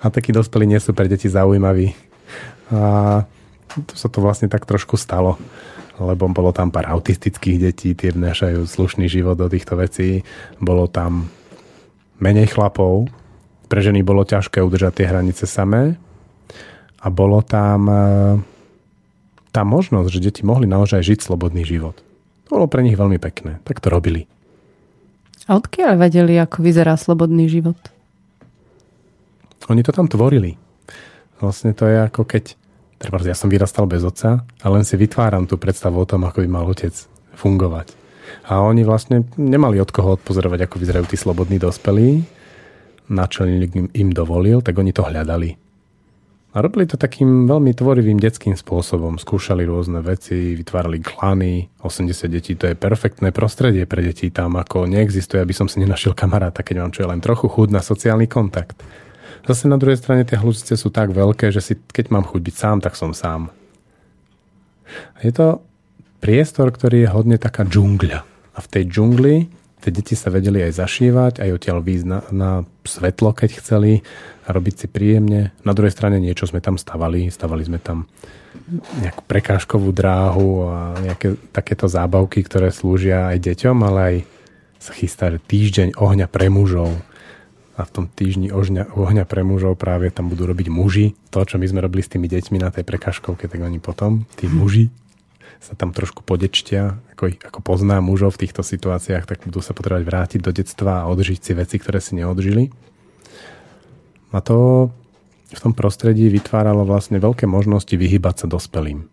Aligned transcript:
A 0.00 0.08
takí 0.08 0.32
dospelí 0.32 0.64
nie 0.64 0.80
sú 0.80 0.96
pre 0.96 1.06
deti 1.06 1.28
zaujímaví. 1.28 1.92
A 2.72 3.22
to 3.70 3.94
sa 3.94 4.08
to 4.08 4.24
vlastne 4.24 4.48
tak 4.48 4.64
trošku 4.64 4.96
stalo 4.96 5.36
lebo 6.00 6.32
bolo 6.32 6.50
tam 6.50 6.72
pár 6.72 6.88
autistických 6.88 7.60
detí, 7.60 7.92
tie 7.92 8.08
vnášajú 8.08 8.64
slušný 8.64 9.04
život 9.06 9.36
do 9.36 9.52
týchto 9.52 9.76
vecí. 9.76 10.24
Bolo 10.56 10.88
tam 10.88 11.28
menej 12.16 12.56
chlapov, 12.56 13.12
pre 13.68 13.84
ženy 13.84 14.00
bolo 14.00 14.24
ťažké 14.24 14.64
udržať 14.64 15.04
tie 15.04 15.06
hranice 15.06 15.44
samé 15.44 16.00
a 16.98 17.06
bolo 17.12 17.44
tam 17.44 17.80
e, 17.86 17.96
tá 19.52 19.62
možnosť, 19.62 20.08
že 20.10 20.24
deti 20.32 20.42
mohli 20.42 20.64
naozaj 20.64 21.04
žiť 21.04 21.18
slobodný 21.20 21.62
život. 21.68 22.00
To 22.48 22.58
bolo 22.58 22.66
pre 22.66 22.82
nich 22.82 22.96
veľmi 22.96 23.20
pekné. 23.20 23.60
Tak 23.62 23.78
to 23.78 23.92
robili. 23.92 24.26
A 25.46 25.54
odkiaľ 25.60 26.00
vedeli, 26.00 26.40
ako 26.40 26.64
vyzerá 26.64 26.96
slobodný 26.96 27.46
život? 27.46 27.78
Oni 29.70 29.86
to 29.86 29.94
tam 29.94 30.10
tvorili. 30.10 30.58
Vlastne 31.38 31.72
to 31.72 31.86
je 31.86 32.02
ako 32.04 32.26
keď 32.26 32.60
Treba, 33.00 33.16
ja 33.24 33.32
som 33.32 33.48
vyrastal 33.48 33.88
bez 33.88 34.04
otca 34.04 34.44
a 34.44 34.66
len 34.68 34.84
si 34.84 34.92
vytváram 34.92 35.48
tú 35.48 35.56
predstavu 35.56 36.04
o 36.04 36.04
tom, 36.04 36.28
ako 36.28 36.44
by 36.44 36.48
mal 36.52 36.68
otec 36.68 36.92
fungovať. 37.32 37.96
A 38.52 38.60
oni 38.60 38.84
vlastne 38.84 39.24
nemali 39.40 39.80
od 39.80 39.88
koho 39.88 40.20
odpozorovať, 40.20 40.68
ako 40.68 40.76
vyzerajú 40.76 41.08
tí 41.08 41.16
slobodní 41.16 41.56
dospelí. 41.56 42.20
Načelník 43.08 43.72
im, 43.72 43.88
im 43.96 44.10
dovolil, 44.12 44.60
tak 44.60 44.76
oni 44.76 44.92
to 44.92 45.00
hľadali. 45.00 45.56
A 46.52 46.60
robili 46.60 46.84
to 46.84 47.00
takým 47.00 47.48
veľmi 47.48 47.72
tvorivým 47.72 48.20
detským 48.20 48.52
spôsobom. 48.52 49.16
Skúšali 49.16 49.64
rôzne 49.64 50.04
veci, 50.04 50.52
vytvárali 50.60 51.00
klany. 51.00 51.72
80 51.80 52.28
detí 52.28 52.52
to 52.60 52.68
je 52.68 52.76
perfektné 52.76 53.32
prostredie 53.32 53.88
pre 53.88 54.04
deti. 54.04 54.28
Tam 54.28 54.60
ako 54.60 54.84
neexistuje, 54.84 55.40
aby 55.40 55.56
som 55.56 55.72
si 55.72 55.80
nenašiel 55.80 56.12
kamaráta, 56.12 56.60
keď 56.60 56.84
mám 56.84 56.92
čo 56.92 57.08
je 57.08 57.10
len 57.16 57.24
trochu 57.24 57.48
chud 57.48 57.72
na 57.72 57.80
sociálny 57.80 58.28
kontakt. 58.28 58.76
Zase 59.46 59.66
na 59.66 59.80
druhej 59.80 59.98
strane 59.98 60.22
tie 60.22 60.38
hlučice 60.38 60.76
sú 60.76 60.92
tak 60.92 61.10
veľké, 61.10 61.50
že 61.50 61.60
si, 61.64 61.74
keď 61.78 62.12
mám 62.14 62.24
chuť 62.28 62.40
byť 62.40 62.54
sám, 62.56 62.78
tak 62.84 62.94
som 62.94 63.16
sám. 63.16 63.50
Je 65.22 65.30
to 65.30 65.62
priestor, 66.20 66.70
ktorý 66.70 67.06
je 67.06 67.12
hodne 67.12 67.36
taká 67.40 67.64
džungľa. 67.64 68.20
A 68.54 68.58
v 68.58 68.70
tej 68.70 68.84
džungli 68.90 69.36
tie 69.80 69.90
deti 69.90 70.12
sa 70.12 70.28
vedeli 70.28 70.60
aj 70.60 70.76
zašívať, 70.76 71.32
aj 71.40 71.50
odtiaľ 71.56 71.78
výjsť 71.80 72.06
na, 72.06 72.18
na 72.30 72.50
svetlo, 72.84 73.32
keď 73.32 73.50
chceli 73.58 74.04
a 74.44 74.52
robiť 74.52 74.74
si 74.84 74.86
príjemne. 74.86 75.56
Na 75.64 75.72
druhej 75.72 75.94
strane 75.94 76.20
niečo 76.20 76.44
sme 76.44 76.60
tam 76.60 76.76
stavali. 76.76 77.32
Stavali 77.32 77.64
sme 77.64 77.80
tam 77.80 78.04
nejakú 79.00 79.24
prekážkovú 79.24 79.90
dráhu 79.90 80.68
a 80.68 81.00
nejaké 81.00 81.38
takéto 81.50 81.88
zábavky, 81.88 82.44
ktoré 82.44 82.68
slúžia 82.68 83.32
aj 83.32 83.38
deťom, 83.40 83.76
ale 83.80 84.00
aj 84.00 84.16
sa 84.80 84.92
chystá, 84.96 85.32
týždeň 85.32 85.96
ohňa 85.96 86.26
pre 86.28 86.48
mužov 86.48 86.92
a 87.80 87.88
v 87.88 87.92
tom 87.96 88.04
týždni 88.12 88.52
ohňa, 88.52 88.92
ohňa 88.92 89.24
pre 89.24 89.40
mužov 89.40 89.80
práve 89.80 90.12
tam 90.12 90.28
budú 90.28 90.44
robiť 90.44 90.68
muži. 90.68 91.16
To, 91.32 91.48
čo 91.48 91.56
my 91.56 91.64
sme 91.64 91.80
robili 91.80 92.04
s 92.04 92.12
tými 92.12 92.28
deťmi 92.28 92.60
na 92.60 92.68
tej 92.68 92.84
prekažkovke, 92.84 93.48
tak 93.48 93.60
oni 93.64 93.80
potom, 93.80 94.28
tí 94.36 94.44
hm. 94.44 94.54
muži, 94.54 94.84
sa 95.60 95.76
tam 95.76 95.92
trošku 95.92 96.24
podečtia, 96.24 96.96
ako, 97.16 97.36
ako 97.36 97.58
pozná 97.60 98.00
mužov 98.00 98.36
v 98.36 98.48
týchto 98.48 98.64
situáciách, 98.64 99.28
tak 99.28 99.44
budú 99.44 99.60
sa 99.60 99.76
potrebovať 99.76 100.04
vrátiť 100.08 100.40
do 100.40 100.52
detstva 100.56 101.04
a 101.04 101.08
odžiť 101.12 101.40
si 101.40 101.52
veci, 101.52 101.76
ktoré 101.76 102.00
si 102.00 102.16
neodžili. 102.16 102.72
A 104.32 104.40
to 104.40 104.88
v 105.52 105.60
tom 105.60 105.76
prostredí 105.76 106.32
vytváralo 106.32 106.88
vlastne 106.88 107.20
veľké 107.20 107.44
možnosti 107.44 107.92
vyhybať 107.92 108.34
sa 108.40 108.46
dospelým. 108.48 109.04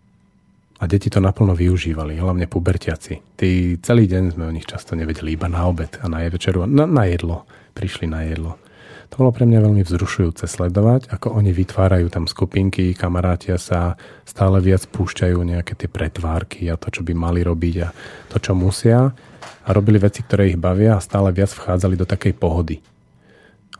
A 0.78 0.86
deti 0.86 1.10
to 1.10 1.18
naplno 1.18 1.58
využívali, 1.58 2.16
hlavne 2.16 2.46
pubertiaci. 2.46 3.18
Tí 3.34 3.76
celý 3.82 4.06
deň 4.06 4.38
sme 4.38 4.46
o 4.46 4.54
nich 4.54 4.64
často 4.64 4.94
nevedeli, 4.94 5.34
iba 5.34 5.50
na 5.50 5.66
obed 5.66 5.90
a 5.98 6.06
na 6.06 6.22
večeru, 6.30 6.64
na, 6.64 6.86
na 6.86 7.04
jedlo 7.10 7.44
prišli 7.78 8.10
na 8.10 8.26
jedlo. 8.26 8.58
To 9.08 9.24
bolo 9.24 9.30
pre 9.32 9.48
mňa 9.48 9.64
veľmi 9.64 9.82
vzrušujúce 9.86 10.44
sledovať, 10.44 11.08
ako 11.08 11.32
oni 11.32 11.54
vytvárajú 11.54 12.12
tam 12.12 12.28
skupinky, 12.28 12.92
kamarátia 12.92 13.56
sa, 13.56 13.96
stále 14.28 14.60
viac 14.60 14.84
púšťajú 14.90 15.38
nejaké 15.40 15.72
tie 15.78 15.88
pretvárky 15.88 16.68
a 16.68 16.76
to, 16.76 16.92
čo 16.92 17.00
by 17.06 17.16
mali 17.16 17.40
robiť 17.40 17.74
a 17.86 17.88
to, 18.28 18.36
čo 18.36 18.52
musia 18.52 19.16
a 19.64 19.68
robili 19.72 19.96
veci, 19.96 20.20
ktoré 20.20 20.52
ich 20.52 20.60
bavia 20.60 21.00
a 21.00 21.04
stále 21.04 21.32
viac 21.32 21.48
vchádzali 21.48 21.96
do 21.96 22.04
takej 22.04 22.36
pohody. 22.36 22.84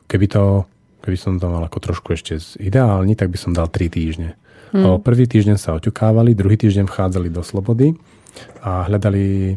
Keby 0.08 0.26
to, 0.32 0.64
keby 1.04 1.16
som 1.20 1.36
to 1.36 1.52
mal 1.52 1.60
ako 1.60 1.92
trošku 1.92 2.16
ešte 2.16 2.40
ideálny, 2.56 3.12
tak 3.12 3.28
by 3.28 3.36
som 3.36 3.52
dal 3.52 3.68
3 3.68 3.84
týždne. 3.92 4.32
Hmm. 4.72 4.84
O 4.84 4.90
prvý 5.00 5.28
týždeň 5.28 5.56
sa 5.60 5.76
oťukávali, 5.76 6.36
druhý 6.36 6.56
týždeň 6.56 6.88
vchádzali 6.88 7.28
do 7.28 7.44
slobody 7.44 7.96
a 8.64 8.88
hľadali 8.88 9.56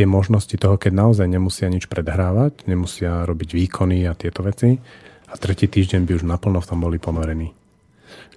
tie 0.00 0.08
možnosti 0.08 0.56
toho, 0.56 0.80
keď 0.80 0.96
naozaj 0.96 1.28
nemusia 1.28 1.68
nič 1.68 1.84
predhrávať, 1.84 2.64
nemusia 2.64 3.28
robiť 3.28 3.52
výkony 3.52 4.08
a 4.08 4.16
tieto 4.16 4.40
veci 4.40 4.80
a 5.28 5.34
tretí 5.36 5.68
týždeň 5.68 6.08
by 6.08 6.12
už 6.16 6.24
naplno 6.24 6.64
v 6.64 6.68
tom 6.72 6.80
boli 6.80 6.96
ponorení. 6.96 7.52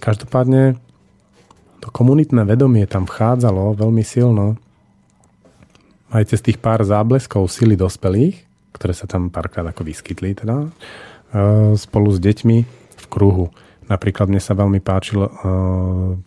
Každopádne 0.04 0.76
to 1.80 1.88
komunitné 1.88 2.44
vedomie 2.44 2.84
tam 2.84 3.08
vchádzalo 3.08 3.80
veľmi 3.80 4.04
silno 4.04 4.60
aj 6.12 6.36
cez 6.36 6.44
tých 6.44 6.60
pár 6.60 6.84
zábleskov 6.84 7.48
sily 7.48 7.80
dospelých, 7.80 8.44
ktoré 8.76 8.92
sa 8.92 9.08
tam 9.08 9.32
párkrát 9.32 9.64
ako 9.64 9.88
vyskytli 9.88 10.36
teda, 10.36 10.68
e, 10.68 10.70
spolu 11.80 12.12
s 12.12 12.20
deťmi 12.20 12.58
v 13.00 13.06
kruhu. 13.08 13.56
Napríklad 13.92 14.32
mne 14.32 14.40
sa 14.40 14.56
veľmi 14.56 14.80
páčil, 14.80 15.28
uh, 15.28 15.30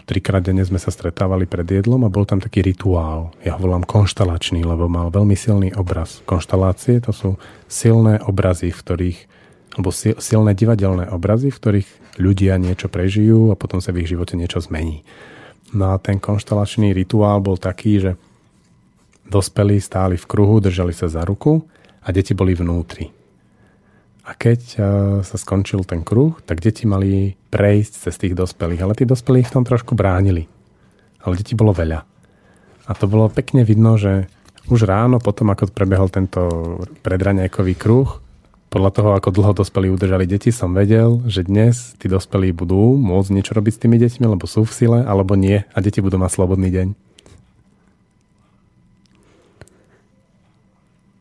trikrát 0.04 0.44
denne 0.44 0.60
sme 0.60 0.76
sa 0.76 0.92
stretávali 0.92 1.48
pred 1.48 1.64
jedlom 1.64 2.04
a 2.04 2.12
bol 2.12 2.28
tam 2.28 2.40
taký 2.40 2.60
rituál. 2.60 3.32
Ja 3.40 3.56
ho 3.56 3.62
volám 3.64 3.88
konštalačný, 3.88 4.60
lebo 4.60 4.86
mal 4.92 5.08
veľmi 5.08 5.32
silný 5.32 5.72
obraz. 5.72 6.20
Konštalácie 6.28 7.00
to 7.00 7.16
sú 7.16 7.30
silné 7.64 8.20
obrazy, 8.20 8.68
v 8.68 8.80
ktorých, 8.80 9.18
alebo 9.76 9.88
silné 10.20 10.52
divadelné 10.52 11.08
obrazy, 11.08 11.48
v 11.48 11.60
ktorých 11.60 11.88
ľudia 12.20 12.60
niečo 12.60 12.92
prežijú 12.92 13.52
a 13.52 13.58
potom 13.58 13.80
sa 13.80 13.92
v 13.92 14.04
ich 14.04 14.12
živote 14.12 14.36
niečo 14.36 14.60
zmení. 14.60 15.04
No 15.72 15.92
a 15.92 16.00
ten 16.00 16.20
konštalačný 16.20 16.92
rituál 16.92 17.42
bol 17.42 17.56
taký, 17.56 17.98
že 17.98 18.12
dospelí 19.26 19.82
stáli 19.82 20.14
v 20.14 20.28
kruhu, 20.28 20.62
držali 20.62 20.94
sa 20.94 21.10
za 21.10 21.26
ruku 21.26 21.64
a 22.04 22.08
deti 22.14 22.32
boli 22.32 22.54
vnútri. 22.54 23.10
A 24.26 24.34
keď 24.34 24.60
uh, 24.76 24.82
sa 25.22 25.36
skončil 25.38 25.86
ten 25.86 26.02
kruh, 26.02 26.34
tak 26.42 26.58
deti 26.58 26.82
mali 26.82 27.38
prejsť 27.54 27.92
cez 28.10 28.14
tých 28.18 28.34
dospelých. 28.34 28.82
Ale 28.82 28.98
tí 28.98 29.06
dospelí 29.06 29.46
v 29.46 29.54
tom 29.54 29.62
trošku 29.62 29.94
bránili. 29.94 30.50
Ale 31.22 31.38
detí 31.38 31.54
bolo 31.54 31.70
veľa. 31.70 32.02
A 32.86 32.90
to 32.94 33.06
bolo 33.06 33.30
pekne 33.30 33.62
vidno, 33.62 33.94
že 33.98 34.26
už 34.66 34.86
ráno, 34.86 35.22
potom 35.22 35.50
ako 35.54 35.70
prebehol 35.70 36.10
tento 36.10 36.42
predraňajkový 37.06 37.74
kruh, 37.78 38.18
podľa 38.66 38.90
toho, 38.92 39.10
ako 39.14 39.30
dlho 39.30 39.52
dospelí 39.56 39.88
udržali 39.88 40.26
deti, 40.26 40.50
som 40.50 40.74
vedel, 40.74 41.22
že 41.30 41.46
dnes 41.46 41.94
tí 41.96 42.10
dospelí 42.10 42.50
budú 42.50 42.98
môcť 42.98 43.30
niečo 43.32 43.56
robiť 43.56 43.72
s 43.72 43.82
tými 43.86 43.96
deťmi, 43.96 44.26
lebo 44.26 44.44
sú 44.44 44.66
v 44.66 44.74
sile, 44.74 45.00
alebo 45.06 45.38
nie 45.38 45.62
a 45.70 45.78
deti 45.80 46.02
budú 46.02 46.18
mať 46.18 46.30
slobodný 46.34 46.68
deň. 46.74 46.88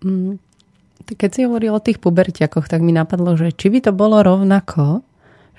Mm. 0.06 0.45
Keď 1.06 1.30
si 1.30 1.42
hovoril 1.46 1.78
o 1.78 1.84
tých 1.84 2.02
pubertiakoch, 2.02 2.66
tak 2.66 2.82
mi 2.82 2.90
napadlo, 2.90 3.38
že 3.38 3.54
či 3.54 3.70
by 3.70 3.80
to 3.86 3.92
bolo 3.94 4.26
rovnako, 4.26 5.06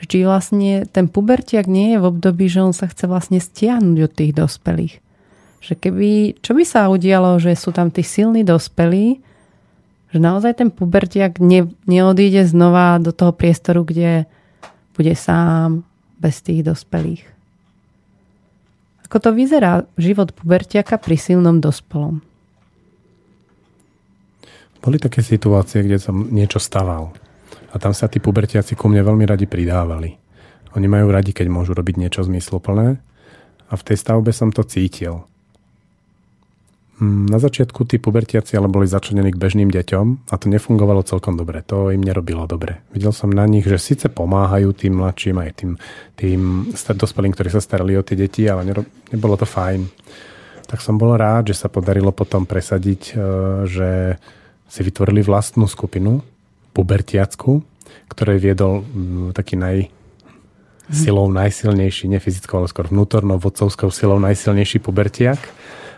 či 0.05 0.27
vlastne 0.27 0.84
ten 0.84 1.09
pubertiak 1.09 1.65
nie 1.65 1.97
je 1.97 1.99
v 2.03 2.09
období, 2.12 2.51
že 2.51 2.61
on 2.61 2.77
sa 2.77 2.91
chce 2.91 3.09
vlastne 3.09 3.41
stiahnuť 3.41 3.99
od 4.05 4.12
tých 4.12 4.33
dospelých. 4.37 4.95
Že 5.65 5.75
keby, 5.81 6.11
čo 6.45 6.53
by 6.53 6.65
sa 6.69 6.93
udialo, 6.93 7.41
že 7.41 7.57
sú 7.57 7.73
tam 7.73 7.89
tí 7.89 8.05
silní 8.05 8.45
dospelí, 8.45 9.25
že 10.12 10.19
naozaj 10.21 10.61
ten 10.61 10.69
pubertiak 10.69 11.41
ne, 11.41 11.73
neodíde 11.89 12.45
znova 12.45 13.01
do 13.01 13.11
toho 13.11 13.33
priestoru, 13.33 13.89
kde 13.89 14.28
bude 14.93 15.15
sám, 15.17 15.87
bez 16.17 16.41
tých 16.41 16.65
dospelých. 16.65 17.25
Ako 19.07 19.17
to 19.21 19.31
vyzerá 19.37 19.84
život 20.01 20.33
pubertiaka 20.33 20.97
pri 20.99 21.15
silnom 21.21 21.61
dospelom? 21.61 22.25
Boli 24.86 25.02
také 25.02 25.19
situácie, 25.19 25.82
kde 25.82 25.98
som 25.98 26.30
niečo 26.30 26.62
staval. 26.62 27.10
A 27.74 27.82
tam 27.82 27.91
sa 27.91 28.06
tí 28.06 28.22
pubertiaci 28.22 28.78
ku 28.78 28.86
mne 28.86 29.02
veľmi 29.02 29.26
radi 29.26 29.50
pridávali. 29.50 30.14
Oni 30.78 30.86
majú 30.86 31.10
radi, 31.10 31.34
keď 31.34 31.50
môžu 31.50 31.74
robiť 31.74 31.98
niečo 31.98 32.22
zmysluplné. 32.22 33.03
A 33.66 33.72
v 33.74 33.83
tej 33.83 33.98
stavbe 33.98 34.30
som 34.30 34.54
to 34.54 34.62
cítil. 34.62 35.27
Mm, 36.97 37.28
na 37.28 37.36
začiatku 37.42 37.84
tí 37.84 37.98
pubertiaci 37.98 38.56
ale 38.56 38.72
boli 38.72 38.86
začlenení 38.88 39.34
k 39.34 39.42
bežným 39.42 39.68
deťom 39.68 40.33
a 40.33 40.34
to 40.38 40.47
nefungovalo 40.48 41.03
celkom 41.03 41.34
dobre. 41.34 41.60
To 41.66 41.91
im 41.91 42.00
nerobilo 42.00 42.47
dobre. 42.47 42.80
Videl 42.94 43.10
som 43.10 43.28
na 43.28 43.44
nich, 43.44 43.66
že 43.66 43.82
síce 43.82 44.06
pomáhajú 44.06 44.72
tým 44.72 45.03
mladším 45.03 45.36
aj 45.36 45.50
tým, 45.60 45.72
tým 46.16 46.41
dospelým, 46.72 47.34
ktorí 47.34 47.53
sa 47.53 47.60
starali 47.60 47.98
o 47.98 48.06
tie 48.06 48.16
deti, 48.16 48.47
ale 48.47 48.65
nebolo 49.10 49.34
to 49.34 49.44
fajn. 49.44 49.82
Tak 50.71 50.78
som 50.78 50.97
bol 50.97 51.18
rád, 51.18 51.53
že 51.53 51.59
sa 51.59 51.68
podarilo 51.68 52.16
potom 52.16 52.48
presadiť, 52.48 53.03
e, 53.12 53.15
že 53.68 53.91
si 54.66 54.80
vytvorili 54.83 55.22
vlastnú 55.22 55.71
skupinu, 55.71 56.21
pubertiacku, 56.77 57.65
ktorej 58.10 58.39
viedol 58.42 58.84
mm, 58.84 59.33
taký 59.33 59.57
naj, 59.57 59.89
silou 60.92 61.27
najsilnejší, 61.33 62.07
nie 62.07 62.21
fyzickou, 62.21 62.63
ale 62.63 62.71
skôr 62.71 62.86
vnútornou 62.86 63.41
vodcovskou 63.41 63.91
silou 63.91 64.21
najsilnejší 64.22 64.78
pubertiak. 64.78 65.41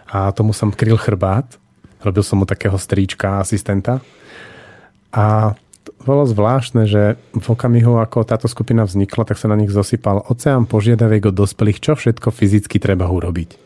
A 0.09 0.33
tomu 0.33 0.57
som 0.57 0.73
kryl 0.73 0.97
chrbát. 0.97 1.45
Robil 2.01 2.25
som 2.25 2.41
mu 2.41 2.47
takého 2.49 2.79
stríčka, 2.81 3.43
asistenta. 3.43 4.01
A 5.13 5.59
bolo 6.05 6.25
zvláštne, 6.25 6.89
že 6.89 7.21
v 7.35 7.47
okamihu, 7.53 8.01
ako 8.01 8.25
táto 8.25 8.47
skupina 8.49 8.87
vznikla, 8.87 9.29
tak 9.29 9.37
sa 9.37 9.51
na 9.51 9.59
nich 9.59 9.69
zosypal 9.69 10.25
oceán 10.31 10.65
požiadaviek 10.65 11.29
od 11.29 11.37
dospelých, 11.37 11.83
čo 11.83 11.93
všetko 11.99 12.33
fyzicky 12.33 12.81
treba 12.81 13.11
urobiť. 13.11 13.59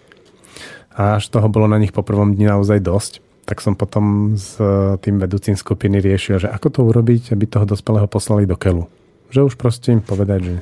A 0.96 1.20
až 1.20 1.28
toho 1.30 1.46
bolo 1.46 1.70
na 1.70 1.78
nich 1.78 1.94
po 1.94 2.02
prvom 2.02 2.34
dni 2.34 2.50
naozaj 2.50 2.82
dosť, 2.82 3.12
tak 3.42 3.58
som 3.58 3.74
potom 3.74 4.34
s 4.38 4.54
tým 5.02 5.18
vedúcim 5.18 5.58
skupiny 5.58 5.98
riešil, 5.98 6.46
že 6.46 6.48
ako 6.48 6.68
to 6.70 6.80
urobiť, 6.86 7.34
aby 7.34 7.44
toho 7.50 7.66
dospelého 7.66 8.06
poslali 8.06 8.46
do 8.46 8.54
kelu. 8.54 8.86
Že 9.34 9.50
už 9.50 9.54
proste 9.58 9.90
im 9.90 10.02
povedať, 10.02 10.40
že 10.46 10.54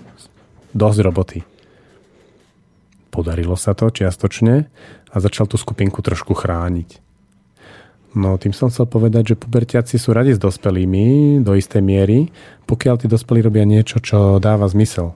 dosť 0.72 0.98
roboty. 1.04 1.38
Podarilo 3.10 3.58
sa 3.58 3.74
to 3.74 3.90
čiastočne 3.90 4.70
a 5.10 5.16
začal 5.18 5.50
tú 5.50 5.58
skupinku 5.58 6.00
trošku 6.00 6.32
chrániť. 6.32 7.02
No 8.10 8.34
tým 8.38 8.50
som 8.50 8.70
chcel 8.70 8.90
povedať, 8.90 9.34
že 9.34 9.40
pubertiaci 9.40 9.94
sú 9.94 10.10
radi 10.10 10.34
s 10.34 10.40
dospelými 10.42 11.38
do 11.46 11.54
istej 11.54 11.82
miery, 11.82 12.30
pokiaľ 12.66 13.02
tí 13.02 13.06
dospelí 13.06 13.38
robia 13.42 13.62
niečo, 13.62 14.02
čo 14.02 14.42
dáva 14.42 14.66
zmysel. 14.66 15.14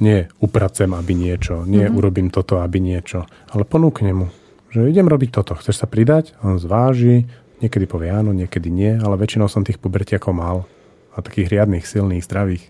Nie 0.00 0.32
upracem, 0.40 0.88
aby 0.96 1.12
niečo, 1.12 1.68
nie 1.68 1.84
mm-hmm. 1.84 1.98
urobím 1.98 2.28
toto, 2.32 2.64
aby 2.64 2.80
niečo, 2.80 3.28
ale 3.52 3.68
ponúknem 3.68 4.24
mu, 4.24 4.28
že 4.72 4.88
idem 4.88 5.04
robiť 5.04 5.30
toto, 5.36 5.52
chceš 5.60 5.84
sa 5.84 5.86
pridať? 5.86 6.32
On 6.40 6.56
zváži, 6.56 7.28
niekedy 7.60 7.84
povie 7.84 8.08
áno, 8.08 8.32
niekedy 8.32 8.72
nie, 8.72 8.96
ale 8.96 9.20
väčšinou 9.20 9.46
som 9.46 9.62
tých 9.62 9.76
pubertiakov 9.76 10.32
mal 10.32 10.64
a 11.12 11.20
takých 11.20 11.52
riadných, 11.52 11.84
silných, 11.84 12.24
zdravých. 12.24 12.64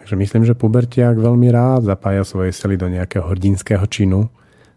Takže 0.00 0.18
myslím, 0.18 0.42
že 0.48 0.58
pubertiak 0.58 1.14
veľmi 1.14 1.52
rád 1.52 1.86
zapája 1.86 2.26
svoje 2.26 2.50
sily 2.50 2.74
do 2.80 2.90
nejakého 2.90 3.22
hrdinského 3.22 3.84
činu, 3.86 4.32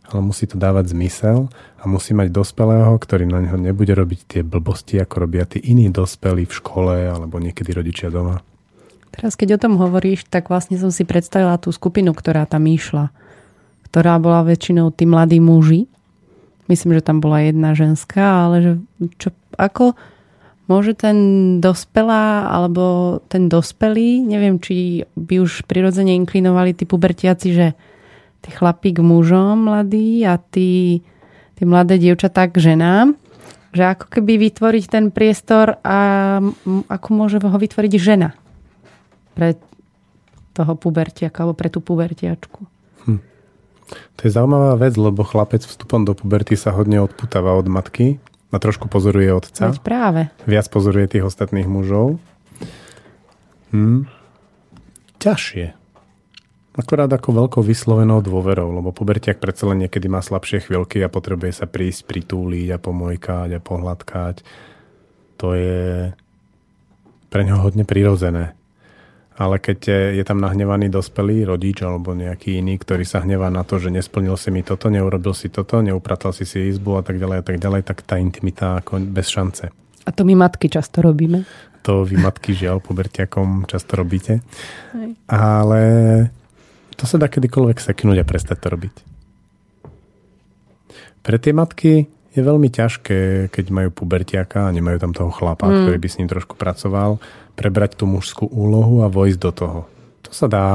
ale 0.06 0.21
musí 0.21 0.45
to 0.45 0.59
dávať 0.59 0.94
zmysel 0.94 1.50
a 1.81 1.83
musí 1.89 2.13
mať 2.13 2.30
dospelého, 2.30 2.94
ktorý 2.94 3.25
na 3.25 3.42
neho 3.42 3.57
nebude 3.57 3.89
robiť 3.95 4.19
tie 4.30 4.42
blbosti, 4.45 5.01
ako 5.01 5.25
robia 5.25 5.50
tí 5.50 5.57
iní 5.65 5.89
dospelí 5.89 6.45
v 6.45 6.53
škole 6.53 7.09
alebo 7.09 7.42
niekedy 7.42 7.74
rodičia 7.74 8.13
doma. 8.13 8.45
Teraz, 9.09 9.33
keď 9.39 9.57
o 9.57 9.62
tom 9.63 9.80
hovoríš, 9.80 10.27
tak 10.27 10.51
vlastne 10.51 10.75
som 10.75 10.92
si 10.92 11.07
predstavila 11.07 11.56
tú 11.56 11.71
skupinu, 11.71 12.12
ktorá 12.12 12.44
tam 12.45 12.68
išla, 12.68 13.09
ktorá 13.95 14.19
bola 14.19 14.44
väčšinou 14.44 14.92
tí 14.92 15.07
mladí 15.07 15.39
muži. 15.39 15.88
Myslím, 16.68 17.00
že 17.00 17.07
tam 17.07 17.24
bola 17.24 17.47
jedna 17.47 17.71
ženská, 17.71 18.44
ale 18.44 18.56
že 18.59 18.71
čo, 19.15 19.31
ako 19.56 19.95
môže 20.68 21.00
ten 21.00 21.15
dospelá 21.63 22.51
alebo 22.51 23.18
ten 23.31 23.47
dospelý, 23.47 24.19
neviem, 24.19 24.59
či 24.59 25.07
by 25.15 25.39
už 25.39 25.63
prirodzene 25.63 26.12
inklinovali 26.12 26.75
tí 26.75 26.83
pubertiaci, 26.83 27.56
že 27.56 27.71
tí 28.44 28.51
k 28.51 29.00
mužom 29.00 29.71
mladí 29.71 30.27
a 30.27 30.44
tí, 30.44 31.00
tí 31.56 31.63
mladé 31.63 31.95
dievčatá 31.95 32.51
k 32.51 32.75
ženám. 32.75 33.15
Že 33.71 33.95
ako 33.95 34.06
keby 34.12 34.51
vytvoriť 34.51 34.83
ten 34.92 35.07
priestor 35.07 35.80
a 35.88 36.00
ako 36.92 37.07
môže 37.15 37.39
ho 37.39 37.56
vytvoriť 37.56 37.94
žena 37.95 38.36
pre 39.39 39.56
toho 40.51 40.75
pubertiaka 40.75 41.47
alebo 41.47 41.56
pre 41.56 41.71
tú 41.71 41.80
pubertiačku. 41.80 42.75
To 43.92 44.22
je 44.26 44.32
zaujímavá 44.34 44.78
vec, 44.82 44.98
lebo 44.98 45.22
chlapec 45.22 45.62
vstupom 45.62 46.02
do 46.04 46.18
puberty 46.18 46.58
sa 46.58 46.74
hodne 46.74 47.04
odputáva 47.06 47.54
od 47.54 47.70
matky 47.70 48.18
a 48.50 48.58
trošku 48.58 48.90
pozoruje 48.90 49.30
otca. 49.30 49.70
Veď 49.70 49.82
práve. 49.84 50.22
Viac 50.50 50.66
pozoruje 50.72 51.18
tých 51.18 51.28
ostatných 51.28 51.70
mužov. 51.70 52.18
Hm. 53.76 54.10
Ťažšie. 55.22 55.86
Akorát 56.76 57.08
ako 57.08 57.48
veľkou 57.48 57.64
vyslovenou 57.64 58.20
dôverou, 58.20 58.68
lebo 58.76 58.92
pubertiak 58.92 59.40
predsa 59.40 59.72
len 59.72 59.88
niekedy 59.88 60.12
má 60.12 60.20
slabšie 60.20 60.68
chvíľky 60.68 61.00
a 61.00 61.08
potrebuje 61.08 61.64
sa 61.64 61.66
prísť, 61.72 62.04
pritúliť 62.04 62.76
a 62.76 62.81
pomojkať 62.84 63.50
a 63.56 63.64
pohľadkať. 63.64 64.36
To 65.40 65.56
je 65.56 66.12
pre 67.31 67.42
ňoho 67.48 67.64
hodne 67.64 67.88
prirodzené. 67.88 68.56
Ale 69.36 69.60
keď 69.60 69.80
je 70.16 70.24
tam 70.24 70.40
nahnevaný 70.40 70.88
dospelý 70.88 71.44
rodič 71.44 71.84
alebo 71.84 72.16
nejaký 72.16 72.64
iný, 72.64 72.80
ktorý 72.80 73.04
sa 73.04 73.20
hnevá 73.20 73.52
na 73.52 73.68
to, 73.68 73.76
že 73.84 73.92
nesplnil 73.92 74.40
si 74.40 74.48
mi 74.48 74.64
toto, 74.64 74.88
neurobil 74.88 75.36
si 75.36 75.52
toto, 75.52 75.84
neupratal 75.84 76.32
si 76.32 76.48
si 76.48 76.72
izbu 76.72 77.00
a 77.00 77.04
tak 77.04 77.20
ďalej 77.20 77.38
a 77.40 77.44
tak 77.44 77.58
ďalej, 77.60 77.82
tak 77.84 78.00
tá 78.08 78.16
intimita 78.16 78.80
ako 78.80 79.04
bez 79.12 79.28
šance. 79.28 79.68
A 80.08 80.10
to 80.16 80.24
my 80.24 80.40
matky 80.40 80.72
často 80.72 81.04
robíme. 81.04 81.44
To 81.84 82.08
vy 82.08 82.16
matky 82.16 82.56
žiaľ 82.56 82.80
pubertiakom 82.80 83.68
často 83.68 84.00
robíte. 84.00 84.40
Hej. 84.96 85.20
Ale 85.28 85.81
to 86.96 87.04
sa 87.04 87.20
dá 87.20 87.28
kedykoľvek 87.28 87.78
seknúť 87.78 88.24
a 88.24 88.26
prestať 88.26 88.58
to 88.64 88.68
robiť. 88.72 88.96
Pre 91.26 91.38
tie 91.42 91.52
matky 91.52 92.08
je 92.36 92.42
veľmi 92.44 92.68
ťažké, 92.68 93.50
keď 93.52 93.66
majú 93.72 93.90
pubertiaka 93.92 94.68
a 94.68 94.76
nemajú 94.76 94.98
tam 95.00 95.12
toho 95.16 95.31
chlapa, 95.31 95.68
mm. 95.68 95.88
ktorý 95.88 95.98
by 95.98 96.10
s 96.12 96.18
ním 96.20 96.30
trošku 96.30 96.60
pracoval, 96.60 97.18
prebrať 97.56 98.00
tú 98.00 98.06
mužskú 98.06 98.46
úlohu 98.52 99.02
a 99.02 99.12
vojsť 99.12 99.40
do 99.40 99.52
toho. 99.52 99.80
To 100.28 100.31
sa 100.31 100.48
dá. 100.52 100.68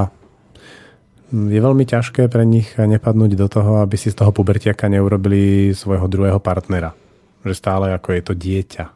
Je 1.30 1.60
veľmi 1.60 1.86
ťažké 1.86 2.26
pre 2.26 2.42
nich 2.42 2.74
nepadnúť 2.74 3.38
do 3.38 3.46
toho, 3.46 3.84
aby 3.84 3.94
si 3.94 4.10
z 4.10 4.18
toho 4.18 4.34
pubertiaka 4.34 4.90
neurobili 4.90 5.70
svojho 5.70 6.10
druhého 6.10 6.42
partnera. 6.42 6.96
Že 7.46 7.54
stále 7.54 7.86
ako 7.94 8.08
je 8.16 8.22
to 8.24 8.34
dieťa 8.34 8.86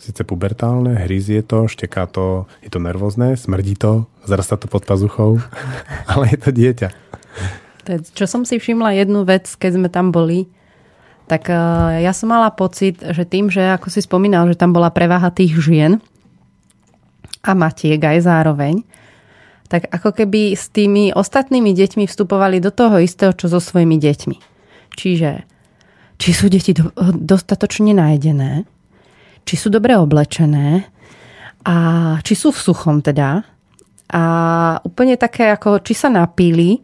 síce 0.00 0.24
pubertálne, 0.24 0.96
hryzie 0.96 1.44
to, 1.44 1.68
šteká 1.68 2.08
to, 2.08 2.48
je 2.64 2.72
to 2.72 2.80
nervózne, 2.80 3.36
smrdí 3.36 3.76
to, 3.76 4.08
zrastá 4.24 4.56
to 4.56 4.64
pod 4.64 4.88
pazuchou, 4.88 5.44
ale 6.10 6.32
je 6.32 6.38
to 6.40 6.50
dieťa. 6.50 6.88
Čo 8.16 8.24
som 8.24 8.48
si 8.48 8.56
všimla 8.56 8.96
jednu 8.96 9.28
vec, 9.28 9.44
keď 9.60 9.70
sme 9.76 9.88
tam 9.92 10.08
boli, 10.08 10.48
tak 11.28 11.52
eh, 11.52 12.00
ja 12.00 12.16
som 12.16 12.32
mala 12.32 12.48
pocit, 12.48 12.98
že 12.98 13.28
tým, 13.28 13.52
že 13.52 13.76
ako 13.76 13.92
si 13.92 14.00
spomínal, 14.00 14.48
že 14.48 14.56
tam 14.56 14.72
bola 14.72 14.88
preváha 14.88 15.28
tých 15.28 15.60
žien 15.60 16.00
a 17.40 17.50
matiek 17.56 18.00
aj 18.00 18.18
zároveň, 18.24 18.84
tak 19.70 19.86
ako 19.86 20.10
keby 20.12 20.58
s 20.58 20.68
tými 20.74 21.14
ostatnými 21.14 21.70
deťmi 21.70 22.04
vstupovali 22.10 22.58
do 22.58 22.74
toho 22.74 22.98
istého, 22.98 23.30
čo 23.32 23.46
so 23.46 23.62
svojimi 23.62 23.96
deťmi. 24.02 24.36
Čiže 24.98 25.30
či 26.20 26.30
sú 26.34 26.50
deti 26.50 26.74
dostatočne 27.16 27.94
najedené, 27.96 28.66
či 29.46 29.54
sú 29.56 29.72
dobre 29.72 29.96
oblečené 29.96 30.84
a 31.64 31.76
či 32.20 32.34
sú 32.34 32.50
v 32.52 32.60
suchom 32.60 33.00
teda. 33.00 33.46
A 34.10 34.22
úplne 34.82 35.14
také 35.14 35.54
ako, 35.54 35.80
či 35.86 35.94
sa 35.94 36.10
napíli 36.10 36.82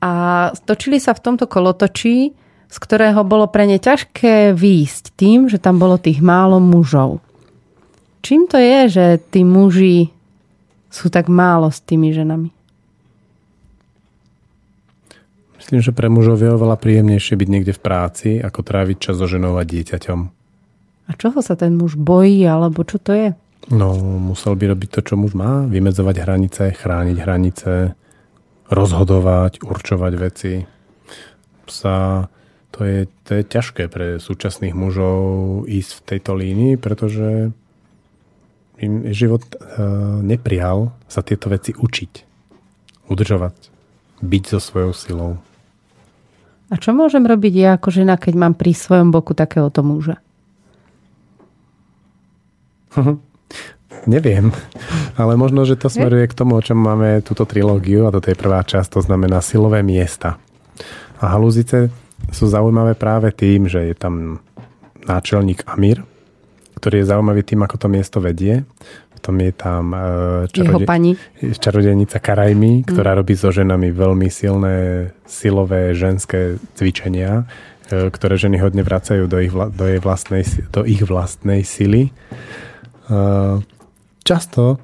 a 0.00 0.48
stočili 0.56 0.96
sa 0.96 1.12
v 1.12 1.22
tomto 1.22 1.44
kolotočí, 1.44 2.32
z 2.68 2.76
ktorého 2.80 3.20
bolo 3.20 3.52
pre 3.52 3.68
ne 3.68 3.76
ťažké 3.76 4.56
výjsť 4.56 5.04
tým, 5.12 5.52
že 5.52 5.60
tam 5.60 5.76
bolo 5.76 6.00
tých 6.00 6.24
málo 6.24 6.56
mužov. 6.56 7.20
Čím 8.22 8.50
to 8.50 8.58
je, 8.58 8.78
že 8.88 9.06
tí 9.30 9.46
muži 9.46 10.10
sú 10.88 11.12
tak 11.12 11.28
málo 11.28 11.70
s 11.70 11.78
tými 11.84 12.10
ženami? 12.10 12.50
Myslím, 15.58 15.84
že 15.84 15.92
pre 15.92 16.08
mužov 16.08 16.40
je 16.40 16.48
oveľa 16.48 16.80
príjemnejšie 16.80 17.36
byť 17.36 17.48
niekde 17.48 17.72
v 17.76 17.84
práci, 17.84 18.28
ako 18.40 18.64
tráviť 18.64 18.96
čas 18.96 19.20
so 19.20 19.28
ženou 19.28 19.60
a 19.60 19.68
dieťaťom. 19.68 20.20
A 21.08 21.12
čoho 21.16 21.44
sa 21.44 21.60
ten 21.60 21.76
muž 21.76 21.96
bojí, 21.96 22.40
alebo 22.48 22.84
čo 22.88 22.96
to 22.96 23.12
je? 23.12 23.28
No, 23.68 23.92
musel 24.00 24.56
by 24.56 24.72
robiť 24.72 24.88
to, 24.88 25.00
čo 25.12 25.14
muž 25.20 25.36
má. 25.36 25.68
Vymedzovať 25.68 26.16
hranice, 26.24 26.62
chrániť 26.72 27.16
hranice, 27.20 27.72
rozhodovať, 28.72 29.60
určovať 29.60 30.12
veci. 30.16 30.64
Sa, 31.68 32.28
to, 32.72 32.80
je, 32.88 33.04
to 33.28 33.30
je 33.36 33.42
ťažké 33.44 33.92
pre 33.92 34.16
súčasných 34.16 34.72
mužov 34.72 35.20
ísť 35.68 35.90
v 36.00 36.04
tejto 36.16 36.32
línii, 36.32 36.80
pretože 36.80 37.52
im 38.78 39.10
život 39.10 39.42
e, 39.42 39.56
neprijal 40.22 40.94
sa 41.10 41.22
tieto 41.22 41.50
veci 41.50 41.74
učiť, 41.74 42.12
udržovať, 43.10 43.56
byť 44.22 44.42
so 44.46 44.58
svojou 44.62 44.92
silou. 44.94 45.32
A 46.68 46.76
čo 46.76 46.92
môžem 46.92 47.24
robiť 47.24 47.54
ja 47.56 47.70
ako 47.80 47.88
žena, 47.90 48.20
keď 48.20 48.34
mám 48.36 48.54
pri 48.54 48.76
svojom 48.76 49.08
boku 49.08 49.32
takéhoto 49.32 49.80
muža? 49.80 50.20
Neviem, 54.06 54.54
ale 55.18 55.34
možno, 55.34 55.66
že 55.66 55.74
to 55.74 55.90
smeruje 55.90 56.30
k 56.30 56.36
tomu, 56.36 56.56
o 56.56 56.62
čom 56.62 56.78
máme 56.78 57.20
túto 57.24 57.42
trilógiu 57.44 58.06
a 58.06 58.14
toto 58.14 58.30
je 58.30 58.38
prvá 58.38 58.62
časť, 58.62 58.94
to 58.94 59.00
znamená 59.02 59.42
silové 59.42 59.82
miesta. 59.82 60.38
A 61.18 61.34
halúzice 61.34 61.90
sú 62.30 62.46
zaujímavé 62.46 62.94
práve 62.94 63.34
tým, 63.34 63.66
že 63.66 63.90
je 63.90 63.94
tam 63.98 64.38
náčelník 65.08 65.66
Amir, 65.66 66.04
ktorý 66.78 67.02
je 67.02 67.10
zaujímavý 67.10 67.42
tým, 67.42 67.66
ako 67.66 67.76
to 67.76 67.88
miesto 67.90 68.22
vedie. 68.22 68.62
Potom 69.18 69.34
je 69.42 69.50
tam 69.50 69.90
e, 69.90 69.98
čarode... 70.54 70.86
pani. 70.86 71.12
čarodejnica 71.42 72.22
Karajmi, 72.22 72.86
ktorá 72.86 73.12
mm. 73.12 73.18
robí 73.18 73.34
so 73.34 73.50
ženami 73.50 73.90
veľmi 73.90 74.30
silné 74.30 75.10
silové 75.26 75.92
ženské 75.98 76.62
cvičenia 76.78 77.42
E, 77.88 78.12
ktoré 78.12 78.36
ženy 78.36 78.60
hodne 78.60 78.84
vracajú 78.84 79.24
do 79.24 79.40
ich, 79.40 79.52
do 79.52 79.84
jej 79.88 79.96
vlastnej, 79.96 80.44
do 80.68 80.84
ich 80.84 81.00
vlastnej 81.00 81.64
sily. 81.64 82.12
E, 83.08 83.20
často 84.20 84.76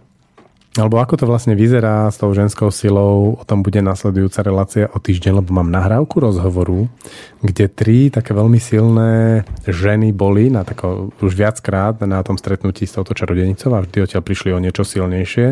alebo 0.75 0.99
ako 0.99 1.23
to 1.23 1.25
vlastne 1.31 1.55
vyzerá 1.55 2.11
s 2.11 2.19
tou 2.19 2.35
ženskou 2.35 2.67
silou, 2.75 3.39
o 3.39 3.45
tom 3.47 3.63
bude 3.63 3.79
nasledujúca 3.79 4.43
relácia 4.43 4.91
o 4.91 4.99
týždeň, 4.99 5.39
lebo 5.39 5.55
mám 5.55 5.71
nahrávku 5.71 6.19
rozhovoru, 6.19 6.91
kde 7.39 7.71
tri 7.71 8.11
také 8.11 8.35
veľmi 8.35 8.59
silné 8.59 9.47
ženy 9.71 10.11
boli 10.11 10.51
na 10.51 10.67
tako, 10.67 11.15
už 11.23 11.39
viackrát 11.39 12.03
na 12.03 12.19
tom 12.27 12.35
stretnutí 12.35 12.91
s 12.91 12.99
touto 12.99 13.15
čarodenicou 13.15 13.71
a 13.71 13.87
vždy 13.87 14.03
odtiaľ 14.03 14.23
prišli 14.27 14.51
o 14.51 14.59
niečo 14.59 14.83
silnejšie, 14.83 15.47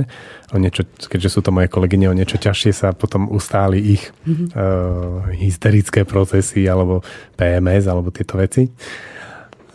o 0.50 0.56
niečo, 0.58 0.82
keďže 0.90 1.38
sú 1.38 1.40
to 1.46 1.54
moje 1.54 1.70
kolegyne, 1.70 2.10
o 2.10 2.18
niečo 2.18 2.42
ťažšie 2.42 2.74
sa 2.74 2.90
potom 2.90 3.30
ustáli 3.30 3.78
ich 3.78 4.10
mm-hmm. 4.26 4.48
uh, 4.58 5.30
hysterické 5.38 6.02
procesy 6.02 6.66
alebo 6.66 6.98
PMS 7.38 7.86
alebo 7.86 8.10
tieto 8.10 8.42
veci. 8.42 8.66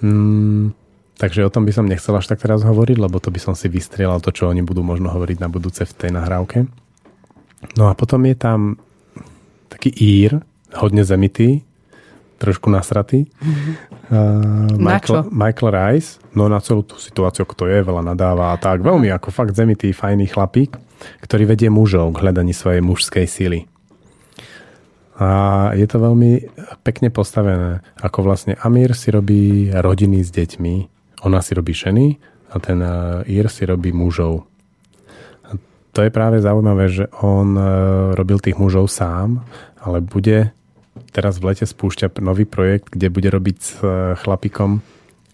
Mm, 0.03 0.76
Takže 1.17 1.41
o 1.41 1.49
tom 1.49 1.65
by 1.65 1.73
som 1.73 1.89
nechcel 1.89 2.13
až 2.13 2.29
tak 2.29 2.45
teraz 2.45 2.61
hovoriť, 2.61 2.97
lebo 3.01 3.17
to 3.17 3.33
by 3.33 3.41
som 3.41 3.57
si 3.57 3.65
vystrelal 3.73 4.21
to, 4.21 4.29
čo 4.29 4.53
oni 4.53 4.61
budú 4.61 4.85
možno 4.85 5.09
hovoriť 5.09 5.37
na 5.41 5.49
budúce 5.49 5.81
v 5.81 5.93
tej 5.97 6.11
nahrávke. 6.13 6.69
No 7.73 7.89
a 7.89 7.97
potom 7.97 8.21
je 8.29 8.37
tam 8.37 8.77
taký 9.73 9.89
ír, 9.97 10.45
hodne 10.77 11.01
zemitý, 11.01 11.65
trošku 12.37 12.69
nasratý. 12.69 13.25
Mm-hmm. 13.41 13.73
Uh, 14.13 14.77
Michael, 14.77 15.25
Michael 15.33 15.69
Rice, 15.73 16.21
no 16.37 16.45
na 16.45 16.61
celú 16.61 16.85
tú 16.85 17.01
situáciu, 17.01 17.49
kto 17.49 17.65
je, 17.65 17.81
veľa 17.81 18.13
nadáva 18.13 18.53
a 18.53 18.61
tak. 18.61 18.85
Veľmi 18.85 19.09
ako 19.09 19.33
fakt 19.33 19.57
zemitý, 19.57 19.89
fajný 19.91 20.29
chlapík, 20.29 20.77
ktorý 21.25 21.49
vedie 21.49 21.73
mužov 21.73 22.13
k 22.13 22.29
hľadaní 22.29 22.53
svojej 22.53 22.85
mužskej 22.85 23.25
sily. 23.25 23.65
A 25.17 25.73
je 25.73 25.87
to 25.89 25.97
veľmi 25.97 26.45
pekne 26.85 27.09
postavené, 27.09 27.81
ako 27.97 28.21
vlastne 28.21 28.53
Amir 28.61 28.93
si 28.93 29.09
robí 29.09 29.73
rodiny 29.73 30.21
s 30.21 30.29
deťmi, 30.29 30.96
ona 31.23 31.41
si 31.41 31.57
robí 31.57 31.73
ženy 31.73 32.17
a 32.53 32.59
ten 32.59 32.79
Ír 33.27 33.47
si 33.51 33.65
robí 33.67 33.91
mužov. 33.91 34.47
A 35.47 35.57
to 35.91 36.05
je 36.05 36.11
práve 36.13 36.39
zaujímavé, 36.39 36.87
že 36.87 37.05
on 37.19 37.57
e, 37.57 37.63
robil 38.15 38.39
tých 38.39 38.55
mužov 38.55 38.87
sám, 38.87 39.43
ale 39.81 39.99
bude 39.99 40.55
teraz 41.11 41.41
v 41.41 41.51
lete 41.51 41.65
spúšťať 41.65 42.21
nový 42.23 42.45
projekt, 42.45 42.93
kde 42.93 43.11
bude 43.11 43.27
robiť 43.27 43.57
s 43.59 43.71
e, 43.81 44.15
chlapikom, 44.15 44.79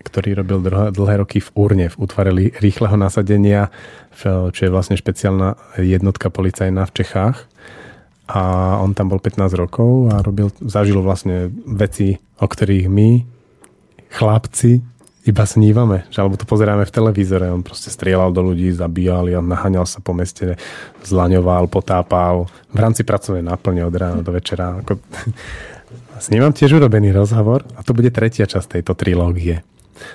ktorý 0.04 0.44
robil 0.44 0.60
dlhé 0.92 1.16
roky 1.24 1.40
v 1.40 1.50
Urne, 1.56 1.88
v 1.88 1.96
útvare 1.96 2.32
rýchleho 2.60 3.00
nasadenia, 3.00 3.72
čo 4.20 4.52
je 4.52 4.72
vlastne 4.72 5.00
špeciálna 5.00 5.80
jednotka 5.80 6.28
policajná 6.28 6.84
v 6.84 6.96
Čechách. 7.02 7.48
A 8.28 8.76
on 8.80 8.96
tam 8.96 9.12
bol 9.12 9.20
15 9.20 9.52
rokov 9.56 10.12
a 10.12 10.20
robil, 10.24 10.52
zažil 10.64 11.00
vlastne 11.00 11.52
veci, 11.68 12.20
o 12.40 12.48
ktorých 12.48 12.88
my, 12.88 13.10
chlapci, 14.12 14.84
iba 15.24 15.44
snívame, 15.48 16.04
že 16.12 16.20
alebo 16.20 16.36
to 16.36 16.44
pozeráme 16.44 16.84
v 16.84 16.96
televízore, 16.96 17.48
on 17.48 17.64
proste 17.64 17.88
strieľal 17.88 18.36
do 18.36 18.44
ľudí, 18.44 18.76
zabíjal 18.76 19.32
a 19.32 19.40
naháňal 19.40 19.88
sa 19.88 20.04
po 20.04 20.12
meste, 20.12 20.60
zlaňoval, 21.08 21.72
potápal, 21.72 22.52
v 22.76 22.80
rámci 22.80 23.08
pracovnej 23.08 23.44
náplne 23.44 23.88
od 23.88 23.96
rána 23.96 24.20
do 24.20 24.32
večera. 24.36 24.84
Ako... 24.84 25.00
S 26.14 26.32
tiež 26.32 26.80
urobený 26.80 27.12
rozhovor 27.12 27.68
a 27.76 27.84
to 27.84 27.92
bude 27.92 28.08
tretia 28.16 28.48
časť 28.48 28.80
tejto 28.80 28.96
trilógie. 28.96 29.60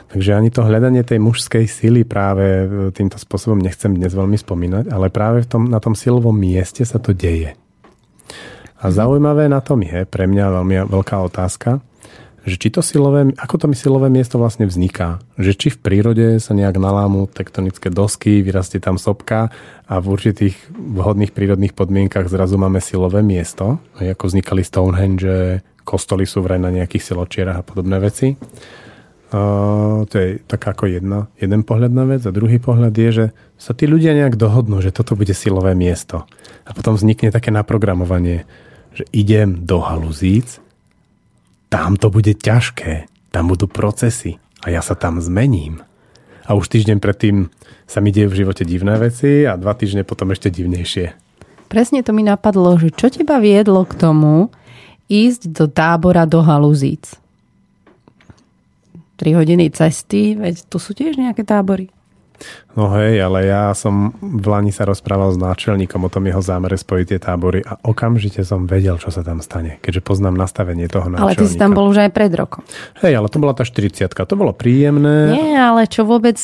Takže 0.08 0.34
ani 0.34 0.48
to 0.50 0.64
hľadanie 0.64 1.04
tej 1.04 1.20
mužskej 1.20 1.68
sily 1.68 2.02
práve 2.02 2.44
e, 2.44 2.66
týmto 2.90 3.20
spôsobom 3.20 3.60
nechcem 3.60 3.92
dnes 3.92 4.16
veľmi 4.16 4.34
spomínať, 4.40 4.88
ale 4.88 5.12
práve 5.12 5.44
v 5.44 5.48
tom, 5.48 5.62
na 5.68 5.78
tom 5.78 5.92
silovom 5.92 6.34
mieste 6.34 6.82
sa 6.82 6.96
to 6.98 7.12
deje. 7.12 7.54
A 8.78 8.84
zaujímavé 8.88 9.50
na 9.50 9.58
tom 9.58 9.82
je, 9.82 10.06
pre 10.06 10.30
mňa 10.30 10.62
veľmi 10.62 10.74
veľká 10.86 11.16
otázka, 11.28 11.82
že 12.48 12.56
či 12.58 12.68
to 12.72 12.80
silové, 12.80 13.30
ako 13.36 13.54
to 13.60 13.66
mi 13.68 13.76
silové 13.76 14.08
miesto 14.08 14.40
vlastne 14.40 14.64
vzniká. 14.64 15.20
Že 15.36 15.52
či 15.54 15.68
v 15.70 15.78
prírode 15.78 16.26
sa 16.40 16.56
nejak 16.56 16.80
nalámu 16.80 17.28
tektonické 17.28 17.92
dosky, 17.92 18.40
vyrastie 18.40 18.80
tam 18.80 18.96
sopka 18.96 19.52
a 19.84 19.94
v 20.00 20.06
určitých 20.08 20.56
vhodných 20.72 21.36
prírodných 21.36 21.76
podmienkach 21.76 22.26
zrazu 22.26 22.56
máme 22.56 22.80
silové 22.80 23.20
miesto, 23.20 23.78
ako 24.00 24.24
vznikali 24.32 24.64
Stonehenge, 24.64 25.62
kostoly 25.88 26.28
sú 26.28 26.44
vraj 26.44 26.60
na 26.60 26.68
nejakých 26.68 27.12
siločierach 27.12 27.60
a 27.60 27.66
podobné 27.66 27.96
veci. 27.96 28.36
Uh, 29.28 30.08
to 30.08 30.14
je 30.16 30.28
tak 30.48 30.64
ako 30.64 30.88
jedna, 30.88 31.28
jeden 31.36 31.60
pohľad 31.60 31.92
na 31.92 32.08
vec. 32.08 32.24
A 32.24 32.32
druhý 32.32 32.56
pohľad 32.56 32.96
je, 32.96 33.10
že 33.12 33.26
sa 33.60 33.76
tí 33.76 33.84
ľudia 33.84 34.16
nejak 34.16 34.40
dohodnú, 34.40 34.80
že 34.80 34.88
toto 34.88 35.12
bude 35.12 35.36
silové 35.36 35.76
miesto. 35.76 36.24
A 36.64 36.72
potom 36.72 36.96
vznikne 36.96 37.28
také 37.28 37.52
naprogramovanie, 37.52 38.48
že 38.96 39.04
idem 39.12 39.68
do 39.68 39.84
haluzíc 39.84 40.64
tam 41.68 42.00
to 42.00 42.08
bude 42.08 42.32
ťažké, 42.40 43.08
tam 43.32 43.52
budú 43.52 43.68
procesy 43.68 44.40
a 44.64 44.72
ja 44.72 44.80
sa 44.80 44.96
tam 44.96 45.20
zmením. 45.20 45.84
A 46.48 46.56
už 46.56 46.72
týždeň 46.72 46.98
predtým 46.98 47.52
sa 47.84 48.00
mi 48.00 48.08
dejú 48.08 48.32
v 48.32 48.38
živote 48.44 48.64
divné 48.64 48.96
veci 48.96 49.44
a 49.44 49.56
dva 49.60 49.76
týždne 49.76 50.04
potom 50.04 50.32
ešte 50.32 50.48
divnejšie. 50.48 51.12
Presne 51.68 52.00
to 52.00 52.16
mi 52.16 52.24
napadlo, 52.24 52.80
že 52.80 52.88
čo 52.88 53.12
teba 53.12 53.36
viedlo 53.36 53.84
k 53.84 53.92
tomu 54.00 54.48
ísť 55.12 55.52
do 55.52 55.68
tábora 55.68 56.24
do 56.24 56.40
Haluzíc? 56.40 57.20
3 59.20 59.34
hodiny 59.34 59.68
cesty, 59.74 60.38
veď 60.38 60.64
tu 60.70 60.78
sú 60.80 60.94
tiež 60.94 61.18
nejaké 61.18 61.42
tábory. 61.44 61.92
No 62.78 62.94
hej, 62.94 63.18
ale 63.18 63.50
ja 63.50 63.74
som 63.74 64.14
v 64.22 64.46
Lani 64.46 64.70
sa 64.70 64.86
rozprával 64.86 65.34
s 65.34 65.38
náčelníkom 65.38 65.98
o 66.06 66.10
tom 66.12 66.22
jeho 66.30 66.38
zámere 66.38 66.78
spojiť 66.78 67.06
tie 67.10 67.18
tábory 67.18 67.60
a 67.66 67.74
okamžite 67.82 68.46
som 68.46 68.70
vedel, 68.70 68.94
čo 69.02 69.10
sa 69.10 69.26
tam 69.26 69.42
stane, 69.42 69.82
keďže 69.82 70.06
poznám 70.06 70.38
nastavenie 70.38 70.86
toho 70.86 71.10
náčelníka. 71.10 71.26
Ale 71.26 71.40
ty 71.40 71.46
si 71.50 71.58
tam 71.58 71.74
bol 71.74 71.90
už 71.90 72.06
aj 72.06 72.10
pred 72.14 72.30
rokom. 72.38 72.62
Hej, 73.02 73.18
ale 73.18 73.26
to 73.26 73.42
bola 73.42 73.54
tá 73.54 73.66
40 73.66 74.06
to 74.06 74.34
bolo 74.38 74.54
príjemné. 74.54 75.34
Nie, 75.34 75.58
ale 75.58 75.90
čo 75.90 76.06
vôbec 76.06 76.38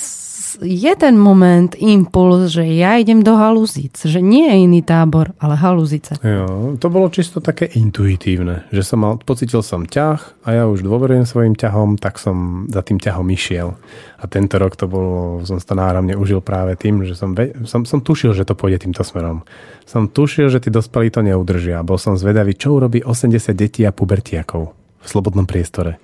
je 0.61 0.93
ten 0.95 1.17
moment, 1.19 1.75
impuls, 1.79 2.55
že 2.55 2.63
ja 2.63 3.01
idem 3.01 3.25
do 3.25 3.35
halúzic, 3.35 3.99
že 3.99 4.23
nie 4.23 4.47
je 4.47 4.57
iný 4.67 4.81
tábor, 4.85 5.35
ale 5.43 5.59
halúzice. 5.59 6.15
Jo, 6.21 6.77
to 6.79 6.87
bolo 6.93 7.11
čisto 7.11 7.43
také 7.43 7.67
intuitívne, 7.75 8.69
že 8.71 8.87
som 8.87 9.03
mal, 9.03 9.19
pocitil 9.19 9.65
som 9.65 9.89
ťah 9.89 10.47
a 10.47 10.49
ja 10.55 10.63
už 10.71 10.87
dôverujem 10.87 11.27
svojim 11.27 11.55
ťahom, 11.59 11.99
tak 11.99 12.23
som 12.23 12.67
za 12.71 12.85
tým 12.85 13.03
ťahom 13.03 13.27
išiel. 13.33 13.75
A 14.21 14.25
tento 14.31 14.57
rok 14.57 14.79
to 14.79 14.87
bolo, 14.87 15.43
som 15.43 15.59
to 15.59 15.75
náramne 15.75 16.15
užil 16.15 16.39
práve 16.45 16.79
tým, 16.79 17.03
že 17.03 17.19
som, 17.19 17.35
som, 17.67 17.83
som 17.83 18.01
tušil, 18.01 18.33
že 18.33 18.47
to 18.47 18.57
pôjde 18.57 18.87
týmto 18.87 19.03
smerom. 19.03 19.43
Som 19.85 20.09
tušil, 20.09 20.49
že 20.49 20.63
tí 20.63 20.71
dospelí 20.73 21.13
to 21.13 21.21
neudržia. 21.21 21.85
Bol 21.85 22.01
som 22.01 22.17
zvedavý, 22.17 22.57
čo 22.57 22.77
urobí 22.77 23.05
80 23.05 23.53
detí 23.53 23.85
a 23.85 23.93
pubertiakov 23.93 24.73
v 24.75 25.07
slobodnom 25.07 25.45
priestore. 25.45 26.01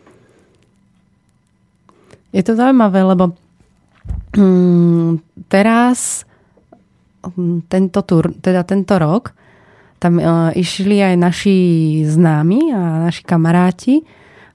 Je 2.31 2.43
to 2.47 2.55
zaujímavé, 2.55 3.03
lebo 3.03 3.35
teraz 5.51 6.25
mm, 7.25 7.67
tento, 7.67 8.01
tur, 8.07 8.31
teda 8.39 8.63
tento 8.63 8.95
rok 8.99 9.35
tam 10.01 10.17
uh, 10.17 10.49
išli 10.57 10.97
aj 11.05 11.15
naši 11.21 11.59
známi 12.09 12.73
a 12.73 13.05
naši 13.11 13.21
kamaráti 13.21 14.01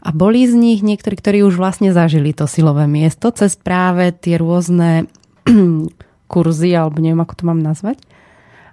a 0.01 0.09
boli 0.09 0.45
z 0.45 0.57
nich 0.57 0.81
niektorí, 0.81 1.17
ktorí 1.17 1.37
už 1.45 1.57
vlastne 1.57 1.93
zažili 1.93 2.33
to 2.33 2.49
silové 2.49 2.89
miesto 2.89 3.29
cez 3.29 3.53
práve 3.53 4.09
tie 4.13 4.41
rôzne 4.41 5.05
kurzy, 6.31 6.73
alebo 6.73 6.97
neviem, 6.97 7.21
ako 7.21 7.33
to 7.37 7.43
mám 7.45 7.61
nazvať. 7.61 8.01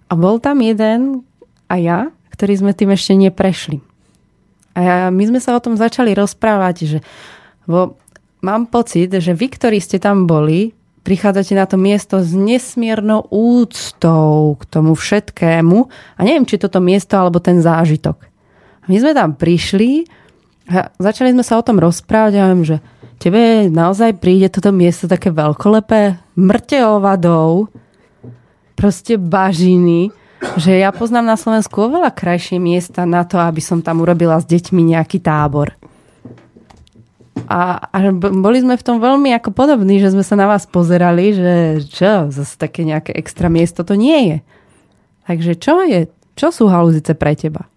A 0.08 0.16
bol 0.16 0.40
tam 0.40 0.60
jeden 0.64 1.24
a 1.68 1.76
ja, 1.76 2.00
ktorí 2.32 2.56
sme 2.56 2.72
tým 2.76 2.92
ešte 2.92 3.16
neprešli. 3.16 3.80
A 4.72 4.78
ja, 4.80 4.96
my 5.12 5.24
sme 5.28 5.40
sa 5.40 5.56
o 5.56 5.60
tom 5.60 5.76
začali 5.76 6.16
rozprávať, 6.16 6.76
že 6.88 6.98
vo, 7.68 8.00
mám 8.40 8.68
pocit, 8.68 9.12
že 9.12 9.32
vy, 9.36 9.52
ktorí 9.52 9.80
ste 9.80 10.00
tam 10.00 10.24
boli, 10.24 10.72
prichádzate 11.02 11.52
na 11.58 11.66
to 11.66 11.76
miesto 11.78 12.22
s 12.22 12.30
nesmiernou 12.32 13.26
úctou 13.30 14.54
k 14.58 14.62
tomu 14.70 14.94
všetkému 14.94 15.78
a 16.16 16.20
neviem, 16.22 16.46
či 16.46 16.62
toto 16.62 16.78
miesto 16.78 17.18
alebo 17.18 17.42
ten 17.42 17.58
zážitok. 17.58 18.16
My 18.86 18.96
sme 18.98 19.12
tam 19.14 19.34
prišli 19.34 20.06
a 20.70 20.94
začali 20.98 21.34
sme 21.34 21.42
sa 21.42 21.58
o 21.58 21.66
tom 21.66 21.82
rozprávať 21.82 22.32
a 22.38 22.50
viem, 22.54 22.62
že 22.62 22.76
tebe 23.18 23.66
naozaj 23.70 24.18
príde 24.22 24.46
toto 24.50 24.70
miesto 24.70 25.10
také 25.10 25.34
veľkolepé, 25.34 26.22
mŕte 26.38 26.78
proste 28.78 29.14
bažiny, 29.18 30.10
že 30.58 30.82
ja 30.82 30.90
poznám 30.90 31.34
na 31.34 31.36
Slovensku 31.38 31.86
oveľa 31.86 32.10
krajšie 32.10 32.58
miesta 32.58 33.06
na 33.06 33.22
to, 33.22 33.38
aby 33.38 33.62
som 33.62 33.78
tam 33.78 34.02
urobila 34.02 34.42
s 34.42 34.46
deťmi 34.46 34.82
nejaký 34.94 35.22
tábor. 35.22 35.74
A, 37.52 37.84
a 37.92 37.96
boli 38.16 38.64
sme 38.64 38.80
v 38.80 38.86
tom 38.86 38.96
veľmi 38.96 39.28
ako 39.36 39.52
podobní, 39.52 40.00
že 40.00 40.08
sme 40.08 40.24
sa 40.24 40.40
na 40.40 40.48
vás 40.48 40.64
pozerali, 40.64 41.36
že 41.36 41.54
čo, 41.84 42.32
zase 42.32 42.56
také 42.56 42.80
nejaké 42.88 43.12
extra 43.12 43.52
miesto 43.52 43.84
to 43.84 43.92
nie 43.92 44.20
je. 44.24 44.38
Takže 45.28 45.52
čo 45.60 45.84
je, 45.84 46.08
čo 46.32 46.48
sú 46.48 46.72
halúzice 46.72 47.12
pre 47.12 47.36
teba? 47.36 47.68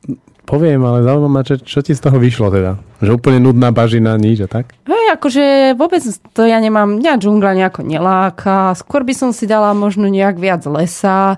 Poviem, 0.47 0.79
ale 0.87 1.03
zaujímavé 1.03 1.43
čo, 1.43 1.55
čo 1.59 1.83
ti 1.83 1.91
z 1.91 2.07
toho 2.07 2.15
vyšlo 2.15 2.47
teda? 2.55 2.79
Že 3.03 3.19
úplne 3.19 3.43
nudná 3.43 3.75
bažina, 3.75 4.15
nič 4.15 4.45
a 4.45 4.47
tak? 4.47 4.71
Hej, 4.87 5.19
akože 5.19 5.75
vôbec 5.75 5.99
to 6.31 6.47
ja 6.47 6.61
nemám, 6.63 6.95
mňa 6.95 7.19
džungla 7.19 7.51
nejako 7.59 7.83
neláka, 7.83 8.79
skôr 8.79 9.03
by 9.03 9.11
som 9.11 9.35
si 9.35 9.43
dala 9.43 9.75
možno 9.75 10.07
nejak 10.07 10.39
viac 10.39 10.63
lesa. 10.71 11.35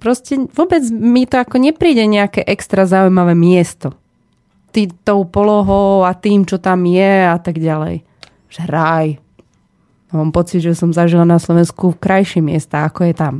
Proste 0.00 0.40
vôbec 0.56 0.88
mi 0.88 1.28
to 1.28 1.36
ako 1.36 1.60
nepríde 1.60 2.08
nejaké 2.08 2.40
extra 2.48 2.88
zaujímavé 2.88 3.36
miesto 3.36 3.92
tý, 4.76 4.92
tou 4.92 5.24
polohou 5.24 6.04
a 6.04 6.12
tým, 6.12 6.44
čo 6.44 6.60
tam 6.60 6.84
je 6.84 7.14
a 7.24 7.40
tak 7.40 7.56
ďalej. 7.56 8.04
Že 8.52 8.62
raj. 8.68 9.06
Mám 10.12 10.36
pocit, 10.36 10.60
že 10.60 10.76
som 10.76 10.92
zažila 10.92 11.24
na 11.24 11.40
Slovensku 11.40 11.96
krajšie 11.96 12.44
miesta, 12.44 12.84
ako 12.84 13.08
je 13.08 13.14
tam. 13.16 13.34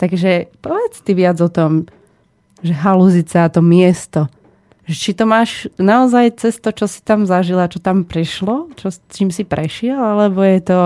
Takže 0.00 0.48
povedz 0.64 1.04
ty 1.04 1.12
viac 1.12 1.36
o 1.44 1.52
tom, 1.52 1.84
že 2.64 2.72
halúzica 2.72 3.44
a 3.44 3.52
to 3.52 3.60
miesto. 3.60 4.32
Či 4.84 5.16
to 5.16 5.24
máš 5.24 5.68
naozaj 5.80 6.40
cez 6.40 6.60
to, 6.60 6.72
čo 6.72 6.88
si 6.88 7.00
tam 7.04 7.24
zažila, 7.24 7.68
čo 7.68 7.80
tam 7.80 8.04
prišlo, 8.04 8.72
čo, 8.76 8.92
čím 9.12 9.32
si 9.32 9.44
prešiel, 9.44 9.96
alebo 9.96 10.44
je 10.44 10.60
to, 10.60 10.80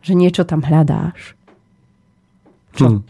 že 0.00 0.12
niečo 0.16 0.48
tam 0.48 0.64
hľadáš? 0.64 1.36
Čo? 2.76 3.04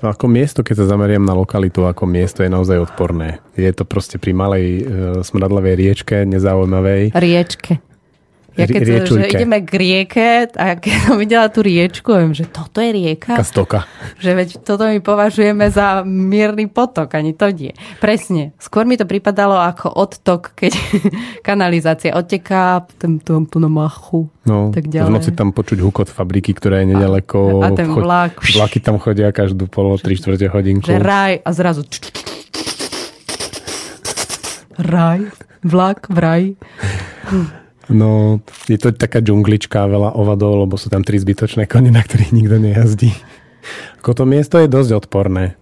Hmm. 0.00 0.16
Ako 0.16 0.26
miesto, 0.32 0.64
keď 0.64 0.84
sa 0.84 0.96
zameriam 0.96 1.24
na 1.24 1.36
lokalitu, 1.36 1.84
ako 1.84 2.08
miesto 2.08 2.40
je 2.40 2.48
naozaj 2.48 2.88
odporné. 2.88 3.44
Je 3.52 3.68
to 3.76 3.84
proste 3.84 4.16
pri 4.16 4.32
malej 4.32 4.64
e, 4.64 4.82
smradlavej 5.20 5.74
riečke, 5.76 6.24
nezaujímavej. 6.24 7.12
Riečke. 7.12 7.89
Ja 8.58 8.66
keď 8.66 9.06
to, 9.06 9.14
že 9.18 9.30
ideme 9.30 9.58
k 9.62 9.70
rieke 9.78 10.28
a 10.58 10.74
keď 10.74 10.94
som 11.06 11.14
videla 11.16 11.46
tú 11.46 11.62
riečku, 11.62 12.10
viem, 12.10 12.34
že 12.34 12.50
toto 12.50 12.82
je 12.82 12.90
rieka. 12.90 13.38
Kastoka. 13.38 13.86
Že 14.18 14.30
veď 14.34 14.48
toto 14.66 14.90
my 14.90 14.98
považujeme 14.98 15.70
za 15.70 16.02
mierny 16.02 16.66
potok, 16.66 17.14
ani 17.14 17.34
to 17.34 17.50
nie. 17.54 17.72
Presne. 18.02 18.50
Skôr 18.58 18.84
mi 18.84 18.98
to 18.98 19.06
pripadalo 19.06 19.54
ako 19.54 19.94
odtok, 19.94 20.58
keď 20.58 20.74
kanalizácia 21.46 22.10
odteká, 22.14 22.84
ten 22.98 23.22
tam 23.22 23.46
tu 23.46 23.62
na 23.62 23.70
machu. 23.70 24.26
No, 24.42 24.74
tak 24.74 24.90
ďalej. 24.90 25.06
v 25.06 25.14
noci 25.14 25.30
tam 25.36 25.54
počuť 25.54 25.78
hukot 25.78 26.08
fabriky, 26.10 26.56
ktorá 26.56 26.82
je 26.82 26.96
nedaleko. 26.96 27.62
A, 27.62 27.70
a 27.70 27.76
ten 27.76 27.86
vlak. 27.92 28.42
Vlaky 28.42 28.82
tam 28.82 28.98
chodia 28.98 29.30
každú 29.30 29.70
polo, 29.70 29.94
tri 30.00 30.18
štvrte 30.18 30.50
hodinku. 30.50 30.90
Že 30.90 30.98
raj 30.98 31.32
a 31.44 31.50
zrazu 31.54 31.86
raj, 34.80 35.20
vlak 35.62 36.08
v 36.08 36.18
raj. 36.18 36.42
No, 37.90 38.38
je 38.70 38.78
to 38.78 38.94
taká 38.94 39.18
džunglička, 39.18 39.90
veľa 39.90 40.14
ovadov, 40.14 40.62
lebo 40.62 40.78
sú 40.78 40.86
tam 40.86 41.02
tri 41.02 41.18
zbytočné 41.18 41.66
kone, 41.66 41.90
na 41.90 42.06
ktorých 42.06 42.30
nikto 42.30 42.56
nejazdí. 42.62 43.10
Ako 43.98 44.14
to 44.14 44.24
miesto 44.24 44.62
je 44.62 44.70
dosť 44.70 45.04
odporné. 45.04 45.58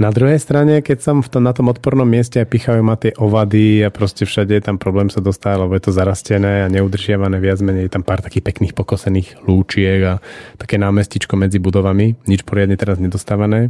Na 0.00 0.08
druhej 0.08 0.40
strane, 0.40 0.80
keď 0.80 0.98
som 1.04 1.16
v 1.20 1.28
tom, 1.28 1.42
na 1.44 1.52
tom 1.52 1.68
odpornom 1.68 2.08
mieste 2.08 2.40
a 2.40 2.48
pichajú 2.48 2.80
ma 2.80 2.96
tie 2.96 3.12
ovady 3.18 3.84
a 3.84 3.92
proste 3.92 4.24
všade 4.24 4.54
je 4.56 4.64
tam 4.64 4.80
problém 4.80 5.12
sa 5.12 5.20
dostať, 5.20 5.66
lebo 5.66 5.76
je 5.76 5.82
to 5.84 5.92
zarastené 5.92 6.64
a 6.64 6.72
neudržiavané 6.72 7.36
viac 7.42 7.60
menej, 7.60 7.90
je 7.90 7.94
tam 7.98 8.06
pár 8.06 8.24
takých 8.24 8.46
pekných 8.48 8.72
pokosených 8.72 9.44
lúčiek 9.44 10.00
a 10.06 10.14
také 10.56 10.80
námestičko 10.80 11.36
medzi 11.36 11.60
budovami, 11.60 12.16
nič 12.24 12.40
poriadne 12.46 12.78
teraz 12.80 13.02
nedostávané. 13.02 13.68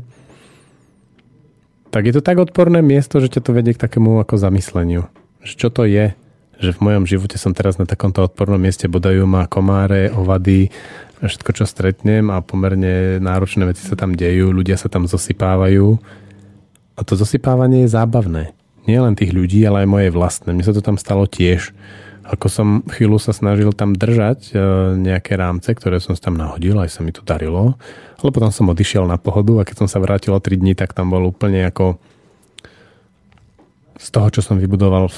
Tak 1.91 2.07
je 2.07 2.15
to 2.15 2.23
tak 2.23 2.39
odporné 2.39 2.81
miesto, 2.81 3.19
že 3.19 3.33
ťa 3.33 3.41
to 3.43 3.51
vedie 3.53 3.75
k 3.75 3.83
takému 3.83 4.23
ako 4.23 4.39
zamysleniu. 4.39 5.11
Že 5.43 5.55
čo 5.59 5.69
to 5.75 5.83
je? 5.85 6.15
Že 6.63 6.73
v 6.73 6.85
mojom 6.87 7.05
živote 7.05 7.35
som 7.37 7.51
teraz 7.51 7.77
na 7.77 7.85
takomto 7.85 8.23
odpornom 8.23 8.63
mieste, 8.63 8.87
bodajú 8.87 9.27
ma 9.27 9.51
komáre, 9.51 10.15
ovady, 10.15 10.71
všetko, 11.23 11.51
čo 11.55 11.65
stretnem 11.67 12.31
a 12.31 12.43
pomerne 12.43 13.23
náročné 13.23 13.67
veci 13.67 13.87
sa 13.87 13.95
tam 13.95 14.15
dejú, 14.15 14.51
ľudia 14.51 14.75
sa 14.75 14.91
tam 14.91 15.07
zosypávajú. 15.07 15.99
A 16.99 17.01
to 17.07 17.15
zosypávanie 17.15 17.87
je 17.87 17.95
zábavné. 17.95 18.55
Nie 18.87 18.99
len 18.99 19.15
tých 19.15 19.31
ľudí, 19.31 19.63
ale 19.63 19.87
aj 19.87 19.89
moje 19.89 20.09
vlastné. 20.11 20.51
Mne 20.51 20.67
sa 20.67 20.75
to 20.75 20.83
tam 20.83 20.99
stalo 20.99 21.31
tiež. 21.31 21.71
Ako 22.23 22.47
som 22.47 22.69
chvíľu 22.87 23.19
sa 23.19 23.35
snažil 23.35 23.71
tam 23.75 23.95
držať 23.95 24.51
e, 24.51 24.53
nejaké 24.99 25.35
rámce, 25.35 25.71
ktoré 25.75 25.99
som 25.99 26.15
tam 26.15 26.39
nahodil, 26.39 26.79
aj 26.79 26.91
sa 26.91 27.03
mi 27.03 27.11
to 27.15 27.23
darilo. 27.23 27.79
Ale 28.23 28.31
potom 28.31 28.51
som 28.55 28.71
odišiel 28.71 29.07
na 29.07 29.19
pohodu 29.19 29.63
a 29.63 29.67
keď 29.67 29.87
som 29.87 29.89
sa 29.91 30.03
vrátil 30.03 30.35
o 30.35 30.43
3 30.43 30.59
dní, 30.59 30.75
tak 30.79 30.95
tam 30.95 31.11
bol 31.11 31.23
úplne 31.27 31.67
ako 31.67 31.99
z 33.99 34.09
toho, 34.11 34.29
čo 34.35 34.43
som 34.43 34.59
vybudoval 34.59 35.11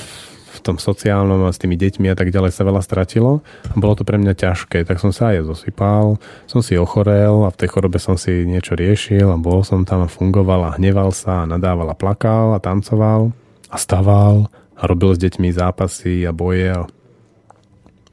tom 0.65 0.81
sociálnom 0.81 1.45
a 1.45 1.53
s 1.53 1.61
tými 1.61 1.77
deťmi 1.77 2.09
a 2.09 2.17
tak 2.17 2.33
ďalej 2.33 2.57
sa 2.57 2.65
veľa 2.65 2.81
stratilo 2.81 3.45
a 3.69 3.75
bolo 3.77 3.93
to 3.93 4.09
pre 4.09 4.17
mňa 4.17 4.33
ťažké, 4.33 4.89
tak 4.89 4.97
som 4.97 5.13
sa 5.13 5.37
aj 5.37 5.45
zosypal, 5.45 6.17
som 6.49 6.65
si 6.65 6.81
ochorel 6.81 7.45
a 7.45 7.53
v 7.53 7.59
tej 7.61 7.69
chorobe 7.77 8.01
som 8.01 8.17
si 8.17 8.49
niečo 8.49 8.73
riešil 8.73 9.29
a 9.29 9.37
bol 9.37 9.61
som 9.61 9.85
tam 9.85 10.03
a 10.03 10.09
fungoval 10.09 10.73
a 10.73 10.75
hneval 10.81 11.13
sa 11.13 11.45
a 11.45 11.49
nadával 11.49 11.93
a 11.93 11.97
plakal 11.97 12.57
a 12.57 12.59
tancoval 12.59 13.37
a 13.69 13.77
staval 13.77 14.49
a 14.75 14.83
robil 14.89 15.13
s 15.13 15.21
deťmi 15.21 15.53
zápasy 15.53 16.25
a 16.25 16.33
boje. 16.33 16.73
A... 16.73 16.89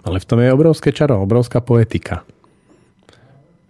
Ale 0.03 0.20
v 0.20 0.27
tom 0.27 0.43
je 0.43 0.51
obrovské 0.51 0.91
čaro, 0.91 1.24
obrovská 1.24 1.63
poetika. 1.63 2.27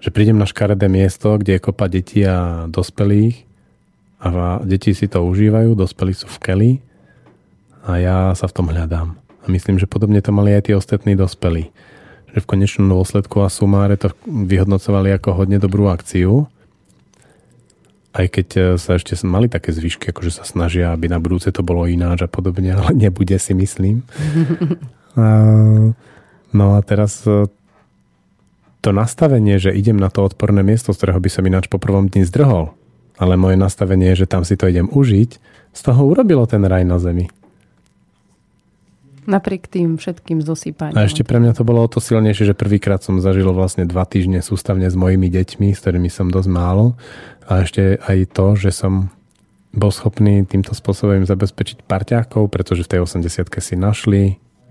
Že 0.01 0.09
prídem 0.09 0.41
na 0.41 0.49
škaredé 0.49 0.89
miesto, 0.89 1.37
kde 1.37 1.55
je 1.55 1.63
kopa 1.63 1.85
detí 1.85 2.25
a 2.25 2.65
dospelých 2.65 3.45
a 4.21 4.61
deti 4.61 4.93
si 4.93 5.09
to 5.09 5.25
užívajú, 5.25 5.73
dospelí 5.73 6.13
sú 6.13 6.29
v 6.29 6.41
keli 6.41 6.71
a 7.81 7.97
ja 7.97 8.17
sa 8.37 8.45
v 8.45 8.55
tom 8.55 8.69
hľadám. 8.69 9.17
A 9.41 9.45
myslím, 9.49 9.81
že 9.81 9.89
podobne 9.89 10.21
to 10.21 10.29
mali 10.29 10.53
aj 10.53 10.69
tí 10.69 10.71
ostatní 10.77 11.17
dospelí. 11.17 11.73
Že 12.31 12.39
v 12.45 12.49
konečnom 12.49 12.87
dôsledku 12.93 13.41
a 13.41 13.49
sumáre 13.49 13.97
to 13.97 14.13
vyhodnocovali 14.29 15.09
ako 15.17 15.33
hodne 15.33 15.57
dobrú 15.57 15.89
akciu. 15.89 16.45
Aj 18.11 18.27
keď 18.27 18.47
e, 18.53 18.61
sa 18.77 18.99
ešte 18.99 19.17
mali 19.25 19.49
také 19.49 19.73
zvyšky, 19.73 20.13
akože 20.13 20.31
sa 20.31 20.43
snažia, 20.45 20.93
aby 20.93 21.09
na 21.09 21.17
budúce 21.17 21.49
to 21.49 21.65
bolo 21.65 21.89
ináč 21.89 22.21
a 22.21 22.29
podobne, 22.29 22.69
ale 22.77 22.93
nebude 22.93 23.35
si 23.41 23.57
myslím. 23.57 24.05
no 26.59 26.65
a 26.77 26.79
teraz 26.85 27.25
e, 27.25 27.49
to 28.81 28.89
nastavenie, 28.93 29.57
že 29.57 29.73
idem 29.73 29.97
na 29.97 30.13
to 30.13 30.21
odporné 30.21 30.61
miesto, 30.61 30.93
z 30.93 31.01
ktorého 31.01 31.19
by 31.21 31.29
som 31.33 31.43
ináč 31.49 31.65
po 31.65 31.81
prvom 31.81 32.09
dni 32.09 32.29
zdrhol, 32.29 32.77
ale 33.17 33.41
moje 33.41 33.57
nastavenie 33.57 34.13
je, 34.13 34.25
že 34.25 34.29
tam 34.29 34.45
si 34.45 34.53
to 34.53 34.69
idem 34.69 34.85
užiť, 34.89 35.31
z 35.71 35.81
toho 35.81 36.01
urobilo 36.03 36.43
ten 36.45 36.61
raj 36.67 36.83
na 36.83 36.99
zemi. 36.99 37.31
Napriek 39.29 39.69
tým 39.69 40.01
všetkým 40.01 40.41
zosypaním. 40.41 40.97
A 40.97 41.05
ešte 41.05 41.21
pre 41.21 41.37
mňa 41.37 41.53
to 41.53 41.61
bolo 41.61 41.85
o 41.85 41.91
to 41.91 42.01
silnejšie, 42.01 42.49
že 42.49 42.57
prvýkrát 42.57 43.05
som 43.05 43.21
zažil 43.21 43.45
vlastne 43.53 43.85
dva 43.85 44.01
týždne 44.09 44.41
sústavne 44.41 44.89
s 44.89 44.97
mojimi 44.97 45.29
deťmi, 45.29 45.69
s 45.77 45.81
ktorými 45.85 46.09
som 46.09 46.33
dosť 46.33 46.49
málo. 46.49 46.97
A 47.45 47.61
ešte 47.61 48.01
aj 48.01 48.33
to, 48.33 48.57
že 48.57 48.73
som 48.73 49.13
bol 49.71 49.93
schopný 49.93 50.43
týmto 50.43 50.73
spôsobom 50.73 51.23
zabezpečiť 51.23 51.85
parťákov, 51.85 52.49
pretože 52.49 52.83
v 52.83 52.97
tej 52.97 52.99
80 53.05 53.45
si 53.61 53.75
našli. 53.77 54.23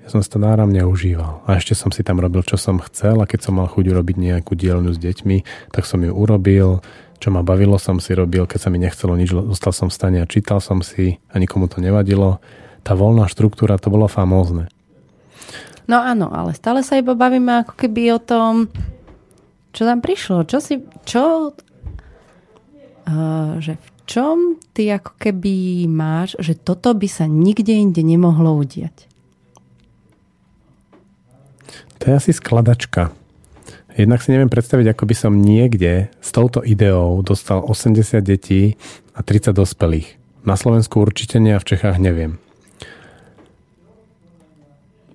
Ja 0.03 0.09
som 0.11 0.21
si 0.21 0.29
to 0.29 0.43
náramne 0.43 0.83
užíval. 0.83 1.47
A 1.47 1.57
ešte 1.61 1.79
som 1.79 1.95
si 1.95 2.03
tam 2.03 2.19
robil, 2.19 2.43
čo 2.43 2.59
som 2.59 2.83
chcel 2.83 3.23
a 3.23 3.29
keď 3.31 3.47
som 3.47 3.55
mal 3.57 3.71
chuť 3.71 3.87
urobiť 3.87 4.17
nejakú 4.19 4.59
dielňu 4.59 4.91
s 4.91 4.99
deťmi, 4.99 5.71
tak 5.71 5.87
som 5.87 6.03
ju 6.03 6.11
urobil. 6.11 6.83
Čo 7.21 7.29
ma 7.31 7.45
bavilo, 7.45 7.77
som 7.77 8.01
si 8.01 8.17
robil. 8.17 8.49
Keď 8.49 8.59
sa 8.59 8.69
mi 8.73 8.81
nechcelo 8.81 9.13
nič, 9.13 9.31
zostal 9.31 9.77
som 9.77 9.93
v 9.93 9.97
stane 9.97 10.19
a 10.25 10.27
čítal 10.27 10.59
som 10.59 10.81
si 10.81 11.21
a 11.29 11.37
nikomu 11.37 11.69
to 11.69 11.79
nevadilo 11.85 12.41
tá 12.83 12.97
voľná 12.97 13.29
štruktúra, 13.31 13.81
to 13.81 13.93
bolo 13.93 14.09
famózne. 14.11 14.69
No 15.91 15.99
áno, 15.99 16.31
ale 16.31 16.55
stále 16.55 16.87
sa 16.87 17.03
iba 17.03 17.19
bavíme 17.19 17.67
ako 17.67 17.75
keby 17.75 18.15
o 18.15 18.21
tom, 18.23 18.71
čo 19.75 19.83
tam 19.87 19.99
prišlo, 19.99 20.47
čo 20.47 20.63
si, 20.63 20.83
čo, 21.03 21.51
uh, 23.11 23.53
že 23.59 23.75
v 23.75 23.89
čom 24.07 24.59
ty 24.75 24.91
ako 24.91 25.19
keby 25.19 25.87
máš, 25.91 26.39
že 26.43 26.59
toto 26.59 26.95
by 26.95 27.07
sa 27.07 27.27
nikde 27.31 27.75
inde 27.75 28.03
nemohlo 28.03 28.59
udiať? 28.59 29.07
To 32.01 32.05
je 32.09 32.15
asi 32.17 32.33
skladačka. 32.33 33.13
Jednak 33.95 34.23
si 34.23 34.33
neviem 34.33 34.49
predstaviť, 34.49 34.95
ako 34.95 35.05
by 35.05 35.15
som 35.15 35.43
niekde 35.43 36.09
s 36.23 36.31
touto 36.31 36.63
ideou 36.63 37.21
dostal 37.21 37.61
80 37.61 38.23
detí 38.23 38.79
a 39.13 39.21
30 39.21 39.53
dospelých. 39.53 40.17
Na 40.47 40.57
Slovensku 40.57 41.03
určite 41.03 41.37
nie 41.37 41.53
a 41.53 41.61
v 41.61 41.69
Čechách 41.69 42.01
neviem. 42.01 42.41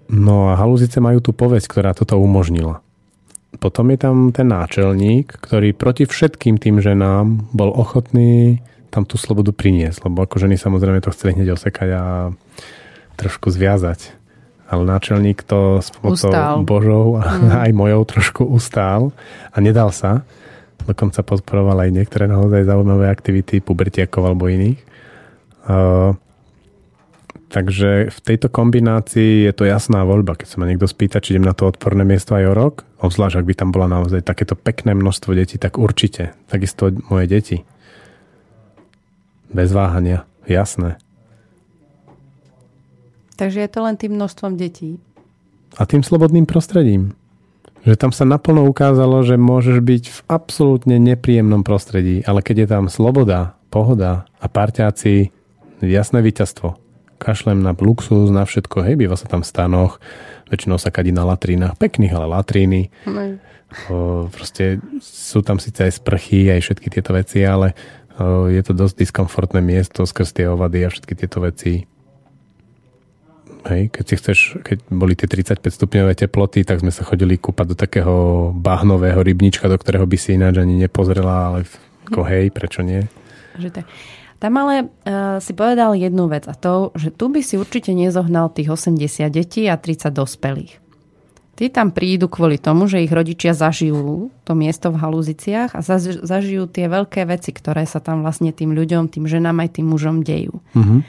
No 0.09 0.53
a 0.53 0.59
halúzice 0.59 1.01
majú 1.01 1.21
tú 1.21 1.33
povesť, 1.33 1.65
ktorá 1.65 1.91
toto 1.97 2.21
umožnila. 2.21 2.85
Potom 3.57 3.89
je 3.89 3.97
tam 3.97 4.35
ten 4.35 4.51
náčelník, 4.51 5.31
ktorý 5.39 5.71
proti 5.71 6.03
všetkým 6.05 6.59
tým 6.59 6.83
ženám 6.83 7.55
bol 7.55 7.71
ochotný 7.71 8.59
tam 8.91 9.03
tú 9.03 9.19
slobodu 9.19 9.51
priniesť, 9.51 10.07
lebo 10.07 10.23
ako 10.23 10.39
ženy 10.39 10.55
samozrejme 10.55 11.03
to 11.03 11.11
chceli 11.11 11.35
hneď 11.35 11.59
osekať 11.59 11.89
a 11.95 12.03
trošku 13.19 13.51
zviazať. 13.51 14.15
Ale 14.65 14.81
náčelník 14.87 15.45
to 15.45 15.83
s 15.83 15.93
pomocou 15.93 16.31
Božou 16.65 17.07
a 17.19 17.37
mm. 17.37 17.51
aj 17.67 17.71
mojou 17.75 18.01
trošku 18.07 18.43
ustál 18.47 19.11
a 19.51 19.57
nedal 19.59 19.91
sa. 19.91 20.23
Dokonca 20.85 21.25
podporoval 21.25 21.87
aj 21.87 21.91
niektoré 21.91 22.29
naozaj 22.29 22.67
zaujímavé 22.67 23.09
aktivity 23.09 23.59
pubertiakov 23.59 24.21
alebo 24.21 24.51
iných. 24.51 24.79
Uh, 25.65 26.13
Takže 27.55 28.11
v 28.11 28.19
tejto 28.19 28.51
kombinácii 28.51 29.47
je 29.47 29.53
to 29.55 29.63
jasná 29.63 30.03
voľba. 30.03 30.35
Keď 30.35 30.47
sa 30.51 30.59
ma 30.59 30.67
niekto 30.67 30.91
spýta, 30.91 31.23
či 31.23 31.39
idem 31.39 31.47
na 31.47 31.55
to 31.55 31.71
odporné 31.71 32.03
miesto 32.03 32.35
aj 32.35 32.51
o 32.51 32.53
rok, 32.53 32.83
obzvlášť 32.99 33.39
ak 33.39 33.47
by 33.47 33.53
tam 33.55 33.71
bola 33.71 33.87
naozaj 33.87 34.27
takéto 34.27 34.59
pekné 34.59 34.91
množstvo 34.91 35.31
detí, 35.31 35.55
tak 35.55 35.79
určite. 35.79 36.35
Takisto 36.51 36.91
moje 37.07 37.31
deti. 37.31 37.57
Bez 39.55 39.71
váhania. 39.71 40.27
Jasné. 40.43 40.99
Takže 43.39 43.63
je 43.63 43.71
to 43.71 43.79
len 43.87 43.95
tým 43.95 44.19
množstvom 44.19 44.59
detí. 44.59 44.99
A 45.79 45.87
tým 45.87 46.03
slobodným 46.03 46.43
prostredím. 46.43 47.15
Že 47.87 47.95
tam 47.95 48.11
sa 48.11 48.27
naplno 48.27 48.67
ukázalo, 48.67 49.23
že 49.23 49.39
môžeš 49.39 49.79
byť 49.79 50.03
v 50.11 50.19
absolútne 50.27 50.99
nepríjemnom 50.99 51.63
prostredí, 51.63 52.19
ale 52.27 52.43
keď 52.43 52.55
je 52.59 52.67
tam 52.67 52.91
sloboda, 52.91 53.55
pohoda 53.71 54.27
a 54.43 54.51
parťáci, 54.51 55.31
jasné 55.79 56.19
víťazstvo 56.19 56.83
kašlem 57.17 57.63
na 57.63 57.71
luxus, 57.75 58.29
na 58.31 58.43
všetko, 58.43 58.83
hej, 58.85 58.95
býva 58.99 59.15
sa 59.15 59.27
tam 59.29 59.41
v 59.41 59.49
stanoch, 59.49 59.97
väčšinou 60.51 60.77
sa 60.77 60.93
kadí 60.93 61.15
na 61.15 61.25
latrínach, 61.25 61.79
pekných, 61.79 62.13
ale 62.13 62.27
latríny. 62.29 62.93
O, 63.89 64.27
proste 64.31 64.79
sú 65.01 65.41
tam 65.41 65.59
síce 65.59 65.83
aj 65.83 65.99
sprchy, 65.99 66.47
aj 66.53 66.61
všetky 66.63 66.87
tieto 66.87 67.11
veci, 67.11 67.43
ale 67.43 67.73
o, 68.15 68.47
je 68.47 68.61
to 68.61 68.71
dosť 68.77 68.95
diskomfortné 69.03 69.59
miesto 69.59 70.05
skrz 70.05 70.31
tie 70.31 70.45
ovady 70.47 70.85
a 70.85 70.93
všetky 70.93 71.13
tieto 71.17 71.41
veci. 71.43 71.83
Hej, 73.65 73.89
keď 73.89 74.05
si 74.05 74.15
chceš, 74.21 74.39
keď 74.61 74.77
boli 74.93 75.17
tie 75.17 75.25
35 75.25 75.57
stupňové 75.73 76.13
teploty, 76.13 76.61
tak 76.61 76.85
sme 76.85 76.93
sa 76.93 77.01
chodili 77.01 77.41
kúpať 77.41 77.73
do 77.73 77.75
takého 77.75 78.15
bahnového 78.53 79.17
rybnička, 79.25 79.65
do 79.65 79.81
ktorého 79.81 80.05
by 80.05 80.17
si 80.21 80.37
ináč 80.37 80.61
ani 80.61 80.77
nepozrela, 80.77 81.49
ale 81.49 81.59
ako 82.05 82.21
hej, 82.29 82.53
prečo 82.53 82.85
nie? 82.85 83.01
Že 83.57 83.81
tak. 83.81 83.89
Tam 84.45 84.61
ale 84.61 84.85
uh, 84.85 85.41
si 85.41 85.57
povedal 85.57 85.97
jednu 85.97 86.29
vec 86.29 86.45
a 86.45 86.53
to, 86.53 86.93
že 86.93 87.09
tu 87.09 87.33
by 87.33 87.41
si 87.41 87.57
určite 87.57 87.89
nezohnal 87.97 88.53
tých 88.53 88.69
80 88.69 89.25
detí 89.33 89.65
a 89.65 89.73
30 89.73 90.13
dospelých. 90.13 90.77
Tí 91.57 91.65
tam 91.73 91.89
prídu 91.89 92.29
kvôli 92.29 92.61
tomu, 92.61 92.85
že 92.85 93.01
ich 93.01 93.09
rodičia 93.09 93.57
zažijú 93.57 94.29
to 94.45 94.53
miesto 94.53 94.93
v 94.93 95.01
halúziciach 95.01 95.73
a 95.73 95.81
zažijú 96.21 96.69
tie 96.69 96.85
veľké 96.85 97.25
veci, 97.25 97.57
ktoré 97.57 97.89
sa 97.89 97.97
tam 97.97 98.21
vlastne 98.21 98.53
tým 98.53 98.77
ľuďom, 98.77 99.09
tým 99.09 99.25
ženám 99.25 99.65
aj 99.65 99.81
tým 99.81 99.89
mužom 99.89 100.21
dejú. 100.21 100.61
Mm-hmm. 100.77 100.99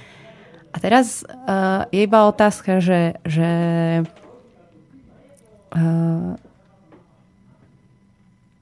A 0.72 0.76
teraz 0.80 1.20
uh, 1.28 1.84
je 1.92 2.08
iba 2.08 2.24
otázka, 2.32 2.80
že, 2.80 3.20
že 3.28 3.50
uh, 5.76 6.40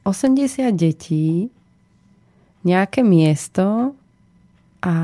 80 0.02 0.66
detí, 0.74 1.46
nejaké 2.66 3.06
miesto 3.06 3.94
a, 4.84 4.94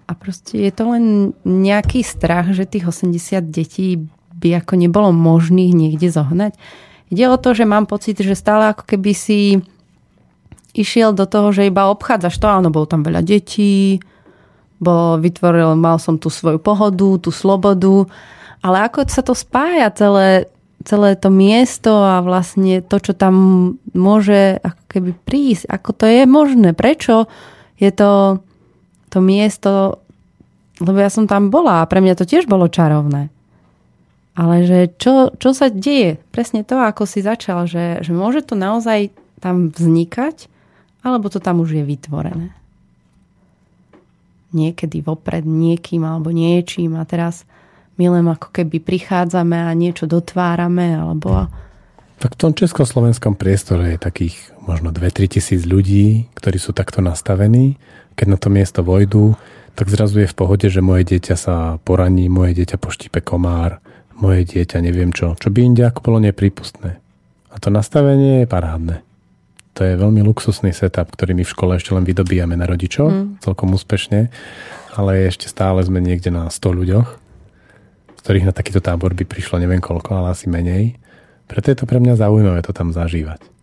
a 0.00 0.12
proste 0.16 0.64
je 0.64 0.72
to 0.72 0.96
len 0.96 1.04
nejaký 1.44 2.00
strach, 2.00 2.48
že 2.56 2.64
tých 2.64 2.88
80 2.88 3.52
detí 3.52 4.00
by 4.32 4.64
ako 4.64 4.80
nebolo 4.80 5.12
možných 5.12 5.76
niekde 5.76 6.08
zohnať. 6.08 6.56
Ide 7.12 7.24
o 7.28 7.36
to, 7.36 7.52
že 7.52 7.68
mám 7.68 7.84
pocit, 7.84 8.16
že 8.16 8.32
stále 8.32 8.72
ako 8.72 8.88
keby 8.88 9.12
si 9.12 9.60
išiel 10.72 11.12
do 11.12 11.28
toho, 11.28 11.52
že 11.52 11.68
iba 11.68 11.92
obchádzaš 11.92 12.36
to, 12.40 12.48
áno, 12.48 12.72
bol 12.72 12.88
tam 12.88 13.04
veľa 13.04 13.20
detí, 13.20 14.00
bol, 14.80 15.20
vytvoril, 15.20 15.76
mal 15.76 16.00
som 16.00 16.16
tú 16.16 16.32
svoju 16.32 16.56
pohodu, 16.56 17.20
tú 17.20 17.28
slobodu, 17.28 18.08
ale 18.64 18.88
ako 18.88 19.04
sa 19.08 19.20
to 19.20 19.36
spája 19.36 19.92
celé, 19.92 20.48
celé 20.84 21.12
to 21.16 21.28
miesto 21.28 21.92
a 21.92 22.24
vlastne 22.24 22.80
to, 22.80 22.96
čo 23.00 23.12
tam 23.12 23.34
môže 23.92 24.60
ako 24.64 24.82
keby 24.88 25.10
prísť, 25.24 25.68
ako 25.68 25.90
to 25.92 26.04
je 26.08 26.22
možné, 26.24 26.72
prečo 26.72 27.28
je 27.76 27.92
to 27.92 28.40
to 29.16 29.24
miesto, 29.24 30.04
lebo 30.76 31.00
ja 31.00 31.08
som 31.08 31.24
tam 31.24 31.48
bola 31.48 31.80
a 31.80 31.88
pre 31.88 32.04
mňa 32.04 32.20
to 32.20 32.28
tiež 32.28 32.44
bolo 32.44 32.68
čarovné. 32.68 33.32
Ale 34.36 34.68
že 34.68 34.92
čo, 35.00 35.32
čo 35.40 35.56
sa 35.56 35.72
deje? 35.72 36.20
Presne 36.28 36.60
to, 36.60 36.76
ako 36.76 37.08
si 37.08 37.24
začal, 37.24 37.64
že, 37.64 38.04
že 38.04 38.12
môže 38.12 38.44
to 38.44 38.52
naozaj 38.52 39.08
tam 39.40 39.72
vznikať, 39.72 40.52
alebo 41.00 41.32
to 41.32 41.40
tam 41.40 41.64
už 41.64 41.80
je 41.80 41.84
vytvorené. 41.88 42.52
Niekedy 44.52 45.00
vopred 45.00 45.48
niekým 45.48 46.04
alebo 46.04 46.28
niečím 46.28 47.00
a 47.00 47.08
teraz 47.08 47.48
my 47.96 48.12
len 48.12 48.28
ako 48.28 48.52
keby 48.52 48.84
prichádzame 48.84 49.56
a 49.56 49.72
niečo 49.72 50.04
dotvárame 50.04 50.92
alebo... 50.92 51.48
Tak 52.16 52.32
v 52.32 52.40
tom 52.40 52.52
československom 52.56 53.36
priestore 53.36 53.94
je 53.94 54.00
takých 54.00 54.34
možno 54.64 54.88
2-3 54.88 55.36
tisíc 55.36 55.68
ľudí, 55.68 56.32
ktorí 56.32 56.56
sú 56.56 56.72
takto 56.72 57.04
nastavení. 57.04 57.76
Keď 58.16 58.26
na 58.26 58.38
to 58.40 58.48
miesto 58.48 58.80
vojdu, 58.80 59.36
tak 59.76 59.92
zrazu 59.92 60.24
je 60.24 60.32
v 60.32 60.38
pohode, 60.38 60.66
že 60.72 60.80
moje 60.80 61.04
dieťa 61.04 61.36
sa 61.36 61.76
poraní, 61.84 62.32
moje 62.32 62.56
dieťa 62.56 62.80
poštípe 62.80 63.20
komár, 63.20 63.84
moje 64.16 64.48
dieťa, 64.48 64.80
neviem 64.80 65.12
čo, 65.12 65.36
čo 65.36 65.52
by 65.52 65.60
inde 65.60 65.84
ako 65.84 66.00
bolo 66.00 66.18
neprípustné. 66.24 66.96
A 67.52 67.56
to 67.60 67.68
nastavenie 67.68 68.44
je 68.44 68.46
parádne. 68.48 69.04
To 69.76 69.84
je 69.84 70.00
veľmi 70.00 70.24
luxusný 70.24 70.72
setup, 70.72 71.12
ktorý 71.12 71.36
my 71.36 71.44
v 71.44 71.52
škole 71.52 71.72
ešte 71.76 71.92
len 71.92 72.08
vydobíjame 72.08 72.56
na 72.56 72.64
rodičov, 72.64 73.12
mm. 73.12 73.44
celkom 73.44 73.76
úspešne, 73.76 74.32
ale 74.96 75.28
ešte 75.28 75.52
stále 75.52 75.84
sme 75.84 76.00
niekde 76.00 76.32
na 76.32 76.48
100 76.48 76.80
ľuďoch, 76.80 77.08
z 78.16 78.20
ktorých 78.24 78.48
na 78.48 78.56
takýto 78.56 78.80
tábor 78.80 79.12
by 79.12 79.28
prišlo 79.28 79.60
neviem 79.60 79.84
koľko, 79.84 80.16
ale 80.16 80.32
asi 80.32 80.48
menej. 80.48 80.96
Preto 81.46 81.70
je 81.70 81.76
to 81.78 81.86
pre 81.86 82.02
mňa 82.02 82.18
zaujímavé 82.18 82.60
to 82.66 82.74
tam 82.74 82.90
zažívať. 82.90 83.56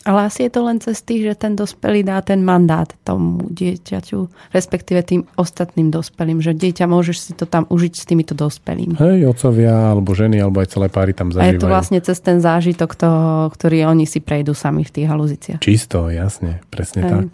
Ale 0.00 0.32
asi 0.32 0.48
je 0.48 0.52
to 0.56 0.64
len 0.64 0.80
cez 0.80 1.04
tých, 1.04 1.28
že 1.28 1.34
ten 1.36 1.52
dospelý 1.52 2.00
dá 2.08 2.24
ten 2.24 2.40
mandát 2.40 2.88
tomu 3.04 3.44
dieťaťu, 3.52 4.48
respektíve 4.48 5.04
tým 5.04 5.28
ostatným 5.36 5.92
dospelým, 5.92 6.40
že 6.40 6.56
dieťa 6.56 6.88
môžeš 6.88 7.16
si 7.20 7.32
to 7.36 7.44
tam 7.44 7.68
užiť 7.68 7.92
s 7.92 8.04
týmito 8.08 8.32
dospelými. 8.32 8.96
Hej, 8.96 9.28
otcovia, 9.28 9.92
alebo 9.92 10.16
ženy, 10.16 10.40
alebo 10.40 10.64
aj 10.64 10.72
celé 10.72 10.88
páry 10.88 11.12
tam 11.12 11.28
zažívajú. 11.28 11.52
A 11.52 11.52
je 11.52 11.60
to 11.60 11.68
vlastne 11.68 12.00
cez 12.00 12.16
ten 12.16 12.40
zážitok, 12.40 12.96
toho, 12.96 13.52
ktorý 13.52 13.92
oni 13.92 14.08
si 14.08 14.24
prejdú 14.24 14.56
sami 14.56 14.88
v 14.88 14.92
tých 14.92 15.06
haluziciach. 15.06 15.60
Čisto, 15.60 16.08
jasne, 16.08 16.64
presne 16.72 17.00
Hej. 17.04 17.10
tak. 17.12 17.24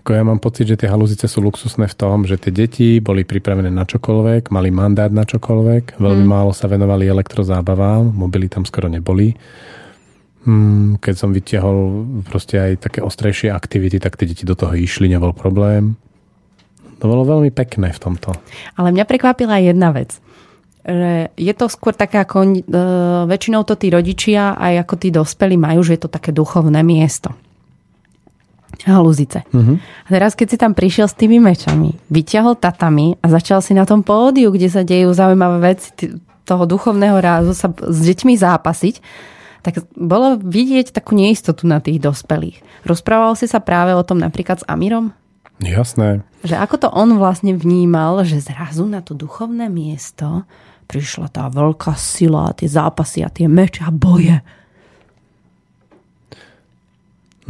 Ako 0.00 0.16
ja 0.16 0.24
mám 0.24 0.40
pocit, 0.40 0.64
že 0.64 0.80
tie 0.80 0.88
halúzice 0.88 1.28
sú 1.28 1.44
luxusné 1.44 1.84
v 1.84 1.96
tom, 1.96 2.24
že 2.24 2.40
tie 2.40 2.48
deti 2.48 3.04
boli 3.04 3.24
pripravené 3.24 3.68
na 3.68 3.84
čokoľvek, 3.84 4.48
mali 4.48 4.72
mandát 4.72 5.12
na 5.12 5.28
čokoľvek, 5.28 6.00
veľmi 6.00 6.24
hmm. 6.24 6.32
málo 6.32 6.52
sa 6.56 6.72
venovali 6.72 7.04
elektrozábavám, 7.08 8.08
mobily 8.08 8.48
tam 8.48 8.64
skoro 8.64 8.88
neboli 8.88 9.36
Hmm, 10.40 10.96
keď 10.96 11.14
som 11.20 11.36
vytiahol 11.36 12.08
proste 12.24 12.56
aj 12.56 12.88
také 12.88 13.04
ostrejšie 13.04 13.52
aktivity, 13.52 14.00
tak 14.00 14.16
tie 14.16 14.24
deti 14.24 14.48
do 14.48 14.56
toho 14.56 14.72
išli, 14.72 15.12
nebol 15.12 15.36
problém. 15.36 16.00
To 17.00 17.04
bolo 17.08 17.28
veľmi 17.28 17.52
pekné 17.52 17.92
v 17.92 18.00
tomto. 18.00 18.32
Ale 18.76 18.88
mňa 18.92 19.04
prekvapila 19.04 19.60
jedna 19.60 19.92
vec. 19.92 20.16
Je 21.36 21.52
to 21.52 21.68
skôr 21.68 21.92
také 21.92 22.24
ako 22.24 22.56
e, 22.56 22.60
väčšinou 23.28 23.68
to 23.68 23.76
tí 23.76 23.92
rodičia 23.92 24.56
aj 24.56 24.88
ako 24.88 24.94
tí 24.96 25.08
dospelí 25.12 25.60
majú, 25.60 25.84
že 25.84 26.00
je 26.00 26.08
to 26.08 26.10
také 26.12 26.32
duchovné 26.32 26.80
miesto. 26.80 27.36
Halúzice. 28.86 29.44
Uh-huh. 29.52 29.76
A 29.80 30.08
teraz, 30.08 30.32
keď 30.38 30.46
si 30.50 30.56
tam 30.56 30.72
prišiel 30.72 31.10
s 31.10 31.18
tými 31.18 31.42
mečami, 31.42 31.98
vyťahol 32.08 32.56
tatami 32.56 33.18
a 33.20 33.26
začal 33.28 33.60
si 33.60 33.76
na 33.76 33.84
tom 33.84 34.00
pódiu, 34.00 34.48
kde 34.54 34.68
sa 34.70 34.82
dejú 34.86 35.12
zaujímavé 35.12 35.74
veci 35.74 36.16
toho 36.48 36.64
duchovného 36.66 37.18
rázu 37.22 37.52
sa 37.54 37.70
s 37.70 37.98
deťmi 38.02 38.34
zápasiť, 38.34 38.94
tak 39.60 39.84
bolo 39.92 40.40
vidieť 40.40 40.90
takú 40.90 41.12
neistotu 41.12 41.68
na 41.68 41.78
tých 41.78 42.00
dospelých. 42.00 42.64
Rozprával 42.88 43.36
si 43.36 43.44
sa 43.44 43.60
práve 43.60 43.92
o 43.92 44.02
tom 44.02 44.18
napríklad 44.18 44.64
s 44.64 44.66
Amírom? 44.66 45.12
Jasné. 45.60 46.24
Že 46.40 46.56
ako 46.56 46.76
to 46.80 46.88
on 46.88 47.20
vlastne 47.20 47.52
vnímal, 47.52 48.24
že 48.24 48.40
zrazu 48.40 48.88
na 48.88 49.04
to 49.04 49.12
duchovné 49.12 49.68
miesto 49.68 50.48
prišla 50.88 51.30
tá 51.30 51.46
veľká 51.46 51.94
sila, 51.94 52.50
tie 52.56 52.66
zápasy 52.66 53.22
a 53.22 53.30
tie 53.30 53.46
meče 53.46 53.86
a 53.86 53.94
boje. 53.94 54.42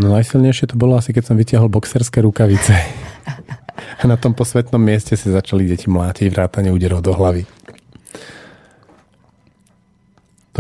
No 0.01 0.17
najsilnejšie 0.17 0.73
to 0.73 0.81
bolo 0.81 0.97
asi, 0.97 1.13
keď 1.13 1.29
som 1.29 1.37
vytiahol 1.37 1.69
boxerské 1.69 2.25
rukavice. 2.25 2.73
a 4.01 4.05
na 4.09 4.17
tom 4.17 4.33
posvetnom 4.33 4.81
mieste 4.81 5.13
si 5.13 5.29
začali 5.29 5.69
deti 5.69 5.93
mlátiť 5.93 6.33
vrátane 6.33 6.73
úderov 6.73 7.05
do 7.05 7.13
hlavy 7.13 7.45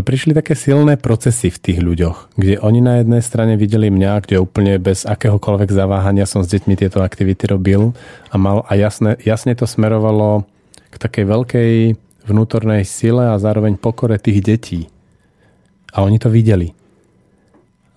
to 0.00 0.06
prišli 0.08 0.32
také 0.32 0.56
silné 0.56 0.96
procesy 0.96 1.52
v 1.52 1.60
tých 1.60 1.78
ľuďoch, 1.84 2.32
kde 2.32 2.56
oni 2.64 2.80
na 2.80 3.04
jednej 3.04 3.20
strane 3.20 3.60
videli 3.60 3.92
mňa, 3.92 4.24
kde 4.24 4.40
úplne 4.40 4.80
bez 4.80 5.04
akéhokoľvek 5.04 5.68
zaváhania 5.68 6.24
som 6.24 6.40
s 6.40 6.48
deťmi 6.48 6.72
tieto 6.72 7.04
aktivity 7.04 7.44
robil 7.44 7.92
a, 8.32 8.40
mal, 8.40 8.64
a 8.64 8.80
jasne, 8.80 9.20
jasne 9.20 9.52
to 9.52 9.68
smerovalo 9.68 10.48
k 10.88 10.96
takej 10.96 11.24
veľkej 11.28 11.70
vnútornej 12.32 12.88
sile 12.88 13.28
a 13.28 13.36
zároveň 13.36 13.76
pokore 13.76 14.16
tých 14.16 14.40
detí. 14.40 14.80
A 15.92 16.00
oni 16.00 16.16
to 16.16 16.32
videli. 16.32 16.72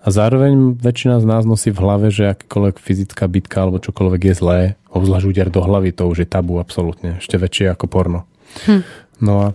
A 0.04 0.12
zároveň 0.12 0.76
väčšina 0.76 1.16
z 1.18 1.24
nás 1.24 1.48
nosí 1.48 1.72
v 1.72 1.80
hlave, 1.80 2.12
že 2.12 2.36
akákoľvek 2.36 2.76
fyzická 2.76 3.24
bitka 3.24 3.64
alebo 3.64 3.80
čokoľvek 3.80 4.20
je 4.20 4.34
zlé, 4.36 4.60
obzvlášť 4.92 5.24
úder 5.24 5.48
do 5.48 5.64
hlavy, 5.64 5.96
to 5.96 6.04
už 6.04 6.22
je 6.22 6.28
tabu 6.28 6.60
absolútne. 6.60 7.16
Ešte 7.24 7.40
väčšie 7.40 7.72
ako 7.72 7.88
porno. 7.88 8.28
Hm. 8.68 8.84
No 9.24 9.34
a 9.40 9.46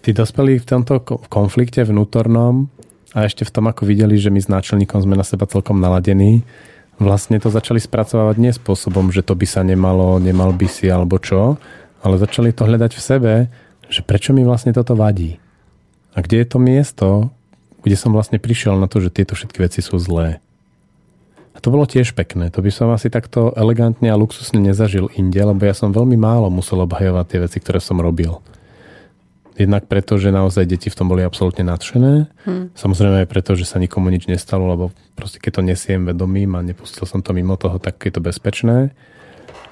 Tí 0.00 0.16
dospelí 0.16 0.56
v 0.56 0.68
tomto 0.68 1.04
konflikte 1.28 1.84
vnútornom 1.84 2.72
a 3.12 3.28
ešte 3.28 3.44
v 3.44 3.52
tom, 3.52 3.68
ako 3.68 3.84
videli, 3.84 4.16
že 4.16 4.32
my 4.32 4.40
s 4.40 4.48
náčelníkom 4.48 5.04
sme 5.04 5.12
na 5.12 5.24
seba 5.28 5.44
celkom 5.44 5.76
naladení, 5.76 6.40
vlastne 6.96 7.36
to 7.36 7.52
začali 7.52 7.76
spracovávať 7.76 8.36
nie 8.40 8.52
spôsobom, 8.56 9.12
že 9.12 9.20
to 9.20 9.36
by 9.36 9.44
sa 9.44 9.60
nemalo, 9.60 10.16
nemal 10.16 10.56
by 10.56 10.64
si 10.72 10.88
alebo 10.88 11.20
čo, 11.20 11.60
ale 12.00 12.16
začali 12.16 12.56
to 12.56 12.64
hľadať 12.64 12.92
v 12.96 13.02
sebe, 13.04 13.32
že 13.92 14.00
prečo 14.00 14.32
mi 14.32 14.40
vlastne 14.40 14.72
toto 14.72 14.96
vadí. 14.96 15.36
A 16.16 16.24
kde 16.24 16.42
je 16.42 16.46
to 16.48 16.58
miesto, 16.58 17.08
kde 17.82 17.96
som 17.96 18.12
vlastne 18.12 18.40
prišiel 18.40 18.76
na 18.76 18.86
to, 18.86 19.00
že 19.00 19.12
tieto 19.12 19.36
všetky 19.36 19.58
veci 19.60 19.80
sú 19.80 19.96
zlé. 20.00 20.40
A 21.50 21.58
to 21.58 21.74
bolo 21.74 21.84
tiež 21.84 22.14
pekné. 22.14 22.48
To 22.54 22.62
by 22.62 22.70
som 22.70 22.94
asi 22.94 23.10
takto 23.10 23.50
elegantne 23.58 24.08
a 24.08 24.20
luxusne 24.20 24.62
nezažil 24.62 25.10
inde, 25.18 25.42
lebo 25.42 25.60
ja 25.66 25.74
som 25.74 25.90
veľmi 25.90 26.14
málo 26.14 26.46
musel 26.48 26.80
obhajovať 26.86 27.26
tie 27.26 27.38
veci, 27.42 27.58
ktoré 27.58 27.82
som 27.82 27.98
robil. 27.98 28.38
Jednak 29.60 29.90
preto, 29.90 30.16
že 30.16 30.32
naozaj 30.32 30.64
deti 30.64 30.88
v 30.88 30.96
tom 30.96 31.12
boli 31.12 31.20
absolútne 31.20 31.66
nadšené. 31.68 32.32
Hmm. 32.48 32.72
Samozrejme 32.72 33.26
aj 33.26 33.28
preto, 33.28 33.52
že 33.58 33.68
sa 33.68 33.76
nikomu 33.76 34.08
nič 34.08 34.24
nestalo, 34.24 34.64
lebo 34.64 34.84
proste 35.12 35.36
keď 35.36 35.60
to 35.60 35.62
nesiem 35.68 36.08
vedomím 36.08 36.56
a 36.56 36.64
nepustil 36.64 37.04
som 37.04 37.20
to 37.20 37.36
mimo 37.36 37.60
toho, 37.60 37.76
tak 37.76 38.00
je 38.00 38.08
to 38.14 38.24
bezpečné. 38.24 38.96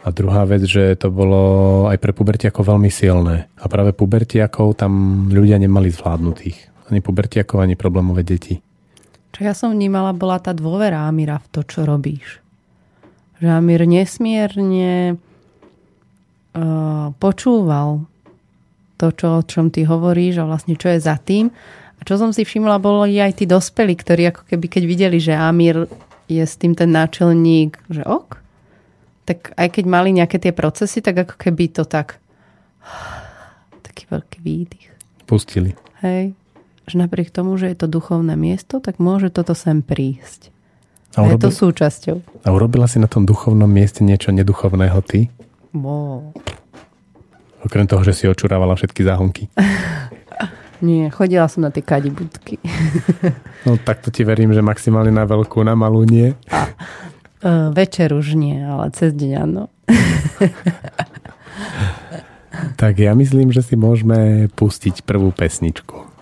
A 0.05 0.13
druhá 0.13 0.45
vec, 0.45 0.69
že 0.69 0.93
to 0.93 1.09
bolo 1.09 1.43
aj 1.89 1.97
pre 2.05 2.13
pubertiakov 2.13 2.69
veľmi 2.69 2.93
silné. 2.93 3.49
A 3.57 3.65
práve 3.67 3.97
pubertiakov 3.97 4.77
tam 4.77 5.25
ľudia 5.33 5.57
nemali 5.57 5.89
zvládnutých. 5.89 6.69
Ani 6.89 7.05
pubertiakov, 7.05 7.61
ani 7.61 7.77
problémové 7.77 8.25
deti. 8.25 8.61
Čo 9.37 9.41
ja 9.45 9.53
som 9.53 9.77
vnímala, 9.77 10.17
bola 10.17 10.41
tá 10.41 10.57
dôvera 10.57 11.05
Amira 11.05 11.37
v 11.37 11.47
to, 11.53 11.61
čo 11.63 11.85
robíš. 11.85 12.41
Že 13.39 13.61
Amir 13.61 13.85
nesmierne 13.85 15.21
uh, 16.57 17.13
počúval 17.21 18.09
to, 18.99 19.15
čo, 19.15 19.29
o 19.39 19.47
čom 19.47 19.71
ty 19.71 19.87
hovoríš 19.87 20.43
a 20.43 20.49
vlastne 20.49 20.75
čo 20.75 20.91
je 20.91 20.99
za 20.99 21.21
tým. 21.21 21.53
A 21.99 22.01
čo 22.03 22.19
som 22.19 22.35
si 22.35 22.43
všimla, 22.43 22.83
boli 22.83 23.21
aj 23.21 23.43
tí 23.43 23.45
dospelí, 23.47 23.95
ktorí 23.95 24.35
ako 24.35 24.43
keby 24.49 24.67
keď 24.67 24.83
videli, 24.89 25.19
že 25.23 25.39
Amir 25.39 25.87
je 26.27 26.43
s 26.43 26.59
tým 26.59 26.75
ten 26.75 26.91
náčelník, 26.91 27.79
že 27.89 28.03
ok, 28.03 28.39
tak 29.29 29.53
aj 29.55 29.69
keď 29.77 29.85
mali 29.87 30.17
nejaké 30.17 30.41
tie 30.41 30.57
procesy, 30.57 31.05
tak 31.05 31.27
ako 31.27 31.35
keby 31.37 31.69
to 31.69 31.85
tak 31.87 32.19
taký 33.87 34.09
veľký 34.11 34.39
výdych. 34.43 34.89
Pustili. 35.29 35.77
Hej. 36.01 36.35
Že 36.89 37.05
napriek 37.05 37.29
tomu, 37.29 37.61
že 37.61 37.69
je 37.69 37.77
to 37.77 37.87
duchovné 37.87 38.33
miesto, 38.33 38.81
tak 38.81 38.97
môže 38.97 39.29
toto 39.29 39.53
sem 39.53 39.85
prísť. 39.85 40.49
A, 41.17 41.25
urobil... 41.25 41.37
je 41.37 41.45
to 41.45 41.51
súčasťou. 41.53 42.17
A 42.45 42.49
urobila 42.49 42.89
si 42.89 42.97
na 42.97 43.09
tom 43.09 43.29
duchovnom 43.29 43.69
mieste 43.69 44.01
niečo 44.01 44.33
neduchovného 44.33 44.99
ty? 45.05 45.29
Wow. 45.77 46.33
Okrem 47.61 47.85
toho, 47.85 48.01
že 48.01 48.17
si 48.17 48.25
očurávala 48.25 48.73
všetky 48.73 49.05
záhonky. 49.05 49.53
Nie, 50.79 51.11
chodila 51.11 51.51
som 51.51 51.67
na 51.67 51.75
tie 51.75 51.83
kadibudky. 51.83 52.63
no 53.67 53.75
tak 53.83 53.99
to 53.99 54.15
ti 54.15 54.23
verím, 54.23 54.55
že 54.55 54.63
maximálne 54.63 55.11
na 55.11 55.27
veľkú, 55.27 55.59
na 55.67 55.75
malú 55.75 56.07
nie. 56.07 56.39
A, 56.55 56.71
uh, 57.43 57.75
večer 57.75 58.15
už 58.15 58.39
nie, 58.39 58.63
ale 58.63 58.95
cez 58.95 59.11
deň 59.11 59.31
áno. 59.43 59.75
tak 62.81 63.03
ja 63.03 63.11
myslím, 63.19 63.51
že 63.51 63.67
si 63.67 63.75
môžeme 63.75 64.47
pustiť 64.55 65.03
prvú 65.03 65.35
pesničku. 65.35 66.18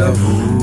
Miesta 0.00 0.12
v 0.12 0.59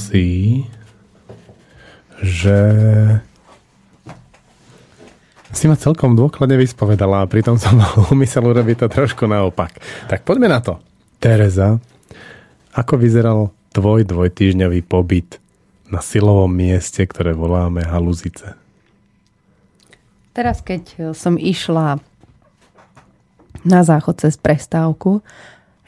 si, 0.00 0.64
že 2.24 2.58
si 5.52 5.66
ma 5.66 5.74
celkom 5.74 6.14
dôkladne 6.14 6.54
vyspovedala 6.54 7.24
a 7.24 7.30
pritom 7.30 7.58
som 7.58 7.76
mal 7.82 7.90
úmysel 8.08 8.46
urobiť 8.46 8.86
to 8.86 8.88
trošku 8.88 9.26
naopak. 9.26 9.76
Tak 10.06 10.22
poďme 10.22 10.48
na 10.48 10.62
to. 10.62 10.78
Tereza, 11.18 11.82
ako 12.78 12.94
vyzeral 12.94 13.50
tvoj 13.74 14.06
dvojtýždňový 14.06 14.86
pobyt 14.86 15.42
na 15.90 15.98
silovom 15.98 16.50
mieste, 16.52 17.02
ktoré 17.02 17.34
voláme 17.34 17.82
Haluzice? 17.82 18.54
Teraz, 20.30 20.62
keď 20.62 21.10
som 21.18 21.34
išla 21.34 21.98
na 23.66 23.80
záchod 23.82 24.22
cez 24.22 24.38
prestávku, 24.38 25.26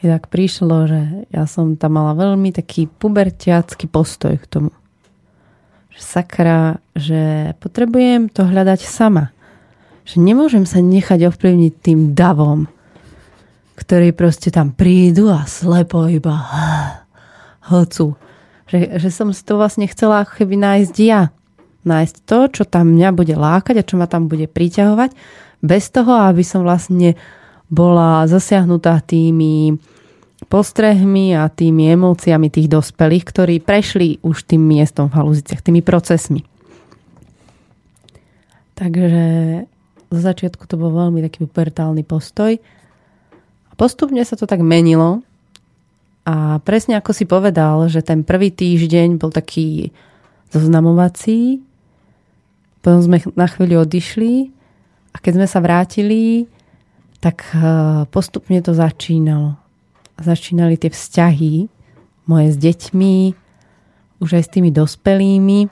tak 0.09 0.33
prišlo, 0.33 0.89
že 0.89 1.01
ja 1.29 1.45
som 1.45 1.77
tam 1.77 2.01
mala 2.01 2.17
veľmi 2.17 2.49
taký 2.49 2.89
pubertiacký 2.89 3.85
postoj 3.85 4.33
k 4.41 4.45
tomu. 4.49 4.71
Že 5.93 6.01
sakra, 6.01 6.81
že 6.97 7.53
potrebujem 7.61 8.31
to 8.33 8.47
hľadať 8.47 8.81
sama. 8.81 9.29
Že 10.09 10.25
nemôžem 10.25 10.65
sa 10.65 10.81
nechať 10.81 11.29
ovplyvniť 11.29 11.73
tým 11.77 11.99
davom, 12.17 12.65
ktorí 13.77 14.09
proste 14.17 14.49
tam 14.49 14.73
prídu 14.73 15.29
a 15.29 15.45
slepo 15.45 16.09
iba 16.09 16.33
hocu. 17.69 18.17
Že, 18.65 18.97
že 18.97 19.09
som 19.13 19.29
si 19.29 19.45
to 19.45 19.61
vlastne 19.61 19.85
chcela 19.85 20.25
ako 20.25 20.49
nájsť 20.49 20.95
ja. 20.97 21.29
Nájsť 21.81 22.15
to, 22.25 22.39
čo 22.49 22.63
tam 22.65 22.93
mňa 22.93 23.09
bude 23.13 23.33
lákať 23.33 23.81
a 23.81 23.87
čo 23.87 23.97
ma 23.97 24.05
tam 24.05 24.29
bude 24.29 24.45
priťahovať, 24.45 25.17
bez 25.61 25.89
toho, 25.93 26.13
aby 26.29 26.41
som 26.45 26.65
vlastne 26.65 27.17
bola 27.71 28.27
zasiahnutá 28.27 28.99
tými 28.99 29.79
postrehmi 30.51 31.31
a 31.31 31.47
tými 31.47 31.95
emóciami 31.95 32.51
tých 32.51 32.67
dospelých, 32.67 33.23
ktorí 33.23 33.55
prešli 33.63 34.19
už 34.19 34.43
tým 34.43 34.59
miestom 34.59 35.07
v 35.07 35.15
haluziciach, 35.23 35.63
tými 35.63 35.79
procesmi. 35.79 36.43
Takže 38.75 39.23
zo 40.11 40.19
začiatku 40.19 40.67
to 40.67 40.75
bol 40.75 40.91
veľmi 40.91 41.23
taký 41.23 41.47
pubertálny 41.47 42.03
postoj. 42.03 42.59
Postupne 43.79 44.19
sa 44.27 44.35
to 44.35 44.43
tak 44.43 44.59
menilo. 44.59 45.23
A 46.27 46.59
presne 46.61 46.99
ako 46.99 47.15
si 47.15 47.25
povedal, 47.25 47.87
že 47.87 48.03
ten 48.05 48.21
prvý 48.21 48.53
týždeň 48.53 49.17
bol 49.17 49.33
taký 49.33 49.89
zoznamovací, 50.51 51.63
potom 52.81 53.01
sme 53.01 53.17
na 53.33 53.47
chvíľu 53.49 53.85
odišli 53.85 54.51
a 55.13 55.17
keď 55.17 55.31
sme 55.41 55.47
sa 55.49 55.59
vrátili, 55.63 56.45
tak 57.21 57.45
eh, 57.53 58.03
postupne 58.09 58.57
to 58.59 58.73
začínalo. 58.73 59.55
Začínali 60.17 60.75
tie 60.75 60.89
vzťahy 60.89 61.69
moje 62.25 62.47
s 62.53 62.57
deťmi, 62.57 63.15
už 64.21 64.29
aj 64.37 64.43
s 64.45 64.53
tými 64.53 64.69
dospelými. 64.73 65.69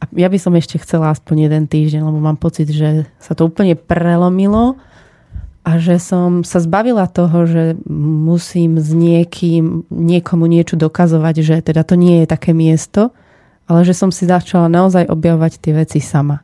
A 0.00 0.04
ja 0.16 0.28
by 0.28 0.38
som 0.40 0.52
ešte 0.56 0.80
chcela 0.80 1.12
aspoň 1.12 1.48
jeden 1.48 1.64
týždeň, 1.64 2.04
lebo 2.04 2.20
mám 2.20 2.36
pocit, 2.36 2.68
že 2.68 3.08
sa 3.16 3.32
to 3.32 3.48
úplne 3.48 3.76
prelomilo 3.76 4.76
a 5.64 5.80
že 5.80 5.96
som 5.96 6.44
sa 6.44 6.60
zbavila 6.60 7.08
toho, 7.08 7.48
že 7.48 7.64
musím 7.88 8.76
s 8.76 8.92
niekým, 8.92 9.88
niekomu 9.88 10.44
niečo 10.44 10.76
dokazovať, 10.76 11.34
že 11.40 11.56
teda 11.64 11.88
to 11.88 11.96
nie 11.96 12.24
je 12.24 12.26
také 12.28 12.52
miesto, 12.52 13.16
ale 13.64 13.80
že 13.80 13.96
som 13.96 14.12
si 14.12 14.28
začala 14.28 14.68
naozaj 14.68 15.08
objavovať 15.08 15.56
tie 15.64 15.72
veci 15.72 16.04
sama. 16.04 16.43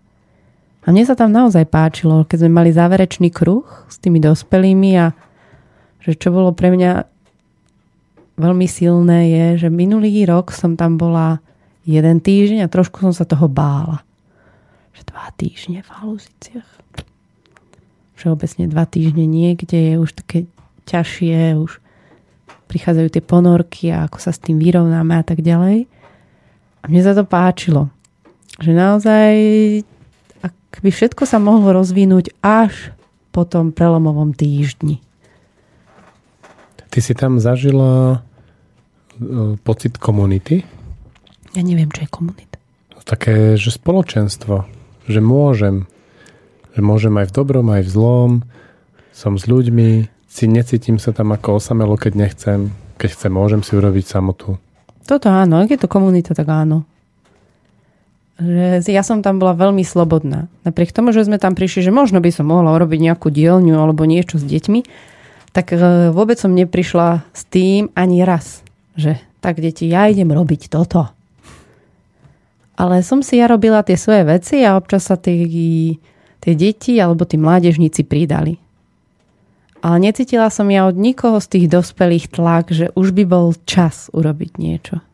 A 0.91 0.93
mne 0.93 1.07
sa 1.07 1.15
tam 1.15 1.31
naozaj 1.31 1.71
páčilo, 1.71 2.27
keď 2.27 2.43
sme 2.43 2.51
mali 2.51 2.75
záverečný 2.75 3.31
kruh 3.31 3.63
s 3.87 4.03
tými 4.03 4.19
dospelými 4.19 4.99
a 4.99 5.15
že 6.03 6.19
čo 6.19 6.35
bolo 6.35 6.51
pre 6.51 6.75
mňa 6.75 7.07
veľmi 8.35 8.67
silné 8.67 9.31
je, 9.31 9.47
že 9.63 9.69
minulý 9.71 10.27
rok 10.27 10.51
som 10.51 10.75
tam 10.75 10.99
bola 10.99 11.39
jeden 11.87 12.19
týždeň 12.19 12.67
a 12.67 12.73
trošku 12.75 13.07
som 13.07 13.15
sa 13.15 13.23
toho 13.23 13.47
bála. 13.47 14.03
Že 14.99 15.15
dva 15.15 15.31
týždne 15.39 15.79
v 15.87 15.91
haluziciach. 15.95 16.69
Všeobecne 18.19 18.67
dva 18.67 18.83
týždne 18.83 19.31
niekde 19.31 19.95
je 19.95 19.95
už 19.95 20.11
také 20.19 20.51
ťažšie, 20.91 21.55
už 21.55 21.79
prichádzajú 22.67 23.09
tie 23.15 23.23
ponorky 23.23 23.95
a 23.95 24.11
ako 24.11 24.19
sa 24.19 24.35
s 24.35 24.43
tým 24.43 24.59
vyrovnáme 24.59 25.15
a 25.15 25.23
tak 25.23 25.39
ďalej. 25.39 25.87
A 26.83 26.85
mne 26.91 27.03
sa 27.07 27.15
to 27.15 27.23
páčilo. 27.23 27.95
Že 28.59 28.75
naozaj 28.75 29.31
by 30.79 30.91
všetko 30.95 31.27
sa 31.27 31.43
mohlo 31.43 31.75
rozvinúť 31.75 32.31
až 32.41 32.95
po 33.35 33.43
tom 33.43 33.75
prelomovom 33.75 34.31
týždni. 34.31 35.03
Ty 36.91 36.99
si 36.99 37.15
tam 37.15 37.39
zažila 37.43 38.23
e, 39.19 39.59
pocit 39.63 39.99
komunity? 39.99 40.63
Ja 41.55 41.63
neviem, 41.63 41.91
čo 41.91 42.07
je 42.07 42.11
komunita. 42.11 42.59
Také, 43.03 43.59
že 43.59 43.75
spoločenstvo, 43.75 44.67
že 45.11 45.19
môžem, 45.19 45.91
že 46.75 46.81
môžem 46.83 47.15
aj 47.19 47.31
v 47.31 47.35
dobrom, 47.35 47.67
aj 47.75 47.83
v 47.87 47.91
zlom, 47.91 48.31
som 49.11 49.35
s 49.35 49.51
ľuďmi, 49.51 50.07
si 50.31 50.47
necítim 50.47 51.03
sa 51.03 51.11
tam 51.11 51.35
ako 51.35 51.59
osamelo, 51.59 51.99
keď 51.99 52.13
nechcem, 52.15 52.71
keď 52.99 53.19
chcem, 53.19 53.33
môžem 53.35 53.67
si 53.67 53.75
urobiť 53.75 54.07
samotu. 54.07 54.63
Toto 55.03 55.27
áno, 55.27 55.59
ak 55.59 55.75
je 55.75 55.81
to 55.83 55.91
komunita, 55.91 56.39
tak 56.39 56.47
áno 56.47 56.87
že 58.41 58.89
ja 58.89 59.05
som 59.05 59.21
tam 59.21 59.37
bola 59.37 59.53
veľmi 59.53 59.85
slobodná. 59.85 60.49
Napriek 60.65 60.97
tomu, 60.97 61.13
že 61.13 61.29
sme 61.29 61.37
tam 61.37 61.53
prišli, 61.53 61.85
že 61.85 61.93
možno 61.93 62.25
by 62.25 62.33
som 62.33 62.49
mohla 62.49 62.73
urobiť 62.73 63.13
nejakú 63.13 63.29
dielňu 63.29 63.77
alebo 63.77 64.09
niečo 64.09 64.41
s 64.41 64.45
deťmi, 64.49 64.81
tak 65.53 65.77
e, 65.77 66.09
vôbec 66.09 66.41
som 66.41 66.57
neprišla 66.57 67.21
s 67.37 67.43
tým 67.45 67.93
ani 67.93 68.25
raz, 68.25 68.65
že 68.97 69.21
tak 69.45 69.61
deti, 69.61 69.93
ja 69.93 70.09
idem 70.09 70.33
robiť 70.33 70.73
toto. 70.73 71.13
Ale 72.81 73.05
som 73.05 73.21
si 73.21 73.37
ja 73.37 73.45
robila 73.45 73.85
tie 73.85 74.01
svoje 74.01 74.25
veci 74.25 74.65
a 74.65 74.81
občas 74.81 75.05
sa 75.05 75.21
tie 75.21 76.01
deti 76.41 76.97
alebo 76.97 77.29
tí 77.29 77.37
mládežníci 77.37 78.09
pridali. 78.09 78.57
Ale 79.85 80.01
necítila 80.01 80.49
som 80.49 80.69
ja 80.73 80.89
od 80.89 80.97
nikoho 80.97 81.41
z 81.41 81.57
tých 81.57 81.67
dospelých 81.69 82.33
tlak, 82.33 82.73
že 82.73 82.89
už 82.97 83.13
by 83.13 83.25
bol 83.29 83.53
čas 83.69 84.09
urobiť 84.17 84.57
niečo 84.57 85.05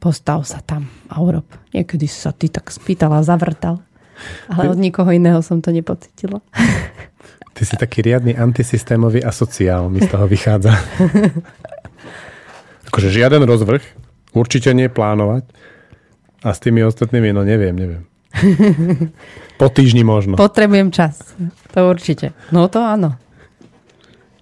postav 0.00 0.42
sa 0.48 0.64
tam 0.64 0.88
a 1.12 1.20
urob. 1.20 1.46
Niekedy 1.76 2.08
sa 2.08 2.32
ty 2.32 2.48
tak 2.48 2.72
spýtala 2.72 3.20
a 3.20 3.26
zavrtal. 3.26 3.84
Ale 4.48 4.72
od 4.72 4.80
nikoho 4.80 5.12
iného 5.12 5.40
som 5.44 5.60
to 5.60 5.72
nepocitila. 5.72 6.40
Ty 7.50 7.62
si 7.66 7.76
taký 7.76 8.00
riadny 8.00 8.38
antisystémový 8.38 9.20
asociál, 9.20 9.92
mi 9.92 10.00
z 10.00 10.08
toho 10.08 10.24
vychádza. 10.24 10.72
akože 12.90 13.14
žiaden 13.14 13.46
rozvrh, 13.46 13.82
určite 14.34 14.74
nie 14.74 14.90
plánovať. 14.90 15.46
A 16.40 16.56
s 16.56 16.58
tými 16.58 16.80
ostatnými, 16.82 17.36
no 17.36 17.44
neviem, 17.44 17.76
neviem. 17.76 18.02
Po 19.60 19.68
týždni 19.68 20.02
možno. 20.02 20.40
Potrebujem 20.40 20.88
čas. 20.88 21.20
To 21.76 21.92
určite. 21.92 22.32
No 22.48 22.66
to 22.72 22.80
áno. 22.80 23.20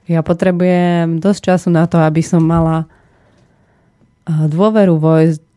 Ja 0.07 0.23
potrebujem 0.23 1.19
dosť 1.19 1.41
času 1.53 1.69
na 1.75 1.85
to, 1.91 1.99
aby 2.01 2.23
som 2.23 2.41
mala 2.41 2.87
eh, 4.25 4.47
dôveru 4.47 4.97
vojsť 4.97 5.48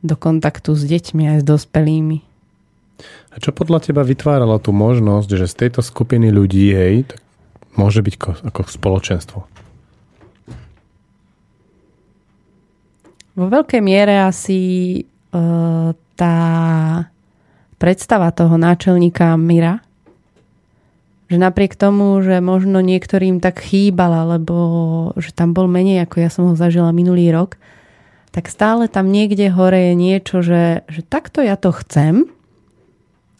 do 0.00 0.14
kontaktu 0.16 0.72
s 0.72 0.82
deťmi 0.84 1.36
aj 1.36 1.38
s 1.40 1.44
dospelými. 1.44 2.18
A 3.30 3.36
čo 3.38 3.54
podľa 3.54 3.84
teba 3.84 4.02
vytváralo 4.04 4.58
tú 4.60 4.74
možnosť, 4.74 5.28
že 5.38 5.46
z 5.46 5.54
tejto 5.66 5.80
skupiny 5.80 6.28
ľudí, 6.28 6.74
hej, 6.74 7.08
tak 7.08 7.20
môže 7.78 8.02
byť 8.02 8.14
ako, 8.18 8.30
ako 8.50 8.60
spoločenstvo? 8.66 9.38
Vo 13.40 13.46
veľkej 13.46 13.80
miere 13.80 14.20
asi 14.20 14.60
uh, 15.00 15.94
tá 16.18 16.36
predstava 17.80 18.28
toho 18.34 18.60
náčelníka 18.60 19.32
Mira, 19.40 19.80
že 21.30 21.38
napriek 21.38 21.78
tomu, 21.78 22.18
že 22.20 22.42
možno 22.42 22.82
niektorým 22.82 23.38
tak 23.38 23.62
chýbala, 23.62 24.36
lebo 24.36 24.56
že 25.16 25.30
tam 25.30 25.54
bol 25.54 25.70
menej, 25.70 26.04
ako 26.04 26.16
ja 26.18 26.28
som 26.28 26.50
ho 26.50 26.54
zažila 26.58 26.90
minulý 26.90 27.30
rok, 27.30 27.56
tak 28.30 28.46
stále 28.46 28.86
tam 28.86 29.10
niekde 29.10 29.50
hore 29.50 29.90
je 29.90 29.94
niečo, 29.98 30.42
že, 30.42 30.86
že 30.86 31.02
takto 31.02 31.42
ja 31.42 31.58
to 31.58 31.74
chcem. 31.74 32.30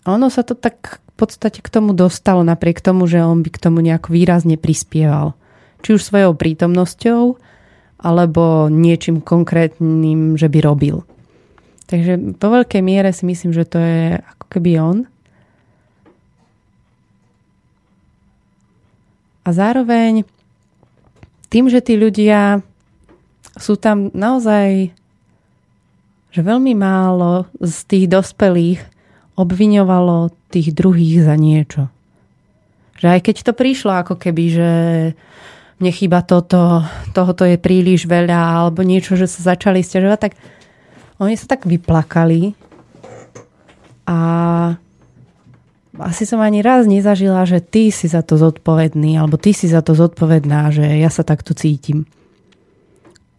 Ono 0.06 0.26
sa 0.32 0.42
to 0.42 0.58
tak 0.58 0.98
v 0.98 1.12
podstate 1.14 1.62
k 1.62 1.68
tomu 1.70 1.94
dostalo, 1.94 2.42
napriek 2.42 2.82
tomu, 2.82 3.06
že 3.06 3.22
on 3.22 3.46
by 3.46 3.50
k 3.54 3.62
tomu 3.62 3.84
nejak 3.84 4.10
výrazne 4.10 4.58
prispieval. 4.58 5.38
Či 5.84 5.94
už 5.94 6.02
svojou 6.02 6.34
prítomnosťou, 6.34 7.38
alebo 8.00 8.72
niečím 8.72 9.20
konkrétnym, 9.20 10.34
že 10.40 10.48
by 10.48 10.58
robil. 10.64 11.04
Takže 11.86 12.38
po 12.40 12.48
veľkej 12.48 12.82
miere 12.82 13.12
si 13.12 13.28
myslím, 13.28 13.52
že 13.52 13.68
to 13.68 13.78
je 13.78 14.18
ako 14.18 14.46
keby 14.48 14.70
on. 14.80 14.98
A 19.44 19.48
zároveň 19.50 20.24
tým, 21.50 21.66
že 21.66 21.82
tí 21.82 21.98
ľudia 21.98 22.62
sú 23.60 23.76
tam 23.76 24.08
naozaj 24.16 24.96
že 26.30 26.46
veľmi 26.46 26.78
málo 26.78 27.50
z 27.58 27.76
tých 27.90 28.06
dospelých 28.06 28.80
obviňovalo 29.34 30.30
tých 30.50 30.70
druhých 30.74 31.26
za 31.26 31.34
niečo. 31.34 31.90
Že 33.02 33.06
aj 33.18 33.20
keď 33.26 33.36
to 33.42 33.52
prišlo 33.56 33.92
ako 33.98 34.14
keby, 34.14 34.44
že 34.52 34.70
mne 35.80 35.90
chýba 35.90 36.22
toto, 36.22 36.84
tohoto 37.16 37.48
je 37.48 37.56
príliš 37.56 38.04
veľa, 38.06 38.62
alebo 38.62 38.84
niečo, 38.84 39.16
že 39.16 39.26
sa 39.26 39.56
začali 39.56 39.80
stiažovať, 39.82 40.18
tak 40.20 40.32
oni 41.18 41.34
sa 41.34 41.46
tak 41.50 41.66
vyplakali 41.66 42.54
a 44.06 44.18
asi 46.00 46.24
som 46.24 46.40
ani 46.40 46.62
raz 46.62 46.86
nezažila, 46.86 47.42
že 47.48 47.58
ty 47.58 47.90
si 47.90 48.06
za 48.06 48.22
to 48.22 48.38
zodpovedný, 48.38 49.18
alebo 49.18 49.34
ty 49.40 49.50
si 49.50 49.66
za 49.66 49.82
to 49.82 49.96
zodpovedná, 49.96 50.70
že 50.70 50.84
ja 50.84 51.10
sa 51.10 51.26
takto 51.26 51.56
cítim. 51.56 52.06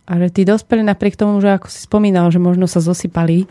A 0.10 0.18
že 0.18 0.28
tí 0.34 0.42
dospeli 0.44 0.82
napriek 0.82 1.16
tomu, 1.16 1.38
že 1.40 1.56
ako 1.56 1.68
si 1.70 1.86
spomínal, 1.86 2.30
že 2.34 2.42
možno 2.42 2.66
sa 2.66 2.82
zosypali, 2.82 3.46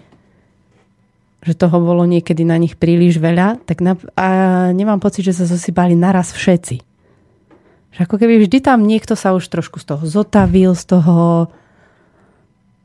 že 1.40 1.56
toho 1.56 1.80
bolo 1.80 2.04
niekedy 2.04 2.44
na 2.44 2.60
nich 2.60 2.76
príliš 2.76 3.16
veľa, 3.16 3.64
tak 3.64 3.80
na, 3.80 3.96
a 4.12 4.28
nemám 4.76 5.00
pocit, 5.00 5.24
že 5.24 5.40
sa 5.40 5.48
zosypali 5.48 5.96
naraz 5.96 6.36
všetci. 6.36 6.76
Že 7.96 8.00
ako 8.06 8.16
keby 8.20 8.44
vždy 8.44 8.58
tam 8.60 8.84
niekto 8.84 9.16
sa 9.16 9.32
už 9.32 9.48
trošku 9.48 9.80
z 9.80 9.94
toho 9.94 10.04
zotavil, 10.04 10.76
z 10.76 10.84
toho, 10.84 11.48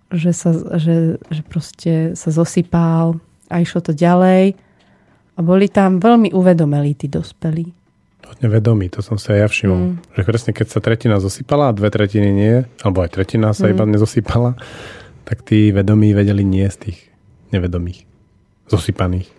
že 0.09 0.31
sa, 0.31 0.55
že, 0.79 1.19
že 1.19 1.41
proste 1.43 1.93
sa 2.15 2.29
zosypal 2.31 3.19
a 3.51 3.59
išlo 3.59 3.83
to 3.83 3.91
ďalej. 3.91 4.55
A 5.35 5.39
boli 5.43 5.67
tam 5.67 5.99
veľmi 5.99 6.31
uvedomelí 6.31 6.95
tí 6.95 7.11
dospelí. 7.11 7.84
Hodne 8.35 8.51
vedomí, 8.51 8.91
to 8.91 8.99
som 8.99 9.15
sa 9.15 9.31
aj 9.31 9.39
ja 9.39 9.47
všimol. 9.47 9.79
Mm. 9.79 9.95
Že 10.11 10.21
presne 10.27 10.51
keď 10.51 10.67
sa 10.67 10.83
tretina 10.83 11.23
zosypala 11.23 11.71
a 11.71 11.75
dve 11.75 11.87
tretiny 11.87 12.35
nie, 12.35 12.67
alebo 12.83 13.07
aj 13.07 13.15
tretina 13.15 13.55
sa 13.55 13.71
mm. 13.71 13.71
iba 13.71 13.83
nezosypala, 13.87 14.59
tak 15.23 15.47
tí 15.47 15.71
vedomí 15.71 16.11
vedeli 16.11 16.43
nie 16.43 16.67
z 16.67 16.91
tých 16.91 16.99
nevedomých, 17.55 18.03
zosypaných. 18.67 19.31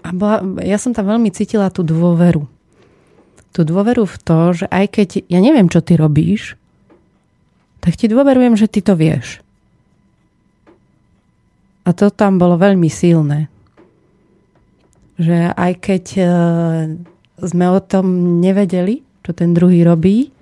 A 0.00 0.16
bola, 0.16 0.40
ja 0.64 0.80
som 0.80 0.96
tam 0.96 1.12
veľmi 1.12 1.28
cítila 1.36 1.68
tú 1.68 1.84
dôveru. 1.84 2.48
Tú 3.52 3.60
dôveru 3.60 4.08
v 4.08 4.16
to, 4.24 4.64
že 4.64 4.66
aj 4.72 4.86
keď 4.88 5.08
ja 5.28 5.40
neviem, 5.44 5.68
čo 5.68 5.84
ty 5.84 6.00
robíš, 6.00 6.56
tak 7.84 8.00
ti 8.00 8.08
dôverujem, 8.08 8.56
že 8.56 8.72
ty 8.72 8.80
to 8.80 8.96
vieš. 8.96 9.44
A 11.84 11.92
to 11.92 12.08
tam 12.08 12.40
bolo 12.40 12.56
veľmi 12.56 12.88
silné. 12.88 13.52
Že 15.20 15.52
aj 15.52 15.72
keď 15.84 16.04
e, 16.16 16.24
sme 17.44 17.70
o 17.70 17.80
tom 17.80 18.38
nevedeli, 18.40 19.04
čo 19.24 19.32
ten 19.32 19.52
druhý 19.52 19.84
robí, 19.84 20.32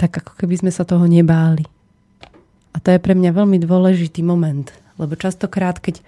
tak 0.00 0.16
ako 0.22 0.32
keby 0.38 0.54
sme 0.60 0.72
sa 0.72 0.88
toho 0.88 1.04
nebáli. 1.04 1.66
A 2.72 2.78
to 2.78 2.94
je 2.94 3.02
pre 3.02 3.18
mňa 3.18 3.34
veľmi 3.34 3.58
dôležitý 3.60 4.22
moment. 4.22 4.70
Lebo 4.96 5.18
častokrát, 5.18 5.82
keď 5.82 6.00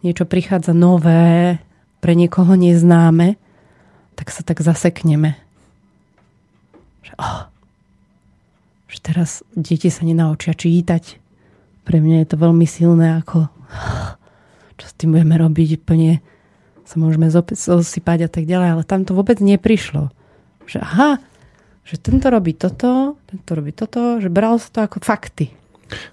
niečo 0.00 0.24
prichádza 0.24 0.72
nové, 0.72 1.58
pre 1.98 2.14
niekoho 2.14 2.54
neznáme, 2.54 3.34
tak 4.14 4.30
sa 4.30 4.46
tak 4.46 4.62
zasekneme. 4.62 5.34
Že, 7.02 7.12
oh, 7.18 7.40
že 8.86 8.98
teraz 9.02 9.42
deti 9.54 9.90
sa 9.90 10.06
nenaučia 10.06 10.54
čítať, 10.54 11.18
pre 11.82 12.04
mňa 12.04 12.22
je 12.22 12.28
to 12.28 12.36
veľmi 12.36 12.66
silné, 12.68 13.18
ako 13.24 13.48
čo 14.78 14.84
s 14.86 14.94
tým 14.94 15.16
budeme 15.16 15.34
robiť, 15.40 15.82
úplne 15.82 16.22
sa 16.88 16.96
môžeme 16.96 17.28
zosypať 17.52 18.18
a 18.24 18.30
tak 18.32 18.48
ďalej, 18.48 18.68
ale 18.72 18.82
tam 18.88 19.04
to 19.04 19.12
vôbec 19.12 19.36
neprišlo. 19.44 20.08
Že 20.64 20.78
aha, 20.80 21.10
že 21.84 22.00
tento 22.00 22.32
robí 22.32 22.56
toto, 22.56 23.20
tento 23.28 23.50
robí 23.52 23.76
toto, 23.76 24.16
že 24.24 24.32
bralo 24.32 24.56
sa 24.56 24.68
to 24.72 24.80
ako 24.80 25.04
fakty. 25.04 25.52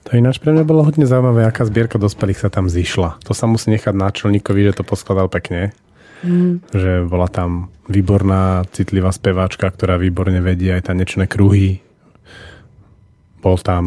To 0.08 0.16
ináč 0.16 0.40
pre 0.40 0.52
mňa 0.56 0.64
bolo 0.68 0.84
hodne 0.84 1.08
zaujímavé, 1.08 1.48
aká 1.48 1.68
zbierka 1.68 2.00
dospelých 2.00 2.44
sa 2.44 2.50
tam 2.52 2.68
zišla. 2.68 3.20
To 3.28 3.32
sa 3.32 3.48
musí 3.48 3.72
nechať 3.76 3.92
náčelníkovi, 3.92 4.72
že 4.72 4.80
to 4.80 4.84
poskladal 4.88 5.28
pekne. 5.28 5.76
Mm. 6.24 6.64
Že 6.72 7.08
bola 7.12 7.28
tam 7.28 7.72
výborná, 7.92 8.64
citlivá 8.72 9.12
speváčka, 9.12 9.68
ktorá 9.68 10.00
výborne 10.00 10.40
vedie 10.40 10.72
aj 10.76 10.92
tanečné 10.92 11.28
kruhy. 11.28 11.84
Bol 13.44 13.60
tam 13.60 13.84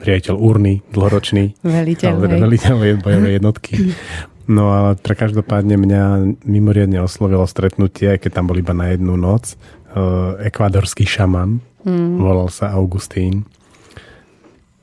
riaditeľ 0.00 0.34
urny, 0.36 0.80
dlhoročný. 0.88 1.60
Veliteľ. 1.60 2.08
Alebo 2.16 2.40
veliteľ 2.48 2.74
bojovej 3.04 3.32
jednotky. 3.36 3.72
No 4.48 4.72
ale 4.72 4.96
pre 4.96 5.12
každopádne 5.12 5.76
mňa 5.76 6.02
mimoriadne 6.48 7.04
oslovilo 7.04 7.44
stretnutie, 7.44 8.16
keď 8.16 8.40
tam 8.40 8.48
bol 8.48 8.56
iba 8.56 8.72
na 8.72 8.96
jednu 8.96 9.20
noc, 9.20 9.60
uh, 9.92 10.40
ekvadorský 10.40 11.04
šaman, 11.04 11.60
mm. 11.84 12.16
volal 12.16 12.48
sa 12.48 12.72
Augustín. 12.72 13.44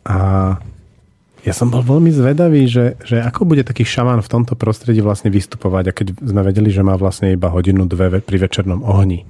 A 0.05 0.53
ja 1.41 1.53
som 1.53 1.73
bol 1.73 1.81
veľmi 1.81 2.13
zvedavý, 2.13 2.69
že, 2.69 2.93
že 3.01 3.21
ako 3.25 3.49
bude 3.49 3.65
taký 3.65 3.81
šaman 3.81 4.21
v 4.21 4.29
tomto 4.29 4.53
prostredí 4.53 5.01
vlastne 5.01 5.33
vystupovať, 5.33 5.83
a 5.89 5.95
keď 5.97 6.07
sme 6.21 6.41
vedeli, 6.45 6.69
že 6.69 6.85
má 6.85 6.93
vlastne 6.93 7.33
iba 7.33 7.49
hodinu, 7.49 7.89
dve 7.89 8.21
pri 8.21 8.37
večernom 8.37 8.85
ohni. 8.85 9.25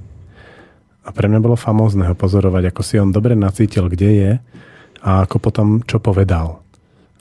A 1.06 1.16
pre 1.16 1.32
mňa 1.32 1.40
bolo 1.40 1.56
famózne 1.56 2.12
ho 2.12 2.16
pozorovať, 2.18 2.76
ako 2.76 2.82
si 2.84 3.00
on 3.00 3.16
dobre 3.16 3.40
nacítil, 3.40 3.88
kde 3.88 4.10
je 4.12 4.32
a 5.06 5.24
ako 5.24 5.38
potom 5.38 5.68
čo 5.86 6.02
povedal. 6.02 6.65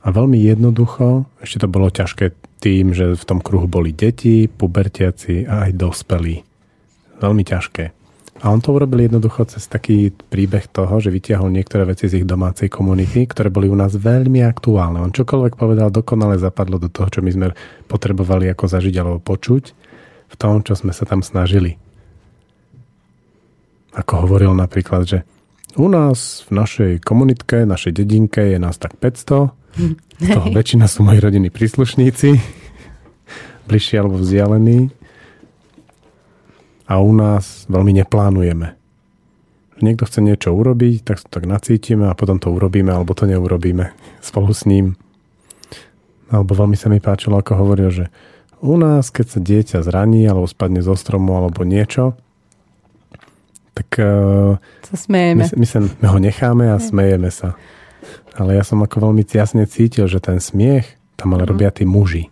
A 0.05 0.13
veľmi 0.13 0.37
jednoducho, 0.37 1.25
ešte 1.41 1.65
to 1.65 1.69
bolo 1.73 1.89
ťažké 1.89 2.37
tým, 2.61 2.93
že 2.93 3.17
v 3.17 3.25
tom 3.25 3.41
kruhu 3.41 3.65
boli 3.65 3.97
deti, 3.97 4.45
pubertiaci 4.49 5.49
a 5.49 5.69
aj 5.69 5.81
dospelí. 5.81 6.45
Veľmi 7.25 7.43
ťažké. 7.45 7.85
A 8.45 8.53
on 8.53 8.61
to 8.61 8.77
urobil 8.77 9.01
jednoducho 9.01 9.49
cez 9.49 9.65
taký 9.65 10.13
príbeh 10.13 10.69
toho, 10.69 11.01
že 11.01 11.09
vytiahol 11.09 11.49
niektoré 11.49 11.89
veci 11.89 12.13
z 12.13 12.21
ich 12.21 12.27
domácej 12.29 12.69
komunity, 12.69 13.25
ktoré 13.25 13.49
boli 13.49 13.73
u 13.73 13.77
nás 13.79 13.97
veľmi 13.97 14.45
aktuálne. 14.45 15.01
On 15.01 15.09
čokoľvek 15.09 15.57
povedal, 15.57 15.89
dokonale 15.89 16.37
zapadlo 16.37 16.77
do 16.77 16.93
toho, 16.93 17.09
čo 17.09 17.21
my 17.25 17.31
sme 17.33 17.47
potrebovali 17.89 18.53
ako 18.53 18.69
zažiť 18.69 18.95
alebo 19.01 19.25
počuť 19.25 19.65
v 20.29 20.35
tom, 20.37 20.61
čo 20.61 20.77
sme 20.77 20.93
sa 20.93 21.09
tam 21.09 21.25
snažili. 21.25 21.81
Ako 23.97 24.29
hovoril 24.29 24.53
napríklad, 24.53 25.09
že 25.09 25.19
u 25.81 25.89
nás 25.89 26.45
v 26.51 26.61
našej 26.61 26.93
komunitke, 27.07 27.65
našej 27.65 27.97
dedinke 27.97 28.43
je 28.53 28.59
nás 28.59 28.77
tak 28.77 28.99
500. 28.99 29.64
Toho 30.20 30.49
väčšina 30.55 30.87
sú 30.87 31.03
moji 31.03 31.18
rodiny 31.18 31.51
príslušníci. 31.51 32.39
Bližšie 33.66 33.97
alebo 33.99 34.20
vzdialení. 34.20 34.95
A 36.85 37.01
u 37.01 37.11
nás 37.16 37.64
veľmi 37.66 37.97
neplánujeme. 38.05 38.77
Niekto 39.83 40.07
chce 40.07 40.20
niečo 40.22 40.55
urobiť, 40.55 41.03
tak 41.03 41.18
to 41.25 41.29
tak 41.29 41.51
nacítime 41.51 42.07
a 42.07 42.14
potom 42.14 42.39
to 42.39 42.55
urobíme 42.55 42.95
alebo 42.95 43.16
to 43.16 43.27
neurobíme 43.27 43.91
spolu 44.22 44.55
s 44.55 44.68
ním. 44.70 44.95
Alebo 46.31 46.55
veľmi 46.55 46.79
sa 46.79 46.87
mi 46.87 47.03
páčilo, 47.03 47.41
ako 47.41 47.53
hovoril, 47.59 47.91
že 47.91 48.05
u 48.62 48.79
nás, 48.79 49.11
keď 49.11 49.27
sa 49.29 49.41
dieťa 49.43 49.79
zraní 49.83 50.25
alebo 50.25 50.47
spadne 50.47 50.81
zo 50.81 50.95
stromu 50.95 51.35
alebo 51.37 51.66
niečo, 51.66 52.14
tak 53.75 53.99
uh, 53.99 54.57
sa 54.87 54.95
smejeme. 54.95 55.51
My, 55.51 55.59
my, 55.59 55.66
sa, 55.66 55.79
my 55.83 56.07
ho 56.07 56.18
necháme 56.22 56.70
a 56.70 56.79
smejeme 56.79 57.29
sa. 57.35 57.59
Ale 58.35 58.59
ja 58.59 58.65
som 58.67 58.83
ako 58.83 59.11
veľmi 59.11 59.23
jasne 59.27 59.65
cítil, 59.69 60.09
že 60.11 60.19
ten 60.19 60.39
smiech 60.43 60.99
tam 61.15 61.35
ale 61.35 61.47
mm. 61.47 61.51
robia 61.51 61.71
tí 61.71 61.87
muži. 61.87 62.31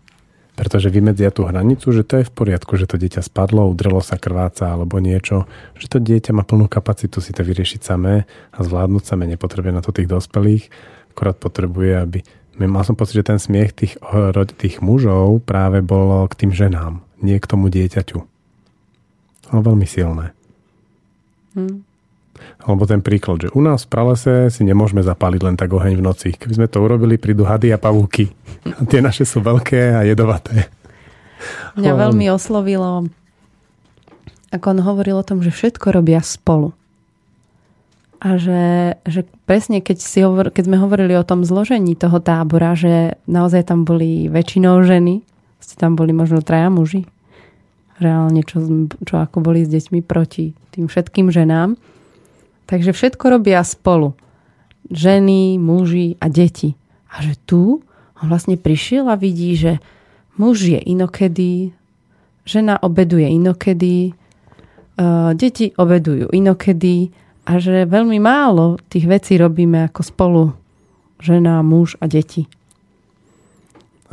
Pretože 0.53 0.93
vymedzia 0.93 1.33
tú 1.33 1.49
hranicu, 1.49 1.97
že 1.97 2.05
to 2.05 2.21
je 2.21 2.29
v 2.29 2.35
poriadku, 2.35 2.77
že 2.77 2.85
to 2.85 3.01
dieťa 3.01 3.25
spadlo, 3.25 3.73
udrelo 3.73 4.05
sa 4.05 4.21
krváca 4.21 4.69
alebo 4.69 5.01
niečo, 5.01 5.49
že 5.81 5.89
to 5.89 5.97
dieťa 5.97 6.37
má 6.37 6.45
plnú 6.45 6.69
kapacitu 6.69 7.25
si 7.25 7.33
to 7.33 7.41
vyriešiť 7.41 7.81
samé 7.81 8.29
a 8.53 8.59
zvládnuť 8.61 9.03
samé, 9.03 9.25
nepotrebuje 9.33 9.73
na 9.73 9.81
to 9.81 9.97
tých 9.97 10.11
dospelých, 10.13 10.69
akorát 11.17 11.37
potrebuje, 11.41 11.93
aby... 11.97 12.19
Mal 12.53 12.85
som 12.85 12.93
pocit, 12.93 13.17
že 13.17 13.33
ten 13.33 13.41
smiech 13.41 13.73
tých, 13.73 13.97
tých 14.61 14.85
mužov 14.85 15.41
práve 15.41 15.81
bolo 15.81 16.29
k 16.29 16.45
tým 16.45 16.53
ženám, 16.53 17.01
nie 17.25 17.41
k 17.41 17.49
tomu 17.49 17.73
dieťaťu. 17.73 18.21
Ale 19.49 19.61
veľmi 19.65 19.89
silné. 19.89 20.37
Hmm. 21.57 21.81
Alebo 22.63 22.87
ten 22.87 23.03
príklad, 23.03 23.43
že 23.43 23.49
u 23.53 23.61
nás 23.63 23.83
v 23.83 23.91
pralese 23.91 24.35
si 24.55 24.63
nemôžeme 24.63 25.03
zapáliť 25.03 25.41
len 25.43 25.57
tak 25.59 25.75
oheň 25.75 25.99
v 25.99 26.07
noci. 26.07 26.29
Keby 26.35 26.63
sme 26.63 26.69
to 26.71 26.79
urobili, 26.79 27.19
prídu 27.19 27.43
hady 27.43 27.75
a 27.75 27.79
pavúky. 27.79 28.31
A 28.67 28.87
tie 28.91 29.03
naše 29.03 29.27
sú 29.27 29.43
veľké 29.43 29.99
a 29.99 30.07
jedovaté. 30.07 30.71
Mňa 31.75 31.93
veľmi 31.99 32.31
oslovilo, 32.31 33.11
ako 34.55 34.67
on 34.77 34.81
hovoril 34.85 35.17
o 35.19 35.27
tom, 35.27 35.41
že 35.41 35.51
všetko 35.51 35.91
robia 35.91 36.21
spolu. 36.23 36.77
A 38.23 38.39
že, 38.39 38.95
že 39.03 39.27
presne 39.51 39.83
keď, 39.83 39.99
si 39.99 40.23
hovor, 40.23 40.55
keď 40.55 40.71
sme 40.71 40.79
hovorili 40.79 41.19
o 41.19 41.27
tom 41.27 41.43
zložení 41.43 41.99
toho 41.99 42.23
tábora, 42.23 42.79
že 42.79 43.19
naozaj 43.27 43.67
tam 43.67 43.83
boli 43.83 44.31
väčšinou 44.31 44.87
ženy, 44.87 45.27
ste 45.59 45.75
tam 45.75 45.99
boli 45.99 46.15
možno 46.15 46.39
traja 46.39 46.71
muži, 46.71 47.03
reálne, 47.99 48.47
čo, 48.47 48.63
čo 49.03 49.19
ako 49.19 49.43
boli 49.43 49.67
s 49.67 49.73
deťmi 49.75 50.07
proti 50.07 50.55
tým 50.71 50.87
všetkým 50.87 51.35
ženám. 51.35 51.75
Takže 52.73 52.97
všetko 52.97 53.37
robia 53.37 53.61
spolu. 53.61 54.17
Ženy, 54.89 55.61
muži 55.61 56.17
a 56.17 56.33
deti. 56.33 56.73
A 57.13 57.21
že 57.21 57.37
tu 57.45 57.85
on 58.17 58.33
vlastne 58.33 58.57
prišiel 58.57 59.13
a 59.13 59.21
vidí, 59.21 59.53
že 59.61 59.77
muž 60.41 60.73
je 60.73 60.81
inokedy, 60.81 61.77
žena 62.49 62.81
obeduje 62.81 63.29
inokedy, 63.29 63.97
e, 64.09 64.13
deti 65.37 65.75
obedujú 65.77 66.33
inokedy 66.33 67.13
a 67.45 67.61
že 67.61 67.85
veľmi 67.85 68.17
málo 68.23 68.81
tých 68.89 69.05
vecí 69.05 69.37
robíme 69.37 69.91
ako 69.93 70.01
spolu 70.01 70.43
žena, 71.21 71.61
muž 71.61 71.99
a 72.01 72.09
deti. 72.09 72.49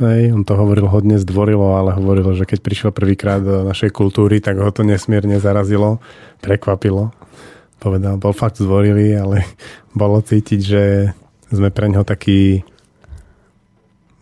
Hej, 0.00 0.32
on 0.32 0.44
to 0.48 0.56
hovoril 0.56 0.88
hodne 0.88 1.20
zdvorilo, 1.20 1.76
ale 1.76 1.92
hovoril, 1.92 2.32
že 2.36 2.48
keď 2.48 2.58
prišiel 2.64 2.90
prvýkrát 2.92 3.40
do 3.40 3.68
našej 3.68 3.92
kultúry, 3.92 4.40
tak 4.40 4.56
ho 4.56 4.68
to 4.72 4.80
nesmierne 4.80 5.36
zarazilo, 5.36 6.00
prekvapilo. 6.40 7.12
Povedal, 7.80 8.20
bol 8.20 8.36
fakt 8.36 8.60
zdvorilý, 8.60 9.16
ale 9.16 9.36
bolo 10.00 10.20
cítiť, 10.20 10.60
že 10.60 10.84
sme 11.50 11.72
pre 11.72 11.90
ňoho 11.90 12.06
taký 12.06 12.62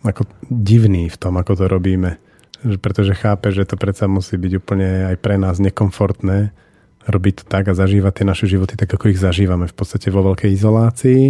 ako 0.01 0.23
divný 0.47 1.11
v 1.11 1.19
tom, 1.19 1.35
ako 1.35 1.59
to 1.59 1.65
robíme. 1.67 2.15
Pretože 2.59 3.15
chápe, 3.15 3.51
že 3.51 3.67
to 3.67 3.75
predsa 3.79 4.07
musí 4.07 4.35
byť 4.35 4.53
úplne 4.59 5.11
aj 5.11 5.15
pre 5.19 5.35
nás 5.35 5.59
nekomfortné 5.59 6.55
robiť 7.09 7.33
to 7.41 7.43
tak 7.47 7.71
a 7.71 7.77
zažívať 7.77 8.21
tie 8.21 8.25
naše 8.27 8.45
životy 8.45 8.75
tak, 8.77 8.91
ako 8.91 9.09
ich 9.09 9.19
zažívame. 9.19 9.65
V 9.65 9.75
podstate 9.75 10.13
vo 10.13 10.21
veľkej 10.21 10.51
izolácii, 10.53 11.21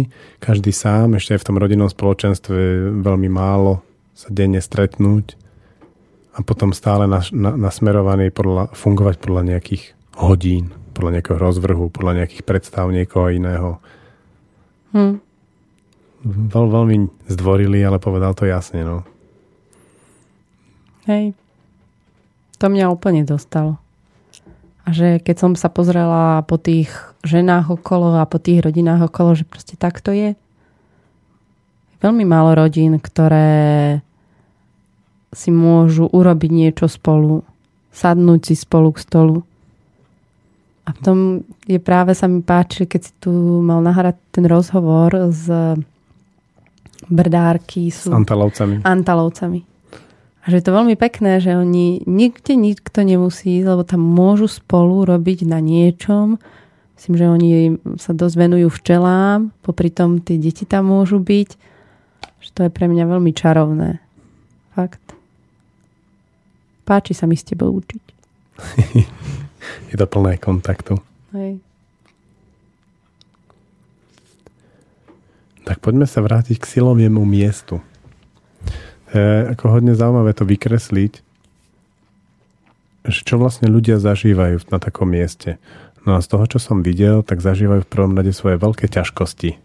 každý 0.42 0.74
sám, 0.74 1.16
ešte 1.16 1.34
aj 1.34 1.40
v 1.40 1.46
tom 1.46 1.56
rodinnom 1.56 1.88
spoločenstve 1.88 2.56
veľmi 3.00 3.30
málo 3.30 3.80
sa 4.12 4.28
denne 4.28 4.60
stretnúť 4.60 5.38
a 6.36 6.44
potom 6.44 6.76
stále 6.76 7.08
nas, 7.08 7.32
na, 7.32 7.56
nasmerovaný 7.56 8.28
podľa, 8.34 8.74
fungovať 8.76 9.16
podľa 9.22 9.42
nejakých 9.56 9.82
hodín, 10.20 10.74
podľa 10.92 11.18
nejakého 11.18 11.38
rozvrhu, 11.38 11.88
podľa 11.90 12.22
nejakých 12.24 12.44
predstav 12.44 12.90
niekoho 12.90 13.30
iného. 13.30 13.78
Hm. 14.92 15.22
Veľ, 16.26 16.66
veľmi 16.68 16.96
zdvorili, 17.32 17.80
ale 17.80 17.96
povedal 17.96 18.36
to 18.36 18.44
jasne. 18.44 18.84
No. 18.84 19.06
Hej. 21.08 21.32
To 22.60 22.68
mňa 22.68 22.92
úplne 22.92 23.24
dostalo. 23.24 23.80
A 24.84 24.92
že 24.92 25.22
keď 25.22 25.36
som 25.38 25.52
sa 25.56 25.72
pozrela 25.72 26.44
po 26.44 26.60
tých 26.60 26.92
ženách 27.24 27.72
okolo 27.72 28.20
a 28.20 28.28
po 28.28 28.36
tých 28.36 28.60
rodinách 28.60 29.08
okolo, 29.08 29.32
že 29.32 29.48
proste 29.48 29.80
tak 29.80 30.04
to 30.04 30.12
je. 30.12 30.36
Veľmi 32.00 32.24
málo 32.24 32.56
rodín, 32.56 32.96
ktoré 32.96 34.00
si 35.30 35.52
môžu 35.52 36.08
urobiť 36.10 36.50
niečo 36.50 36.86
spolu, 36.90 37.46
sadnúť 37.92 38.50
si 38.50 38.54
spolu 38.58 38.90
k 38.92 39.04
stolu. 39.04 39.36
A 40.90 40.94
v 40.96 41.00
tom 41.06 41.18
je 41.70 41.78
práve 41.78 42.18
sa 42.18 42.26
mi 42.26 42.42
páči, 42.42 42.90
keď 42.90 43.00
si 43.06 43.12
tu 43.22 43.30
mal 43.62 43.78
nahrať 43.78 44.18
ten 44.34 44.42
rozhovor 44.50 45.30
s 45.30 45.46
brdárky 47.06 47.94
sú... 47.94 48.10
S 48.10 48.16
antalovcami. 48.18 48.82
Antalovcami. 48.82 49.60
A 50.40 50.44
že 50.48 50.58
je 50.58 50.64
to 50.66 50.72
veľmi 50.72 50.96
pekné, 50.98 51.38
že 51.38 51.54
oni 51.54 52.02
nikde 52.08 52.56
nikto 52.56 53.04
nemusí, 53.04 53.60
lebo 53.60 53.84
tam 53.84 54.00
môžu 54.00 54.48
spolu 54.48 55.04
robiť 55.06 55.44
na 55.44 55.62
niečom. 55.62 56.40
Myslím, 56.96 57.14
že 57.16 57.26
oni 57.28 57.50
sa 58.00 58.16
dosť 58.16 58.36
venujú 58.36 58.68
včelám, 58.72 59.52
popri 59.62 59.92
tom 59.92 60.18
tie 60.20 60.40
deti 60.40 60.64
tam 60.64 60.88
môžu 60.90 61.20
byť. 61.20 61.50
Že 62.40 62.48
to 62.56 62.60
je 62.66 62.70
pre 62.72 62.88
mňa 62.88 63.04
veľmi 63.04 63.32
čarovné. 63.36 64.00
Fakt. 64.72 65.04
Páči 66.88 67.12
sa 67.12 67.28
mi 67.28 67.36
s 67.36 67.44
tebou 67.44 67.70
učiť. 67.76 68.04
je 69.88 69.96
to 69.96 70.06
plné 70.08 70.40
kontaktu. 70.40 70.98
Hej. 71.36 71.62
Tak 75.64 75.78
poďme 75.78 76.08
sa 76.08 76.24
vrátiť 76.24 76.58
k 76.58 76.66
silovému 76.66 77.22
miestu. 77.22 77.78
Je 79.10 79.50
ako 79.50 79.78
hodne 79.78 79.94
zaujímavé 79.94 80.34
to 80.34 80.46
vykresliť, 80.46 81.12
že 83.06 83.20
čo 83.24 83.40
vlastne 83.40 83.70
ľudia 83.70 83.98
zažívajú 83.98 84.66
na 84.70 84.78
takom 84.78 85.08
mieste. 85.08 85.62
No 86.08 86.16
a 86.16 86.24
z 86.24 86.32
toho, 86.32 86.44
čo 86.48 86.58
som 86.58 86.80
videl, 86.80 87.20
tak 87.20 87.44
zažívajú 87.44 87.84
v 87.84 87.92
prvom 87.92 88.16
rade 88.16 88.32
svoje 88.32 88.56
veľké 88.56 88.88
ťažkosti. 88.88 89.58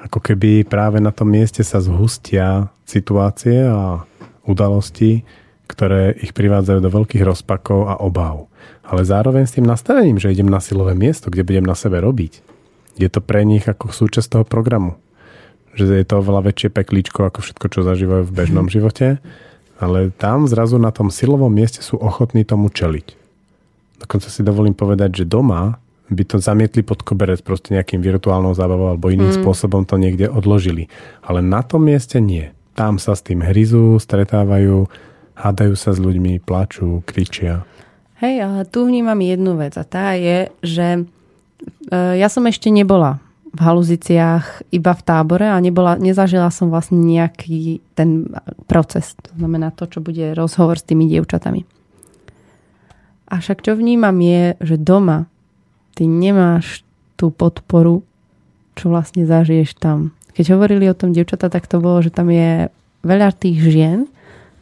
Ako 0.00 0.18
keby 0.18 0.64
práve 0.64 0.98
na 0.98 1.12
tom 1.12 1.28
mieste 1.28 1.60
sa 1.60 1.78
zhustia 1.78 2.72
situácie 2.88 3.68
a 3.68 4.02
udalosti, 4.48 5.22
ktoré 5.70 6.16
ich 6.18 6.34
privádzajú 6.34 6.78
do 6.82 6.90
veľkých 6.90 7.22
rozpakov 7.22 7.86
a 7.86 7.94
obáv. 8.00 8.50
Ale 8.90 9.06
zároveň 9.06 9.46
s 9.46 9.54
tým 9.54 9.70
nastavením, 9.70 10.18
že 10.18 10.34
idem 10.34 10.50
na 10.50 10.58
silové 10.58 10.98
miesto, 10.98 11.30
kde 11.30 11.46
budem 11.46 11.62
na 11.62 11.78
sebe 11.78 12.02
robiť, 12.02 12.42
je 12.98 13.08
to 13.08 13.22
pre 13.22 13.46
nich 13.46 13.62
ako 13.64 13.94
súčasť 13.94 14.28
toho 14.34 14.44
programu. 14.44 14.98
Že 15.78 16.02
je 16.02 16.06
to 16.10 16.18
oveľa 16.18 16.50
väčšie 16.50 16.74
peklíčko 16.74 17.22
ako 17.22 17.38
všetko, 17.46 17.66
čo 17.70 17.86
zažívajú 17.86 18.26
v 18.26 18.34
bežnom 18.34 18.66
živote. 18.66 19.22
Ale 19.78 20.10
tam 20.12 20.50
zrazu 20.50 20.76
na 20.76 20.90
tom 20.90 21.08
silovom 21.08 21.48
mieste 21.48 21.80
sú 21.80 21.96
ochotní 22.02 22.42
tomu 22.42 22.68
čeliť. 22.68 23.16
Dokonca 24.02 24.28
si 24.28 24.42
dovolím 24.42 24.74
povedať, 24.74 25.22
že 25.22 25.30
doma 25.30 25.78
by 26.10 26.22
to 26.26 26.36
zamietli 26.42 26.82
pod 26.82 27.06
koberec 27.06 27.40
proste 27.46 27.72
nejakým 27.72 28.02
virtuálnou 28.02 28.52
zábavou 28.52 28.90
alebo 28.90 29.14
iným 29.14 29.30
mm. 29.30 29.40
spôsobom 29.40 29.86
to 29.86 29.94
niekde 29.94 30.26
odložili. 30.26 30.90
Ale 31.22 31.38
na 31.38 31.62
tom 31.62 31.86
mieste 31.86 32.18
nie. 32.18 32.50
Tam 32.74 32.98
sa 32.98 33.14
s 33.14 33.22
tým 33.22 33.40
hryzú, 33.46 33.96
stretávajú, 34.02 34.90
hádajú 35.38 35.74
sa 35.78 35.94
s 35.94 36.02
ľuďmi, 36.02 36.42
plačú, 36.42 37.06
kričia. 37.06 37.62
Hej, 38.20 38.44
ale 38.44 38.68
tu 38.68 38.84
vnímam 38.84 39.16
jednu 39.16 39.56
vec 39.56 39.80
a 39.80 39.84
tá 39.84 40.12
je, 40.12 40.52
že 40.60 40.86
e, 40.92 41.02
ja 42.20 42.28
som 42.28 42.44
ešte 42.44 42.68
nebola 42.68 43.16
v 43.50 43.60
haluziciách 43.64 44.70
iba 44.70 44.92
v 44.92 45.02
tábore 45.02 45.48
a 45.48 45.56
nebola, 45.56 45.96
nezažila 45.96 46.52
som 46.52 46.68
vlastne 46.68 47.00
nejaký 47.00 47.80
ten 47.96 48.28
proces. 48.68 49.16
To 49.24 49.32
znamená 49.40 49.72
to, 49.72 49.88
čo 49.88 50.04
bude 50.04 50.36
rozhovor 50.36 50.76
s 50.76 50.84
tými 50.84 51.08
dievčatami. 51.08 51.64
A 53.32 53.40
však 53.40 53.64
čo 53.64 53.72
vnímam 53.72 54.14
je, 54.20 54.54
že 54.60 54.76
doma 54.76 55.24
ty 55.96 56.04
nemáš 56.04 56.84
tú 57.16 57.32
podporu, 57.32 58.04
čo 58.76 58.92
vlastne 58.92 59.24
zažiješ 59.24 59.80
tam. 59.80 60.12
Keď 60.36 60.60
hovorili 60.60 60.92
o 60.92 60.98
tom 60.98 61.16
dievčata, 61.16 61.48
tak 61.48 61.66
to 61.66 61.80
bolo, 61.80 62.04
že 62.04 62.12
tam 62.12 62.28
je 62.28 62.68
veľa 63.00 63.32
tých 63.32 63.58
žien, 63.64 64.06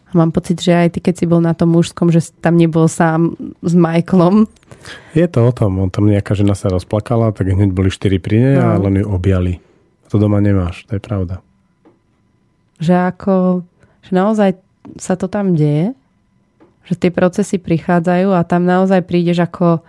a 0.08 0.12
mám 0.16 0.32
pocit, 0.32 0.56
že 0.56 0.72
aj 0.72 0.96
ty, 0.96 0.98
keď 1.04 1.14
si 1.20 1.24
bol 1.28 1.44
na 1.44 1.52
tom 1.52 1.76
mužskom, 1.76 2.08
že 2.08 2.32
tam 2.40 2.56
nebol 2.56 2.88
sám 2.88 3.36
s 3.60 3.76
Michaelom. 3.76 4.48
Je 5.12 5.28
to 5.28 5.44
o 5.44 5.52
tom. 5.52 5.76
On 5.84 5.92
tam 5.92 6.08
nejaká 6.08 6.32
žena 6.32 6.56
sa 6.56 6.72
rozplakala, 6.72 7.36
tak 7.36 7.52
hneď 7.52 7.76
boli 7.76 7.92
štyri 7.92 8.16
pri 8.16 8.36
nej 8.40 8.56
no. 8.56 8.64
a 8.64 8.80
len 8.80 9.04
ju 9.04 9.06
objali. 9.12 9.60
To 10.08 10.16
doma 10.16 10.40
nemáš, 10.40 10.88
to 10.88 10.96
je 10.96 11.02
pravda. 11.04 11.44
Že 12.80 12.94
ako, 13.12 13.34
že 14.08 14.10
naozaj 14.16 14.50
sa 14.96 15.20
to 15.20 15.28
tam 15.28 15.52
deje, 15.52 15.92
že 16.88 16.96
tie 16.96 17.12
procesy 17.12 17.60
prichádzajú 17.60 18.32
a 18.32 18.40
tam 18.48 18.64
naozaj 18.64 19.04
prídeš 19.04 19.44
ako 19.44 19.84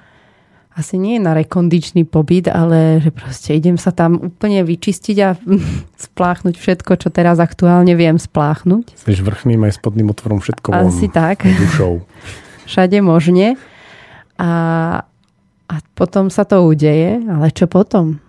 asi 0.77 0.95
nie 1.01 1.17
na 1.17 1.33
rekondičný 1.33 2.05
pobyt, 2.05 2.47
ale 2.47 3.01
že 3.01 3.09
proste 3.09 3.57
idem 3.57 3.75
sa 3.75 3.89
tam 3.89 4.31
úplne 4.31 4.61
vyčistiť 4.63 5.17
a 5.25 5.35
spláchnuť 6.09 6.55
všetko, 6.55 6.91
čo 7.01 7.09
teraz 7.09 7.41
aktuálne 7.41 7.97
viem 7.97 8.21
spláchnuť. 8.21 8.95
Seš 8.95 9.25
vrchným 9.25 9.65
aj 9.65 9.81
spodným 9.81 10.13
otvorom 10.13 10.39
všetko 10.39 10.71
Asi 10.71 11.09
tak. 11.09 11.43
Dušou. 11.43 12.05
Všade 12.69 13.01
možne. 13.01 13.57
A, 14.39 14.51
a 15.67 15.75
potom 15.97 16.29
sa 16.31 16.45
to 16.45 16.63
udeje, 16.63 17.17
ale 17.27 17.49
čo 17.51 17.65
potom? 17.67 18.21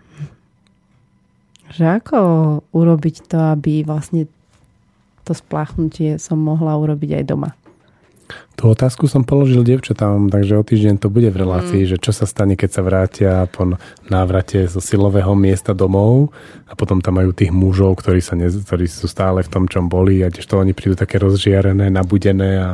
Že 1.70 2.02
ako 2.02 2.18
urobiť 2.74 3.30
to, 3.30 3.38
aby 3.54 3.86
vlastne 3.86 4.26
to 5.22 5.36
spláchnutie 5.36 6.18
som 6.18 6.40
mohla 6.40 6.74
urobiť 6.74 7.22
aj 7.22 7.24
doma? 7.30 7.54
Tú 8.54 8.68
otázku 8.68 9.08
som 9.08 9.24
položil 9.24 9.64
devčatám, 9.64 10.28
takže 10.28 10.60
o 10.60 10.64
týždeň 10.64 11.00
to 11.00 11.08
bude 11.08 11.32
v 11.32 11.40
relácii, 11.40 11.82
mm. 11.86 11.90
že 11.92 11.96
čo 11.96 12.12
sa 12.12 12.28
stane, 12.28 12.60
keď 12.60 12.70
sa 12.70 12.82
vrátia 12.84 13.32
po 13.48 13.78
návrate 14.12 14.68
zo 14.68 14.84
silového 14.84 15.32
miesta 15.32 15.72
domov 15.72 16.28
a 16.68 16.76
potom 16.76 17.00
tam 17.00 17.16
majú 17.22 17.32
tých 17.32 17.50
mužov, 17.54 17.96
ktorí, 18.04 18.20
sa 18.20 18.36
ne, 18.36 18.52
ktorí 18.52 18.84
sú 18.84 19.08
stále 19.08 19.40
v 19.40 19.48
tom, 19.48 19.64
čom 19.64 19.88
boli 19.88 20.20
a 20.20 20.28
tiež 20.28 20.44
to 20.44 20.60
oni 20.60 20.76
prídu 20.76 20.92
také 20.92 21.16
rozžiarené, 21.16 21.88
nabudené 21.88 22.50
a 22.60 22.70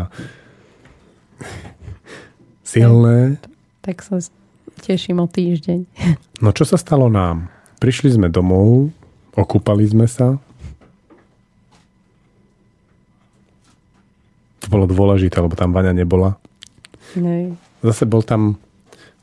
silné. 2.66 3.38
Tak 3.86 4.02
sa 4.02 4.18
teším 4.82 5.22
o 5.22 5.30
týždeň. 5.30 5.86
No 6.42 6.50
čo 6.50 6.66
sa 6.66 6.76
stalo 6.76 7.06
nám? 7.06 7.48
Prišli 7.78 8.18
sme 8.18 8.28
domov, 8.28 8.90
okúpali 9.38 9.86
sme 9.86 10.10
sa, 10.10 10.40
to 14.66 14.74
bolo 14.74 14.90
dôležité, 14.90 15.38
lebo 15.38 15.54
tam 15.54 15.70
vaňa 15.70 15.94
nebola. 15.94 16.34
Nej. 17.14 17.54
Zase 17.86 18.02
bol 18.02 18.26
tam, 18.26 18.58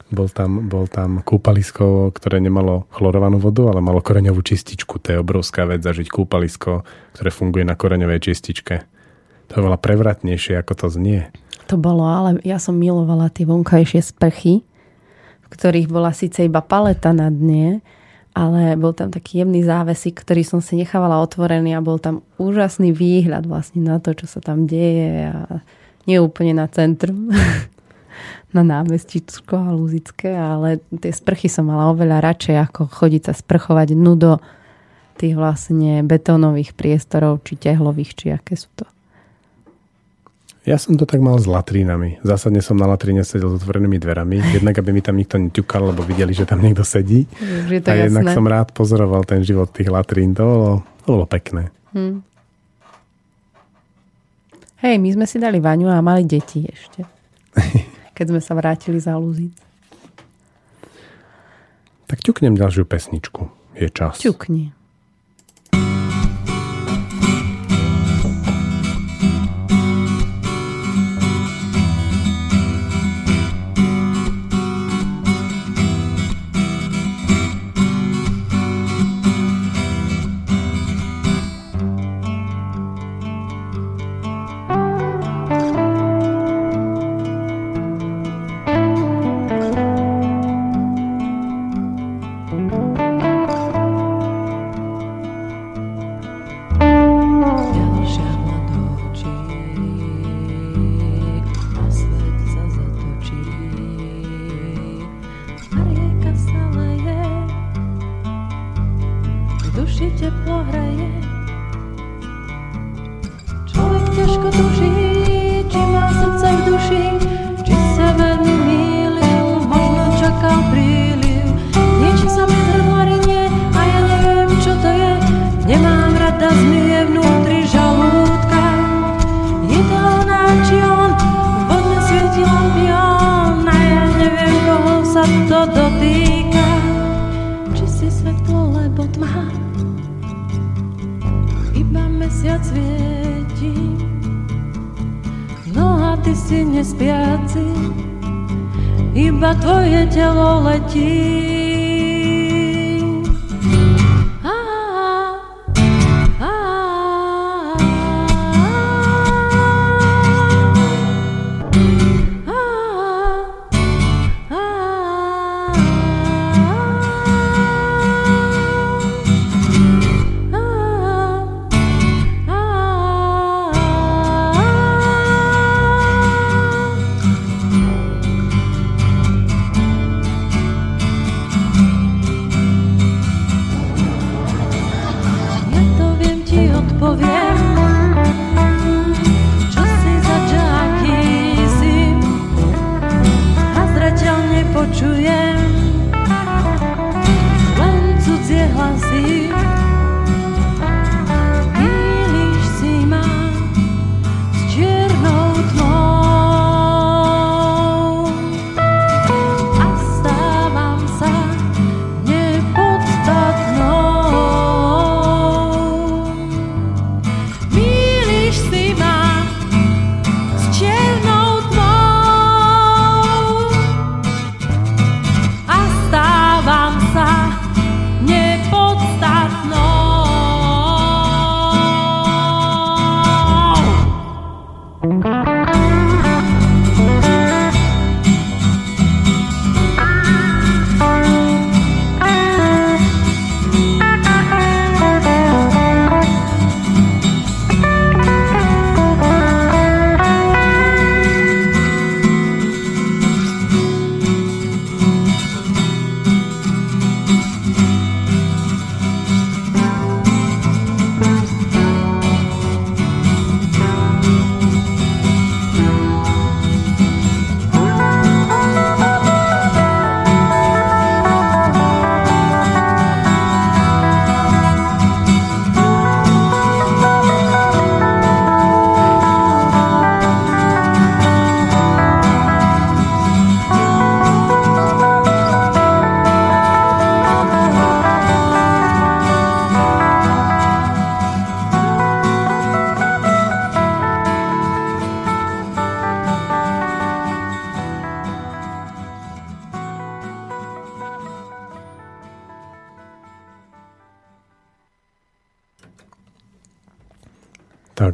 bol 0.08 0.32
tam, 0.32 0.72
bol 0.72 0.88
tam 0.88 1.20
kúpalisko, 1.20 2.16
ktoré 2.16 2.40
nemalo 2.40 2.88
chlorovanú 2.96 3.44
vodu, 3.44 3.68
ale 3.68 3.84
malo 3.84 4.00
koreňovú 4.00 4.40
čističku. 4.40 5.04
To 5.04 5.08
je 5.12 5.18
obrovská 5.20 5.68
vec 5.68 5.84
zažiť 5.84 6.08
kúpalisko, 6.08 6.88
ktoré 7.12 7.30
funguje 7.36 7.68
na 7.68 7.76
koreňovej 7.76 8.32
čističke. 8.32 8.88
To 9.52 9.60
je 9.60 9.66
veľa 9.68 9.84
prevratnejšie, 9.84 10.56
ako 10.64 10.74
to 10.80 10.88
znie. 10.88 11.28
To 11.68 11.76
bolo, 11.76 12.08
ale 12.08 12.40
ja 12.48 12.56
som 12.56 12.80
milovala 12.80 13.28
tie 13.28 13.44
vonkajšie 13.44 14.00
sprchy, 14.00 14.64
v 15.44 15.48
ktorých 15.52 15.92
bola 15.92 16.16
síce 16.16 16.48
iba 16.48 16.64
paleta 16.64 17.12
na 17.12 17.28
dne, 17.28 17.84
ale 18.34 18.74
bol 18.82 18.98
tam 18.98 19.14
taký 19.14 19.46
jemný 19.46 19.62
závesik, 19.62 20.26
ktorý 20.26 20.42
som 20.42 20.58
si 20.58 20.74
nechávala 20.74 21.22
otvorený 21.22 21.78
a 21.78 21.86
bol 21.86 22.02
tam 22.02 22.26
úžasný 22.42 22.90
výhľad 22.90 23.46
vlastne 23.46 23.86
na 23.86 24.02
to, 24.02 24.18
čo 24.18 24.26
sa 24.26 24.42
tam 24.42 24.66
deje 24.66 25.30
a 25.30 25.62
nie 26.10 26.18
úplne 26.18 26.58
na 26.58 26.66
centrum, 26.66 27.30
na 28.58 28.62
námestičko 28.66 29.54
a 29.54 29.70
Luzické, 29.74 30.34
ale 30.34 30.82
tie 30.98 31.14
sprchy 31.14 31.46
som 31.46 31.70
mala 31.70 31.94
oveľa 31.94 32.26
radšej 32.26 32.56
ako 32.70 32.82
chodiť 32.90 33.22
sa 33.30 33.34
sprchovať 33.38 33.94
nudo 33.94 34.42
tých 35.18 35.38
vlastne 35.38 36.02
betónových 36.02 36.74
priestorov, 36.74 37.46
či 37.46 37.54
tehlových, 37.54 38.12
či 38.18 38.26
aké 38.34 38.58
sú 38.58 38.70
to. 38.74 38.86
Ja 40.64 40.80
som 40.80 40.96
to 40.96 41.04
tak 41.04 41.20
mal 41.20 41.36
s 41.36 41.44
latrínami. 41.44 42.24
Zásadne 42.24 42.64
som 42.64 42.80
na 42.80 42.88
latríne 42.88 43.28
sedel 43.28 43.52
s 43.52 43.60
otvorenými 43.60 44.00
dverami. 44.00 44.40
Jednak, 44.56 44.80
aby 44.80 44.96
mi 44.96 45.04
tam 45.04 45.20
nikto 45.20 45.36
neťukal, 45.36 45.92
lebo 45.92 46.08
videli, 46.08 46.32
že 46.32 46.48
tam 46.48 46.64
niekto 46.64 46.88
sedí. 46.88 47.28
Je 47.68 47.84
to 47.84 47.92
a 47.92 48.08
jednak 48.08 48.32
jasné. 48.32 48.36
som 48.40 48.48
rád 48.48 48.72
pozoroval 48.72 49.28
ten 49.28 49.44
život 49.44 49.68
tých 49.76 49.92
latrín. 49.92 50.32
To 50.40 50.44
bolo, 50.48 50.70
to 51.04 51.08
bolo 51.20 51.26
pekné. 51.28 51.68
Hm. 51.92 52.24
Hej, 54.88 54.96
my 55.04 55.10
sme 55.20 55.26
si 55.28 55.36
dali 55.36 55.60
vaňu 55.60 55.92
a 55.92 56.00
mali 56.00 56.24
deti 56.24 56.64
ešte. 56.64 57.04
Keď 58.16 58.26
sme 58.32 58.40
sa 58.40 58.56
vrátili 58.56 59.04
za 59.04 59.20
Luzic. 59.20 59.56
Tak 62.08 62.24
ťuknem 62.24 62.56
ďalšiu 62.56 62.88
pesničku. 62.88 63.52
Je 63.76 63.92
čas. 63.92 64.16
Ťukni. 64.24 64.72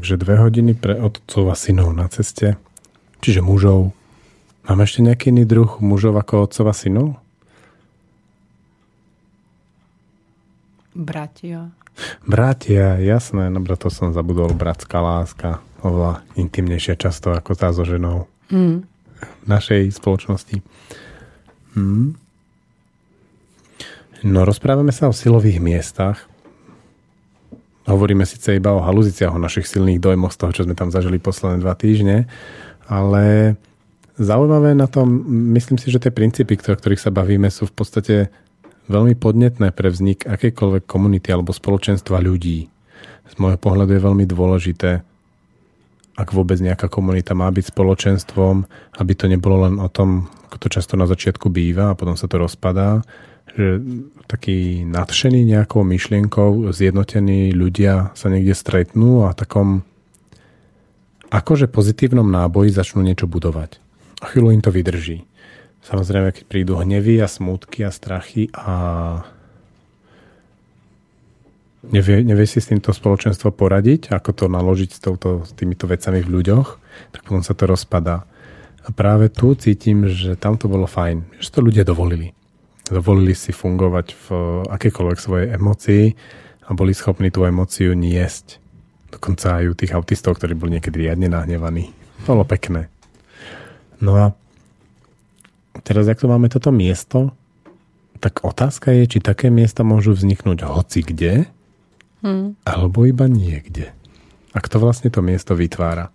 Takže 0.10 0.26
dve 0.26 0.42
hodiny 0.42 0.74
pre 0.74 0.98
otcov 0.98 1.54
a 1.54 1.56
synov 1.56 1.94
na 1.94 2.10
ceste. 2.10 2.58
Čiže 3.22 3.46
mužov. 3.46 3.94
Máme 4.66 4.82
ešte 4.82 5.06
nejaký 5.06 5.30
iný 5.30 5.46
druh 5.46 5.78
mužov 5.86 6.18
ako 6.18 6.50
otcov 6.50 6.66
a 6.66 6.74
synov? 6.74 7.22
Bratia. 10.98 11.70
Bratia, 12.26 12.98
jasné, 12.98 13.54
no 13.54 13.62
to 13.62 13.94
som 13.94 14.10
zabudol. 14.10 14.50
Bratská 14.58 14.98
láska. 14.98 15.62
Oveľa 15.86 16.26
intimnejšia 16.34 16.98
často 16.98 17.30
ako 17.30 17.54
tá 17.54 17.70
so 17.70 17.86
ženou. 17.86 18.26
Mm. 18.50 18.90
v 19.22 19.46
našej 19.46 19.94
spoločnosti. 19.94 20.66
Hmm. 21.78 22.18
No, 24.26 24.42
rozprávame 24.42 24.90
sa 24.90 25.06
o 25.06 25.14
silových 25.14 25.62
miestach. 25.62 26.26
Hovoríme 27.90 28.24
síce 28.24 28.56
iba 28.56 28.72
o 28.72 28.86
haluziciach, 28.86 29.34
o 29.34 29.42
našich 29.42 29.66
silných 29.66 29.98
dojmoch 29.98 30.32
z 30.32 30.40
toho, 30.40 30.52
čo 30.54 30.66
sme 30.70 30.78
tam 30.78 30.94
zažili 30.94 31.18
posledné 31.18 31.60
dva 31.60 31.74
týždne, 31.74 32.30
ale 32.86 33.56
zaujímavé 34.20 34.78
na 34.78 34.86
tom, 34.86 35.26
myslím 35.58 35.82
si, 35.82 35.90
že 35.90 36.02
tie 36.02 36.14
princípy, 36.14 36.60
o 36.60 36.78
ktorých 36.78 37.02
sa 37.02 37.10
bavíme, 37.10 37.50
sú 37.50 37.66
v 37.66 37.74
podstate 37.74 38.16
veľmi 38.90 39.18
podnetné 39.18 39.74
pre 39.74 39.90
vznik 39.90 40.26
akejkoľvek 40.26 40.84
komunity 40.90 41.30
alebo 41.30 41.54
spoločenstva 41.54 42.22
ľudí. 42.22 42.68
Z 43.30 43.34
môjho 43.38 43.62
pohľadu 43.62 43.94
je 43.94 44.06
veľmi 44.06 44.26
dôležité, 44.26 45.06
ak 46.20 46.36
vôbec 46.36 46.60
nejaká 46.60 46.92
komunita 46.92 47.32
má 47.38 47.48
byť 47.48 47.72
spoločenstvom, 47.72 48.68
aby 49.00 49.14
to 49.16 49.32
nebolo 49.32 49.70
len 49.70 49.80
o 49.80 49.88
tom, 49.88 50.28
ako 50.52 50.58
to 50.66 50.68
často 50.68 51.00
na 51.00 51.08
začiatku 51.08 51.48
býva 51.48 51.94
a 51.94 51.98
potom 51.98 52.20
sa 52.20 52.28
to 52.28 52.42
rozpadá, 52.42 53.06
že 53.56 53.82
takí 54.30 54.86
nadšení 54.86 55.42
nejakou 55.46 55.82
myšlienkou, 55.82 56.70
zjednotení 56.70 57.54
ľudia 57.54 58.14
sa 58.14 58.28
niekde 58.30 58.54
stretnú 58.54 59.26
a 59.26 59.34
takom 59.34 59.82
akože 61.30 61.70
pozitívnom 61.70 62.26
náboji 62.26 62.74
začnú 62.74 63.06
niečo 63.06 63.30
budovať. 63.30 63.78
A 64.20 64.34
chvíľu 64.34 64.52
im 64.54 64.62
to 64.62 64.74
vydrží. 64.74 65.24
Samozrejme, 65.86 66.36
keď 66.36 66.44
prídu 66.46 66.76
hnevy 66.76 67.24
a 67.24 67.28
smutky 67.30 67.88
a 67.88 67.92
strachy 67.94 68.52
a 68.52 68.74
nevie, 71.88 72.26
nevie 72.28 72.46
si 72.46 72.60
s 72.60 72.68
týmto 72.68 72.92
spoločenstvo 72.92 73.56
poradiť, 73.56 74.12
ako 74.12 74.30
to 74.36 74.46
naložiť 74.52 74.90
s, 74.92 75.00
touto, 75.00 75.48
s 75.48 75.56
týmito 75.56 75.88
vecami 75.88 76.20
v 76.20 76.32
ľuďoch, 76.42 76.68
tak 77.16 77.22
potom 77.24 77.42
sa 77.46 77.56
to 77.56 77.70
rozpadá. 77.70 78.28
A 78.84 78.90
práve 78.92 79.32
tu 79.32 79.56
cítim, 79.56 80.10
že 80.10 80.36
tam 80.36 80.60
to 80.60 80.68
bolo 80.68 80.90
fajn, 80.90 81.40
že 81.40 81.50
to 81.54 81.64
ľudia 81.64 81.88
dovolili. 81.88 82.36
Dovolili 82.90 83.38
si 83.38 83.54
fungovať 83.54 84.08
v 84.18 84.28
akékoľvek 84.66 85.20
svojej 85.22 85.48
emocii 85.54 86.06
a 86.66 86.74
boli 86.74 86.98
schopní 86.98 87.30
tú 87.30 87.46
emóciu 87.46 87.94
niesť. 87.94 88.58
Dokonca 89.14 89.62
aj 89.62 89.66
u 89.70 89.76
tých 89.78 89.94
autistov, 89.94 90.38
ktorí 90.38 90.58
boli 90.58 90.78
niekedy 90.78 91.06
riadne 91.06 91.30
nahnevaní. 91.30 91.94
Bolo 92.26 92.46
pekné. 92.46 92.90
No 94.02 94.18
a 94.18 94.26
teraz, 95.86 96.10
ak 96.10 96.22
tu 96.22 96.30
máme 96.30 96.50
toto 96.50 96.74
miesto, 96.74 97.34
tak 98.20 98.44
otázka 98.44 98.92
je, 98.92 99.18
či 99.18 99.20
také 99.24 99.48
miesta 99.48 99.86
môžu 99.86 100.12
vzniknúť 100.14 100.66
hoci 100.68 101.06
kde, 101.06 101.48
hmm. 102.26 102.66
alebo 102.68 103.08
iba 103.08 103.26
niekde. 103.30 103.94
A 104.52 104.60
kto 104.60 104.82
vlastne 104.82 105.14
to 105.14 105.22
miesto 105.22 105.56
vytvára? 105.56 106.12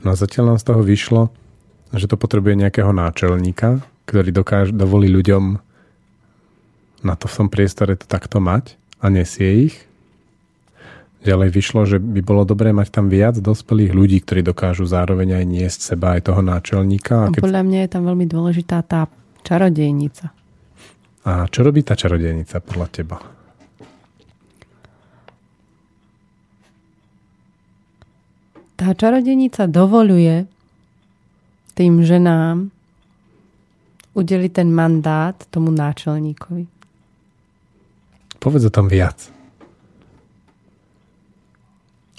No 0.00 0.12
a 0.12 0.18
zatiaľ 0.18 0.54
nám 0.54 0.58
z 0.60 0.66
toho 0.68 0.82
vyšlo, 0.84 1.22
že 1.92 2.08
to 2.08 2.16
potrebuje 2.16 2.56
nejakého 2.56 2.90
náčelníka, 2.94 3.84
ktorý 4.08 4.30
dokáže, 4.32 4.72
dovolí 4.72 5.12
ľuďom 5.12 5.71
na 7.02 7.14
to 7.18 7.26
v 7.26 7.36
tom 7.44 7.48
priestore 7.50 7.94
to 7.98 8.06
takto 8.06 8.38
mať 8.38 8.78
a 9.02 9.10
nesie 9.10 9.70
ich 9.70 9.76
ďalej 11.22 11.48
vyšlo, 11.54 11.86
že 11.86 12.02
by 12.02 12.20
bolo 12.20 12.42
dobré 12.42 12.74
mať 12.74 12.88
tam 12.90 13.06
viac 13.06 13.38
dospelých 13.38 13.94
ľudí, 13.94 14.18
ktorí 14.26 14.42
dokážu 14.42 14.84
zároveň 14.84 15.38
aj 15.38 15.44
niesť 15.46 15.80
seba 15.94 16.18
aj 16.18 16.26
toho 16.30 16.42
náčelníka. 16.42 17.14
A 17.14 17.30
keď... 17.30 17.42
Podľa 17.46 17.62
mňa 17.62 17.78
je 17.86 17.90
tam 17.90 18.02
veľmi 18.10 18.26
dôležitá 18.26 18.82
tá 18.82 19.06
čarodejnica. 19.46 20.34
A 21.22 21.46
čo 21.46 21.62
robí 21.62 21.86
tá 21.86 21.94
čarodejnica 21.94 22.58
podľa 22.58 22.88
teba? 22.90 23.16
Tá 28.74 28.90
čarodejnica 28.98 29.70
dovoluje 29.70 30.50
tým 31.78 32.02
ženám 32.02 32.74
udeliť 34.18 34.50
ten 34.50 34.68
mandát 34.74 35.38
tomu 35.54 35.70
náčelníkovi. 35.70 36.71
Povedz 38.42 38.66
o 38.66 38.74
tom 38.74 38.90
viac 38.90 39.30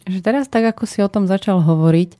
že 0.07 0.19
teraz 0.19 0.51
tak, 0.51 0.67
ako 0.67 0.83
si 0.83 0.99
o 0.99 1.07
tom 1.07 1.27
začal 1.27 1.63
hovoriť 1.63 2.19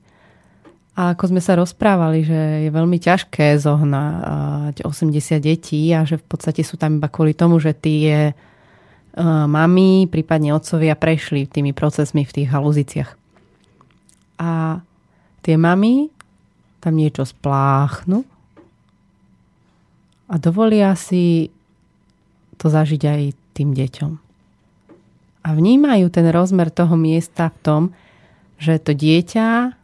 a 0.94 1.12
ako 1.12 1.24
sme 1.34 1.42
sa 1.42 1.58
rozprávali, 1.58 2.22
že 2.22 2.40
je 2.64 2.70
veľmi 2.70 3.02
ťažké 3.02 3.58
zohnať 3.58 4.86
80 4.86 5.42
detí 5.42 5.90
a 5.90 6.06
že 6.06 6.22
v 6.22 6.24
podstate 6.24 6.62
sú 6.62 6.78
tam 6.78 7.02
iba 7.02 7.10
kvôli 7.10 7.34
tomu, 7.34 7.58
že 7.58 7.74
tie 7.74 8.30
uh, 8.30 9.44
mami, 9.50 10.06
prípadne 10.06 10.54
otcovia 10.54 10.94
prešli 10.94 11.50
tými 11.50 11.74
procesmi 11.74 12.22
v 12.22 12.34
tých 12.40 12.48
haluziciach. 12.48 13.10
A 14.38 14.80
tie 15.42 15.56
mami 15.58 16.08
tam 16.78 16.94
niečo 16.94 17.26
spláchnu 17.26 18.22
a 20.30 20.34
dovolia 20.38 20.94
si 20.94 21.50
to 22.54 22.70
zažiť 22.70 23.02
aj 23.02 23.22
tým 23.54 23.72
deťom 23.72 24.24
a 25.44 25.48
vnímajú 25.52 26.08
ten 26.08 26.26
rozmer 26.32 26.72
toho 26.72 26.96
miesta 26.96 27.52
v 27.52 27.58
tom, 27.60 27.82
že 28.56 28.80
to 28.80 28.96
dieťa 28.96 29.76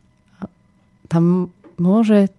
tam 1.13 1.53
môže 1.77 2.33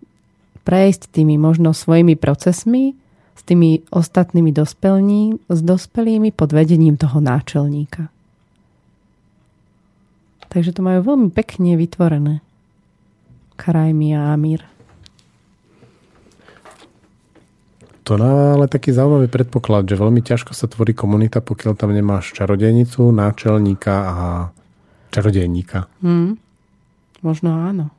prejsť 0.65 1.21
tými 1.21 1.37
možno 1.37 1.77
svojimi 1.77 2.17
procesmi 2.17 2.97
s 3.37 3.41
tými 3.45 3.85
ostatnými 3.89 4.53
dospelní, 4.53 5.37
s 5.49 5.59
dospelými 5.61 6.33
pod 6.33 6.53
vedením 6.53 6.97
toho 6.97 7.21
náčelníka. 7.21 8.09
Takže 10.51 10.75
to 10.75 10.81
majú 10.83 10.99
veľmi 11.15 11.29
pekne 11.31 11.79
vytvorené. 11.79 12.43
Karajmi 13.55 14.13
a 14.13 14.35
Amír. 14.35 14.70
To 18.01 18.17
má 18.17 18.57
ale 18.57 18.65
taký 18.65 18.89
zaujímavý 18.89 19.29
predpoklad, 19.29 19.85
že 19.85 19.99
veľmi 19.99 20.25
ťažko 20.25 20.57
sa 20.57 20.65
tvorí 20.65 20.97
komunita, 20.97 21.37
pokiaľ 21.37 21.77
tam 21.77 21.93
nemáš 21.93 22.33
čarodejnicu, 22.33 23.13
náčelníka 23.13 23.93
a 23.93 24.15
čarodejníka. 25.13 25.85
Hmm. 26.01 26.41
Možno 27.21 27.53
áno. 27.53 27.93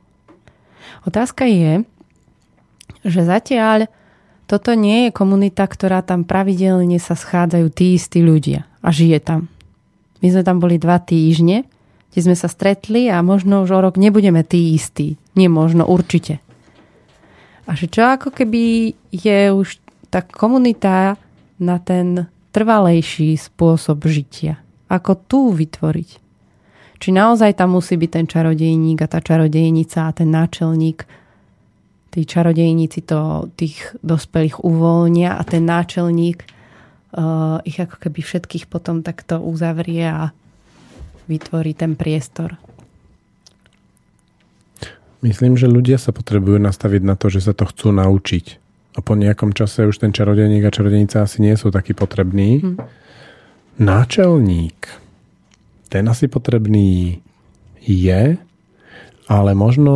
Otázka 1.07 1.47
je, 1.47 1.87
že 3.07 3.21
zatiaľ 3.23 3.87
toto 4.43 4.75
nie 4.75 5.07
je 5.07 5.15
komunita, 5.15 5.63
ktorá 5.63 6.03
tam 6.03 6.27
pravidelne 6.27 6.99
sa 6.99 7.15
schádzajú 7.15 7.67
tí 7.71 7.95
istí 7.95 8.19
ľudia 8.19 8.67
a 8.83 8.91
žije 8.91 9.23
tam. 9.23 9.47
My 10.19 10.27
sme 10.31 10.43
tam 10.43 10.59
boli 10.59 10.75
dva 10.75 10.99
týždne, 10.99 11.63
kde 12.11 12.19
sme 12.19 12.35
sa 12.35 12.51
stretli 12.51 13.07
a 13.07 13.23
možno 13.23 13.63
už 13.63 13.71
o 13.71 13.79
rok 13.79 13.95
nebudeme 13.95 14.43
tí 14.43 14.75
istí. 14.75 15.15
Nie 15.35 15.47
možno, 15.47 15.87
určite. 15.87 16.43
A 17.63 17.79
že 17.79 17.87
čo 17.87 18.03
ako 18.03 18.35
keby 18.35 18.91
je 19.15 19.39
už 19.55 19.82
tá 20.13 20.21
komunita 20.21 21.17
na 21.57 21.81
ten 21.81 22.29
trvalejší 22.53 23.33
spôsob 23.33 24.05
žitia. 24.05 24.61
Ako 24.93 25.17
tu 25.25 25.49
vytvoriť? 25.49 26.09
Či 27.01 27.09
naozaj 27.09 27.57
tam 27.57 27.73
musí 27.73 27.97
byť 27.97 28.09
ten 28.13 28.25
čarodejník 28.29 29.01
a 29.01 29.09
tá 29.09 29.19
čarodejnica 29.25 30.05
a 30.05 30.11
ten 30.13 30.29
náčelník 30.29 31.09
tí 32.13 32.29
čarodejníci 32.29 33.09
to 33.09 33.49
tých 33.57 33.97
dospelých 34.05 34.61
uvoľnia 34.61 35.33
a 35.33 35.41
ten 35.41 35.65
náčelník 35.65 36.45
uh, 36.45 37.57
ich 37.65 37.81
ako 37.81 37.97
keby 37.97 38.21
všetkých 38.21 38.69
potom 38.69 39.01
takto 39.01 39.41
uzavrie 39.41 40.05
a 40.05 40.29
vytvorí 41.25 41.73
ten 41.73 41.97
priestor. 41.97 42.61
Myslím, 45.25 45.57
že 45.57 45.65
ľudia 45.65 45.97
sa 45.97 46.13
potrebujú 46.13 46.61
nastaviť 46.61 47.01
na 47.01 47.17
to, 47.17 47.33
že 47.33 47.49
sa 47.49 47.57
to 47.57 47.65
chcú 47.65 47.89
naučiť 47.89 48.62
a 48.93 48.99
po 49.01 49.13
nejakom 49.17 49.57
čase 49.57 49.89
už 49.89 49.97
ten 49.97 50.13
čarodejník 50.13 50.69
a 50.69 50.73
čarodejnica 50.73 51.25
asi 51.25 51.41
nie 51.41 51.57
sú 51.57 51.73
takí 51.73 51.97
potrební. 51.97 52.61
Hmm. 52.61 52.77
Náčelník, 53.81 54.85
ten 55.89 56.05
asi 56.05 56.29
potrebný 56.29 57.21
je, 57.81 58.37
ale 59.25 59.51
možno 59.57 59.95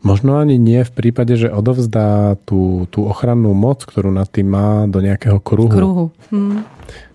možno 0.00 0.40
ani 0.40 0.56
nie 0.56 0.80
v 0.86 0.92
prípade, 0.94 1.36
že 1.36 1.52
odovzdá 1.52 2.38
tú, 2.48 2.88
tú 2.88 3.04
ochrannú 3.04 3.52
moc, 3.52 3.84
ktorú 3.84 4.08
nad 4.08 4.30
tým 4.30 4.48
má 4.48 4.88
do 4.88 5.02
nejakého 5.04 5.42
kruhu. 5.42 5.68
kruhu. 5.68 6.04
Hmm. 6.32 6.64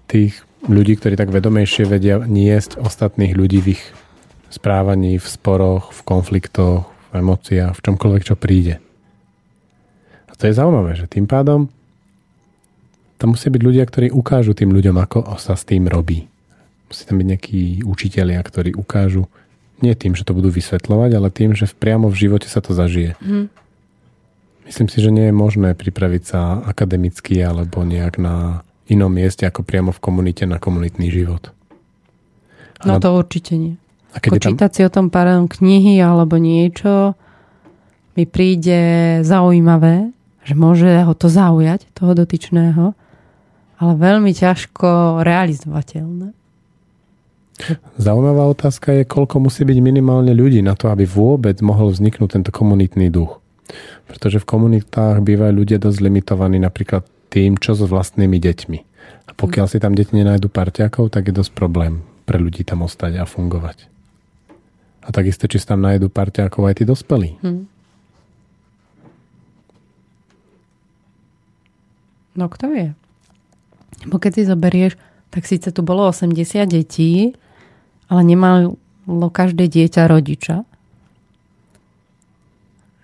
Tých 0.06 0.45
ľudí, 0.70 0.97
ktorí 0.97 1.18
tak 1.18 1.34
vedomejšie 1.34 1.89
vedia 1.89 2.22
niesť 2.22 2.78
ostatných 2.78 3.34
ľudí 3.34 3.60
v 3.62 3.68
ich 3.78 3.84
správaní, 4.53 5.18
v 5.18 5.28
sporoch, 5.28 5.91
v 5.91 6.01
konfliktoch, 6.06 6.88
v 7.12 7.14
emóciách, 7.20 7.74
v 7.76 7.84
čomkoľvek, 7.84 8.24
čo 8.24 8.36
príde. 8.38 8.80
To 10.36 10.43
je 10.47 10.53
zaujímavé, 10.53 10.99
že 10.99 11.05
tým 11.07 11.25
pádom 11.25 11.71
tam 13.15 13.31
musia 13.31 13.47
byť 13.47 13.61
ľudia, 13.63 13.83
ktorí 13.88 14.11
ukážu 14.11 14.51
tým 14.51 14.75
ľuďom, 14.75 14.99
ako 14.99 15.39
sa 15.39 15.55
s 15.55 15.63
tým 15.63 15.88
robí. 15.88 16.27
Musí 16.91 17.07
tam 17.07 17.23
byť 17.23 17.27
nejakí 17.31 17.61
učitelia, 17.88 18.39
ktorí 18.43 18.75
ukážu 18.75 19.31
nie 19.79 19.95
tým, 19.95 20.15
že 20.15 20.27
to 20.27 20.36
budú 20.36 20.51
vysvetľovať, 20.51 21.11
ale 21.15 21.27
tým, 21.31 21.55
že 21.55 21.67
priamo 21.71 22.11
v 22.11 22.27
živote 22.27 22.47
sa 22.47 22.59
to 22.59 22.75
zažije. 22.75 23.15
Mm. 23.23 23.47
Myslím 24.65 24.88
si, 24.89 24.97
že 24.99 25.13
nie 25.13 25.29
je 25.29 25.36
možné 25.36 25.77
pripraviť 25.77 26.23
sa 26.25 26.59
akademicky 26.65 27.39
alebo 27.39 27.86
nejak 27.86 28.17
na 28.17 28.65
inom 28.89 29.13
mieste 29.13 29.45
ako 29.45 29.61
priamo 29.61 29.91
v 29.93 30.01
komunite 30.01 30.43
na 30.49 30.57
komunitný 30.57 31.09
život. 31.09 31.53
A 32.81 32.83
no 32.86 32.93
to 32.99 33.13
určite 33.15 33.55
nie. 33.55 33.75
A 34.15 34.19
keď 34.19 34.31
tam... 34.41 34.51
čítať 34.55 34.71
si 34.71 34.81
o 34.83 34.91
tom 34.91 35.11
pár 35.11 35.27
knihy 35.47 35.99
alebo 35.99 36.39
niečo 36.39 37.13
mi 38.15 38.23
príde 38.23 39.19
zaujímavé, 39.27 40.15
že 40.45 40.53
môže 40.53 40.87
ho 40.87 41.13
to 41.17 41.27
zaujať, 41.27 41.89
toho 41.97 42.13
dotyčného, 42.13 42.93
ale 43.81 43.91
veľmi 43.97 44.31
ťažko 44.31 45.19
realizovateľné. 45.25 46.31
Zaujímavá 47.95 48.51
otázka 48.51 48.91
je, 49.01 49.03
koľko 49.07 49.47
musí 49.47 49.63
byť 49.63 49.79
minimálne 49.79 50.35
ľudí 50.35 50.59
na 50.59 50.75
to, 50.75 50.91
aby 50.91 51.07
vôbec 51.07 51.55
mohol 51.63 51.91
vzniknúť 51.91 52.39
tento 52.39 52.51
komunitný 52.51 53.07
duch. 53.07 53.39
Pretože 54.05 54.43
v 54.43 54.47
komunitách 54.47 55.23
bývajú 55.23 55.53
ľudia 55.55 55.77
dosť 55.81 55.99
limitovaní 56.03 56.61
napríklad 56.61 57.07
tým, 57.31 57.57
čo 57.57 57.73
s 57.73 57.81
vlastnými 57.81 58.37
deťmi. 58.37 58.79
A 59.25 59.31
pokiaľ 59.33 59.65
si 59.71 59.81
tam 59.81 59.97
deti 59.97 60.13
nenájdu 60.13 60.51
parťakov, 60.51 61.09
tak 61.09 61.31
je 61.31 61.33
dosť 61.33 61.51
problém 61.57 62.05
pre 62.27 62.37
ľudí 62.37 62.61
tam 62.67 62.85
ostať 62.85 63.17
a 63.17 63.25
fungovať. 63.25 63.87
A 65.05 65.13
takisto, 65.13 65.45
či 65.45 65.61
sa 65.61 65.73
tam 65.73 65.85
nájdu 65.85 66.09
parťákov 66.09 66.65
aj 66.65 66.75
tí 66.81 66.83
dospelí. 66.83 67.37
Hm. 67.41 67.74
No 72.36 72.51
kto 72.51 72.67
vie? 72.67 72.88
Bo 74.05 74.19
keď 74.19 74.31
si 74.36 74.43
zoberieš, 74.43 74.99
tak 75.31 75.47
síce 75.47 75.71
tu 75.71 75.81
bolo 75.83 76.07
80 76.11 76.36
detí, 76.67 77.36
ale 78.11 78.21
nemalo 78.23 78.77
každé 79.07 79.71
dieťa 79.71 80.07
rodiča. 80.07 80.67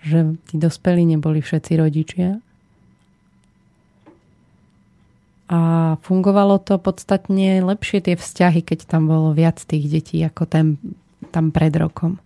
Že 0.03 0.35
tí 0.51 0.55
dospelí 0.59 1.07
neboli 1.07 1.39
všetci 1.39 1.71
rodičia. 1.79 2.29
A 5.51 5.59
fungovalo 6.07 6.63
to 6.63 6.79
podstatne 6.79 7.59
lepšie 7.59 7.99
tie 7.99 8.15
vzťahy, 8.15 8.63
keď 8.63 8.87
tam 8.87 9.11
bolo 9.11 9.35
viac 9.35 9.59
tých 9.59 9.91
detí 9.91 10.23
ako 10.23 10.47
ten, 10.47 10.79
tam 11.35 11.51
pred 11.51 11.75
rokom. 11.75 12.23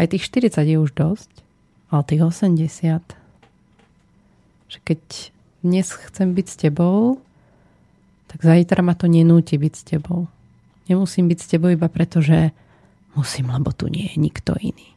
Aj 0.00 0.08
tých 0.08 0.24
40 0.32 0.56
je 0.64 0.76
už 0.80 0.96
dosť, 0.96 1.30
ale 1.92 2.02
tých 2.08 2.22
80. 2.24 3.04
Že 4.72 4.78
keď 4.80 5.33
dnes 5.64 5.88
chcem 5.88 6.36
byť 6.36 6.46
s 6.46 6.56
tebou, 6.60 7.18
tak 8.28 8.44
zajtra 8.44 8.84
ma 8.84 8.92
to 8.92 9.08
nenúti 9.08 9.56
byť 9.56 9.72
s 9.72 9.82
tebou. 9.88 10.28
Nemusím 10.86 11.32
byť 11.32 11.38
s 11.40 11.50
tebou 11.50 11.72
iba 11.72 11.88
preto, 11.88 12.20
že 12.20 12.52
musím, 13.16 13.48
lebo 13.48 13.72
tu 13.72 13.88
nie 13.88 14.04
je 14.12 14.20
nikto 14.20 14.52
iný. 14.60 14.92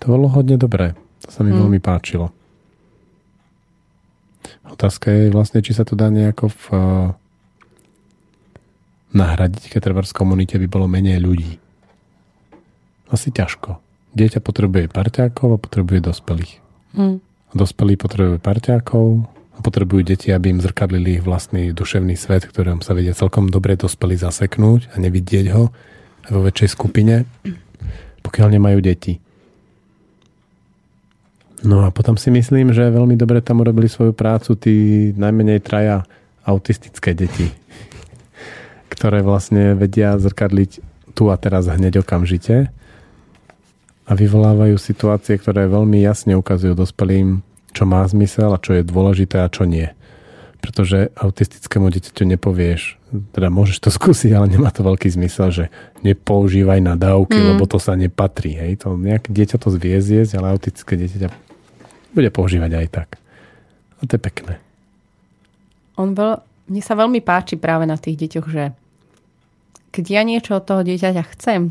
To 0.00 0.16
bolo 0.18 0.26
hodne 0.32 0.56
dobré. 0.56 0.96
To 1.22 1.28
sa 1.30 1.44
mi 1.44 1.52
hmm. 1.52 1.60
veľmi 1.62 1.80
páčilo. 1.84 2.32
Otázka 4.66 5.12
je 5.12 5.30
vlastne, 5.30 5.60
či 5.60 5.76
sa 5.76 5.84
to 5.84 5.92
dá 5.94 6.08
nejako 6.08 6.48
v, 6.48 6.64
uh, 6.72 7.08
nahradiť, 9.12 9.68
keď 9.68 9.80
treba 9.84 10.00
v 10.02 10.16
komunite 10.16 10.56
by 10.56 10.66
bolo 10.66 10.88
menej 10.88 11.20
ľudí. 11.20 11.60
Asi 13.12 13.28
ťažko. 13.28 13.91
Dieťa 14.12 14.44
potrebuje 14.44 14.92
parťákov 14.92 15.56
a 15.56 15.58
potrebuje 15.58 16.04
dospelých. 16.04 16.60
Hmm. 16.92 17.24
Dospelí 17.56 17.96
potrebujú 17.96 18.36
parťákov 18.40 19.24
a 19.56 19.58
potrebujú 19.64 20.04
deti, 20.04 20.28
aby 20.32 20.52
im 20.52 20.60
zrkadlili 20.60 21.20
ich 21.20 21.24
vlastný 21.24 21.72
duševný 21.72 22.16
svet, 22.16 22.44
ktorom 22.44 22.84
sa 22.84 22.92
vedia 22.92 23.16
celkom 23.16 23.48
dobre 23.48 23.76
dospelí 23.76 24.16
zaseknúť 24.20 24.92
a 24.92 25.00
nevidieť 25.00 25.46
ho 25.56 25.72
vo 26.28 26.40
väčšej 26.44 26.68
skupine, 26.76 27.24
pokiaľ 28.20 28.48
nemajú 28.56 28.78
deti. 28.84 29.16
No 31.62 31.86
a 31.86 31.94
potom 31.94 32.18
si 32.18 32.28
myslím, 32.28 32.74
že 32.74 32.90
veľmi 32.90 33.14
dobre 33.14 33.38
tam 33.40 33.62
urobili 33.62 33.86
svoju 33.86 34.12
prácu 34.12 34.58
tí 34.58 34.76
najmenej 35.16 35.62
traja 35.62 36.04
autistické 36.44 37.16
deti, 37.16 37.48
ktoré 38.92 39.24
vlastne 39.24 39.72
vedia 39.72 40.20
zrkadliť 40.20 40.84
tu 41.16 41.32
a 41.32 41.36
teraz 41.40 41.68
hneď 41.68 42.04
okamžite 42.04 42.68
a 44.06 44.12
vyvolávajú 44.18 44.74
situácie, 44.78 45.38
ktoré 45.38 45.70
veľmi 45.70 46.02
jasne 46.02 46.34
ukazujú 46.34 46.74
dospelým, 46.74 47.40
čo 47.70 47.86
má 47.86 48.02
zmysel 48.04 48.50
a 48.50 48.62
čo 48.62 48.74
je 48.74 48.82
dôležité 48.82 49.40
a 49.40 49.52
čo 49.52 49.64
nie. 49.64 49.86
Pretože 50.62 51.10
autistickému 51.18 51.90
dieťaťu 51.90 52.22
nepovieš, 52.22 52.98
teda 53.34 53.50
môžeš 53.50 53.78
to 53.82 53.90
skúsiť, 53.98 54.30
ale 54.34 54.50
nemá 54.50 54.74
to 54.74 54.82
veľký 54.82 55.06
zmysel, 55.10 55.54
že 55.54 55.64
nepoužívaj 56.02 56.82
na 56.82 56.98
dávky, 56.98 57.38
mm. 57.38 57.48
lebo 57.54 57.64
to 57.70 57.78
sa 57.78 57.94
nepatrí. 57.94 58.58
Hej? 58.58 58.86
To 58.86 58.98
nejaké 58.98 59.30
dieťa 59.30 59.56
to 59.58 59.70
zvie 59.70 59.98
zjesť, 60.02 60.38
ale 60.38 60.58
autistické 60.58 60.98
dieťa 60.98 61.30
bude 62.12 62.28
používať 62.28 62.70
aj 62.76 62.86
tak. 62.90 63.08
A 64.02 64.04
to 64.04 64.18
je 64.18 64.20
pekné. 64.20 64.58
On 65.94 66.10
veľ, 66.12 66.42
mne 66.68 66.82
sa 66.82 66.98
veľmi 66.98 67.22
páči 67.22 67.54
práve 67.54 67.86
na 67.86 67.94
tých 67.96 68.18
deťoch, 68.18 68.46
že 68.50 68.74
keď 69.92 70.04
ja 70.08 70.22
niečo 70.24 70.58
od 70.58 70.64
toho 70.64 70.82
dieťaťa 70.82 71.22
chcem, 71.36 71.70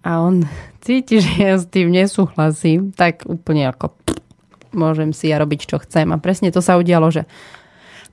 a 0.00 0.24
on 0.24 0.48
cíti, 0.80 1.20
že 1.20 1.32
ja 1.38 1.54
s 1.60 1.68
tým 1.68 1.92
nesúhlasím, 1.92 2.90
tak 2.96 3.28
úplne 3.28 3.70
ako 3.70 3.92
môžem 4.72 5.10
si 5.10 5.30
ja 5.30 5.38
robiť, 5.42 5.66
čo 5.66 5.76
chcem. 5.82 6.10
A 6.14 6.16
presne 6.18 6.54
to 6.54 6.62
sa 6.62 6.78
udialo, 6.78 7.10
že 7.10 7.26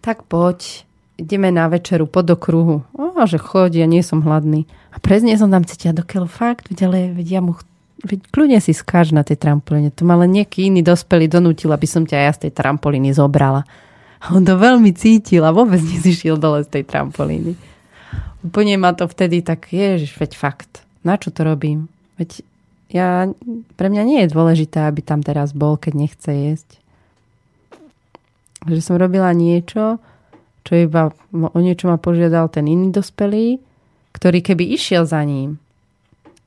tak 0.02 0.26
poď, 0.26 0.86
ideme 1.18 1.50
na 1.50 1.70
večeru 1.70 2.06
pod 2.06 2.30
okruhu. 2.30 2.86
A 3.18 3.26
že 3.26 3.42
choď, 3.42 3.82
ja 3.82 3.88
nie 3.90 4.06
som 4.06 4.22
hladný. 4.22 4.70
A 4.94 5.02
presne 5.02 5.34
som 5.38 5.50
tam 5.50 5.66
cítila, 5.66 5.98
dokiaľ 5.98 6.26
fakt, 6.30 6.70
ale 6.82 7.14
veď 7.14 7.28
ja 7.30 7.42
mu 7.42 7.58
veď 7.98 8.30
kľudne 8.30 8.62
si 8.62 8.78
skáč 8.78 9.10
na 9.10 9.26
tej 9.26 9.42
trampolíne. 9.42 9.90
To 9.98 10.06
ma 10.06 10.14
len 10.22 10.30
nejaký 10.38 10.70
iný 10.70 10.86
dospelý 10.86 11.26
donútil, 11.26 11.74
aby 11.74 11.90
som 11.90 12.06
ťa 12.06 12.30
ja 12.30 12.32
z 12.34 12.40
tej 12.46 12.52
trampolíny 12.54 13.10
zobrala. 13.10 13.66
A 14.22 14.34
on 14.34 14.46
to 14.46 14.54
veľmi 14.54 14.94
cítil 14.94 15.42
a 15.46 15.54
vôbec 15.54 15.82
nezišiel 15.82 16.38
dole 16.38 16.62
z 16.62 16.70
tej 16.78 16.84
trampolíny. 16.86 17.58
Úplne 18.46 18.78
ma 18.78 18.94
to 18.94 19.10
vtedy 19.10 19.42
tak, 19.42 19.74
ježiš, 19.74 20.14
veď 20.14 20.32
fakt 20.38 20.88
na 21.08 21.16
čo 21.16 21.32
to 21.32 21.48
robím? 21.48 21.88
Veď 22.20 22.44
ja, 22.92 23.28
pre 23.76 23.88
mňa 23.92 24.04
nie 24.08 24.20
je 24.24 24.34
dôležité, 24.34 24.88
aby 24.88 25.04
tam 25.04 25.20
teraz 25.24 25.52
bol, 25.52 25.76
keď 25.76 25.94
nechce 25.96 26.32
jesť. 26.32 26.70
Že 28.68 28.82
som 28.84 28.96
robila 28.96 29.32
niečo, 29.36 30.00
čo 30.64 30.72
iba 30.76 31.16
o 31.32 31.60
niečo 31.60 31.88
ma 31.88 32.00
požiadal 32.00 32.52
ten 32.52 32.68
iný 32.68 32.92
dospelý, 32.92 33.60
ktorý 34.16 34.40
keby 34.44 34.76
išiel 34.76 35.08
za 35.08 35.22
ním, 35.24 35.62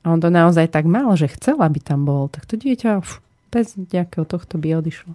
a 0.01 0.09
on 0.09 0.19
to 0.19 0.33
naozaj 0.33 0.65
tak 0.73 0.89
mal, 0.89 1.13
že 1.13 1.29
chcel, 1.29 1.61
aby 1.61 1.77
tam 1.77 2.09
bol, 2.09 2.25
tak 2.25 2.49
to 2.49 2.57
dieťa 2.57 3.05
uf, 3.05 3.21
bez 3.53 3.77
nejakého 3.77 4.25
tohto 4.25 4.57
by 4.57 4.81
odišlo. 4.81 5.13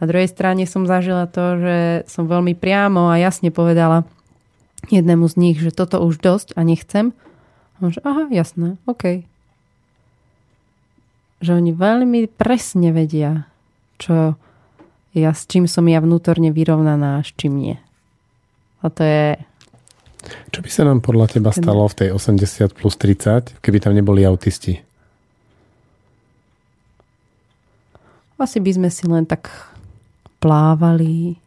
Na 0.00 0.04
druhej 0.08 0.32
strane 0.32 0.64
som 0.64 0.88
zažila 0.88 1.28
to, 1.28 1.60
že 1.60 1.76
som 2.08 2.26
veľmi 2.26 2.56
priamo 2.56 3.12
a 3.12 3.20
jasne 3.20 3.52
povedala 3.52 4.08
jednému 4.90 5.28
z 5.28 5.34
nich, 5.38 5.56
že 5.60 5.70
toto 5.70 6.02
už 6.02 6.18
dosť 6.18 6.56
a 6.58 6.64
nechcem. 6.64 7.12
On 7.78 7.92
že, 7.92 8.00
aha, 8.02 8.32
jasné, 8.32 8.80
OK. 8.88 9.28
Že 11.42 11.58
oni 11.58 11.70
veľmi 11.74 12.30
presne 12.30 12.94
vedia, 12.94 13.50
čo 13.98 14.38
ja, 15.12 15.30
s 15.36 15.44
čím 15.44 15.68
som 15.68 15.84
ja 15.84 16.00
vnútorne 16.00 16.48
vyrovnaná 16.54 17.20
a 17.20 17.24
s 17.26 17.36
čím 17.36 17.60
nie. 17.60 17.76
A 18.80 18.88
to 18.88 19.04
je... 19.04 19.36
Čo 20.54 20.62
by 20.62 20.70
sa 20.70 20.82
nám 20.88 21.02
podľa 21.02 21.36
teba 21.36 21.50
stalo 21.52 21.84
v 21.90 21.98
tej 21.98 22.08
80 22.14 22.72
plus 22.72 22.94
30, 22.96 23.58
keby 23.60 23.78
tam 23.82 23.92
neboli 23.92 24.24
autisti? 24.24 24.80
Asi 28.40 28.58
by 28.58 28.70
sme 28.74 28.90
si 28.90 29.06
len 29.06 29.22
tak 29.22 29.50
plávali 30.42 31.38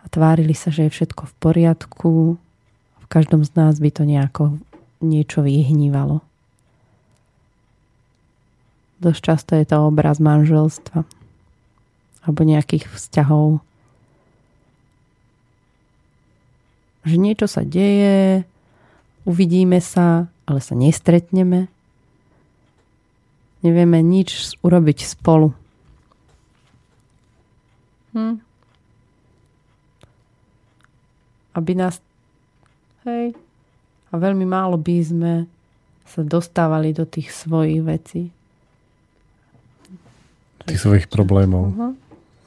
a 0.00 0.08
tvárili 0.08 0.56
sa, 0.56 0.72
že 0.72 0.88
je 0.88 0.94
všetko 0.96 1.28
v 1.28 1.34
poriadku. 1.36 2.12
V 2.96 3.06
každom 3.12 3.44
z 3.44 3.52
nás 3.60 3.76
by 3.76 3.90
to 3.92 4.08
nejako 4.08 4.56
niečo 5.04 5.44
vyhnívalo. 5.44 6.24
Dosť 9.00 9.20
často 9.20 9.50
je 9.56 9.64
to 9.64 9.88
obraz 9.88 10.20
manželstva 10.20 11.08
alebo 12.20 12.40
nejakých 12.44 12.84
vzťahov. 12.92 13.64
Že 17.08 17.16
niečo 17.16 17.48
sa 17.48 17.64
deje, 17.64 18.44
uvidíme 19.24 19.80
sa, 19.80 20.28
ale 20.44 20.60
sa 20.60 20.76
nestretneme. 20.76 21.72
Nevieme 23.64 24.04
nič 24.04 24.56
urobiť 24.60 24.98
spolu. 25.04 25.56
Hm. 28.12 28.36
Aby 31.56 31.72
nás 31.72 32.04
hej, 33.08 33.32
a 34.10 34.14
veľmi 34.18 34.44
málo 34.44 34.76
by 34.76 34.96
sme 35.00 35.32
sa 36.04 36.20
dostávali 36.26 36.92
do 36.92 37.06
tých 37.06 37.30
svojich 37.32 37.80
vecí. 37.80 38.22
Tých 40.70 40.80
svojich 40.80 41.06
problémov. 41.10 41.74
Uh-huh. 41.74 41.92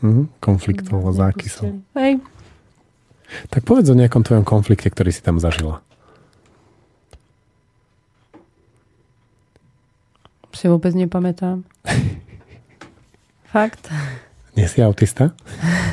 Uh-huh. 0.04 0.26
Konfliktov 0.40 1.04
a 1.04 1.12
zákysov. 1.12 1.84
Hej. 2.00 2.24
Tak 3.52 3.68
povedz 3.68 3.92
o 3.92 3.98
nejakom 3.98 4.24
tvojom 4.24 4.46
konflikte, 4.48 4.88
ktorý 4.88 5.12
si 5.12 5.20
tam 5.20 5.42
zažila. 5.44 5.84
Si 10.54 10.70
vôbec 10.70 10.94
nepamätám. 10.96 11.66
Fakt. 13.54 13.90
Nie 14.54 14.70
si 14.70 14.80
autista? 14.86 15.34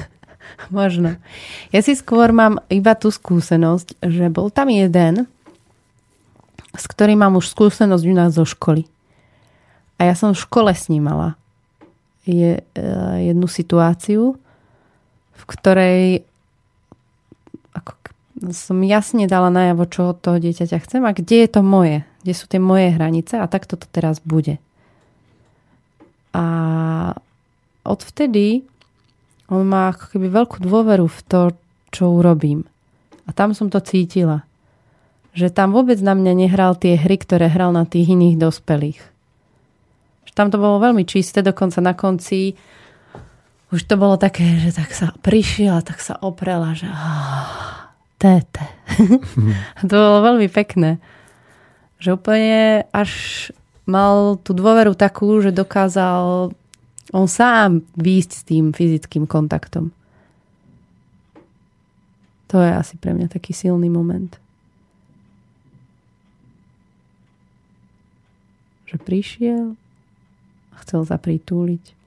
Možno. 0.71 1.17
Ja 1.75 1.81
si 1.81 1.97
skôr 1.97 2.31
mám 2.31 2.61
iba 2.69 2.93
tú 2.95 3.11
skúsenosť, 3.11 3.99
že 4.05 4.31
bol 4.31 4.53
tam 4.53 4.69
jeden, 4.69 5.27
s 6.77 6.85
ktorým 6.87 7.25
mám 7.25 7.35
už 7.41 7.51
skúsenosť 7.51 8.05
u 8.07 8.15
nás 8.15 8.37
zo 8.37 8.45
školy. 8.47 8.87
A 9.99 10.07
ja 10.07 10.15
som 10.15 10.37
v 10.37 10.43
škole 10.45 10.71
s 10.71 10.87
ním 10.93 11.09
mala 11.09 11.40
je, 12.25 12.61
e, 12.61 12.83
jednu 13.25 13.47
situáciu, 13.49 14.37
v 15.33 15.43
ktorej 15.49 16.25
som 18.49 18.81
jasne 18.81 19.29
dala 19.29 19.53
najavo, 19.53 19.85
čo 19.85 20.17
od 20.17 20.19
toho 20.25 20.41
dieťaťa 20.41 20.79
chcem 20.81 21.05
a 21.05 21.13
kde 21.13 21.45
je 21.45 21.49
to 21.53 21.61
moje, 21.61 22.09
kde 22.25 22.33
sú 22.33 22.49
tie 22.49 22.57
moje 22.57 22.89
hranice 22.89 23.37
a 23.37 23.45
takto 23.45 23.77
to 23.77 23.85
teraz 23.93 24.17
bude. 24.25 24.57
A 26.33 26.45
odvtedy 27.85 28.65
on 29.51 29.69
má 29.69 29.93
ako 29.93 30.17
keby 30.17 30.27
veľkú 30.33 30.57
dôveru 30.63 31.05
v 31.11 31.21
to, 31.27 31.41
čo 31.91 32.17
urobím. 32.17 32.65
A 33.27 33.35
tam 33.35 33.53
som 33.53 33.69
to 33.69 33.83
cítila. 33.83 34.47
Že 35.35 35.51
tam 35.51 35.75
vôbec 35.75 35.99
na 36.01 36.15
mňa 36.15 36.33
nehral 36.47 36.79
tie 36.79 36.95
hry, 36.95 37.19
ktoré 37.19 37.51
hral 37.51 37.75
na 37.75 37.83
tých 37.83 38.15
iných 38.15 38.39
dospelých. 38.39 39.01
Tam 40.35 40.49
to 40.49 40.57
bolo 40.57 40.79
veľmi 40.79 41.03
čisté, 41.07 41.43
dokonca 41.43 41.83
na 41.83 41.95
konci 41.95 42.55
už 43.71 43.87
to 43.87 43.95
bolo 43.95 44.19
také, 44.19 44.59
že 44.59 44.75
tak 44.75 44.91
sa 44.91 45.15
prišiel 45.23 45.79
a 45.79 45.87
tak 45.87 46.03
sa 46.03 46.19
oprela, 46.19 46.75
že 46.75 46.91
téte. 48.19 48.67
to 49.91 49.95
bolo 49.95 50.27
veľmi 50.35 50.51
pekné. 50.51 50.99
Že 52.03 52.19
úplne 52.19 52.83
až 52.91 53.11
mal 53.87 54.43
tú 54.43 54.59
dôveru 54.59 54.99
takú, 54.99 55.39
že 55.39 55.55
dokázal 55.55 56.51
on 57.11 57.27
sám 57.27 57.87
výjsť 57.95 58.31
s 58.31 58.43
tým 58.47 58.65
fyzickým 58.75 59.27
kontaktom. 59.31 59.95
To 62.51 62.59
je 62.59 62.71
asi 62.75 62.99
pre 62.99 63.15
mňa 63.15 63.31
taký 63.31 63.55
silný 63.55 63.87
moment. 63.87 64.35
Že 68.91 68.97
prišiel 69.07 69.67
chcel 70.83 71.05
sa 71.05 71.21
pritúliť. 71.21 72.01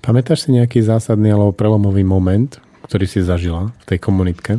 Pamätáš 0.00 0.48
si 0.48 0.56
nejaký 0.56 0.80
zásadný 0.80 1.28
alebo 1.28 1.52
prelomový 1.52 2.00
moment, 2.08 2.56
ktorý 2.88 3.04
si 3.04 3.20
zažila 3.20 3.68
v 3.68 3.84
tej 3.84 3.98
komunitke? 4.00 4.58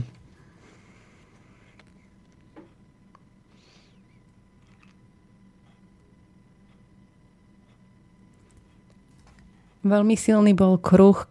Veľmi 9.81 10.13
silný 10.13 10.53
bol 10.53 10.77
kruh 10.77 11.25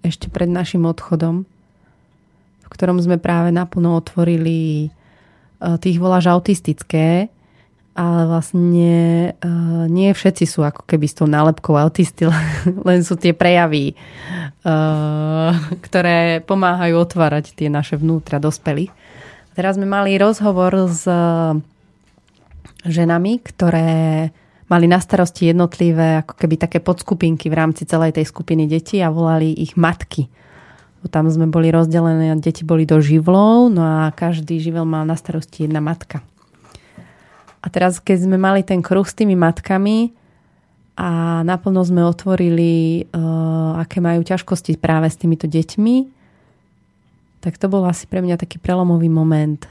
ešte 0.00 0.32
pred 0.32 0.48
našim 0.48 0.88
odchodom, 0.88 1.44
v 2.64 2.68
ktorom 2.72 2.96
sme 2.96 3.20
práve 3.20 3.52
naplno 3.52 3.92
otvorili, 4.00 4.88
eh, 5.60 5.76
tých 5.78 6.00
voláš 6.00 6.26
autistické, 6.32 7.28
ale 7.90 8.22
vlastne 8.24 8.94
uh, 9.34 9.84
nie 9.90 10.14
všetci 10.14 10.46
sú 10.46 10.62
ako 10.62 10.86
keby 10.88 11.10
s 11.10 11.20
tou 11.20 11.26
nálepkou 11.28 11.74
autisty, 11.76 12.24
len 12.88 13.04
sú 13.04 13.18
tie 13.18 13.34
prejavy, 13.34 13.92
uh, 14.64 15.52
ktoré 15.84 16.40
pomáhajú 16.40 16.96
otvárať 16.96 17.52
tie 17.52 17.68
naše 17.68 17.98
vnútra 17.98 18.40
dospelých. 18.40 18.94
Teraz 19.58 19.76
sme 19.76 19.90
mali 19.90 20.16
rozhovor 20.16 20.72
s 20.88 21.04
ženami, 22.86 23.32
ktoré 23.44 24.30
mali 24.70 24.86
na 24.86 25.02
starosti 25.02 25.50
jednotlivé 25.50 26.22
ako 26.22 26.38
keby 26.38 26.54
také 26.56 26.78
podskupinky 26.78 27.50
v 27.50 27.58
rámci 27.58 27.82
celej 27.84 28.14
tej 28.14 28.30
skupiny 28.30 28.70
detí 28.70 29.02
a 29.02 29.10
volali 29.10 29.50
ich 29.58 29.74
matky. 29.74 30.30
Tam 31.08 31.32
sme 31.32 31.48
boli 31.48 31.72
rozdelené, 31.72 32.36
deti 32.36 32.60
boli 32.60 32.84
do 32.84 33.00
živlov, 33.00 33.72
no 33.72 33.80
a 33.80 34.12
každý 34.12 34.60
živel 34.60 34.84
mal 34.84 35.08
na 35.08 35.16
starosti 35.16 35.64
jedna 35.64 35.80
matka. 35.80 36.20
A 37.60 37.66
teraz, 37.72 38.00
keď 38.00 38.28
sme 38.28 38.36
mali 38.36 38.60
ten 38.60 38.84
kruh 38.84 39.04
s 39.04 39.16
tými 39.16 39.32
matkami 39.36 40.12
a 41.00 41.40
naplno 41.40 41.80
sme 41.80 42.04
otvorili, 42.04 43.04
uh, 43.08 43.80
aké 43.80 44.00
majú 44.04 44.20
ťažkosti 44.24 44.76
práve 44.76 45.08
s 45.08 45.16
týmito 45.16 45.48
deťmi, 45.48 45.96
tak 47.40 47.56
to 47.56 47.72
bol 47.72 47.84
asi 47.88 48.04
pre 48.04 48.20
mňa 48.20 48.36
taký 48.36 48.60
prelomový 48.60 49.08
moment, 49.08 49.64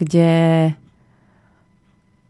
kde 0.00 0.72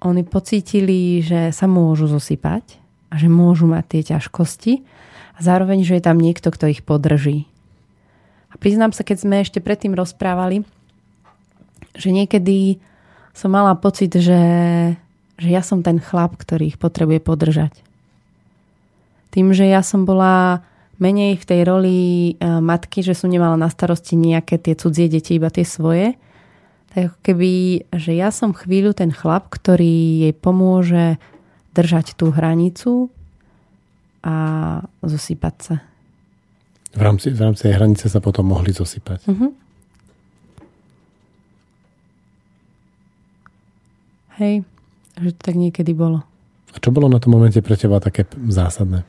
oni 0.02 0.22
pocítili, 0.26 1.22
že 1.22 1.54
sa 1.54 1.70
môžu 1.70 2.10
zosypať 2.10 2.78
a 3.10 3.14
že 3.18 3.30
môžu 3.30 3.70
mať 3.70 3.84
tie 3.86 4.02
ťažkosti 4.14 4.72
a 5.34 5.38
zároveň, 5.42 5.82
že 5.82 5.98
je 5.98 6.02
tam 6.02 6.18
niekto, 6.18 6.50
kto 6.50 6.70
ich 6.70 6.82
podrží. 6.82 7.49
A 8.50 8.54
priznám 8.58 8.90
sa, 8.90 9.06
keď 9.06 9.16
sme 9.22 9.36
ešte 9.42 9.62
predtým 9.62 9.94
rozprávali, 9.94 10.66
že 11.94 12.10
niekedy 12.10 12.82
som 13.34 13.54
mala 13.54 13.78
pocit, 13.78 14.10
že, 14.10 14.42
že 15.38 15.48
ja 15.48 15.62
som 15.62 15.86
ten 15.86 16.02
chlap, 16.02 16.34
ktorý 16.34 16.74
ich 16.74 16.78
potrebuje 16.78 17.22
podržať. 17.22 17.72
Tým, 19.30 19.54
že 19.54 19.70
ja 19.70 19.86
som 19.86 20.02
bola 20.02 20.66
menej 21.00 21.38
v 21.40 21.44
tej 21.46 21.60
roli 21.64 21.98
e, 21.98 22.32
matky, 22.44 23.00
že 23.00 23.16
som 23.16 23.30
nemala 23.30 23.56
na 23.56 23.70
starosti 23.72 24.18
nejaké 24.18 24.60
tie 24.60 24.74
cudzie 24.76 25.08
deti, 25.08 25.38
iba 25.38 25.48
tie 25.48 25.64
svoje, 25.64 26.18
tak 26.90 27.14
keby, 27.22 27.86
že 27.94 28.12
ja 28.12 28.34
som 28.34 28.50
chvíľu 28.50 28.92
ten 28.92 29.14
chlap, 29.14 29.48
ktorý 29.48 30.26
jej 30.28 30.34
pomôže 30.34 31.16
držať 31.72 32.18
tú 32.18 32.34
hranicu 32.34 33.08
a 34.20 34.36
zosypať 35.00 35.56
sa. 35.62 35.74
V 36.90 37.02
rámci, 37.02 37.30
v 37.30 37.40
rámci 37.40 37.70
hranice 37.70 38.10
sa 38.10 38.18
potom 38.18 38.50
mohli 38.50 38.74
zosypať. 38.74 39.22
Uh-huh. 39.30 39.54
Hej, 44.42 44.66
že 45.20 45.30
to 45.36 45.40
tak 45.40 45.54
niekedy 45.54 45.94
bolo. 45.94 46.26
A 46.74 46.76
čo 46.82 46.90
bolo 46.90 47.06
na 47.06 47.22
tom 47.22 47.36
momente 47.36 47.62
pre 47.62 47.78
teba 47.78 48.02
také 48.02 48.26
zásadné? 48.50 49.06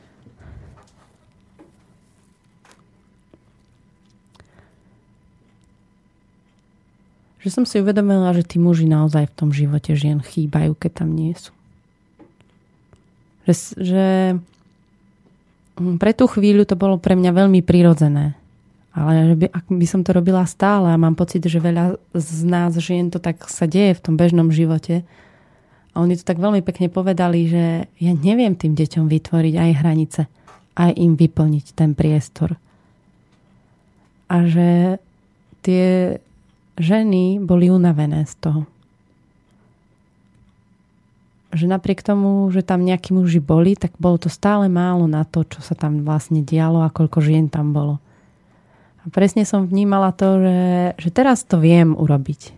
Že 7.42 7.50
som 7.50 7.64
si 7.66 7.82
uvedomila, 7.82 8.30
že 8.30 8.46
tí 8.46 8.62
muži 8.62 8.86
naozaj 8.86 9.26
v 9.26 9.34
tom 9.34 9.50
živote 9.50 9.98
žien 9.98 10.22
chýbajú, 10.22 10.78
keď 10.78 11.02
tam 11.02 11.10
nie 11.10 11.34
sú. 11.34 11.50
Že, 13.42 13.54
že 13.82 14.04
pre 15.98 16.12
tú 16.16 16.30
chvíľu 16.30 16.66
to 16.68 16.78
bolo 16.78 16.98
pre 16.98 17.18
mňa 17.18 17.30
veľmi 17.34 17.60
prirodzené. 17.64 18.34
Ale 18.92 19.40
ak 19.48 19.72
by 19.72 19.86
som 19.88 20.04
to 20.04 20.12
robila 20.12 20.44
stále 20.44 20.92
a 20.92 21.00
mám 21.00 21.16
pocit, 21.16 21.40
že 21.40 21.56
veľa 21.56 21.96
z 22.12 22.44
nás 22.44 22.76
žien 22.76 23.08
to 23.08 23.16
tak 23.16 23.48
sa 23.48 23.64
deje 23.64 23.96
v 23.96 24.04
tom 24.04 24.14
bežnom 24.20 24.52
živote, 24.52 25.00
a 25.92 26.00
oni 26.00 26.16
to 26.16 26.24
tak 26.24 26.40
veľmi 26.40 26.64
pekne 26.64 26.88
povedali, 26.88 27.52
že 27.52 27.64
ja 28.00 28.12
neviem 28.16 28.56
tým 28.56 28.72
deťom 28.72 29.12
vytvoriť 29.12 29.54
aj 29.60 29.70
hranice, 29.84 30.20
aj 30.72 30.90
im 30.96 31.20
vyplniť 31.20 31.76
ten 31.76 31.92
priestor. 31.92 32.56
A 34.32 34.48
že 34.48 34.96
tie 35.60 36.16
ženy 36.80 37.44
boli 37.44 37.68
unavené 37.68 38.24
z 38.24 38.34
toho. 38.40 38.60
Že 41.52 41.68
napriek 41.68 42.00
tomu, 42.00 42.48
že 42.48 42.64
tam 42.64 42.80
nejakí 42.80 43.12
muži 43.12 43.38
boli, 43.38 43.76
tak 43.76 43.92
bolo 44.00 44.16
to 44.16 44.32
stále 44.32 44.72
málo 44.72 45.04
na 45.04 45.28
to, 45.28 45.44
čo 45.44 45.60
sa 45.60 45.76
tam 45.76 46.00
vlastne 46.00 46.40
dialo 46.40 46.80
a 46.80 46.92
koľko 46.92 47.20
žien 47.20 47.52
tam 47.52 47.76
bolo. 47.76 48.00
A 49.04 49.10
presne 49.12 49.44
som 49.44 49.68
vnímala 49.68 50.16
to, 50.16 50.40
že, 50.40 50.60
že 50.96 51.08
teraz 51.12 51.44
to 51.44 51.60
viem 51.60 51.92
urobiť. 51.92 52.54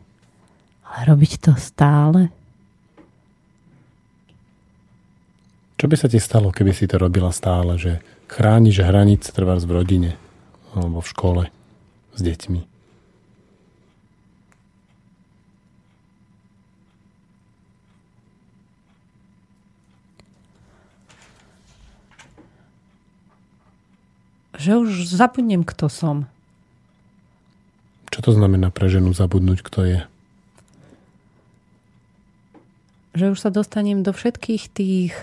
Ale 0.87 1.01
robiť 1.11 1.33
to 1.43 1.53
stále? 1.59 2.31
Čo 5.75 5.91
by 5.91 5.97
sa 5.99 6.07
ti 6.07 6.23
stalo, 6.23 6.55
keby 6.55 6.71
si 6.71 6.87
to 6.87 6.97
robila 6.97 7.35
stále, 7.35 7.75
že 7.75 7.99
chrániš 8.31 8.87
hranice 8.87 9.35
trvá 9.35 9.59
v 9.59 9.75
rodine 9.75 10.11
alebo 10.71 11.03
v 11.03 11.11
škole 11.11 11.43
s 12.15 12.21
deťmi? 12.23 12.74
Že 24.55 24.87
už 24.87 24.91
zabudnem, 25.11 25.67
kto 25.67 25.91
som. 25.91 26.31
Čo 28.15 28.31
to 28.31 28.31
znamená 28.31 28.71
pre 28.71 28.87
ženu 28.87 29.11
zabudnúť, 29.11 29.59
kto 29.67 29.81
je? 29.83 30.01
Že 33.19 33.35
už 33.35 33.39
sa 33.43 33.51
dostanem 33.51 34.07
do 34.07 34.15
všetkých 34.15 34.65
tých 34.71 35.15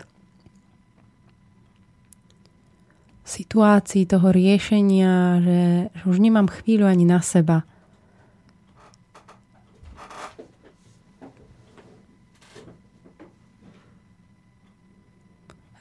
situácií 3.32 4.04
toho 4.04 4.28
riešenia, 4.36 5.40
že, 5.40 5.62
že 5.96 6.04
už 6.04 6.20
nemám 6.20 6.52
chvíľu 6.52 6.84
ani 6.92 7.08
na 7.08 7.24
seba. 7.24 7.64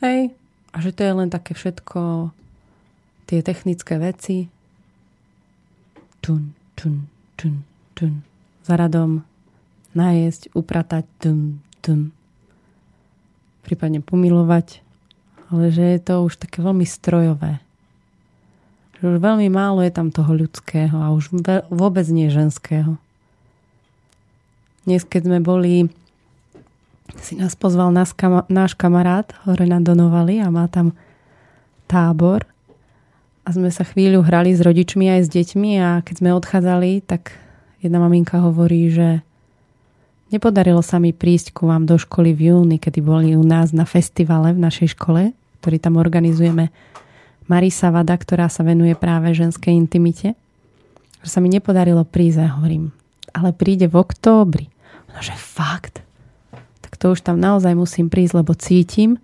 Hej, 0.00 0.32
a 0.72 0.76
že 0.80 0.94
to 0.94 1.02
je 1.04 1.12
len 1.12 1.28
také 1.28 1.52
všetko, 1.52 2.30
tie 3.30 3.46
technické 3.46 3.94
veci. 4.02 4.50
Tun, 6.18 6.50
tun, 6.74 7.06
tun, 7.38 7.62
tun. 7.94 8.26
Za 8.66 8.74
radom 8.74 9.22
najesť, 9.94 10.50
upratať, 10.58 11.06
tun, 11.22 11.62
tun. 11.78 12.10
Prípadne 13.62 14.02
pomilovať 14.02 14.90
ale 15.50 15.74
že 15.74 15.98
je 15.98 16.00
to 16.00 16.22
už 16.22 16.38
také 16.38 16.62
veľmi 16.62 16.86
strojové. 16.86 17.58
Že 18.98 19.02
už 19.02 19.16
veľmi 19.18 19.50
málo 19.50 19.82
je 19.82 19.90
tam 19.90 20.14
toho 20.14 20.30
ľudského 20.30 20.94
a 20.94 21.10
už 21.10 21.34
vôbec 21.68 22.06
nie 22.06 22.30
ženského. 22.30 22.96
Dnes, 24.86 25.02
keď 25.02 25.22
sme 25.26 25.38
boli, 25.42 25.90
si 27.18 27.34
nás 27.36 27.58
pozval 27.58 27.90
náš 28.48 28.72
kamarát 28.78 29.26
hore 29.44 29.66
na 29.66 29.82
Donovali 29.82 30.38
a 30.38 30.48
má 30.54 30.70
tam 30.70 30.94
tábor 31.90 32.46
a 33.44 33.48
sme 33.50 33.72
sa 33.72 33.82
chvíľu 33.82 34.20
hrali 34.20 34.52
s 34.52 34.60
rodičmi 34.60 35.08
aj 35.08 35.20
s 35.26 35.28
deťmi 35.32 35.70
a 35.80 35.88
keď 36.04 36.14
sme 36.20 36.36
odchádzali, 36.36 37.00
tak 37.04 37.32
jedna 37.80 37.96
maminka 37.98 38.36
hovorí, 38.38 38.92
že 38.92 39.24
nepodarilo 40.28 40.84
sa 40.84 41.00
mi 41.00 41.16
prísť 41.16 41.56
ku 41.56 41.66
vám 41.66 41.88
do 41.88 41.96
školy 41.96 42.36
v 42.36 42.52
júni, 42.52 42.76
kedy 42.76 43.00
boli 43.00 43.32
u 43.34 43.44
nás 43.44 43.72
na 43.72 43.88
festivale 43.88 44.52
v 44.52 44.60
našej 44.60 44.94
škole, 44.94 45.32
ktorý 45.64 45.76
tam 45.80 45.96
organizujeme 45.96 46.68
Marisa 47.50 47.90
Vada, 47.90 48.14
ktorá 48.14 48.46
sa 48.46 48.62
venuje 48.62 48.94
práve 48.94 49.34
ženskej 49.34 49.74
intimite, 49.74 50.38
že 51.24 51.28
sa 51.28 51.42
mi 51.42 51.50
nepodarilo 51.50 52.06
prísť 52.06 52.46
a 52.46 52.54
hovorím, 52.60 52.94
ale 53.34 53.50
príde 53.56 53.90
v 53.90 53.98
októbri. 53.98 54.70
No, 55.10 55.18
že 55.18 55.34
fakt? 55.34 56.04
Tak 56.86 56.94
to 56.94 57.18
už 57.18 57.26
tam 57.26 57.42
naozaj 57.42 57.74
musím 57.74 58.06
prísť, 58.06 58.44
lebo 58.44 58.54
cítim, 58.54 59.18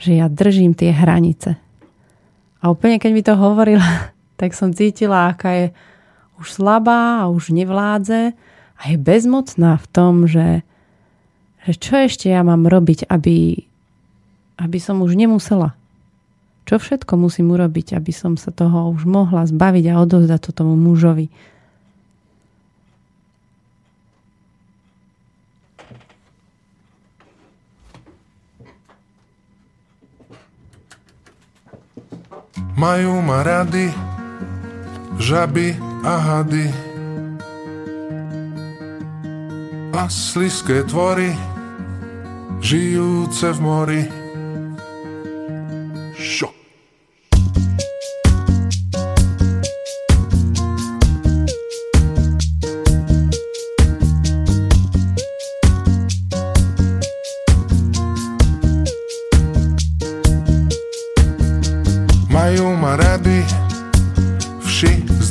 že 0.00 0.16
ja 0.16 0.32
držím 0.32 0.72
tie 0.72 0.90
hranice. 0.96 1.60
A 2.62 2.70
úplne 2.70 3.02
keď 3.02 3.10
mi 3.10 3.22
to 3.26 3.34
hovorila, 3.34 4.14
tak 4.40 4.54
som 4.54 4.70
cítila, 4.70 5.34
aká 5.34 5.50
je 5.52 5.66
už 6.38 6.62
slabá 6.62 7.26
a 7.26 7.30
už 7.30 7.50
nevládze 7.50 8.32
a 8.78 8.82
je 8.86 8.96
bezmocná 8.98 9.78
v 9.78 9.86
tom, 9.90 10.26
že, 10.26 10.66
že 11.66 11.72
čo 11.76 11.94
ešte 12.06 12.30
ja 12.30 12.42
mám 12.46 12.66
robiť, 12.66 13.06
aby, 13.10 13.66
aby 14.58 14.78
som 14.78 15.02
už 15.02 15.14
nemusela 15.14 15.74
čo 16.62 16.78
všetko 16.78 17.18
musím 17.18 17.50
urobiť, 17.52 17.98
aby 17.98 18.12
som 18.14 18.38
sa 18.38 18.54
toho 18.54 18.94
už 18.94 19.02
mohla 19.06 19.42
zbaviť 19.46 19.84
a 19.90 19.98
odovzdať 19.98 20.40
to 20.40 20.50
tomu 20.54 20.78
mužovi. 20.78 21.28
Majú 32.72 33.20
ma 33.22 33.44
rady, 33.44 33.92
žaby 35.20 35.76
a 36.02 36.14
hady 36.18 36.92
a 39.92 40.08
sliské 40.08 40.82
tvory, 40.88 41.36
žijúce 42.64 43.52
v 43.52 43.58
mori. 43.60 44.02
Šo. 46.16 46.61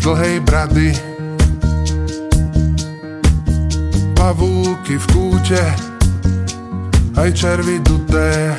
Dlhej 0.02 0.42
brady. 0.42 0.90
Pavúky 4.18 4.98
v 4.98 5.06
kúte, 5.14 5.62
aj 7.14 7.30
červy 7.38 7.78
duté. 7.86 8.54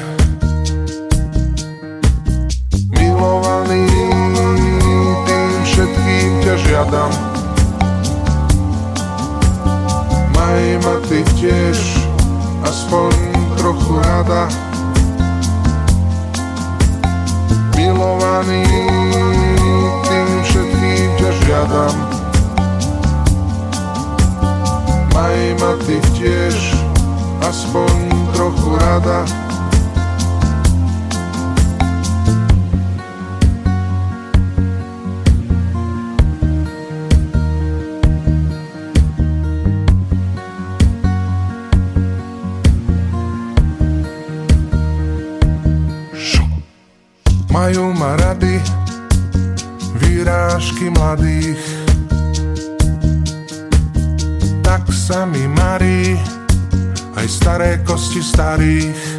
Milovaný, 2.94 3.90
tým 5.26 5.50
všetkým 5.66 6.30
ťa 6.46 6.54
žiadam. 6.62 7.10
Maj 10.34 10.62
ma 10.86 10.94
ty 11.10 11.26
tiež, 11.42 11.78
aspoň 12.62 13.10
trochu 13.58 13.98
rada. 13.98 14.46
Milovaný, 17.74 18.62
všetkým 21.52 21.68
ťa 21.68 21.68
žiadam. 21.68 21.96
Maj 25.12 25.38
ma 25.60 25.72
ty 25.84 25.96
tiež, 26.16 26.56
aspoň 27.44 27.92
trochu 28.32 28.70
rada. 28.80 29.41
Paris 58.62 59.11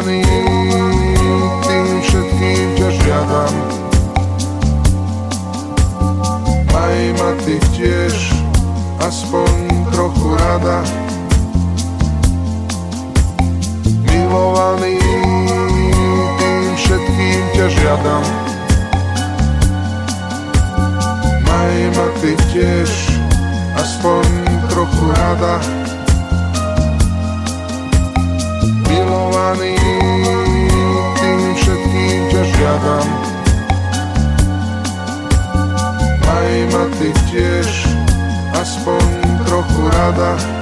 Milovaný, 0.00 0.24
tým 1.60 2.00
všetkým 2.00 2.66
ťa 2.72 2.88
žiadam. 3.04 3.54
Maj 6.72 6.96
ma 7.20 7.30
ty 7.44 7.60
tiež, 7.76 8.16
aspoň 9.04 9.52
trochu 9.92 10.40
rada. 10.40 10.80
Milovaný, 14.08 14.96
tým 16.40 16.64
všetkým 16.80 17.42
ťa 17.60 17.66
žiadam. 17.68 18.24
Maj 21.44 21.76
ma 21.92 22.08
ty 22.24 22.32
tiež, 22.56 22.88
aspoň 23.76 24.24
trochu 24.72 25.12
rada. 25.12 25.79
Milovaný, 28.90 29.78
tým 31.14 31.40
všetkým 31.54 32.20
ťa 32.34 32.42
žiadam. 32.58 33.06
Maj 36.26 36.50
ma 36.74 36.84
ty 36.98 37.08
tiež, 37.30 37.70
aspoň 38.58 39.06
trochu 39.46 39.82
rada. 39.94 40.59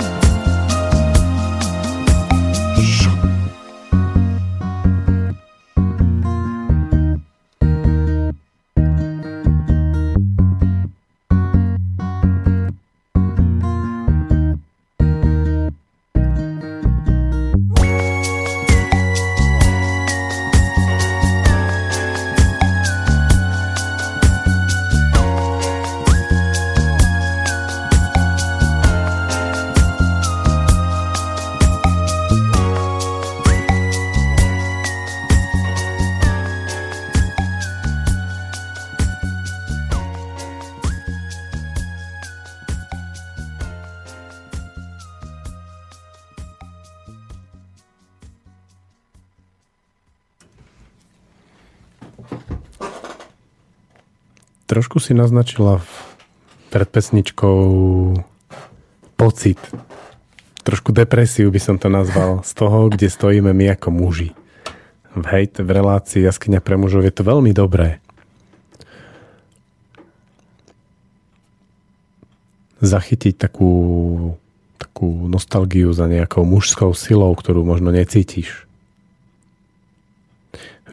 Trošku 54.79 55.03
si 55.03 55.11
naznačila 55.11 55.83
pred 56.71 56.87
pesničkou 56.87 57.59
pocit. 59.19 59.59
Trošku 60.63 60.95
depresiu 60.95 61.51
by 61.51 61.59
som 61.59 61.83
to 61.83 61.91
nazval 61.91 62.47
z 62.47 62.53
toho, 62.55 62.87
kde 62.87 63.11
stojíme 63.11 63.51
my 63.51 63.75
ako 63.75 63.91
muži. 63.91 64.31
V 65.19 65.25
hejt, 65.35 65.59
v 65.59 65.67
relácii 65.67 66.23
Jaskyňa 66.23 66.63
pre 66.63 66.79
mužov 66.79 67.03
je 67.03 67.11
to 67.11 67.27
veľmi 67.27 67.51
dobré. 67.51 67.99
Zachytiť 72.79 73.35
takú, 73.35 73.75
takú 74.79 75.27
nostalgiu 75.27 75.91
za 75.91 76.07
nejakou 76.07 76.47
mužskou 76.47 76.95
silou, 76.95 77.35
ktorú 77.35 77.67
možno 77.67 77.91
necítiš. 77.91 78.71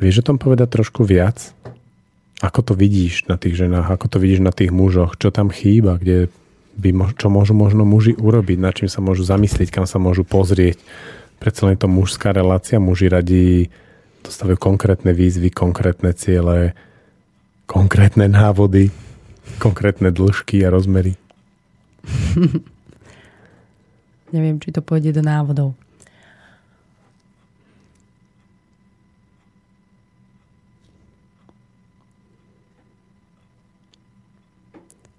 Vieš 0.01 0.25
o 0.25 0.33
tom 0.33 0.41
povedať 0.41 0.73
trošku 0.73 1.05
viac? 1.05 1.53
Ako 2.43 2.59
to 2.63 2.73
vidíš 2.75 3.31
na 3.31 3.39
tých 3.39 3.55
ženách, 3.55 3.87
ako 3.87 4.11
to 4.11 4.17
vidíš 4.19 4.43
na 4.43 4.51
tých 4.51 4.71
mužoch, 4.73 5.15
čo 5.15 5.31
tam 5.31 5.47
chýba, 5.47 5.95
kde 5.95 6.27
by, 6.75 7.15
čo 7.15 7.31
môžu 7.31 7.55
možno 7.55 7.87
muži 7.87 8.11
urobiť, 8.15 8.57
na 8.59 8.75
čím 8.75 8.91
sa 8.91 8.99
môžu 8.99 9.23
zamyslieť, 9.23 9.71
kam 9.71 9.87
sa 9.87 9.95
môžu 9.95 10.27
pozrieť. 10.27 10.75
Predsa 11.39 11.67
len 11.67 11.79
je 11.79 11.81
to 11.87 11.89
mužská 11.91 12.35
relácia, 12.35 12.75
muži 12.79 13.07
radi 13.07 13.71
dostávajú 14.25 14.57
konkrétne 14.57 15.13
výzvy, 15.13 15.53
konkrétne 15.53 16.11
ciele, 16.17 16.73
konkrétne 17.69 18.25
návody, 18.25 18.89
konkrétne 19.61 20.09
dĺžky 20.09 20.65
a 20.65 20.73
rozmery. 20.73 21.15
Neviem, 24.35 24.57
či 24.59 24.73
to 24.73 24.81
pôjde 24.81 25.15
do 25.15 25.23
návodov. 25.23 25.77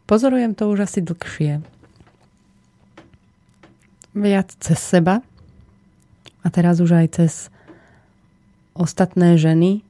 Pozorujem 0.07 0.55
to 0.55 0.71
už 0.71 0.87
asi 0.87 1.03
dlhšie. 1.03 1.63
Viac 4.17 4.49
cez 4.63 4.79
seba 4.79 5.21
a 6.41 6.47
teraz 6.49 6.79
už 6.79 6.95
aj 6.95 7.07
cez 7.21 7.33
ostatné 8.73 9.35
ženy, 9.37 9.83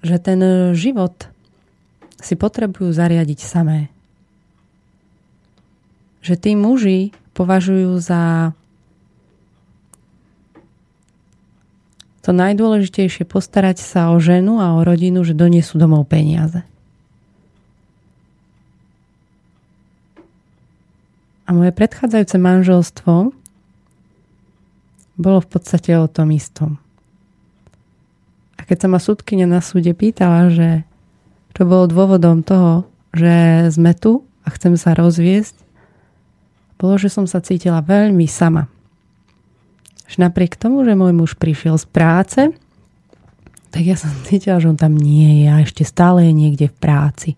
že 0.00 0.16
ten 0.18 0.40
život 0.72 1.28
si 2.18 2.34
potrebujú 2.34 2.90
zariadiť 2.90 3.40
samé 3.44 3.94
že 6.24 6.40
tí 6.40 6.56
muži 6.56 7.12
považujú 7.36 8.00
za 8.00 8.56
to 12.24 12.32
najdôležitejšie 12.32 13.28
postarať 13.28 13.84
sa 13.84 14.08
o 14.08 14.16
ženu 14.16 14.56
a 14.56 14.72
o 14.72 14.80
rodinu, 14.80 15.20
že 15.28 15.36
doniesú 15.36 15.76
domov 15.76 16.08
peniaze. 16.08 16.64
A 21.44 21.52
moje 21.52 21.76
predchádzajúce 21.76 22.36
manželstvo 22.40 23.32
bolo 25.20 25.38
v 25.44 25.48
podstate 25.48 25.92
o 25.94 26.08
tom 26.08 26.32
istom. 26.32 26.80
A 28.56 28.64
keď 28.64 28.86
sa 28.86 28.88
ma 28.88 28.96
súdkynia 28.96 29.44
na 29.44 29.60
súde 29.60 29.92
pýtala, 29.92 30.48
že 30.48 30.88
čo 31.52 31.68
bolo 31.68 31.84
dôvodom 31.86 32.40
toho, 32.40 32.88
že 33.12 33.68
sme 33.70 33.92
tu 33.94 34.24
a 34.42 34.48
chcem 34.56 34.74
sa 34.74 34.96
rozviesť, 34.96 35.60
bolo, 36.80 36.98
že 36.98 37.12
som 37.12 37.28
sa 37.28 37.38
cítila 37.38 37.84
veľmi 37.84 38.26
sama. 38.26 38.66
Že 40.10 40.28
napriek 40.28 40.58
tomu, 40.58 40.82
že 40.82 40.98
môj 40.98 41.12
muž 41.14 41.32
prišiel 41.38 41.78
z 41.78 41.86
práce, 41.86 42.40
tak 43.70 43.82
ja 43.82 43.94
som 43.94 44.10
cítila, 44.26 44.58
že 44.58 44.70
on 44.70 44.78
tam 44.78 44.94
nie 44.94 45.44
je 45.44 45.46
a 45.50 45.62
ešte 45.62 45.86
stále 45.86 46.26
je 46.26 46.32
niekde 46.34 46.66
v 46.70 46.76
práci. 46.78 47.30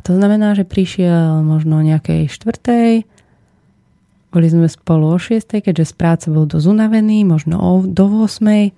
A 0.00 0.04
to 0.08 0.16
znamená, 0.16 0.56
že 0.56 0.64
prišiel 0.64 1.44
možno 1.44 1.84
nejakej 1.84 2.32
štvrtej, 2.32 3.04
boli 4.32 4.46
sme 4.48 4.64
spolu 4.64 5.12
o 5.12 5.18
šiestej, 5.20 5.60
keďže 5.60 5.92
z 5.92 5.94
práce 6.00 6.26
bol 6.32 6.48
dosť 6.48 6.72
unavený, 6.72 7.28
možno 7.28 7.60
o, 7.60 7.84
do 7.84 8.08
8 8.24 8.72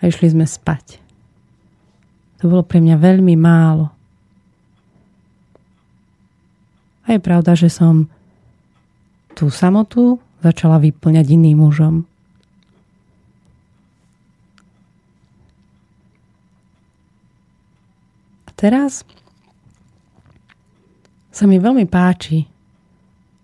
išli 0.08 0.32
sme 0.32 0.48
spať. 0.48 1.04
To 2.40 2.48
bolo 2.48 2.64
pre 2.64 2.80
mňa 2.80 2.96
veľmi 2.96 3.36
málo. 3.36 3.92
A 7.04 7.12
je 7.12 7.20
pravda, 7.20 7.52
že 7.52 7.68
som 7.68 8.08
tú 9.36 9.52
samotu 9.52 10.16
začala 10.40 10.80
vyplňať 10.80 11.26
iným 11.28 11.60
mužom. 11.60 12.08
A 18.48 18.50
teraz 18.56 19.04
sa 21.34 21.50
mi 21.50 21.58
veľmi 21.58 21.90
páči, 21.90 22.46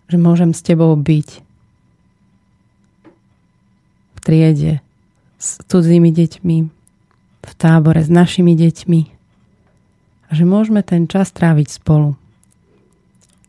že 0.07 0.15
môžem 0.15 0.55
s 0.55 0.63
tebou 0.63 0.95
byť 0.95 1.29
v 4.15 4.19
triede 4.23 4.79
s 5.43 5.59
cudzími 5.67 6.15
deťmi, 6.15 6.59
v 7.41 7.53
tábore 7.59 7.99
s 7.99 8.07
našimi 8.07 8.55
deťmi 8.55 9.01
a 10.29 10.31
že 10.31 10.45
môžeme 10.47 10.87
ten 10.87 11.11
čas 11.11 11.35
tráviť 11.35 11.83
spolu. 11.83 12.15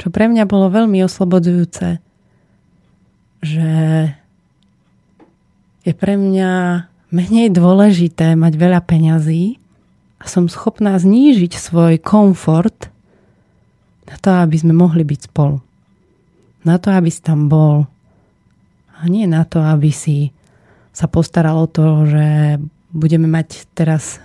Čo 0.01 0.09
pre 0.09 0.25
mňa 0.25 0.49
bolo 0.49 0.73
veľmi 0.73 0.97
oslobodzujúce, 1.05 2.01
že 3.45 3.71
je 5.85 5.93
pre 5.93 6.17
mňa 6.17 6.51
menej 7.13 7.53
dôležité 7.53 8.33
mať 8.33 8.53
veľa 8.57 8.81
peňazí 8.85 9.61
a 10.17 10.25
som 10.25 10.49
schopná 10.49 10.97
znížiť 10.97 11.53
svoj 11.57 12.01
komfort 12.01 12.90
na 14.11 14.15
to, 14.19 14.29
aby 14.35 14.55
sme 14.59 14.75
mohli 14.75 15.07
byť 15.07 15.19
spolu. 15.31 15.63
Na 16.67 16.75
to, 16.77 16.91
aby 16.91 17.07
si 17.07 17.23
tam 17.23 17.47
bol. 17.47 17.87
A 18.99 19.07
nie 19.07 19.25
na 19.25 19.47
to, 19.47 19.63
aby 19.63 19.89
si 19.89 20.35
sa 20.91 21.07
postaral 21.07 21.55
o 21.55 21.71
to, 21.71 22.03
že 22.05 22.59
budeme 22.91 23.25
mať 23.25 23.71
teraz, 23.71 24.19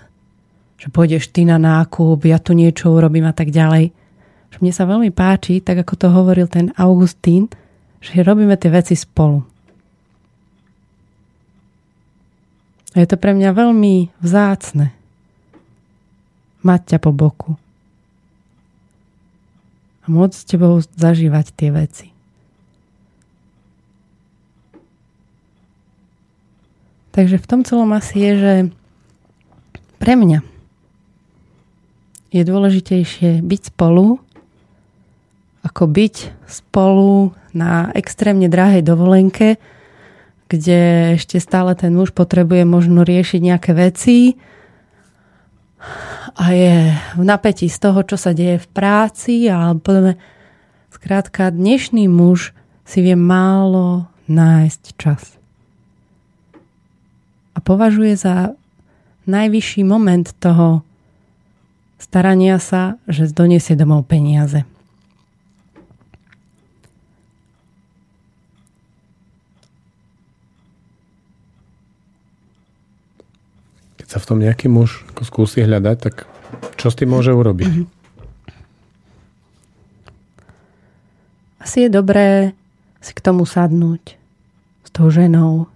že 0.76 0.90
pôjdeš 0.90 1.30
ty 1.30 1.46
na 1.46 1.56
nákup, 1.56 2.26
ja 2.26 2.42
tu 2.42 2.52
niečo 2.52 2.90
urobím 2.90 3.30
a 3.30 3.32
tak 3.32 3.54
ďalej 3.54 3.94
že 4.56 4.64
mne 4.64 4.72
sa 4.72 4.88
veľmi 4.88 5.12
páči, 5.12 5.60
tak 5.60 5.84
ako 5.84 5.94
to 6.00 6.08
hovoril 6.08 6.48
ten 6.48 6.72
Augustín, 6.80 7.52
že 8.00 8.24
robíme 8.24 8.56
tie 8.56 8.72
veci 8.72 8.96
spolu. 8.96 9.44
A 12.96 13.04
je 13.04 13.08
to 13.12 13.20
pre 13.20 13.36
mňa 13.36 13.52
veľmi 13.52 14.16
vzácne 14.24 14.96
mať 16.64 16.80
ťa 16.96 16.98
po 17.04 17.12
boku. 17.12 17.60
A 20.06 20.10
môcť 20.10 20.36
s 20.38 20.46
tebou 20.46 20.78
zažívať 20.94 21.50
tie 21.52 21.74
veci. 21.74 22.06
Takže 27.10 27.42
v 27.42 27.48
tom 27.48 27.60
celom 27.66 27.90
asi 27.96 28.14
je, 28.20 28.32
že 28.36 28.54
pre 29.98 30.14
mňa 30.14 30.44
je 32.30 32.42
dôležitejšie 32.44 33.40
byť 33.40 33.60
spolu 33.72 34.20
ako 35.66 35.90
byť 35.90 36.14
spolu 36.46 37.34
na 37.50 37.90
extrémne 37.98 38.46
drahej 38.46 38.86
dovolenke, 38.86 39.58
kde 40.46 41.12
ešte 41.18 41.42
stále 41.42 41.74
ten 41.74 41.90
muž 41.90 42.14
potrebuje 42.14 42.62
možno 42.62 43.02
riešiť 43.02 43.40
nejaké 43.42 43.74
veci 43.74 44.38
a 46.36 46.44
je 46.52 46.92
v 47.16 47.22
napätí 47.24 47.66
z 47.72 47.78
toho, 47.80 48.04
čo 48.04 48.20
sa 48.20 48.36
deje 48.36 48.60
v 48.60 48.68
práci 48.70 49.48
a 49.48 49.72
podobne. 49.72 50.20
Skrátka, 50.92 51.48
dnešný 51.48 52.08
muž 52.08 52.52
si 52.84 53.00
vie 53.00 53.16
málo 53.16 54.08
nájsť 54.28 54.82
čas. 55.00 55.36
A 57.56 57.58
považuje 57.64 58.14
za 58.20 58.52
najvyšší 59.24 59.82
moment 59.82 60.28
toho 60.36 60.84
starania 61.96 62.60
sa, 62.60 63.00
že 63.08 63.32
doniesie 63.32 63.74
domov 63.74 64.04
peniaze. 64.04 64.68
Sa 74.16 74.24
v 74.24 74.28
tom 74.32 74.40
nejaký 74.40 74.72
muž 74.72 75.04
ako 75.12 75.28
skúsi 75.28 75.60
hľadať, 75.60 75.96
tak 76.00 76.24
čo 76.80 76.88
s 76.88 76.96
tým 76.96 77.12
môže 77.12 77.36
urobiť? 77.36 77.68
Mhm. 77.68 77.84
Asi 81.60 81.84
je 81.84 81.92
dobré 81.92 82.56
si 83.04 83.12
k 83.12 83.20
tomu 83.20 83.44
sadnúť 83.44 84.16
s 84.86 84.88
tou 84.88 85.12
ženou, 85.12 85.68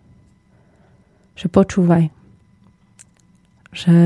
že 1.37 1.53
počúvaj, 1.53 2.09
že 3.77 3.97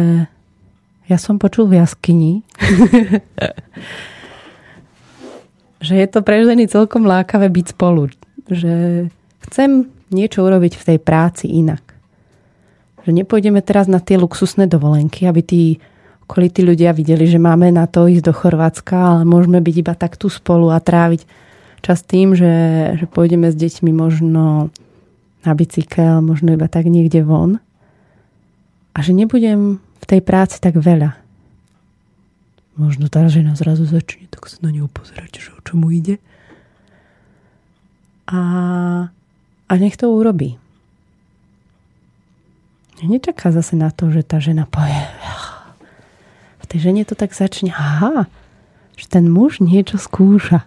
ja 1.06 1.18
som 1.20 1.38
počul 1.38 1.70
v 1.70 1.78
jaskyni, 1.78 2.42
že 5.86 5.94
je 5.94 6.06
to 6.10 6.26
pre 6.26 6.42
ženy 6.42 6.66
celkom 6.66 7.06
lákavé 7.06 7.54
byť 7.54 7.66
spolu, 7.70 8.10
že 8.50 9.06
chcem 9.46 9.86
niečo 10.10 10.42
urobiť 10.42 10.74
v 10.74 10.86
tej 10.90 10.98
práci 10.98 11.46
inak. 11.54 11.93
Že 13.04 13.10
nepôjdeme 13.24 13.60
teraz 13.60 13.84
na 13.84 14.00
tie 14.00 14.16
luxusné 14.16 14.64
dovolenky, 14.64 15.28
aby 15.28 15.40
tí 15.44 15.62
okolití 16.24 16.64
ľudia 16.64 16.96
videli, 16.96 17.28
že 17.28 17.36
máme 17.36 17.68
na 17.68 17.84
to 17.84 18.08
ísť 18.08 18.24
do 18.24 18.32
Chorvátska, 18.32 18.96
ale 18.96 19.22
môžeme 19.28 19.60
byť 19.60 19.74
iba 19.76 19.92
tak 19.92 20.16
tu 20.16 20.32
spolu 20.32 20.72
a 20.72 20.80
tráviť 20.80 21.28
čas 21.84 22.00
tým, 22.00 22.32
že, 22.32 22.52
že 22.96 23.04
pôjdeme 23.04 23.52
s 23.52 23.56
deťmi 23.60 23.92
možno 23.92 24.72
na 25.44 25.52
bicykel, 25.52 26.24
možno 26.24 26.56
iba 26.56 26.64
tak 26.64 26.88
niekde 26.88 27.20
von. 27.20 27.60
A 28.96 29.04
že 29.04 29.12
nebudem 29.12 29.84
v 30.00 30.04
tej 30.08 30.24
práci 30.24 30.56
tak 30.64 30.80
veľa. 30.80 31.12
Možno 32.80 33.12
tá 33.12 33.28
žena 33.28 33.52
zrazu 33.54 33.84
začne 33.84 34.26
tak 34.32 34.48
sa 34.48 34.58
na 34.64 34.72
ňu 34.72 34.88
pozerať, 34.88 35.44
že 35.44 35.50
o 35.52 35.60
čomu 35.60 35.92
ide. 35.92 36.18
A, 38.24 38.40
a 39.68 39.72
nech 39.76 40.00
to 40.00 40.08
urobí. 40.08 40.56
Nečaká 43.02 43.50
zase 43.50 43.74
na 43.74 43.90
to, 43.90 44.14
že 44.14 44.22
tá 44.22 44.38
žena 44.38 44.70
povie, 44.70 45.02
v 46.62 46.64
tej 46.70 46.90
žene 46.90 47.02
to 47.02 47.18
tak 47.18 47.34
začne, 47.34 47.74
aha, 47.74 48.30
že 48.94 49.06
ten 49.10 49.26
muž 49.26 49.58
niečo 49.58 49.98
skúša. 49.98 50.62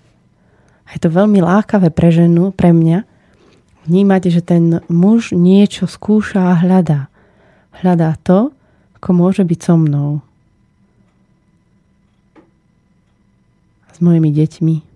A 0.88 0.90
je 0.96 1.00
to 1.02 1.10
veľmi 1.12 1.40
lákavé 1.40 1.92
pre 1.92 2.12
ženu, 2.12 2.52
pre 2.52 2.76
mňa, 2.76 3.08
vnímať, 3.88 4.22
že 4.30 4.42
ten 4.44 4.84
muž 4.92 5.32
niečo 5.32 5.88
skúša 5.88 6.52
a 6.52 6.60
hľadá. 6.60 7.08
Hľadá 7.80 8.20
to, 8.20 8.52
ako 9.00 9.10
môže 9.16 9.44
byť 9.48 9.60
so 9.64 9.76
mnou. 9.80 10.20
S 13.96 13.98
mojimi 14.04 14.30
deťmi. 14.30 14.87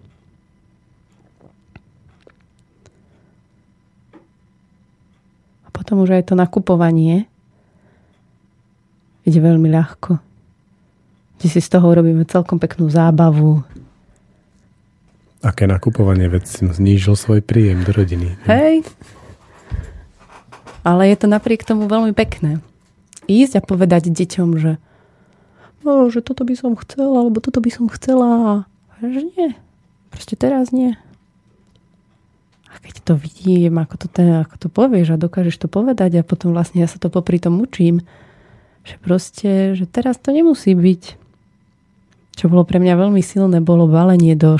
Potom 5.81 6.05
už 6.05 6.21
aj 6.21 6.29
to 6.29 6.37
nakupovanie 6.37 7.25
ide 9.25 9.41
veľmi 9.41 9.65
ľahko. 9.65 10.21
Kde 11.41 11.47
si 11.49 11.57
z 11.57 11.69
toho 11.73 11.89
urobíme 11.89 12.21
celkom 12.29 12.61
peknú 12.61 12.85
zábavu. 12.85 13.65
Aké 15.41 15.65
nakupovanie, 15.65 16.29
veď 16.29 16.43
si 16.45 16.61
znížil 16.69 17.17
svoj 17.17 17.41
príjem 17.41 17.81
do 17.81 17.89
rodiny. 17.97 18.37
Hej. 18.45 18.85
Ale 20.85 21.09
je 21.09 21.17
to 21.17 21.25
napriek 21.25 21.65
tomu 21.65 21.89
veľmi 21.89 22.13
pekné. 22.13 22.61
Ísť 23.25 23.57
a 23.57 23.65
povedať 23.65 24.13
deťom, 24.13 24.49
že 24.61 24.77
no, 25.81 26.13
že 26.13 26.21
toto 26.21 26.45
by 26.45 26.53
som 26.53 26.77
chcela, 26.77 27.25
alebo 27.25 27.41
toto 27.41 27.57
by 27.57 27.73
som 27.73 27.89
chcela. 27.89 28.69
Že 29.01 29.33
nie. 29.33 29.49
Proste 30.13 30.37
teraz 30.37 30.69
nie. 30.69 30.93
A 32.71 32.79
keď 32.79 32.95
to 33.03 33.13
vidím, 33.19 33.75
ako 33.77 33.95
to, 33.99 34.07
ten, 34.07 34.41
ako 34.47 34.55
to 34.55 34.67
povieš 34.71 35.13
a 35.13 35.21
dokážeš 35.21 35.59
to 35.59 35.67
povedať 35.67 36.23
a 36.23 36.27
potom 36.27 36.55
vlastne 36.55 36.79
ja 36.79 36.87
sa 36.87 36.95
to 36.95 37.11
popri 37.11 37.35
tom 37.37 37.59
učím, 37.59 37.99
že 38.87 38.95
proste, 39.03 39.75
že 39.75 39.83
teraz 39.85 40.15
to 40.17 40.31
nemusí 40.31 40.71
byť 40.71 41.21
čo 42.41 42.47
bolo 42.47 42.63
pre 42.63 42.79
mňa 42.79 42.95
veľmi 42.95 43.21
silné, 43.21 43.59
bolo 43.59 43.85
balenie 43.85 44.33
do, 44.39 44.55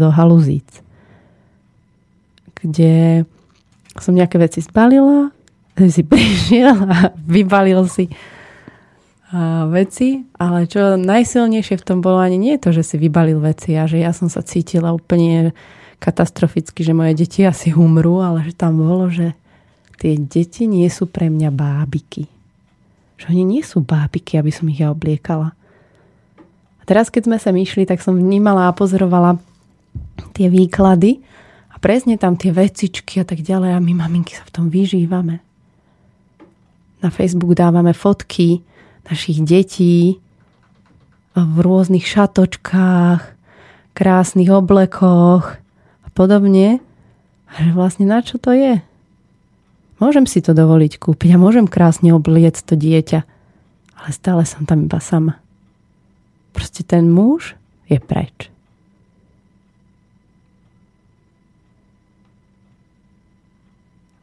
do 0.00 0.08
haluzíc. 0.14 0.80
Kde 2.56 3.26
som 4.00 4.16
nejaké 4.16 4.40
veci 4.40 4.62
zbalila, 4.62 5.28
si 5.94 6.00
prišiel 6.06 6.76
a 6.88 6.98
vybalil 7.20 7.84
si 7.90 8.08
a 9.26 9.66
veci, 9.66 10.22
ale 10.38 10.70
čo 10.70 10.94
najsilnejšie 10.94 11.82
v 11.82 11.84
tom 11.84 11.98
bolo 11.98 12.22
ani 12.22 12.38
nie 12.38 12.54
je 12.56 12.62
to, 12.62 12.70
že 12.70 12.94
si 12.94 12.96
vybalil 12.96 13.42
veci 13.42 13.74
a 13.74 13.90
že 13.90 13.98
ja 13.98 14.14
som 14.14 14.30
sa 14.30 14.38
cítila 14.38 14.94
úplne 14.94 15.50
katastroficky, 15.98 16.84
že 16.84 16.96
moje 16.96 17.16
deti 17.16 17.42
asi 17.44 17.72
umrú, 17.72 18.20
ale 18.20 18.44
že 18.46 18.52
tam 18.52 18.80
bolo, 18.80 19.08
že 19.08 19.32
tie 19.96 20.16
deti 20.16 20.68
nie 20.68 20.86
sú 20.92 21.08
pre 21.08 21.32
mňa 21.32 21.50
bábiky. 21.52 22.28
Že 23.16 23.24
oni 23.32 23.44
nie 23.44 23.62
sú 23.64 23.80
bábiky, 23.80 24.36
aby 24.36 24.52
som 24.52 24.68
ich 24.68 24.84
ja 24.84 24.92
obliekala 24.92 25.56
teraz, 26.86 27.10
keď 27.10 27.22
sme 27.28 27.38
sa 27.42 27.50
myšli, 27.50 27.84
tak 27.84 28.00
som 28.00 28.14
vnímala 28.14 28.70
a 28.70 28.76
pozorovala 28.76 29.42
tie 30.32 30.46
výklady 30.46 31.20
a 31.74 31.76
presne 31.82 32.16
tam 32.16 32.38
tie 32.38 32.54
vecičky 32.54 33.20
a 33.20 33.26
tak 33.26 33.42
ďalej 33.42 33.74
a 33.74 33.82
my 33.82 33.92
maminky 33.92 34.38
sa 34.38 34.46
v 34.46 34.54
tom 34.54 34.66
vyžívame. 34.70 35.42
Na 37.02 37.10
Facebook 37.12 37.58
dávame 37.58 37.92
fotky 37.92 38.62
našich 39.10 39.42
detí 39.44 40.22
v 41.36 41.56
rôznych 41.60 42.06
šatočkách, 42.06 43.20
krásnych 43.92 44.48
oblekoch 44.48 45.44
a 45.52 45.60
podobne. 46.16 46.80
A 47.52 47.62
že 47.62 47.70
vlastne 47.76 48.08
na 48.08 48.24
čo 48.24 48.40
to 48.40 48.56
je? 48.56 48.80
Môžem 50.00 50.24
si 50.24 50.40
to 50.40 50.56
dovoliť 50.56 50.96
kúpiť 50.96 51.36
a 51.36 51.40
môžem 51.40 51.68
krásne 51.68 52.16
obliec 52.16 52.56
to 52.64 52.76
dieťa, 52.76 53.20
ale 54.00 54.08
stále 54.12 54.42
som 54.48 54.64
tam 54.64 54.88
iba 54.88 55.00
sama. 55.00 55.40
Proste 56.56 56.80
ten 56.80 57.12
muž 57.12 57.52
je 57.88 58.00
preč. 58.00 58.48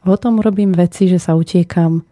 Potom 0.04 0.36
robím 0.44 0.76
veci, 0.76 1.08
že 1.08 1.16
sa 1.16 1.32
utiekam 1.32 2.04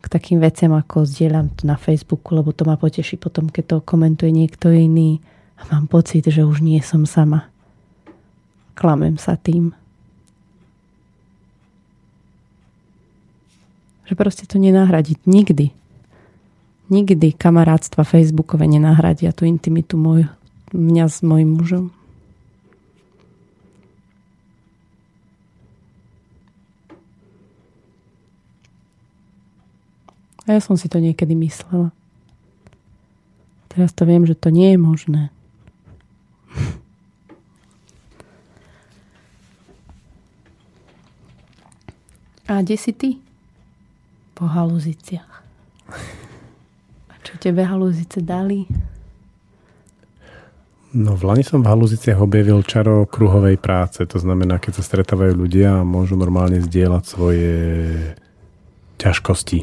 k 0.00 0.06
takým 0.08 0.40
veciam, 0.40 0.72
ako 0.72 1.04
zdieľam 1.04 1.52
to 1.52 1.68
na 1.68 1.76
Facebooku, 1.76 2.32
lebo 2.32 2.56
to 2.56 2.64
ma 2.64 2.80
poteší 2.80 3.20
potom, 3.20 3.52
keď 3.52 3.64
to 3.76 3.76
komentuje 3.84 4.32
niekto 4.32 4.72
iný 4.72 5.20
a 5.60 5.68
mám 5.68 5.84
pocit, 5.84 6.24
že 6.24 6.48
už 6.48 6.64
nie 6.64 6.80
som 6.80 7.04
sama. 7.04 7.52
Klamem 8.74 9.20
sa 9.20 9.36
tým. 9.36 9.74
Že 14.06 14.14
proste 14.18 14.44
to 14.46 14.58
nenahradiť 14.58 15.26
nikdy 15.26 15.76
nikdy 16.90 17.32
kamarátstva 17.32 18.02
Facebookové 18.02 18.66
nenahradia 18.66 19.30
tú 19.30 19.46
intimitu 19.46 19.94
môj, 19.94 20.26
mňa 20.74 21.06
s 21.06 21.22
mojim 21.22 21.54
mužom. 21.54 21.94
A 30.50 30.58
ja 30.58 30.60
som 30.60 30.74
si 30.74 30.90
to 30.90 30.98
niekedy 30.98 31.38
myslela. 31.38 31.94
Teraz 33.70 33.94
to 33.94 34.02
viem, 34.02 34.26
že 34.26 34.34
to 34.34 34.50
nie 34.50 34.74
je 34.74 34.78
možné. 34.82 35.22
A 42.50 42.66
kde 42.66 42.74
si 42.74 42.90
ty? 42.90 43.22
Po 44.34 44.50
haluziciach. 44.50 45.46
Čo 47.22 47.38
tebe 47.38 47.62
halúzice 47.62 48.18
dali? 48.18 48.66
No 50.90 51.14
v 51.14 51.22
Lani 51.22 51.46
som 51.46 51.62
v 51.62 51.70
halúziciach 51.70 52.18
objavil 52.18 52.66
čaro 52.66 53.06
kruhovej 53.06 53.54
práce. 53.62 54.02
To 54.02 54.18
znamená, 54.18 54.58
keď 54.58 54.82
sa 54.82 54.86
stretávajú 54.90 55.38
ľudia 55.38 55.78
a 55.78 55.86
môžu 55.86 56.18
normálne 56.18 56.58
zdieľať 56.58 57.04
svoje 57.06 57.54
ťažkosti. 58.98 59.62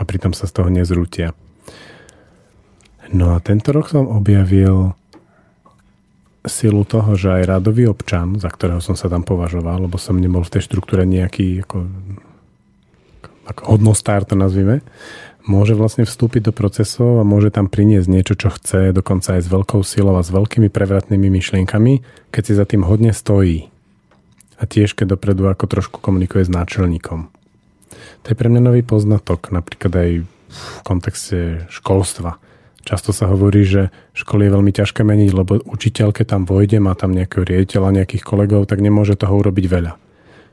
A 0.00 0.02
pritom 0.08 0.32
sa 0.32 0.48
z 0.48 0.56
toho 0.56 0.72
nezrútia. 0.72 1.36
No 3.12 3.36
a 3.36 3.44
tento 3.44 3.76
rok 3.76 3.92
som 3.92 4.08
objavil 4.08 4.96
silu 6.46 6.82
toho, 6.86 7.18
že 7.18 7.42
aj 7.42 7.58
radový 7.58 7.90
občan, 7.90 8.38
za 8.38 8.50
ktorého 8.50 8.82
som 8.82 8.94
sa 8.94 9.10
tam 9.10 9.22
považoval, 9.26 9.86
lebo 9.86 9.98
som 9.98 10.18
nebol 10.18 10.42
v 10.42 10.52
tej 10.58 10.62
štruktúre 10.66 11.06
nejaký 11.06 11.66
ako, 11.66 11.78
ako 13.50 13.62
hodnostár, 13.66 14.26
to 14.26 14.38
nazvime, 14.38 14.82
môže 15.46 15.78
vlastne 15.78 16.02
vstúpiť 16.02 16.50
do 16.50 16.52
procesov 16.52 17.22
a 17.22 17.24
môže 17.24 17.54
tam 17.54 17.70
priniesť 17.70 18.08
niečo, 18.10 18.34
čo 18.34 18.50
chce, 18.50 18.90
dokonca 18.90 19.38
aj 19.38 19.46
s 19.46 19.48
veľkou 19.48 19.80
silou 19.86 20.18
a 20.18 20.26
s 20.26 20.34
veľkými 20.34 20.68
prevratnými 20.68 21.30
myšlienkami, 21.30 22.02
keď 22.34 22.42
si 22.42 22.52
za 22.58 22.66
tým 22.66 22.82
hodne 22.82 23.14
stojí. 23.14 23.70
A 24.58 24.64
tiež, 24.66 24.98
keď 24.98 25.16
dopredu 25.16 25.46
ako 25.46 25.68
trošku 25.70 25.98
komunikuje 26.02 26.42
s 26.42 26.50
náčelníkom. 26.50 27.28
To 28.24 28.26
je 28.26 28.36
pre 28.36 28.50
mňa 28.50 28.72
nový 28.72 28.82
poznatok, 28.82 29.54
napríklad 29.54 29.92
aj 29.94 30.10
v 30.26 30.60
kontexte 30.82 31.68
školstva. 31.70 32.42
Často 32.86 33.10
sa 33.10 33.26
hovorí, 33.26 33.66
že 33.66 33.90
školy 34.14 34.46
je 34.46 34.54
veľmi 34.54 34.70
ťažké 34.70 35.02
meniť, 35.02 35.30
lebo 35.34 35.58
učiteľ, 35.58 36.14
keď 36.14 36.26
tam 36.38 36.42
vojde, 36.46 36.78
má 36.78 36.94
tam 36.94 37.10
nejakého 37.10 37.42
riediteľa, 37.42 37.90
nejakých 37.98 38.22
kolegov, 38.22 38.70
tak 38.70 38.78
nemôže 38.78 39.18
toho 39.18 39.42
urobiť 39.42 39.66
veľa. 39.66 39.92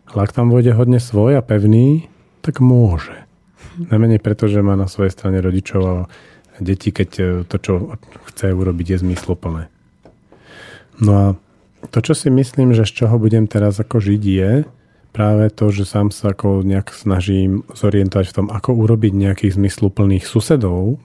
Ale 0.09 0.19
ak 0.25 0.33
tam 0.33 0.49
vojde 0.49 0.73
hodne 0.73 0.97
svoj 0.97 1.37
a 1.37 1.45
pevný, 1.45 2.09
tak 2.41 2.57
môže. 2.57 3.13
Najmenej 3.77 4.17
preto, 4.17 4.49
že 4.49 4.65
má 4.65 4.73
na 4.73 4.89
svojej 4.89 5.13
strane 5.13 5.45
rodičov 5.45 5.81
a 5.85 5.97
deti, 6.57 6.89
keď 6.89 7.09
e, 7.21 7.23
to, 7.45 7.55
čo 7.61 7.73
chce 8.33 8.49
urobiť, 8.49 8.97
je 8.97 9.01
zmysluplné. 9.05 9.69
No 11.05 11.11
a 11.13 11.25
to, 11.93 12.01
čo 12.01 12.17
si 12.17 12.33
myslím, 12.33 12.73
že 12.73 12.89
z 12.89 13.05
čoho 13.05 13.21
budem 13.21 13.45
teraz 13.45 13.77
ako 13.77 14.01
žiť, 14.01 14.23
je 14.25 14.51
práve 15.13 15.53
to, 15.53 15.69
že 15.69 15.85
sám 15.85 16.09
sa 16.09 16.33
ako 16.33 16.65
nejak 16.65 16.89
snažím 16.89 17.61
zorientovať 17.77 18.25
v 18.29 18.35
tom, 18.41 18.47
ako 18.49 18.73
urobiť 18.73 19.13
nejakých 19.13 19.53
zmysluplných 19.57 20.25
susedov, 20.25 20.97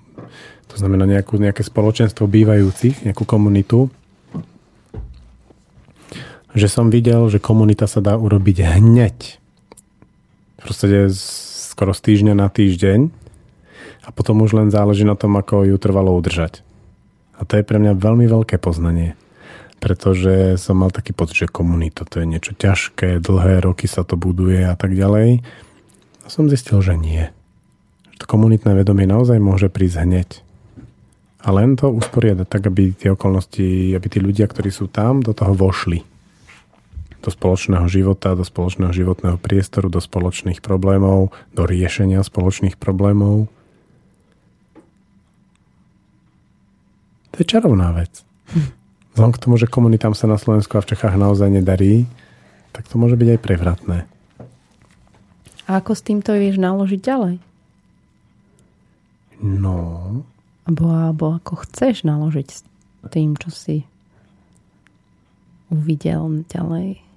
to 0.69 0.74
znamená 0.77 1.09
nejakú, 1.09 1.40
nejaké 1.40 1.65
spoločenstvo 1.65 2.28
bývajúcich, 2.28 3.09
nejakú 3.09 3.24
komunitu, 3.24 3.89
že 6.57 6.69
som 6.69 6.89
videl, 6.89 7.28
že 7.28 7.43
komunita 7.43 7.85
sa 7.85 8.01
dá 8.01 8.16
urobiť 8.16 8.65
hneď. 8.65 9.39
Proste 10.59 11.12
skoro 11.78 11.93
z 11.95 12.01
týždňa 12.03 12.35
na 12.35 12.49
týždeň. 12.51 13.09
A 14.03 14.09
potom 14.11 14.40
už 14.40 14.57
len 14.57 14.73
záleží 14.73 15.05
na 15.05 15.15
tom, 15.15 15.36
ako 15.36 15.69
ju 15.69 15.77
trvalo 15.77 16.16
udržať. 16.16 16.65
A 17.36 17.45
to 17.45 17.61
je 17.61 17.65
pre 17.65 17.78
mňa 17.78 18.01
veľmi 18.01 18.24
veľké 18.24 18.57
poznanie. 18.59 19.15
Pretože 19.78 20.59
som 20.59 20.81
mal 20.81 20.90
taký 20.90 21.15
pocit, 21.15 21.47
že 21.47 21.55
komunita 21.55 22.03
to 22.03 22.19
je 22.19 22.27
niečo 22.27 22.57
ťažké, 22.57 23.23
dlhé 23.23 23.62
roky 23.62 23.86
sa 23.86 24.03
to 24.03 24.19
buduje 24.19 24.66
a 24.66 24.74
tak 24.74 24.97
ďalej. 24.97 25.47
A 26.24 26.27
som 26.27 26.51
zistil, 26.51 26.82
že 26.82 26.99
nie. 26.99 27.31
Že 28.16 28.27
to 28.27 28.27
komunitné 28.27 28.74
vedomie 28.74 29.07
naozaj 29.07 29.39
môže 29.39 29.70
prísť 29.70 30.03
hneď. 30.03 30.31
A 31.39 31.55
len 31.55 31.78
to 31.78 31.86
usporiadať 31.94 32.47
tak, 32.51 32.66
aby 32.66 32.90
tie 32.90 33.15
okolnosti, 33.15 33.94
aby 33.94 34.06
tí 34.10 34.19
ľudia, 34.19 34.51
ktorí 34.51 34.74
sú 34.74 34.90
tam, 34.90 35.23
do 35.23 35.31
toho 35.31 35.55
vošli. 35.55 36.02
Do 37.23 37.31
spoločného 37.31 37.86
života, 37.86 38.35
do 38.35 38.43
spoločného 38.43 38.90
životného 38.90 39.39
priestoru, 39.39 39.86
do 39.86 40.02
spoločných 40.02 40.59
problémov, 40.59 41.31
do 41.55 41.62
riešenia 41.62 42.27
spoločných 42.27 42.74
problémov. 42.74 43.47
To 47.35 47.36
je 47.39 47.47
čarovná 47.47 47.94
vec. 47.94 48.27
Vzhľadom 49.15 49.35
k 49.35 49.43
tomu, 49.43 49.55
že 49.59 49.70
komunitám 49.70 50.15
sa 50.15 50.27
na 50.27 50.39
Slovensku 50.39 50.74
a 50.74 50.82
v 50.82 50.90
Čechách 50.94 51.15
naozaj 51.15 51.51
nedarí, 51.51 52.06
tak 52.74 52.86
to 52.90 52.98
môže 52.98 53.15
byť 53.19 53.28
aj 53.35 53.40
prevratné. 53.43 53.98
A 55.66 55.70
ako 55.78 55.94
s 55.94 56.02
týmto 56.02 56.35
vieš 56.35 56.59
naložiť 56.59 57.01
ďalej? 57.02 57.36
No, 59.43 59.78
Alebo, 60.69 60.85
alebo 60.93 61.24
ako 61.40 61.65
chceš 61.65 62.05
naložiť 62.05 62.49
s 62.53 62.61
tým, 63.09 63.35
čo 63.40 63.49
si 63.49 63.89
uvidel 65.73 66.45
ďalej? 66.53 67.09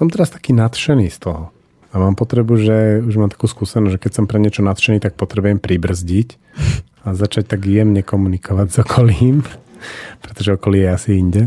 som 0.00 0.08
teraz 0.08 0.32
taký 0.32 0.56
nadšený 0.56 1.12
z 1.12 1.28
toho. 1.28 1.52
A 1.92 2.00
mám 2.00 2.16
potrebu, 2.16 2.56
že 2.56 3.04
už 3.04 3.20
mám 3.20 3.28
takú 3.28 3.44
skúsenosť, 3.44 4.00
že 4.00 4.00
keď 4.00 4.12
som 4.16 4.24
pre 4.24 4.40
niečo 4.40 4.64
nadšený, 4.64 4.96
tak 4.96 5.20
potrebujem 5.20 5.60
pribrzdiť 5.60 6.40
a 7.04 7.12
začať 7.12 7.52
tak 7.52 7.68
jemne 7.68 8.00
komunikovať 8.00 8.66
s 8.72 8.76
okolím, 8.80 9.44
pretože 10.24 10.56
okolie 10.56 10.88
je 10.88 10.96
asi 10.96 11.10
inde. 11.20 11.42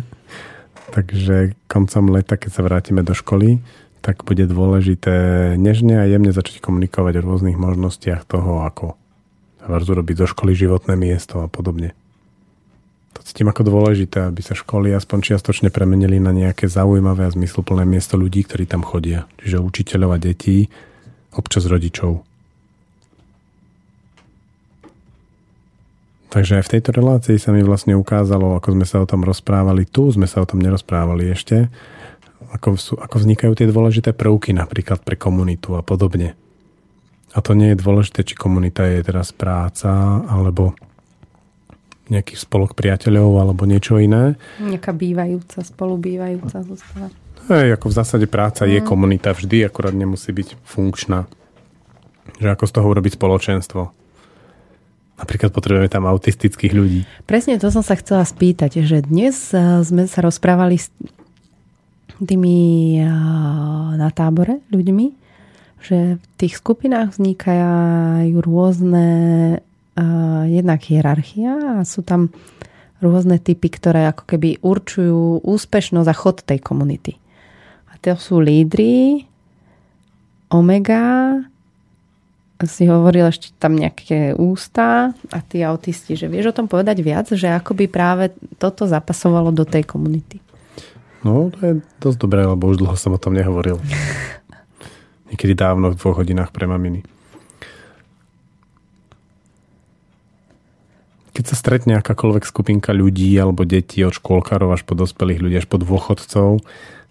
Takže 0.93 1.57
koncom 1.65 2.13
leta, 2.13 2.37
keď 2.37 2.51
sa 2.53 2.61
vrátime 2.61 3.01
do 3.01 3.17
školy, 3.17 3.57
tak 4.03 4.27
bude 4.27 4.43
dôležité 4.43 5.15
nežne 5.55 6.03
a 6.03 6.05
jemne 6.05 6.35
začať 6.35 6.59
komunikovať 6.59 7.23
o 7.23 7.25
rôznych 7.25 7.55
možnostiach 7.55 8.27
toho, 8.27 8.67
ako 8.67 8.99
urobiť 9.63 10.15
zo 10.19 10.27
školy 10.27 10.51
životné 10.51 10.99
miesto 10.99 11.39
a 11.39 11.47
podobne. 11.47 11.95
To 13.15 13.23
cítim 13.23 13.47
ako 13.47 13.63
dôležité, 13.63 14.27
aby 14.27 14.43
sa 14.43 14.59
školy 14.59 14.91
aspoň 14.91 15.31
čiastočne 15.31 15.71
premenili 15.71 16.19
na 16.19 16.35
nejaké 16.35 16.67
zaujímavé 16.67 17.29
a 17.29 17.31
zmysluplné 17.31 17.87
miesto 17.87 18.19
ľudí, 18.19 18.43
ktorí 18.43 18.67
tam 18.67 18.83
chodia. 18.83 19.23
Čiže 19.39 19.63
učiteľov 19.63 20.11
a 20.11 20.19
detí, 20.19 20.67
občas 21.31 21.63
rodičov. 21.63 22.27
Takže 26.33 26.59
aj 26.59 26.65
v 26.65 26.71
tejto 26.75 26.91
relácii 26.97 27.37
sa 27.37 27.53
mi 27.53 27.61
vlastne 27.61 27.93
ukázalo, 27.93 28.57
ako 28.57 28.73
sme 28.73 28.85
sa 28.89 28.99
o 28.99 29.07
tom 29.07 29.21
rozprávali. 29.21 29.85
Tu 29.85 30.09
sme 30.11 30.25
sa 30.25 30.41
o 30.41 30.49
tom 30.49 30.57
nerozprávali 30.59 31.29
ešte. 31.29 31.69
Ako, 32.53 32.77
sú, 32.77 32.93
ako 33.01 33.25
vznikajú 33.25 33.53
tie 33.57 33.67
dôležité 33.69 34.13
prvky 34.13 34.53
napríklad 34.53 35.01
pre 35.01 35.17
komunitu 35.17 35.73
a 35.73 35.81
podobne. 35.81 36.37
A 37.33 37.41
to 37.41 37.57
nie 37.57 37.73
je 37.73 37.81
dôležité, 37.81 38.21
či 38.21 38.37
komunita 38.37 38.85
je 38.85 39.01
teraz 39.01 39.33
práca, 39.33 40.21
alebo 40.29 40.77
nejaký 42.13 42.37
spolok 42.37 42.77
priateľov, 42.77 43.41
alebo 43.41 43.65
niečo 43.65 43.97
iné. 43.97 44.37
Nejaká 44.61 44.93
bývajúca, 44.93 45.65
spolubývajúca 45.65 46.61
zostava. 46.61 47.09
Hej, 47.49 47.75
ako 47.75 47.85
v 47.89 47.97
zásade 47.97 48.27
práca 48.29 48.69
je 48.69 48.79
komunita 48.79 49.33
vždy, 49.33 49.65
akurát 49.65 49.91
nemusí 49.91 50.29
byť 50.29 50.61
funkčná. 50.63 51.25
Že 52.39 52.55
ako 52.55 52.65
z 52.69 52.71
toho 52.71 52.87
urobiť 52.87 53.17
spoločenstvo. 53.17 53.81
Napríklad 55.13 55.53
potrebujeme 55.53 55.91
tam 55.91 56.09
autistických 56.09 56.73
ľudí. 56.73 57.01
Presne 57.29 57.61
to 57.61 57.69
som 57.69 57.85
sa 57.85 57.93
chcela 57.99 58.25
spýtať, 58.25 58.81
že 58.83 59.05
dnes 59.05 59.51
eh, 59.51 59.83
sme 59.83 60.07
sa 60.07 60.23
rozprávali 60.23 60.79
tými 62.21 63.01
na 63.97 64.09
tábore 64.13 64.61
ľuďmi, 64.69 65.07
že 65.81 66.15
v 66.21 66.25
tých 66.37 66.61
skupinách 66.61 67.17
vznikajú 67.17 68.37
rôzne 68.39 69.07
jednak 70.47 70.79
hierarchia 70.85 71.81
a 71.81 71.87
sú 71.87 72.05
tam 72.05 72.29
rôzne 73.03 73.35
typy, 73.41 73.67
ktoré 73.67 74.07
ako 74.09 74.23
keby 74.29 74.63
určujú 74.63 75.43
úspešnosť 75.43 76.09
a 76.09 76.15
chod 76.15 76.37
tej 76.45 76.63
komunity. 76.63 77.19
A 77.91 77.99
to 77.99 78.15
sú 78.15 78.39
lídry, 78.39 79.27
omega, 80.47 81.35
si 82.63 82.87
hovoril 82.87 83.27
ešte 83.27 83.51
tam 83.59 83.75
nejaké 83.75 84.39
ústa 84.39 85.11
a 85.11 85.39
tí 85.43 85.59
autisti, 85.67 86.15
že 86.15 86.31
vieš 86.31 86.55
o 86.55 86.57
tom 86.63 86.71
povedať 86.71 87.03
viac, 87.03 87.27
že 87.27 87.51
ako 87.51 87.75
by 87.75 87.85
práve 87.91 88.31
toto 88.55 88.87
zapasovalo 88.87 89.51
do 89.51 89.67
tej 89.67 89.83
komunity. 89.83 90.39
No, 91.23 91.47
to 91.55 91.59
je 91.63 91.73
dosť 92.03 92.19
dobré, 92.19 92.43
lebo 92.43 92.67
už 92.67 92.83
dlho 92.83 92.99
som 92.99 93.15
o 93.15 93.19
tom 93.19 93.31
nehovoril. 93.33 93.79
Niekedy 95.31 95.55
dávno 95.55 95.95
v 95.95 95.97
dvoch 95.97 96.19
hodinách 96.19 96.51
pre 96.51 96.67
maminy. 96.67 97.07
Keď 101.33 101.43
sa 101.49 101.55
stretne 101.57 101.97
akákoľvek 101.97 102.45
skupinka 102.45 102.93
ľudí 102.93 103.33
alebo 103.41 103.65
detí 103.65 104.05
od 104.05 104.13
škôlkarov 104.13 104.69
až 104.69 104.85
po 104.85 104.93
dospelých 104.93 105.41
ľudí, 105.41 105.55
až 105.57 105.65
po 105.65 105.81
dôchodcov, 105.81 106.61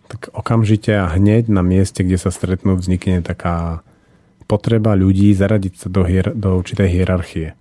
tak 0.06 0.30
okamžite 0.30 0.94
a 0.94 1.10
hneď 1.10 1.51
na 1.51 1.64
mieste, 1.66 2.06
kde 2.06 2.20
sa 2.20 2.30
stretnú, 2.30 2.78
vznikne 2.78 3.24
taká 3.24 3.82
potreba 4.47 4.94
ľudí 4.94 5.32
zaradiť 5.34 5.74
sa 5.74 5.89
do, 5.90 6.06
hier, 6.06 6.30
do 6.36 6.60
určitej 6.60 6.86
hierarchie. 6.86 7.59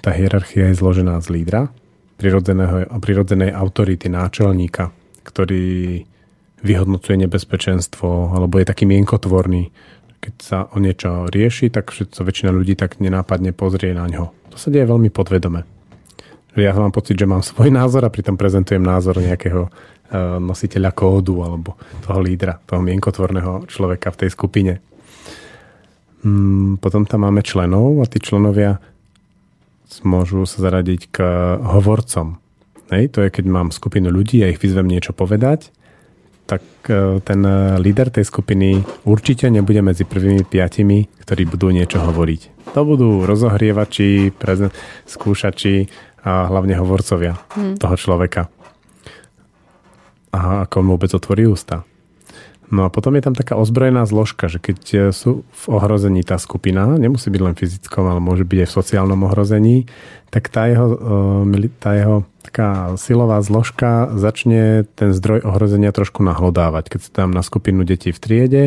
Tá 0.00 0.14
hierarchia 0.14 0.72
je 0.72 0.78
zložená 0.78 1.20
z 1.20 1.28
lídra, 1.34 1.68
prirodzenej 2.16 3.50
autority, 3.52 4.08
náčelníka, 4.08 4.94
ktorý 5.24 6.04
vyhodnocuje 6.64 7.28
nebezpečenstvo 7.28 8.32
alebo 8.32 8.56
je 8.60 8.66
taký 8.68 8.88
mienkotvorný. 8.88 9.68
Keď 10.24 10.34
sa 10.40 10.58
o 10.72 10.80
niečo 10.80 11.28
rieši, 11.28 11.68
tak 11.68 11.92
všetko, 11.92 12.24
väčšina 12.24 12.50
ľudí 12.52 12.72
tak 12.76 12.96
nenápadne 12.96 13.52
pozrie 13.52 13.92
na 13.92 14.08
ňo. 14.08 14.32
To 14.52 14.56
sa 14.56 14.72
deje 14.72 14.88
veľmi 14.88 15.12
podvedome. 15.12 15.68
Ja 16.54 16.70
mám 16.72 16.94
pocit, 16.94 17.18
že 17.18 17.28
mám 17.28 17.44
svoj 17.50 17.68
názor 17.68 18.08
a 18.08 18.14
pritom 18.14 18.40
prezentujem 18.40 18.80
názor 18.80 19.20
nejakého 19.20 19.68
e, 19.68 19.70
nositeľa 20.40 20.96
kódu 20.96 21.44
alebo 21.44 21.76
toho 22.00 22.20
lídra, 22.24 22.56
toho 22.64 22.80
mienkotvorného 22.80 23.68
človeka 23.68 24.14
v 24.14 24.18
tej 24.24 24.30
skupine. 24.32 24.72
Mm, 26.24 26.80
Potom 26.80 27.04
tam 27.04 27.28
máme 27.28 27.44
členov 27.44 28.00
a 28.00 28.08
tí 28.08 28.16
členovia 28.16 28.80
môžu 30.02 30.48
sa 30.48 30.64
zaradiť 30.64 31.12
k 31.12 31.16
hovorcom. 31.60 32.40
Hej, 32.92 33.16
to 33.16 33.24
je, 33.24 33.32
keď 33.32 33.44
mám 33.48 33.68
skupinu 33.72 34.12
ľudí 34.12 34.44
a 34.44 34.52
ich 34.52 34.60
vyzvem 34.60 34.84
niečo 34.84 35.16
povedať, 35.16 35.72
tak 36.44 36.60
e, 36.92 37.20
ten 37.24 37.40
e, 37.40 37.80
líder 37.80 38.12
tej 38.12 38.28
skupiny 38.28 38.84
určite 39.08 39.48
nebude 39.48 39.80
medzi 39.80 40.04
prvými 40.04 40.44
piatimi, 40.44 41.08
ktorí 41.24 41.48
budú 41.48 41.72
niečo 41.72 42.04
hovoriť. 42.04 42.72
To 42.76 42.80
budú 42.84 43.24
rozohrievači, 43.24 44.28
prezen- 44.36 44.74
skúšači 45.08 45.88
a 46.24 46.48
hlavne 46.48 46.76
hovorcovia 46.76 47.40
hmm. 47.56 47.80
toho 47.80 47.96
človeka. 47.96 48.52
A 50.34 50.68
ako 50.68 50.74
on 50.84 50.88
vôbec 50.92 51.10
otvorí 51.16 51.48
ústa. 51.48 51.86
No 52.72 52.86
a 52.86 52.88
potom 52.88 53.12
je 53.16 53.22
tam 53.24 53.36
taká 53.36 53.60
ozbrojená 53.60 54.08
zložka, 54.08 54.48
že 54.48 54.56
keď 54.56 54.78
e, 54.92 54.98
sú 55.12 55.44
v 55.44 55.64
ohrození 55.68 56.24
tá 56.24 56.40
skupina, 56.40 56.88
nemusí 56.96 57.28
byť 57.28 57.42
len 57.44 57.54
fyzickom, 57.56 58.04
ale 58.08 58.24
môže 58.24 58.48
byť 58.48 58.58
aj 58.64 58.68
v 58.68 58.76
sociálnom 58.80 59.20
ohrození, 59.28 59.84
tak 60.32 60.48
tá 60.48 60.64
jeho, 60.66 60.96
e, 61.52 61.68
tá 61.76 61.92
jeho 61.92 62.24
taká 62.40 62.96
silová 62.96 63.40
zložka 63.44 64.12
začne 64.16 64.88
ten 64.96 65.12
zdroj 65.12 65.44
ohrozenia 65.44 65.92
trošku 65.92 66.24
nahlodávať. 66.24 66.92
Keď 66.92 67.00
sa 67.04 67.10
tam 67.24 67.30
na 67.32 67.44
skupinu 67.44 67.84
detí 67.84 68.12
v 68.12 68.20
triede, 68.20 68.62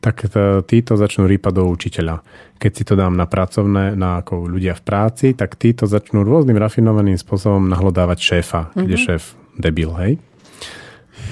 tak 0.00 0.26
títo 0.66 0.96
začnú 0.96 1.28
rýpať 1.28 1.52
do 1.60 1.68
učiteľa. 1.68 2.24
Keď 2.56 2.72
si 2.72 2.82
to 2.88 2.96
dám 2.96 3.14
na 3.14 3.28
pracovné, 3.28 3.94
na 3.94 4.24
ako 4.24 4.48
ľudia 4.48 4.72
v 4.74 4.82
práci, 4.82 5.26
tak 5.36 5.60
títo 5.60 5.84
začnú 5.84 6.24
rôznym 6.24 6.56
rafinovaným 6.56 7.20
spôsobom 7.20 7.68
nahlodávať 7.68 8.18
šéfa, 8.18 8.60
mm-hmm. 8.72 8.84
kde 8.88 8.96
šéf 8.96 9.22
debil, 9.60 9.92
hej? 10.00 10.12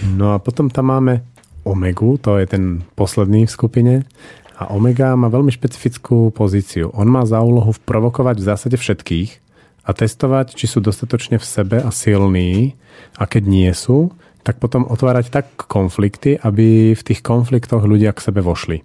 No 0.05 0.37
a 0.37 0.39
potom 0.39 0.69
tam 0.69 0.93
máme 0.93 1.25
Omegu, 1.69 2.17
to 2.17 2.41
je 2.41 2.47
ten 2.49 2.65
posledný 2.97 3.45
v 3.45 3.53
skupine. 3.53 3.95
A 4.59 4.75
Omega 4.75 5.15
má 5.15 5.31
veľmi 5.31 5.55
špecifickú 5.55 6.35
pozíciu. 6.35 6.91
On 6.97 7.07
má 7.07 7.23
za 7.29 7.39
úlohu 7.45 7.71
provokovať 7.87 8.37
v 8.43 8.49
zásade 8.49 8.77
všetkých 8.81 9.31
a 9.87 9.91
testovať, 9.95 10.59
či 10.59 10.67
sú 10.67 10.83
dostatočne 10.83 11.39
v 11.39 11.47
sebe 11.47 11.79
a 11.79 11.95
silní. 11.95 12.75
A 13.21 13.31
keď 13.31 13.43
nie 13.47 13.71
sú, 13.71 14.11
tak 14.43 14.59
potom 14.59 14.89
otvárať 14.89 15.31
tak 15.31 15.47
konflikty, 15.69 16.41
aby 16.41 16.97
v 16.97 17.03
tých 17.05 17.21
konfliktoch 17.23 17.85
ľudia 17.85 18.17
k 18.17 18.25
sebe 18.25 18.41
vošli. 18.43 18.83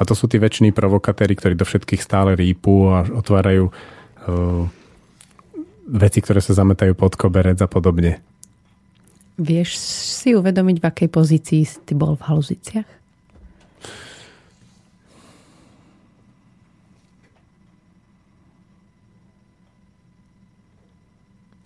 A 0.00 0.08
to 0.08 0.16
sú 0.16 0.28
tí 0.30 0.40
väčší 0.40 0.72
provokatéri, 0.72 1.36
ktorí 1.36 1.54
do 1.56 1.68
všetkých 1.68 2.00
stále 2.00 2.32
rýpu 2.32 2.88
a 2.88 3.04
otvárajú 3.04 3.68
uh, 3.68 4.64
veci, 5.90 6.18
ktoré 6.24 6.40
sa 6.40 6.56
zametajú 6.56 6.96
pod 6.96 7.18
koberec 7.18 7.58
a 7.60 7.68
podobne. 7.68 8.22
Vieš 9.40 9.80
si 10.20 10.36
uvedomiť, 10.36 10.84
v 10.84 10.84
akej 10.84 11.08
pozícii 11.08 11.64
ty 11.88 11.96
bol 11.96 12.12
v 12.12 12.28
haluziciach? 12.28 12.88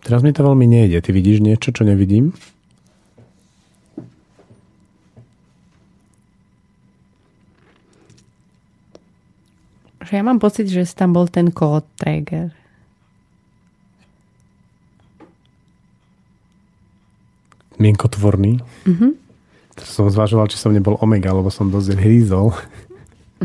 Teraz 0.04 0.20
mi 0.22 0.30
to 0.30 0.46
veľmi 0.46 0.70
nejde. 0.70 1.02
Ty 1.02 1.10
vidíš 1.10 1.42
niečo, 1.42 1.74
čo 1.74 1.82
nevidím? 1.82 2.30
Že 10.04 10.12
ja 10.14 10.22
mám 10.22 10.38
pocit, 10.38 10.70
že 10.70 10.86
tam 10.94 11.16
bol 11.16 11.26
ten 11.26 11.50
kód 11.50 11.82
Traeger. 11.98 12.54
Mienkotvorný. 17.76 18.58
Mhm. 18.84 19.08
Teraz 19.74 19.90
som 19.90 20.06
zvažoval, 20.06 20.46
či 20.46 20.56
som 20.56 20.70
nebol 20.70 20.94
Omega, 20.96 21.30
lebo 21.30 21.48
som 21.48 21.66
dosť 21.66 21.96
hrízol. 21.96 22.54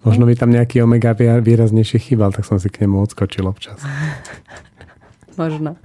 Možno 0.00 0.24
mi 0.24 0.32
tam 0.32 0.48
nejaký 0.48 0.80
Omega 0.80 1.12
vý- 1.12 1.40
výraznejšie 1.40 1.98
chýbal, 1.98 2.28
tak 2.28 2.42
som 2.42 2.56
si 2.56 2.68
k 2.68 2.84
nemu 2.84 3.00
odskočil 3.00 3.42
občas. 3.42 3.80
Možno. 5.40 5.76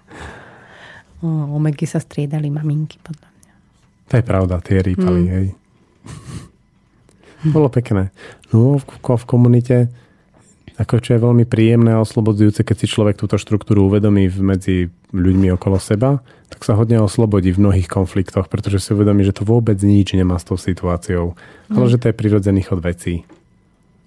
o, 1.20 1.28
omegy 1.50 1.84
sa 1.84 1.98
striedali 1.98 2.48
maminky, 2.48 2.96
podľa 2.98 3.28
mňa. 3.28 3.52
To 4.06 4.14
je 4.14 4.24
pravda, 4.24 4.54
tie 4.58 4.78
rýpali, 4.78 5.20
Mm. 5.20 5.30
hej. 5.30 5.46
Bolo 7.46 7.68
pekné. 7.68 8.10
No, 8.48 8.76
v, 8.76 8.84
v 8.98 9.24
komunite, 9.24 9.92
ako 10.78 11.02
čo 11.02 11.18
je 11.18 11.20
veľmi 11.20 11.42
príjemné 11.42 11.90
a 11.90 12.02
oslobodzujúce, 12.02 12.62
keď 12.62 12.76
si 12.78 12.86
človek 12.86 13.18
túto 13.18 13.34
štruktúru 13.34 13.90
uvedomí 13.90 14.30
medzi 14.38 14.86
ľuďmi 15.10 15.50
okolo 15.58 15.74
seba, 15.82 16.22
tak 16.46 16.62
sa 16.62 16.78
hodne 16.78 17.02
oslobodí 17.02 17.50
v 17.50 17.66
mnohých 17.66 17.90
konfliktoch, 17.90 18.46
pretože 18.46 18.78
si 18.78 18.94
uvedomí, 18.94 19.26
že 19.26 19.34
to 19.34 19.42
vôbec 19.42 19.74
nič 19.82 20.14
nemá 20.14 20.38
s 20.38 20.46
tou 20.46 20.54
situáciou, 20.54 21.34
ale 21.66 21.86
že 21.90 21.98
to 21.98 22.08
je 22.08 22.14
prirodzený 22.14 22.62
chod 22.62 22.78
vecí. 22.78 23.26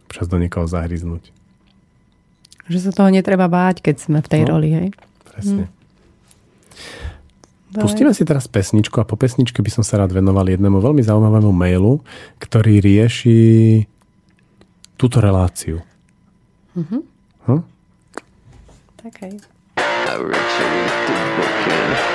Čas 0.07 0.31
do 0.31 0.39
niekoho 0.39 0.63
zahryznúť. 0.63 1.31
Že 2.71 2.79
sa 2.87 2.91
toho 2.95 3.11
netreba 3.11 3.51
báť, 3.51 3.83
keď 3.83 3.95
sme 3.99 4.19
v 4.23 4.31
tej 4.31 4.41
No. 4.47 4.55
roli, 4.55 4.69
hej? 4.71 4.87
Presne. 5.27 5.67
Dobre. 7.71 7.83
Pustíme 7.87 8.11
si 8.11 8.27
teraz 8.27 8.51
pesničku 8.51 8.99
a 8.99 9.07
po 9.07 9.15
pesničke 9.15 9.63
by 9.63 9.71
som 9.71 9.83
sa 9.83 9.99
rád 9.99 10.11
venoval 10.11 10.43
jednému 10.43 10.83
veľmi 10.83 11.03
zaujímavému 11.03 11.51
mailu, 11.55 12.03
ktorý 12.39 12.83
rieši 12.83 13.39
túto 14.99 15.23
reláciu. 15.23 15.79
Mhm. 16.75 17.03
Hm? 17.45 17.63
Okay. 19.05 19.39
I 19.77 20.15
read 20.17 20.35
you 20.59 20.69
the 21.07 21.15
book 21.37 21.67
in. 21.67 22.11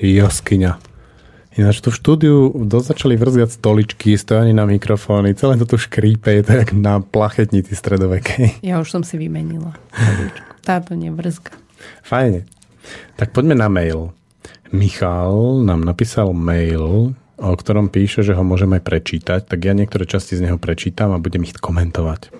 Jaskyňa. 0.00 0.80
Ináč 1.60 1.84
tu 1.84 1.92
v 1.92 1.98
štúdiu 2.00 2.36
dosť 2.56 2.96
začali 2.96 3.20
vrzgať 3.20 3.50
stoličky, 3.60 4.16
stojani 4.16 4.56
na 4.56 4.64
mikrofóny, 4.64 5.36
celé 5.36 5.60
to 5.60 5.66
tu 5.66 5.76
škrípe, 5.76 6.30
je 6.30 6.42
to 6.46 6.52
jak 6.56 6.72
na 6.72 7.04
plachetnici 7.04 7.76
stredovekej. 7.76 8.64
Ja 8.64 8.80
už 8.80 8.88
som 8.88 9.02
si 9.04 9.20
vymenila. 9.20 9.76
Táto 10.64 10.96
nevrzga. 10.96 11.52
Fajne. 12.00 12.48
Tak 13.20 13.36
poďme 13.36 13.58
na 13.58 13.68
mail. 13.68 14.14
Michal 14.70 15.60
nám 15.66 15.82
napísal 15.82 16.30
mail, 16.32 17.12
o 17.36 17.52
ktorom 17.56 17.90
píše, 17.90 18.22
že 18.22 18.32
ho 18.38 18.46
môžeme 18.46 18.78
aj 18.78 18.86
prečítať, 18.86 19.40
tak 19.44 19.58
ja 19.66 19.74
niektoré 19.74 20.06
časti 20.06 20.38
z 20.38 20.46
neho 20.46 20.56
prečítam 20.56 21.10
a 21.10 21.18
budem 21.18 21.42
ich 21.42 21.58
komentovať. 21.58 22.30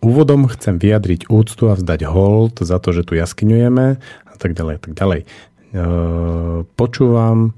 Úvodom 0.00 0.48
chcem 0.48 0.80
vyjadriť 0.80 1.28
úctu 1.28 1.68
a 1.68 1.76
vzdať 1.76 2.08
hold 2.08 2.64
za 2.64 2.80
to, 2.80 2.96
že 2.96 3.04
tu 3.04 3.20
jaskyňujeme 3.20 3.86
a 4.00 4.34
tak 4.40 4.56
ďalej, 4.56 4.74
a 4.78 4.80
tak 4.80 4.92
ďalej. 4.96 5.20
E, 5.70 5.84
Počúvam 6.64 7.56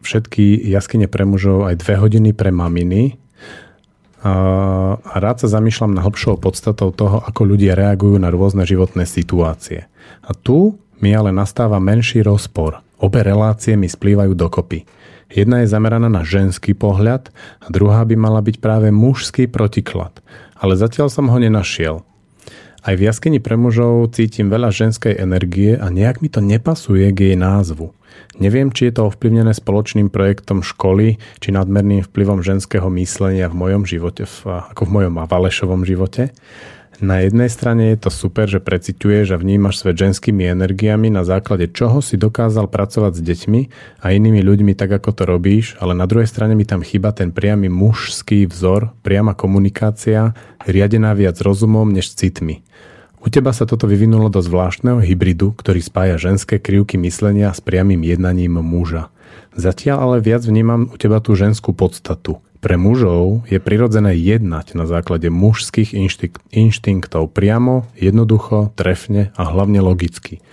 všetky 0.00 0.64
jaskyne 0.70 1.06
pre 1.06 1.28
mužov 1.28 1.68
aj 1.68 1.80
dve 1.80 1.94
hodiny 2.00 2.30
pre 2.32 2.48
maminy. 2.48 3.20
A 4.20 4.34
a 4.98 5.14
rád 5.18 5.42
sa 5.44 5.48
zamýšľam 5.48 5.94
na 5.94 6.02
hlbšou 6.02 6.40
podstatou 6.40 6.90
toho, 6.90 7.22
ako 7.22 7.46
ľudia 7.46 7.78
reagujú 7.78 8.18
na 8.18 8.30
rôzne 8.32 8.66
životné 8.66 9.06
situácie. 9.06 9.86
A 10.24 10.30
tu 10.34 10.78
mi 10.98 11.14
ale 11.14 11.30
nastáva 11.30 11.78
menší 11.78 12.20
rozpor. 12.26 12.82
Obe 13.00 13.24
relácie 13.24 13.78
mi 13.78 13.88
splývajú 13.88 14.36
dokopy. 14.36 14.84
Jedna 15.30 15.62
je 15.62 15.70
zameraná 15.70 16.10
na 16.10 16.26
ženský 16.26 16.74
pohľad 16.74 17.30
a 17.62 17.66
druhá 17.70 18.02
by 18.02 18.18
mala 18.18 18.42
byť 18.42 18.58
práve 18.58 18.90
mužský 18.90 19.46
protiklad. 19.46 20.10
Ale 20.58 20.74
zatiaľ 20.74 21.08
som 21.08 21.30
ho 21.30 21.38
nenašiel. 21.38 22.02
Aj 22.80 22.96
v 22.96 23.04
jaskyni 23.04 23.44
pre 23.44 23.60
mužov 23.60 24.16
cítim 24.16 24.48
veľa 24.48 24.72
ženskej 24.72 25.20
energie 25.20 25.76
a 25.76 25.92
nejak 25.92 26.24
mi 26.24 26.32
to 26.32 26.40
nepasuje 26.40 27.12
k 27.12 27.32
jej 27.32 27.36
názvu. 27.36 27.92
Neviem, 28.40 28.72
či 28.72 28.88
je 28.88 28.96
to 28.96 29.12
ovplyvnené 29.12 29.52
spoločným 29.52 30.08
projektom 30.08 30.64
školy, 30.64 31.20
či 31.44 31.52
nadmerným 31.52 32.00
vplyvom 32.08 32.40
ženského 32.40 32.88
myslenia 32.96 33.52
v 33.52 33.58
mojom 33.58 33.82
živote, 33.84 34.24
v, 34.24 34.36
ako 34.72 34.88
v 34.88 34.92
mojom 34.96 35.14
a 35.20 35.28
Valešovom 35.28 35.84
živote. 35.84 36.32
Na 37.00 37.24
jednej 37.24 37.48
strane 37.48 37.96
je 37.96 38.04
to 38.04 38.10
super, 38.12 38.44
že 38.44 38.60
preciťuješ 38.60 39.32
a 39.32 39.40
vnímaš 39.40 39.80
svet 39.80 39.96
ženskými 39.96 40.44
energiami, 40.44 41.08
na 41.08 41.24
základe 41.24 41.72
čoho 41.72 42.04
si 42.04 42.20
dokázal 42.20 42.68
pracovať 42.68 43.16
s 43.16 43.24
deťmi 43.24 43.60
a 44.04 44.12
inými 44.12 44.44
ľuďmi 44.44 44.76
tak, 44.76 45.00
ako 45.00 45.16
to 45.16 45.24
robíš, 45.24 45.80
ale 45.80 45.96
na 45.96 46.04
druhej 46.04 46.28
strane 46.28 46.52
mi 46.52 46.68
tam 46.68 46.84
chýba 46.84 47.16
ten 47.16 47.32
priamy 47.32 47.72
mužský 47.72 48.44
vzor, 48.44 48.92
priama 49.00 49.32
komunikácia, 49.32 50.36
riadená 50.68 51.16
viac 51.16 51.40
rozumom 51.40 51.88
než 51.88 52.12
citmi. 52.12 52.60
U 53.24 53.32
teba 53.32 53.56
sa 53.56 53.64
toto 53.64 53.88
vyvinulo 53.88 54.28
do 54.28 54.44
zvláštneho 54.44 55.00
hybridu, 55.00 55.56
ktorý 55.56 55.80
spája 55.80 56.20
ženské 56.20 56.60
krivky 56.60 57.00
myslenia 57.00 57.48
s 57.48 57.64
priamým 57.64 58.04
jednaním 58.04 58.60
muža. 58.60 59.08
Zatiaľ 59.56 60.04
ale 60.04 60.16
viac 60.20 60.44
vnímam 60.44 60.92
u 60.92 60.96
teba 61.00 61.16
tú 61.24 61.32
ženskú 61.32 61.72
podstatu. 61.72 62.44
Pre 62.60 62.76
mužov 62.76 63.48
je 63.48 63.56
prirodzené 63.56 64.12
jednať 64.20 64.76
na 64.76 64.84
základe 64.84 65.32
mužských 65.32 65.96
inštik- 65.96 66.44
inštinktov 66.52 67.32
priamo, 67.32 67.88
jednoducho, 67.96 68.76
trefne 68.76 69.32
a 69.32 69.48
hlavne 69.48 69.80
logicky. 69.80 70.44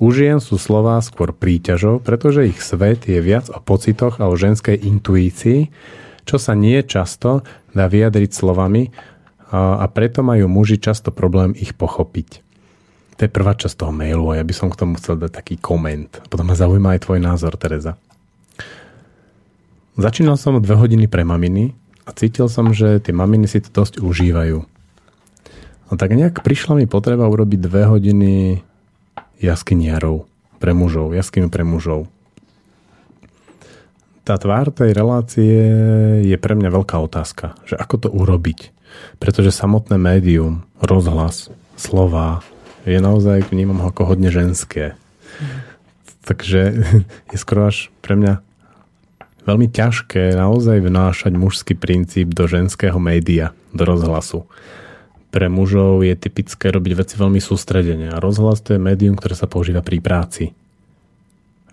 U 0.00 0.08
žien 0.08 0.40
sú 0.40 0.56
slová 0.56 0.96
skôr 1.04 1.36
príťažou, 1.36 2.00
pretože 2.00 2.48
ich 2.48 2.64
svet 2.64 3.04
je 3.04 3.20
viac 3.20 3.52
o 3.52 3.60
pocitoch 3.60 4.16
a 4.16 4.32
o 4.32 4.40
ženskej 4.40 4.80
intuícii, 4.80 5.68
čo 6.24 6.40
sa 6.40 6.56
nie 6.56 6.80
často 6.80 7.44
dá 7.76 7.92
vyjadriť 7.92 8.32
slovami, 8.32 8.88
a 9.52 9.84
preto 9.90 10.22
majú 10.22 10.46
muži 10.46 10.78
často 10.78 11.10
problém 11.10 11.52
ich 11.58 11.74
pochopiť. 11.74 12.40
To 13.18 13.28
je 13.28 13.30
prvá 13.30 13.52
časť 13.52 13.84
toho 13.84 13.92
mailu 13.92 14.32
a 14.32 14.40
ja 14.40 14.44
by 14.46 14.54
som 14.56 14.72
k 14.72 14.80
tomu 14.80 14.96
chcel 14.96 15.20
dať 15.20 15.28
taký 15.28 15.60
koment. 15.60 16.24
Potom 16.32 16.48
ma 16.48 16.56
zaujíma 16.56 16.96
aj 16.96 17.04
tvoj 17.04 17.20
názor, 17.20 17.52
Tereza. 17.60 18.00
Začínal 20.00 20.40
som 20.40 20.56
dve 20.64 20.80
hodiny 20.80 21.12
pre 21.12 21.28
maminy 21.28 21.76
a 22.08 22.16
cítil 22.16 22.48
som, 22.48 22.72
že 22.72 23.04
tie 23.04 23.12
maminy 23.12 23.44
si 23.44 23.60
to 23.60 23.68
dosť 23.68 24.00
užívajú. 24.00 24.64
No 24.64 25.92
tak 26.00 26.16
nejak 26.16 26.40
prišla 26.40 26.80
mi 26.80 26.88
potreba 26.88 27.28
urobiť 27.28 27.60
dve 27.60 27.84
hodiny 27.84 28.32
jaskyniarov 29.44 30.24
pre 30.56 30.72
mužov, 30.72 31.12
jaskyňu 31.12 31.52
pre 31.52 31.68
mužov. 31.68 32.08
Tá 34.24 34.40
tvár 34.40 34.72
tej 34.72 34.96
relácie 34.96 35.60
je 36.24 36.36
pre 36.40 36.56
mňa 36.56 36.72
veľká 36.72 36.96
otázka, 36.96 37.60
že 37.68 37.76
ako 37.76 37.94
to 38.00 38.08
urobiť. 38.08 38.72
Pretože 39.20 39.52
samotné 39.52 40.00
médium, 40.00 40.64
rozhlas, 40.80 41.52
slova 41.76 42.40
je 42.88 42.96
naozaj, 42.96 43.52
vnímam 43.52 43.84
ho 43.84 43.92
ako 43.92 44.16
hodne 44.16 44.32
ženské. 44.32 44.96
Takže 46.24 46.60
je 47.32 47.36
skoro 47.36 47.68
až 47.68 47.92
pre 48.00 48.16
mňa 48.16 48.48
veľmi 49.50 49.68
ťažké 49.68 50.38
naozaj 50.38 50.78
vnášať 50.78 51.32
mužský 51.34 51.74
princíp 51.74 52.30
do 52.30 52.46
ženského 52.46 52.96
média, 53.02 53.50
do 53.74 53.82
rozhlasu. 53.82 54.46
Pre 55.30 55.46
mužov 55.50 56.06
je 56.06 56.14
typické 56.14 56.70
robiť 56.70 56.92
veci 56.94 57.14
veľmi 57.18 57.38
sústredene 57.42 58.14
a 58.14 58.22
rozhlas 58.22 58.62
to 58.62 58.74
je 58.74 58.80
médium, 58.82 59.18
ktoré 59.18 59.34
sa 59.34 59.50
používa 59.50 59.82
pri 59.82 60.02
práci. 60.02 60.54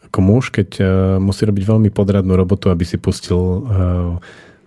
Ako 0.10 0.20
muž, 0.22 0.50
keď 0.54 0.70
uh, 0.78 0.88
musí 1.22 1.46
robiť 1.46 1.64
veľmi 1.66 1.90
podradnú 1.94 2.34
robotu, 2.38 2.70
aby 2.70 2.86
si 2.86 3.02
pustil 3.02 3.38
uh, 3.38 3.62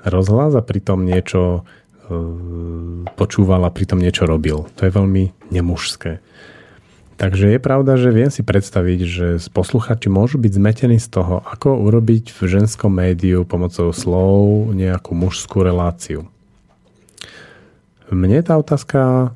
rozhlas 0.02 0.54
a 0.58 0.62
pritom 0.62 1.06
niečo 1.06 1.66
E, 2.10 2.16
počúval 3.14 3.62
a 3.62 3.70
pritom 3.70 4.02
niečo 4.02 4.26
robil. 4.26 4.66
To 4.66 4.80
je 4.82 4.90
veľmi 4.90 5.54
nemužské. 5.54 6.18
Takže 7.20 7.52
je 7.52 7.60
pravda, 7.60 8.00
že 8.00 8.16
viem 8.16 8.32
si 8.32 8.40
predstaviť, 8.40 9.00
že 9.04 9.26
posluchači 9.52 10.08
môžu 10.08 10.40
byť 10.40 10.52
zmetení 10.56 10.96
z 10.96 11.20
toho, 11.20 11.44
ako 11.44 11.76
urobiť 11.84 12.32
v 12.32 12.40
ženskom 12.48 12.88
médiu 12.88 13.44
pomocou 13.44 13.92
slov 13.92 14.72
nejakú 14.72 15.12
mužskú 15.12 15.60
reláciu. 15.60 16.24
Mne 18.08 18.40
tá 18.40 18.56
otázka, 18.56 19.30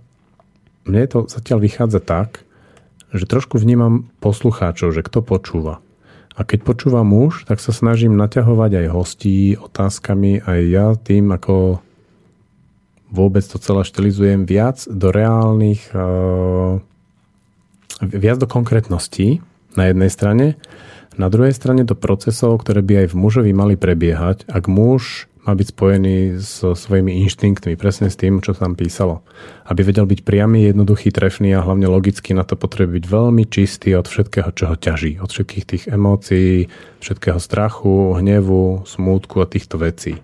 mne 0.88 1.04
to 1.12 1.28
zatiaľ 1.28 1.60
vychádza 1.60 2.00
tak, 2.00 2.48
že 3.12 3.28
trošku 3.28 3.60
vnímam 3.60 4.08
poslucháčov, 4.24 4.96
že 4.96 5.04
kto 5.04 5.20
počúva. 5.20 5.84
A 6.40 6.42
keď 6.42 6.64
počúva 6.64 7.04
muž, 7.04 7.44
tak 7.44 7.60
sa 7.60 7.76
snažím 7.76 8.16
naťahovať 8.16 8.80
aj 8.80 8.86
hostí 8.96 9.60
otázkami 9.60 10.40
aj 10.40 10.60
ja 10.72 10.86
tým, 10.96 11.36
ako 11.36 11.84
vôbec 13.12 13.44
to 13.44 13.60
celé 13.60 13.84
štilizujem 13.84 14.48
viac 14.48 14.88
do 14.88 15.12
reálnych, 15.12 15.92
uh, 15.92 16.80
viac 18.00 18.40
do 18.40 18.48
konkrétností 18.48 19.44
na 19.74 19.90
jednej 19.90 20.10
strane, 20.10 20.46
na 21.14 21.30
druhej 21.30 21.54
strane 21.54 21.86
do 21.86 21.94
procesov, 21.94 22.58
ktoré 22.62 22.82
by 22.82 23.06
aj 23.06 23.08
v 23.14 23.18
mužovi 23.18 23.52
mali 23.54 23.78
prebiehať, 23.78 24.50
ak 24.50 24.66
muž 24.66 25.30
má 25.44 25.52
byť 25.52 25.76
spojený 25.76 26.16
so 26.40 26.72
svojimi 26.72 27.20
inštinktmi, 27.28 27.76
presne 27.76 28.08
s 28.08 28.16
tým, 28.16 28.40
čo 28.40 28.56
tam 28.56 28.72
písalo. 28.72 29.20
Aby 29.68 29.92
vedel 29.92 30.08
byť 30.08 30.24
priamy, 30.24 30.72
jednoduchý, 30.72 31.12
trefný 31.12 31.52
a 31.52 31.60
hlavne 31.60 31.84
logicky 31.84 32.32
na 32.32 32.48
to 32.48 32.56
potrebuje 32.56 33.04
byť 33.04 33.06
veľmi 33.12 33.44
čistý 33.44 33.92
od 33.92 34.08
všetkého, 34.08 34.50
čo 34.56 34.72
ho 34.72 34.76
ťaží. 34.80 35.20
Od 35.20 35.28
všetkých 35.28 35.64
tých 35.68 35.84
emócií, 35.92 36.72
všetkého 37.04 37.36
strachu, 37.36 38.16
hnevu, 38.16 38.88
smútku 38.88 39.44
a 39.44 39.46
týchto 39.46 39.76
vecí. 39.76 40.16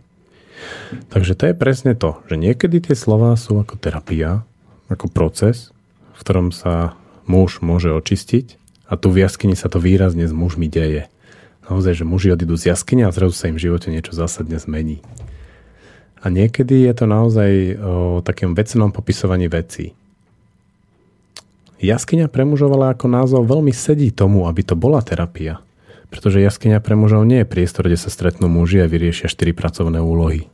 Takže 1.13 1.37
to 1.37 1.53
je 1.53 1.55
presne 1.55 1.93
to, 1.93 2.17
že 2.29 2.41
niekedy 2.41 2.81
tie 2.81 2.97
slova 2.97 3.37
sú 3.37 3.61
ako 3.61 3.77
terapia, 3.77 4.41
ako 4.89 5.13
proces, 5.13 5.69
v 6.17 6.21
ktorom 6.25 6.49
sa 6.49 6.97
muž 7.31 7.63
môže 7.63 7.95
očistiť 7.95 8.59
a 8.91 8.99
tu 8.99 9.15
v 9.15 9.23
jaskyni 9.23 9.55
sa 9.55 9.71
to 9.71 9.79
výrazne 9.79 10.27
s 10.27 10.35
mužmi 10.35 10.67
deje. 10.67 11.07
Naozaj, 11.71 12.03
že 12.03 12.05
muži 12.05 12.35
odídu 12.35 12.59
z 12.59 12.75
jaskyne 12.75 13.07
a 13.07 13.15
zrazu 13.15 13.39
sa 13.39 13.47
im 13.47 13.55
v 13.55 13.71
živote 13.71 13.95
niečo 13.95 14.11
zásadne 14.11 14.59
zmení. 14.59 14.99
A 16.19 16.27
niekedy 16.27 16.83
je 16.83 16.93
to 16.99 17.07
naozaj 17.07 17.79
o 17.79 18.19
takém 18.27 18.51
vecnom 18.59 18.91
popisovaní 18.91 19.47
vecí. 19.47 19.95
Jaskyňa 21.81 22.29
pre 22.29 22.45
mužov 22.45 22.77
ale 22.77 22.93
ako 22.93 23.07
názov 23.09 23.47
veľmi 23.47 23.73
sedí 23.73 24.13
tomu, 24.13 24.45
aby 24.51 24.61
to 24.67 24.77
bola 24.77 25.01
terapia. 25.01 25.63
Pretože 26.11 26.43
jaskyňa 26.43 26.83
pre 26.83 26.99
mužov 26.99 27.23
nie 27.25 27.41
je 27.41 27.49
priestor, 27.49 27.87
kde 27.87 27.97
sa 27.97 28.11
stretnú 28.13 28.51
muži 28.51 28.83
a 28.83 28.91
vyriešia 28.91 29.31
štyri 29.31 29.55
pracovné 29.55 30.03
úlohy. 30.03 30.51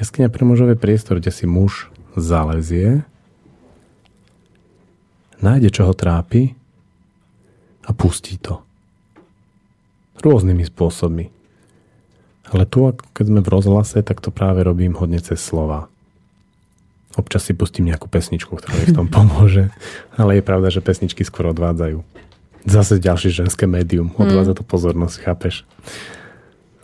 Jaskyňa 0.00 0.32
pre 0.32 0.42
mužov 0.48 0.72
je 0.72 0.80
priestor, 0.80 1.20
kde 1.20 1.30
si 1.30 1.44
muž 1.44 1.92
zalezie, 2.16 3.04
nájde, 5.40 5.68
čo 5.72 5.88
ho 5.88 5.94
trápi 5.96 6.54
a 7.84 7.90
pustí 7.96 8.36
to. 8.40 8.60
Rôznymi 10.20 10.68
spôsobmi. 10.68 11.32
Ale 12.50 12.66
tu, 12.66 12.92
keď 13.14 13.24
sme 13.30 13.40
v 13.40 13.52
rozhlase, 13.52 14.02
tak 14.02 14.18
to 14.20 14.34
práve 14.34 14.60
robím 14.66 14.98
hodne 14.98 15.22
cez 15.22 15.38
slova. 15.38 15.86
Občas 17.18 17.46
si 17.46 17.54
pustím 17.54 17.90
nejakú 17.90 18.06
pesničku, 18.06 18.54
ktorá 18.54 18.74
mi 18.78 18.86
v 18.90 18.96
tom 18.96 19.08
pomôže. 19.14 19.70
Ale 20.14 20.38
je 20.38 20.46
pravda, 20.46 20.68
že 20.70 20.84
pesničky 20.84 21.22
skôr 21.26 21.50
odvádzajú. 21.50 22.02
Zase 22.68 23.00
ďalšie 23.00 23.44
ženské 23.44 23.64
médium. 23.64 24.12
Odvádza 24.20 24.60
to 24.60 24.64
pozornosť, 24.66 25.16
chápeš? 25.24 25.64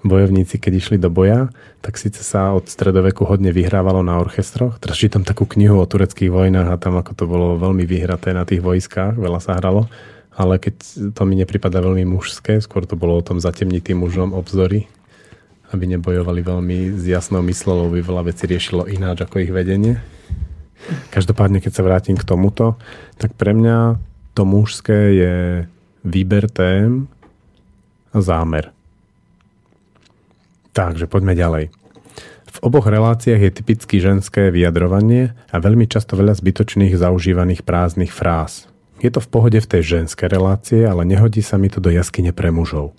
Bojovníci, 0.07 0.59
keď 0.59 0.73
išli 0.79 0.97
do 0.97 1.11
boja, 1.11 1.51
tak 1.83 2.01
síce 2.01 2.23
sa 2.23 2.55
od 2.55 2.67
stredoveku 2.67 3.27
hodne 3.27 3.51
vyhrávalo 3.51 4.03
na 4.03 4.19
orchestroch. 4.19 4.79
Teraz 4.79 4.99
čítam 4.99 5.27
takú 5.27 5.47
knihu 5.47 5.79
o 5.79 5.87
tureckých 5.87 6.31
vojnách 6.31 6.69
a 6.71 6.81
tam 6.81 6.99
ako 6.99 7.13
to 7.15 7.25
bolo 7.27 7.59
veľmi 7.59 7.83
vyhraté 7.87 8.31
na 8.35 8.47
tých 8.47 8.63
vojskách, 8.63 9.19
veľa 9.19 9.41
sa 9.43 9.59
hralo. 9.59 9.91
Ale 10.37 10.61
keď 10.61 10.75
to 11.17 11.23
mi 11.25 11.35
nepripada 11.41 11.81
veľmi 11.81 12.05
mužské, 12.05 12.61
skôr 12.61 12.85
to 12.85 12.95
bolo 12.95 13.17
o 13.19 13.25
tom 13.25 13.41
zatemniť 13.41 13.93
tým 13.93 14.05
mužom 14.05 14.37
obzory, 14.37 14.85
aby 15.73 15.85
nebojovali 15.97 16.45
veľmi 16.45 16.79
s 17.01 17.05
jasnou 17.09 17.41
myslou, 17.49 17.89
by 17.89 18.05
veľa 18.05 18.23
vecí 18.29 18.45
riešilo 18.45 18.85
ináč 18.85 19.25
ako 19.25 19.41
ich 19.41 19.51
vedenie. 19.51 19.97
Každopádne, 21.09 21.65
keď 21.65 21.73
sa 21.73 21.87
vrátim 21.89 22.21
k 22.21 22.29
tomuto, 22.29 22.77
tak 23.17 23.33
pre 23.33 23.57
mňa 23.57 23.97
to 24.37 24.45
mužské 24.45 24.99
je 25.17 25.35
výber 26.05 26.53
tém 26.53 27.09
a 28.13 28.21
zámer. 28.21 28.76
Takže 30.77 31.09
poďme 31.09 31.33
ďalej. 31.33 31.65
V 32.57 32.59
oboch 32.61 32.85
reláciách 32.85 33.41
je 33.41 33.53
typicky 33.53 33.97
ženské 33.97 34.53
vyjadrovanie 34.53 35.33
a 35.49 35.57
veľmi 35.57 35.89
často 35.89 36.21
veľa 36.21 36.37
zbytočných 36.37 36.93
zaužívaných 36.97 37.65
prázdnych 37.65 38.13
fráz. 38.13 38.69
Je 39.01 39.09
to 39.09 39.25
v 39.25 39.29
pohode 39.29 39.57
v 39.61 39.71
tej 39.73 40.05
ženskej 40.05 40.29
relácie, 40.29 40.85
ale 40.85 41.09
nehodí 41.09 41.41
sa 41.41 41.57
mi 41.57 41.73
to 41.73 41.81
do 41.81 41.89
jaskyne 41.89 42.33
pre 42.37 42.53
mužov. 42.53 42.93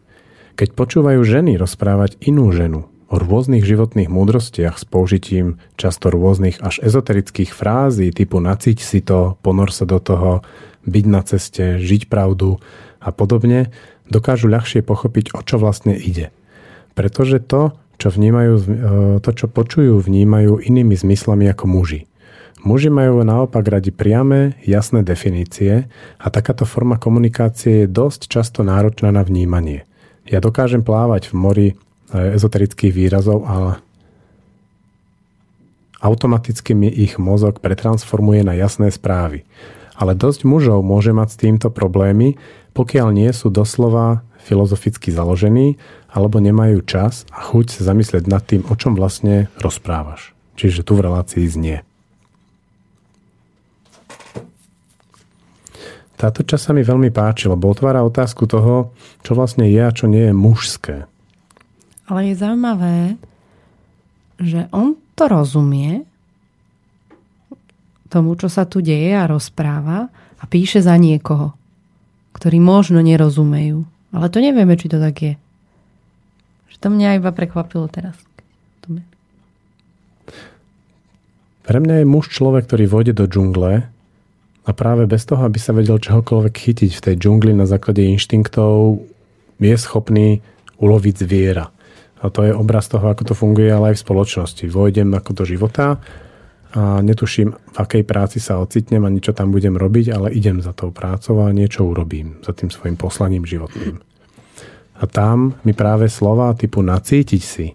Keď 0.58 0.74
počúvajú 0.74 1.22
ženy 1.22 1.58
rozprávať 1.58 2.18
inú 2.26 2.50
ženu, 2.50 2.90
o 3.08 3.16
rôznych 3.16 3.64
životných 3.64 4.12
múdrostiach 4.12 4.76
s 4.76 4.84
použitím 4.84 5.64
často 5.80 6.12
rôznych 6.12 6.60
až 6.60 6.84
ezoterických 6.84 7.56
frází 7.56 8.12
typu 8.12 8.44
nacíť 8.44 8.78
si 8.84 9.00
to, 9.00 9.40
ponor 9.40 9.72
sa 9.72 9.88
do 9.88 10.02
toho, 10.04 10.44
byť 10.84 11.06
na 11.08 11.22
ceste, 11.24 11.80
žiť 11.80 12.12
pravdu 12.12 12.60
a 13.00 13.10
podobne, 13.16 13.72
dokážu 14.12 14.52
ľahšie 14.52 14.84
pochopiť, 14.84 15.36
o 15.36 15.42
čo 15.44 15.56
vlastne 15.56 15.96
ide. 15.96 16.36
Pretože 16.98 17.38
to, 17.38 17.78
čo, 18.02 18.10
vnímajú, 18.10 18.54
e, 18.58 18.64
to, 19.22 19.30
čo 19.30 19.46
počujú, 19.46 20.02
vnímajú 20.02 20.66
inými 20.66 20.98
zmyslami 20.98 21.46
ako 21.54 21.70
muži. 21.70 22.10
Muži 22.66 22.90
majú 22.90 23.22
naopak 23.22 23.62
radi 23.70 23.94
priame, 23.94 24.58
jasné 24.66 25.06
definície 25.06 25.86
a 26.18 26.26
takáto 26.34 26.66
forma 26.66 26.98
komunikácie 26.98 27.86
je 27.86 27.94
dosť 27.94 28.34
často 28.34 28.66
náročná 28.66 29.14
na 29.14 29.22
vnímanie. 29.22 29.86
Ja 30.26 30.42
dokážem 30.42 30.82
plávať 30.82 31.30
v 31.30 31.34
mori 31.38 31.68
e, 31.70 31.76
ezoterických 32.34 32.92
výrazov, 32.98 33.46
ale 33.46 33.78
automaticky 36.02 36.74
mi 36.74 36.90
ich 36.90 37.22
mozog 37.22 37.62
pretransformuje 37.62 38.42
na 38.42 38.58
jasné 38.58 38.90
správy. 38.90 39.46
Ale 39.98 40.14
dosť 40.14 40.46
mužov 40.46 40.86
môže 40.86 41.10
mať 41.10 41.28
s 41.34 41.42
týmto 41.42 41.68
problémy, 41.74 42.38
pokiaľ 42.78 43.10
nie 43.10 43.30
sú 43.34 43.50
doslova 43.50 44.22
filozoficky 44.38 45.10
založení 45.10 45.82
alebo 46.08 46.40
nemajú 46.40 46.86
čas 46.88 47.28
a 47.34 47.44
chuť 47.44 47.74
sa 47.74 47.92
zamyslieť 47.92 48.30
nad 48.30 48.46
tým, 48.46 48.64
o 48.70 48.74
čom 48.78 48.96
vlastne 48.96 49.52
rozprávaš. 49.60 50.32
Čiže 50.56 50.88
tu 50.88 50.96
v 50.96 51.04
relácii 51.04 51.44
znie. 51.44 51.84
Táto 56.18 56.42
časť 56.42 56.64
sa 56.64 56.74
mi 56.74 56.82
veľmi 56.82 57.14
páči, 57.14 57.46
lebo 57.46 57.70
otvára 57.70 58.02
otázku 58.02 58.50
toho, 58.50 58.90
čo 59.22 59.38
vlastne 59.38 59.70
je 59.70 59.78
a 59.78 59.94
čo 59.94 60.10
nie 60.10 60.30
je 60.30 60.34
mužské. 60.34 61.06
Ale 62.10 62.34
je 62.34 62.42
zaujímavé, 62.42 62.98
že 64.42 64.66
on 64.74 64.98
to 65.14 65.30
rozumie 65.30 66.07
tomu, 68.08 68.34
čo 68.40 68.48
sa 68.48 68.64
tu 68.64 68.80
deje 68.80 69.14
a 69.14 69.30
rozpráva 69.30 70.08
a 70.40 70.44
píše 70.48 70.80
za 70.80 70.96
niekoho, 70.96 71.54
ktorí 72.34 72.58
možno 72.58 73.04
nerozumejú. 73.04 73.84
Ale 74.16 74.32
to 74.32 74.40
nevieme, 74.40 74.80
či 74.80 74.88
to 74.88 74.98
tak 74.98 75.16
je. 75.20 75.34
Že 76.72 76.78
to 76.80 76.88
mňa 76.90 77.20
iba 77.20 77.32
prekvapilo 77.36 77.92
teraz. 77.92 78.16
Pre 81.68 81.84
mňa 81.84 82.00
je 82.00 82.08
muž 82.08 82.32
človek, 82.32 82.64
ktorý 82.64 82.88
vôjde 82.88 83.14
do 83.20 83.28
džungle 83.28 83.84
a 84.64 84.70
práve 84.72 85.04
bez 85.04 85.28
toho, 85.28 85.44
aby 85.44 85.60
sa 85.60 85.76
vedel 85.76 86.00
čohokoľvek 86.00 86.56
chytiť 86.56 86.92
v 86.96 87.04
tej 87.04 87.16
džungli 87.20 87.52
na 87.52 87.68
základe 87.68 88.08
inštinktov, 88.08 89.04
je 89.60 89.76
schopný 89.76 90.40
uloviť 90.80 91.28
zviera. 91.28 91.68
A 92.24 92.32
to 92.32 92.48
je 92.48 92.56
obraz 92.56 92.88
toho, 92.88 93.12
ako 93.12 93.28
to 93.28 93.34
funguje 93.36 93.68
ale 93.68 93.92
aj 93.92 94.00
v 94.00 94.04
spoločnosti. 94.08 94.64
Vojdem 94.72 95.12
ako 95.12 95.32
do 95.36 95.44
života 95.44 96.00
a 96.76 97.00
netuším, 97.00 97.56
v 97.56 97.78
akej 97.80 98.04
práci 98.04 98.44
sa 98.44 98.60
ocitnem 98.60 99.04
a 99.08 99.14
niečo 99.14 99.32
tam 99.32 99.56
budem 99.56 99.80
robiť, 99.80 100.12
ale 100.12 100.36
idem 100.36 100.60
za 100.60 100.76
tou 100.76 100.92
prácou 100.92 101.48
a 101.48 101.56
niečo 101.56 101.88
urobím, 101.88 102.44
za 102.44 102.52
tým 102.52 102.68
svojim 102.68 103.00
poslaním 103.00 103.48
životným. 103.48 104.04
A 104.98 105.04
tam 105.06 105.56
mi 105.64 105.72
práve 105.72 106.12
slova 106.12 106.52
typu 106.58 106.84
nacítiť 106.84 107.42
si, 107.42 107.72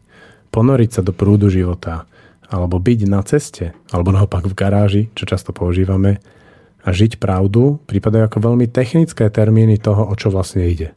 ponoriť 0.53 0.91
sa 0.91 1.01
do 1.01 1.17
prúdu 1.17 1.49
života, 1.49 2.05
alebo 2.53 2.77
byť 2.77 3.01
na 3.09 3.25
ceste, 3.25 3.73
alebo 3.89 4.13
naopak 4.13 4.45
v 4.45 4.53
garáži, 4.53 5.03
čo 5.17 5.25
často 5.25 5.57
používame, 5.57 6.21
a 6.83 6.91
žiť 6.91 7.23
pravdu 7.23 7.79
prípadajú 7.87 8.27
ako 8.27 8.39
veľmi 8.53 8.67
technické 8.69 9.31
termíny 9.31 9.79
toho, 9.79 10.03
o 10.05 10.15
čo 10.19 10.35
vlastne 10.35 10.67
ide. 10.67 10.93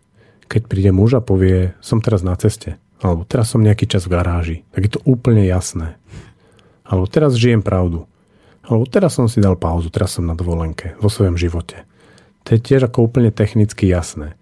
Keď 0.50 0.66
príde 0.66 0.92
muž 0.92 1.16
a 1.16 1.22
povie, 1.22 1.78
som 1.80 2.02
teraz 2.02 2.26
na 2.26 2.34
ceste, 2.36 2.82
alebo 3.00 3.24
teraz 3.24 3.54
som 3.54 3.62
nejaký 3.62 3.86
čas 3.86 4.10
v 4.10 4.14
garáži, 4.18 4.58
tak 4.74 4.82
je 4.90 4.92
to 4.98 5.02
úplne 5.06 5.46
jasné. 5.46 5.96
Alebo 6.86 7.10
teraz 7.10 7.36
žijem 7.36 7.66
pravdu. 7.66 8.06
Alebo 8.66 8.86
teraz 8.86 9.18
som 9.18 9.30
si 9.30 9.42
dal 9.42 9.58
pauzu, 9.58 9.90
teraz 9.90 10.18
som 10.18 10.26
na 10.26 10.38
dovolenke 10.38 10.98
vo 11.02 11.10
svojom 11.10 11.38
živote. 11.38 11.86
To 12.46 12.58
je 12.58 12.62
tiež 12.62 12.90
ako 12.90 13.10
úplne 13.10 13.34
technicky 13.34 13.90
jasné. 13.90 14.38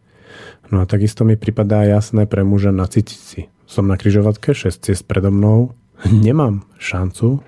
No 0.72 0.84
a 0.84 0.88
takisto 0.88 1.24
mi 1.24 1.40
pripadá 1.40 1.88
jasné 1.88 2.28
pre 2.28 2.44
muža 2.44 2.76
nacítiť 2.76 3.20
si. 3.20 3.41
Som 3.68 3.88
na 3.88 3.95
kryžovatke, 3.95 4.52
6 4.52 4.84
ciest 4.84 5.03
predo 5.07 5.32
mnou, 5.32 5.72
nemám 6.28 6.68
šancu 6.80 7.44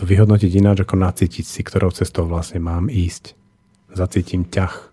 to 0.00 0.08
vyhodnotiť 0.08 0.52
ináč 0.56 0.88
ako 0.88 0.96
nacítiť 0.96 1.44
si, 1.44 1.60
ktorou 1.60 1.92
cestou 1.92 2.24
vlastne 2.24 2.56
mám 2.56 2.88
ísť. 2.88 3.36
Zacítim 3.92 4.48
ťah, 4.48 4.88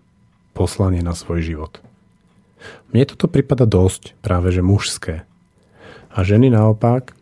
poslanie 0.52 1.00
na 1.00 1.16
svoj 1.16 1.40
život. 1.40 1.80
Mne 2.92 3.08
toto 3.08 3.24
prípada 3.24 3.64
dosť 3.64 4.20
práve 4.20 4.52
že 4.52 4.60
mužské. 4.60 5.24
A 6.12 6.18
ženy 6.20 6.52
naopak 6.52 7.16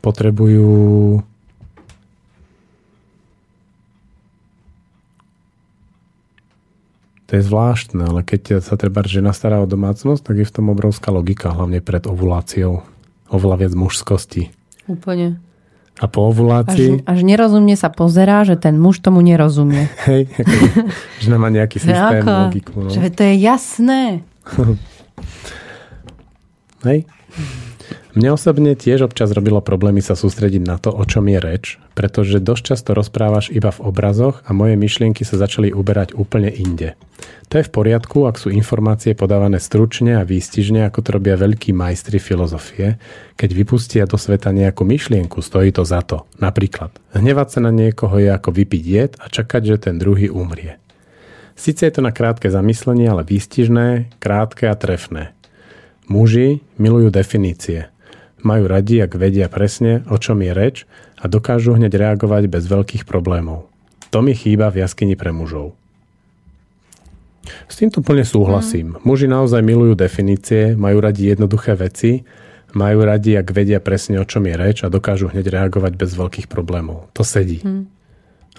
potrebujú 0.00 1.20
To 7.32 7.40
je 7.40 7.48
zvláštne, 7.48 8.04
ale 8.04 8.20
keď 8.20 8.60
sa 8.60 8.76
treba 8.76 9.00
žena 9.08 9.32
stará 9.32 9.64
o 9.64 9.66
domácnosť, 9.66 10.20
tak 10.20 10.36
je 10.36 10.44
v 10.44 10.52
tom 10.52 10.68
obrovská 10.68 11.08
logika, 11.08 11.48
hlavne 11.48 11.80
pred 11.80 12.04
ovuláciou. 12.04 12.84
Oveľa 13.32 13.56
viac 13.64 13.72
mužskosti. 13.72 14.52
Úplne. 14.84 15.40
A 15.96 16.04
po 16.12 16.28
Až, 16.28 16.36
ovulácii, 16.36 17.08
až 17.08 17.18
nerozumne 17.24 17.72
sa 17.72 17.88
pozerá, 17.88 18.44
že 18.44 18.60
ten 18.60 18.76
muž 18.76 19.00
tomu 19.00 19.24
nerozumie. 19.24 19.88
hej, 20.12 20.28
žena 21.24 21.40
má 21.40 21.48
nejaký 21.48 21.80
Že 21.80 21.86
systém, 21.88 22.20
ako? 22.20 22.32
logiku. 22.36 22.76
No. 22.84 22.90
Že 22.92 23.08
to 23.16 23.22
je 23.24 23.34
jasné. 23.40 24.00
Hej. 26.84 26.98
Mne 28.12 28.36
osobne 28.36 28.76
tiež 28.76 29.08
občas 29.08 29.32
robilo 29.32 29.64
problémy 29.64 30.04
sa 30.04 30.12
sústrediť 30.12 30.62
na 30.64 30.76
to, 30.76 30.92
o 30.92 31.04
čom 31.08 31.24
je 31.28 31.38
reč, 31.40 31.64
pretože 31.96 32.44
dosť 32.44 32.62
často 32.62 32.90
rozprávaš 32.92 33.48
iba 33.48 33.72
v 33.72 33.82
obrazoch 33.88 34.44
a 34.44 34.52
moje 34.52 34.76
myšlienky 34.76 35.24
sa 35.24 35.40
začali 35.40 35.72
uberať 35.72 36.12
úplne 36.12 36.52
inde. 36.52 36.92
To 37.48 37.60
je 37.60 37.68
v 37.68 37.72
poriadku, 37.72 38.24
ak 38.24 38.40
sú 38.40 38.48
informácie 38.48 39.12
podávané 39.12 39.60
stručne 39.60 40.16
a 40.16 40.24
výstižne, 40.24 40.88
ako 40.88 40.98
to 41.04 41.10
robia 41.16 41.36
veľkí 41.36 41.76
majstri 41.76 42.16
filozofie. 42.16 42.96
Keď 43.36 43.50
vypustia 43.52 44.04
do 44.08 44.16
sveta 44.16 44.52
nejakú 44.52 44.84
myšlienku, 44.88 45.44
stojí 45.44 45.72
to 45.72 45.84
za 45.84 46.00
to. 46.00 46.24
Napríklad, 46.40 46.96
hnevať 47.12 47.48
sa 47.48 47.60
na 47.64 47.72
niekoho 47.72 48.16
je 48.16 48.32
ako 48.32 48.50
vypiť 48.56 48.82
jed 48.84 49.12
a 49.20 49.28
čakať, 49.28 49.62
že 49.68 49.76
ten 49.88 50.00
druhý 50.00 50.32
umrie. 50.32 50.80
Sice 51.52 51.84
je 51.84 51.92
to 51.92 52.00
na 52.00 52.10
krátke 52.10 52.48
zamyslenie, 52.48 53.06
ale 53.12 53.28
výstižné, 53.28 54.16
krátke 54.16 54.66
a 54.66 54.74
trefné. 54.74 55.36
Muži 56.10 56.62
milujú 56.78 57.14
definície. 57.14 57.90
Majú 58.42 58.66
radi, 58.66 58.98
ak 58.98 59.14
vedia 59.14 59.46
presne, 59.46 60.02
o 60.10 60.18
čom 60.18 60.42
je 60.42 60.50
reč 60.50 60.76
a 61.14 61.30
dokážu 61.30 61.78
hneď 61.78 61.94
reagovať 61.94 62.50
bez 62.50 62.66
veľkých 62.66 63.06
problémov. 63.06 63.70
To 64.10 64.18
mi 64.20 64.34
chýba 64.34 64.68
v 64.68 64.82
jaskyni 64.82 65.14
pre 65.14 65.30
mužov. 65.30 65.78
S 67.70 67.78
týmto 67.78 68.02
plne 68.02 68.26
súhlasím. 68.26 68.98
Muži 69.02 69.26
naozaj 69.30 69.62
milujú 69.62 69.94
definície, 69.98 70.74
majú 70.78 71.02
radi 71.02 71.30
jednoduché 71.30 71.74
veci, 71.74 72.22
majú 72.74 73.04
radi, 73.04 73.36
ak 73.38 73.48
vedia 73.52 73.78
presne, 73.78 74.18
o 74.18 74.26
čom 74.26 74.46
je 74.48 74.54
reč 74.56 74.76
a 74.82 74.92
dokážu 74.92 75.30
hneď 75.30 75.48
reagovať 75.48 75.92
bez 75.94 76.10
veľkých 76.16 76.46
problémov. 76.50 77.10
To 77.14 77.22
sedí. 77.22 77.62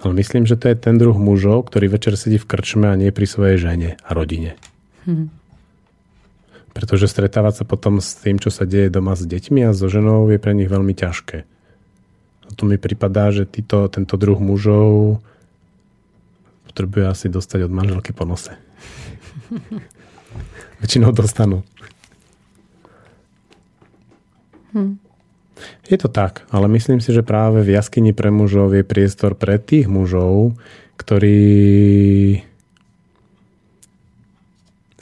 Ale 0.02 0.12
myslím, 0.16 0.44
že 0.44 0.58
to 0.58 0.68
je 0.68 0.76
ten 0.76 0.98
druh 0.98 1.16
mužov, 1.16 1.70
ktorý 1.70 1.92
večer 1.92 2.18
sedí 2.18 2.36
v 2.36 2.48
krčme 2.48 2.90
a 2.90 2.98
nie 2.98 3.14
pri 3.14 3.26
svojej 3.28 3.56
žene 3.60 3.90
a 4.02 4.10
rodine. 4.12 4.58
Pretože 6.74 7.06
stretávať 7.06 7.62
sa 7.62 7.64
potom 7.64 8.02
s 8.02 8.18
tým, 8.18 8.42
čo 8.42 8.50
sa 8.50 8.66
deje 8.66 8.90
doma 8.90 9.14
s 9.14 9.22
deťmi 9.22 9.62
a 9.64 9.70
so 9.70 9.86
ženou 9.86 10.26
je 10.28 10.42
pre 10.42 10.52
nich 10.58 10.66
veľmi 10.66 10.90
ťažké. 10.90 11.46
A 12.44 12.50
tu 12.52 12.66
mi 12.66 12.76
pripadá, 12.76 13.30
že 13.30 13.46
títo, 13.46 13.86
tento 13.86 14.18
druh 14.18 14.36
mužov 14.36 15.22
potrebuje 16.66 17.04
asi 17.06 17.26
dostať 17.30 17.70
od 17.70 17.72
manželky 17.72 18.10
po 18.10 18.26
nose. 18.26 18.58
Väčšinou 20.82 21.14
dostanú. 21.14 21.62
Je 25.86 25.96
to 25.96 26.10
tak, 26.10 26.42
ale 26.50 26.66
myslím 26.74 26.98
si, 26.98 27.14
že 27.14 27.22
práve 27.22 27.62
v 27.62 27.78
jaskyni 27.78 28.10
pre 28.10 28.34
mužov 28.34 28.74
je 28.74 28.82
priestor 28.82 29.38
pre 29.38 29.62
tých 29.62 29.86
mužov, 29.86 30.58
ktorí 30.98 32.42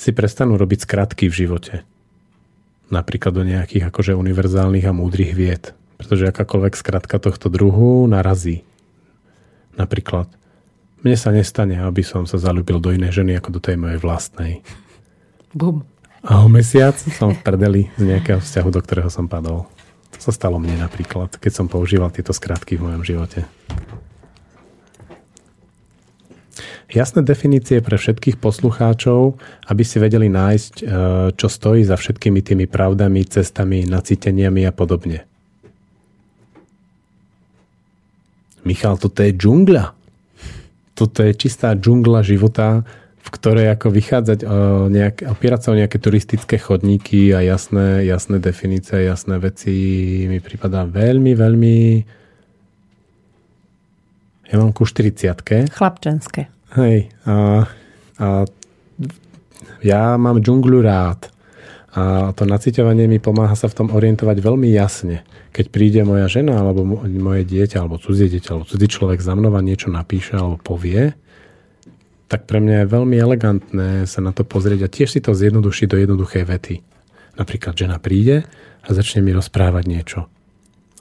si 0.02 0.10
prestanú 0.10 0.58
robiť 0.58 0.82
skratky 0.82 1.30
v 1.30 1.46
živote. 1.46 1.74
Napríklad 2.90 3.30
do 3.30 3.46
nejakých 3.46 3.86
akože 3.86 4.18
univerzálnych 4.18 4.90
a 4.90 4.92
múdrych 4.92 5.32
vied. 5.38 5.70
Pretože 6.02 6.34
akákoľvek 6.34 6.74
skratka 6.74 7.22
tohto 7.22 7.46
druhu 7.46 8.10
narazí. 8.10 8.66
Napríklad, 9.78 10.26
mne 11.06 11.14
sa 11.14 11.30
nestane, 11.30 11.78
aby 11.78 12.02
som 12.02 12.26
sa 12.26 12.42
zalúbil 12.42 12.82
do 12.82 12.90
inej 12.90 13.22
ženy 13.22 13.38
ako 13.38 13.54
do 13.54 13.60
tej 13.62 13.78
mojej 13.78 14.02
vlastnej. 14.02 14.66
Bum. 15.54 15.86
A 16.26 16.42
o 16.42 16.50
mesiac 16.50 16.98
som 16.98 17.34
v 17.34 17.42
prdeli 17.42 17.82
z 17.94 18.02
nejakého 18.02 18.42
vzťahu, 18.42 18.68
do 18.74 18.80
ktorého 18.82 19.10
som 19.10 19.30
padol. 19.30 19.70
To 20.14 20.18
sa 20.18 20.34
stalo 20.34 20.58
mne 20.58 20.82
napríklad, 20.82 21.38
keď 21.38 21.52
som 21.62 21.66
používal 21.66 22.10
tieto 22.10 22.34
skratky 22.34 22.78
v 22.78 22.90
mojom 22.90 23.02
živote. 23.02 23.46
Jasné 26.92 27.24
definície 27.24 27.80
pre 27.80 27.96
všetkých 27.96 28.36
poslucháčov, 28.36 29.40
aby 29.64 29.80
si 29.80 29.96
vedeli 29.96 30.28
nájsť, 30.28 30.74
e, 30.76 30.84
čo 31.32 31.48
stojí 31.48 31.88
za 31.88 31.96
všetkými 31.96 32.44
tými 32.44 32.68
pravdami, 32.68 33.24
cestami, 33.24 33.88
nacíteniami 33.88 34.68
a 34.68 34.72
podobne. 34.76 35.24
Michal, 38.68 39.00
toto 39.00 39.24
je 39.24 39.32
džungľa. 39.32 39.96
Toto 40.92 41.24
je 41.24 41.32
čistá 41.32 41.72
džungla 41.72 42.20
života, 42.20 42.84
v 43.24 43.28
ktorej 43.40 43.72
ako 43.72 43.88
vychádzať, 43.88 44.38
o 44.44 44.92
nejak, 44.92 45.24
opierať 45.32 45.60
sa 45.64 45.68
o 45.72 45.78
nejaké 45.80 45.96
turistické 45.96 46.60
chodníky 46.60 47.32
a 47.32 47.40
jasné, 47.40 48.04
jasné 48.04 48.36
definície, 48.36 49.08
jasné 49.08 49.40
veci 49.40 49.72
mi 50.28 50.44
prípada 50.44 50.84
veľmi, 50.84 51.32
veľmi 51.32 51.76
ja 54.52 54.60
mám 54.60 54.76
ku 54.76 54.84
40 54.84 55.72
Chlapčenské. 55.72 56.52
Hej, 56.72 57.12
a, 57.28 57.68
a 58.16 58.26
ja 59.84 60.16
mám 60.16 60.40
džungľu 60.40 60.78
rád. 60.80 61.28
A 61.92 62.32
to 62.32 62.48
naciťovanie 62.48 63.04
mi 63.04 63.20
pomáha 63.20 63.52
sa 63.52 63.68
v 63.68 63.76
tom 63.76 63.88
orientovať 63.92 64.40
veľmi 64.40 64.72
jasne. 64.72 65.20
Keď 65.52 65.68
príde 65.68 66.00
moja 66.08 66.24
žena, 66.32 66.64
alebo 66.64 66.88
mo- 66.88 67.04
moje 67.04 67.44
dieťa, 67.44 67.84
alebo 67.84 68.00
cudzie 68.00 68.32
dieťa, 68.32 68.56
alebo 68.56 68.64
cudzí 68.64 68.88
človek 68.88 69.20
za 69.20 69.36
mnou 69.36 69.52
a 69.52 69.60
niečo 69.60 69.92
napíše 69.92 70.40
alebo 70.40 70.56
povie, 70.56 71.12
tak 72.32 72.48
pre 72.48 72.64
mňa 72.64 72.88
je 72.88 72.92
veľmi 72.96 73.16
elegantné 73.20 73.88
sa 74.08 74.24
na 74.24 74.32
to 74.32 74.40
pozrieť 74.40 74.88
a 74.88 74.92
tiež 74.92 75.12
si 75.12 75.20
to 75.20 75.36
zjednodušiť 75.36 75.86
do 75.92 76.00
jednoduchej 76.00 76.48
vety. 76.48 76.80
Napríklad 77.36 77.76
žena 77.76 78.00
príde 78.00 78.48
a 78.80 78.88
začne 78.96 79.20
mi 79.20 79.36
rozprávať 79.36 79.84
niečo. 79.84 80.20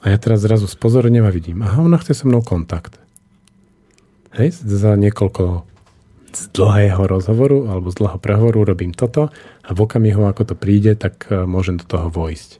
A 0.04 0.12
ja 0.12 0.18
teraz 0.20 0.44
zrazu 0.44 0.68
spozornem 0.68 1.24
a 1.24 1.32
vidím, 1.32 1.64
aha, 1.64 1.80
ona 1.80 1.96
chce 1.96 2.20
so 2.20 2.28
mnou 2.28 2.44
kontakt. 2.44 3.01
Hej, 4.32 4.64
za 4.64 4.96
niekoľko 4.96 5.68
z 6.32 6.42
dlhého 6.56 7.04
rozhovoru 7.04 7.68
alebo 7.68 7.92
z 7.92 8.00
dlhého 8.00 8.16
prehovoru 8.16 8.64
robím 8.64 8.96
toto 8.96 9.28
a 9.60 9.70
v 9.76 9.78
okamihu, 9.84 10.24
ako 10.24 10.52
to 10.52 10.54
príde, 10.56 10.96
tak 10.96 11.28
e, 11.28 11.44
môžem 11.44 11.76
do 11.76 11.84
toho 11.84 12.08
vojsť. 12.08 12.56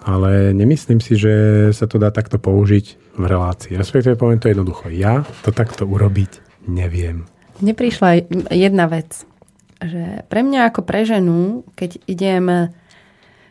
Ale 0.00 0.56
nemyslím 0.56 1.04
si, 1.04 1.20
že 1.20 1.32
sa 1.76 1.84
to 1.84 2.00
dá 2.00 2.08
takto 2.08 2.40
použiť 2.40 3.12
v 3.20 3.24
relácii. 3.28 3.76
Respektíve 3.76 4.16
poviem 4.16 4.40
to 4.40 4.48
jednoducho. 4.48 4.88
Ja 4.88 5.28
to 5.44 5.52
takto 5.52 5.84
urobiť 5.84 6.40
neviem. 6.64 7.28
Mne 7.60 7.76
prišla 7.76 8.24
jedna 8.48 8.88
vec, 8.88 9.28
že 9.84 10.24
pre 10.32 10.40
mňa 10.40 10.72
ako 10.72 10.80
pre 10.88 11.04
ženu, 11.04 11.68
keď 11.76 12.00
idem 12.08 12.72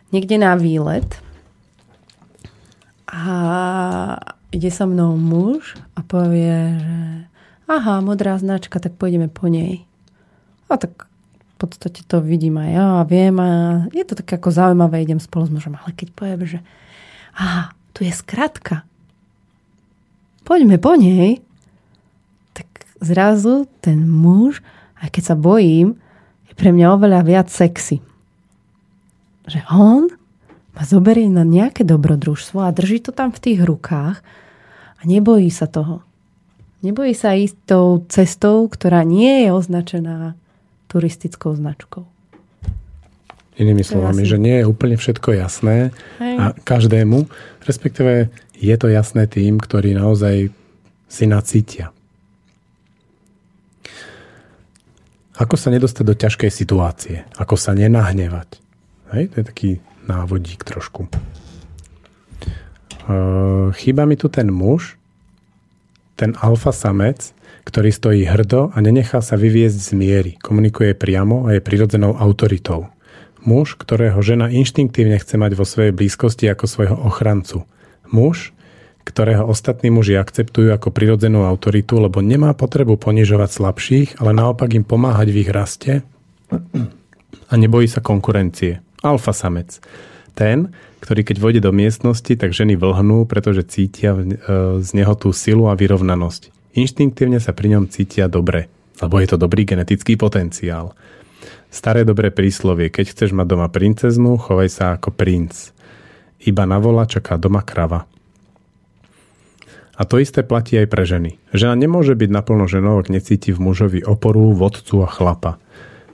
niekde 0.10 0.42
na 0.42 0.58
výlet 0.58 1.06
a 3.06 3.26
ide 4.50 4.70
so 4.74 4.90
mnou 4.90 5.18
muž 5.18 5.78
a 5.94 6.02
povie, 6.02 6.78
že 6.78 6.98
aha, 7.70 8.02
modrá 8.02 8.34
značka, 8.42 8.82
tak 8.82 8.98
pôjdeme 8.98 9.30
po 9.30 9.46
nej. 9.46 9.86
A 10.70 10.78
tak 10.78 11.06
v 11.06 11.56
podstate 11.58 12.02
to 12.08 12.24
vidím 12.24 12.58
aj 12.58 12.70
ja 12.72 12.90
viem 13.06 13.36
a 13.38 13.84
je 13.94 14.04
to 14.08 14.18
také 14.18 14.40
ako 14.40 14.50
zaujímavé, 14.50 15.04
idem 15.04 15.22
spolu 15.22 15.46
s 15.46 15.54
mužom. 15.54 15.78
Ale 15.78 15.94
keď 15.94 16.08
poviem, 16.16 16.42
že 16.48 16.60
aha, 17.38 17.76
tu 17.94 18.08
je 18.08 18.14
skratka, 18.14 18.88
poďme 20.48 20.82
po 20.82 20.98
nej, 20.98 21.46
tak 22.58 22.66
zrazu 23.04 23.70
ten 23.86 24.10
muž, 24.10 24.66
aj 24.98 25.14
keď 25.14 25.24
sa 25.34 25.36
bojím, 25.38 26.00
je 26.50 26.54
pre 26.58 26.74
mňa 26.74 26.96
oveľa 26.96 27.22
viac 27.22 27.48
sexy. 27.54 28.02
Že 29.46 29.62
on 29.70 30.19
ma 30.80 30.88
zoberie 30.88 31.28
na 31.28 31.44
nejaké 31.44 31.84
dobrodružstvo 31.84 32.64
a 32.64 32.72
drží 32.72 33.04
to 33.04 33.12
tam 33.12 33.36
v 33.36 33.44
tých 33.44 33.60
rukách 33.68 34.24
a 34.96 35.02
nebojí 35.04 35.52
sa 35.52 35.68
toho. 35.68 36.08
Nebojí 36.80 37.12
sa 37.12 37.36
ísť 37.36 37.56
tou 37.68 38.08
cestou, 38.08 38.72
ktorá 38.72 39.04
nie 39.04 39.44
je 39.44 39.50
označená 39.52 40.40
turistickou 40.88 41.52
značkou. 41.52 42.08
Inými 43.60 43.84
slovami, 43.84 44.24
že 44.24 44.40
nie 44.40 44.64
je 44.64 44.70
úplne 44.72 44.96
všetko 44.96 45.36
jasné 45.36 45.92
Hej. 46.24 46.36
a 46.40 46.46
každému, 46.56 47.28
respektíve 47.68 48.32
je 48.56 48.76
to 48.80 48.88
jasné 48.88 49.28
tým, 49.28 49.60
ktorí 49.60 49.92
naozaj 50.00 50.48
si 51.12 51.26
nacítia. 51.28 51.92
Ako 55.36 55.60
sa 55.60 55.76
nedostať 55.76 56.04
do 56.08 56.16
ťažkej 56.16 56.52
situácie? 56.52 57.28
Ako 57.36 57.60
sa 57.60 57.76
nenahnevať? 57.76 58.64
Hej, 59.12 59.36
to 59.36 59.36
je 59.44 59.44
taký 59.44 59.72
návodík 60.10 60.66
trošku. 60.66 61.06
Uh, 63.06 63.70
chýba 63.78 64.10
mi 64.10 64.18
tu 64.18 64.30
ten 64.30 64.50
muž, 64.50 64.98
ten 66.18 66.34
alfa 66.42 66.74
samec, 66.74 67.32
ktorý 67.70 67.94
stojí 67.94 68.22
hrdo 68.26 68.74
a 68.74 68.78
nenechá 68.82 69.22
sa 69.22 69.38
vyviezť 69.38 69.80
z 69.80 69.92
miery. 69.94 70.32
Komunikuje 70.42 70.98
priamo 70.98 71.46
a 71.46 71.54
je 71.54 71.62
prirodzenou 71.62 72.18
autoritou. 72.18 72.90
Muž, 73.46 73.78
ktorého 73.78 74.20
žena 74.20 74.52
inštinktívne 74.52 75.16
chce 75.22 75.38
mať 75.38 75.54
vo 75.56 75.64
svojej 75.64 75.94
blízkosti 75.94 76.50
ako 76.52 76.66
svojho 76.66 76.98
ochrancu. 76.98 77.64
Muž, 78.10 78.52
ktorého 79.06 79.48
ostatní 79.48 79.90
muži 79.90 80.20
akceptujú 80.20 80.70
ako 80.70 80.94
prirodzenú 80.94 81.46
autoritu, 81.48 81.98
lebo 81.98 82.22
nemá 82.22 82.54
potrebu 82.54 83.00
ponižovať 83.00 83.50
slabších, 83.50 84.10
ale 84.22 84.38
naopak 84.38 84.70
im 84.76 84.86
pomáhať 84.86 85.34
v 85.34 85.40
ich 85.46 85.50
raste 85.50 85.94
a 87.50 87.54
nebojí 87.54 87.90
sa 87.90 88.04
konkurencie. 88.06 88.82
Alfa 89.02 89.32
samec. 89.32 89.80
Ten, 90.36 90.72
ktorý 91.04 91.24
keď 91.24 91.38
vojde 91.40 91.62
do 91.64 91.72
miestnosti, 91.72 92.32
tak 92.36 92.56
ženy 92.56 92.76
vlhnú, 92.80 93.28
pretože 93.28 93.68
cítia 93.68 94.16
e, 94.16 94.24
z 94.80 94.90
neho 94.96 95.14
tú 95.16 95.32
silu 95.36 95.68
a 95.72 95.76
vyrovnanosť. 95.76 96.76
Inštinktívne 96.76 97.40
sa 97.44 97.52
pri 97.52 97.76
ňom 97.76 97.92
cítia 97.92 98.32
dobre, 98.32 98.72
lebo 99.04 99.20
je 99.20 99.28
to 99.32 99.38
dobrý 99.40 99.68
genetický 99.68 100.16
potenciál. 100.16 100.96
Staré 101.70 102.02
dobré 102.02 102.34
príslovie, 102.34 102.90
keď 102.90 103.14
chceš 103.14 103.30
mať 103.36 103.48
doma 103.48 103.68
princeznú, 103.70 104.42
chovaj 104.42 104.70
sa 104.70 104.86
ako 104.98 105.14
princ. 105.14 105.76
Iba 106.42 106.64
na 106.66 106.80
vola 106.80 107.04
čaká 107.06 107.36
doma 107.36 107.62
krava. 107.62 108.10
A 110.00 110.08
to 110.08 110.16
isté 110.16 110.48
platí 110.48 110.80
aj 110.80 110.88
pre 110.88 111.04
ženy. 111.04 111.36
Žena 111.52 111.76
nemôže 111.76 112.16
byť 112.16 112.30
naplno 112.32 112.72
ženou, 112.72 113.04
ak 113.04 113.12
necíti 113.12 113.52
v 113.52 113.60
mužovi 113.60 114.00
oporu, 114.08 114.56
vodcu 114.56 115.04
a 115.04 115.10
chlapa. 115.12 115.60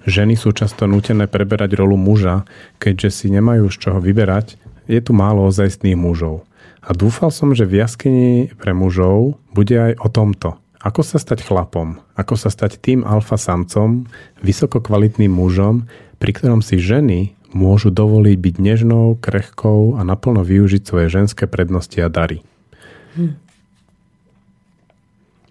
Ženy 0.06 0.38
sú 0.38 0.54
často 0.54 0.86
nútené 0.86 1.26
preberať 1.26 1.74
rolu 1.82 1.98
muža, 1.98 2.46
keďže 2.78 3.10
si 3.10 3.28
nemajú 3.34 3.66
z 3.74 3.78
čoho 3.82 4.00
vyberať, 4.02 4.62
je 4.86 5.02
tu 5.02 5.18
málo 5.18 5.50
ozajstných 5.50 5.98
mužov. 5.98 6.46
A 6.86 6.94
dúfal 6.94 7.34
som, 7.34 7.58
že 7.58 7.66
v 7.66 7.82
jaskyni 7.82 8.54
pre 8.62 8.78
mužov 8.78 9.42
bude 9.50 9.74
aj 9.74 9.98
o 9.98 10.08
tomto. 10.14 10.62
Ako 10.86 11.02
sa 11.02 11.18
stať 11.18 11.42
chlapom? 11.42 11.98
Ako 12.14 12.38
sa 12.38 12.54
stať 12.54 12.78
tým 12.78 13.02
alfa 13.02 13.42
samcom, 13.42 14.06
vysoko 14.46 14.78
kvalitným 14.78 15.34
mužom, 15.34 15.90
pri 16.22 16.32
ktorom 16.38 16.62
si 16.62 16.78
ženy 16.78 17.34
môžu 17.58 17.90
dovoliť 17.90 18.38
byť 18.38 18.56
nežnou, 18.62 19.18
krehkou 19.18 19.98
a 19.98 20.06
naplno 20.06 20.46
využiť 20.46 20.86
svoje 20.86 21.10
ženské 21.10 21.50
prednosti 21.50 21.98
a 21.98 22.06
dary. 22.06 22.46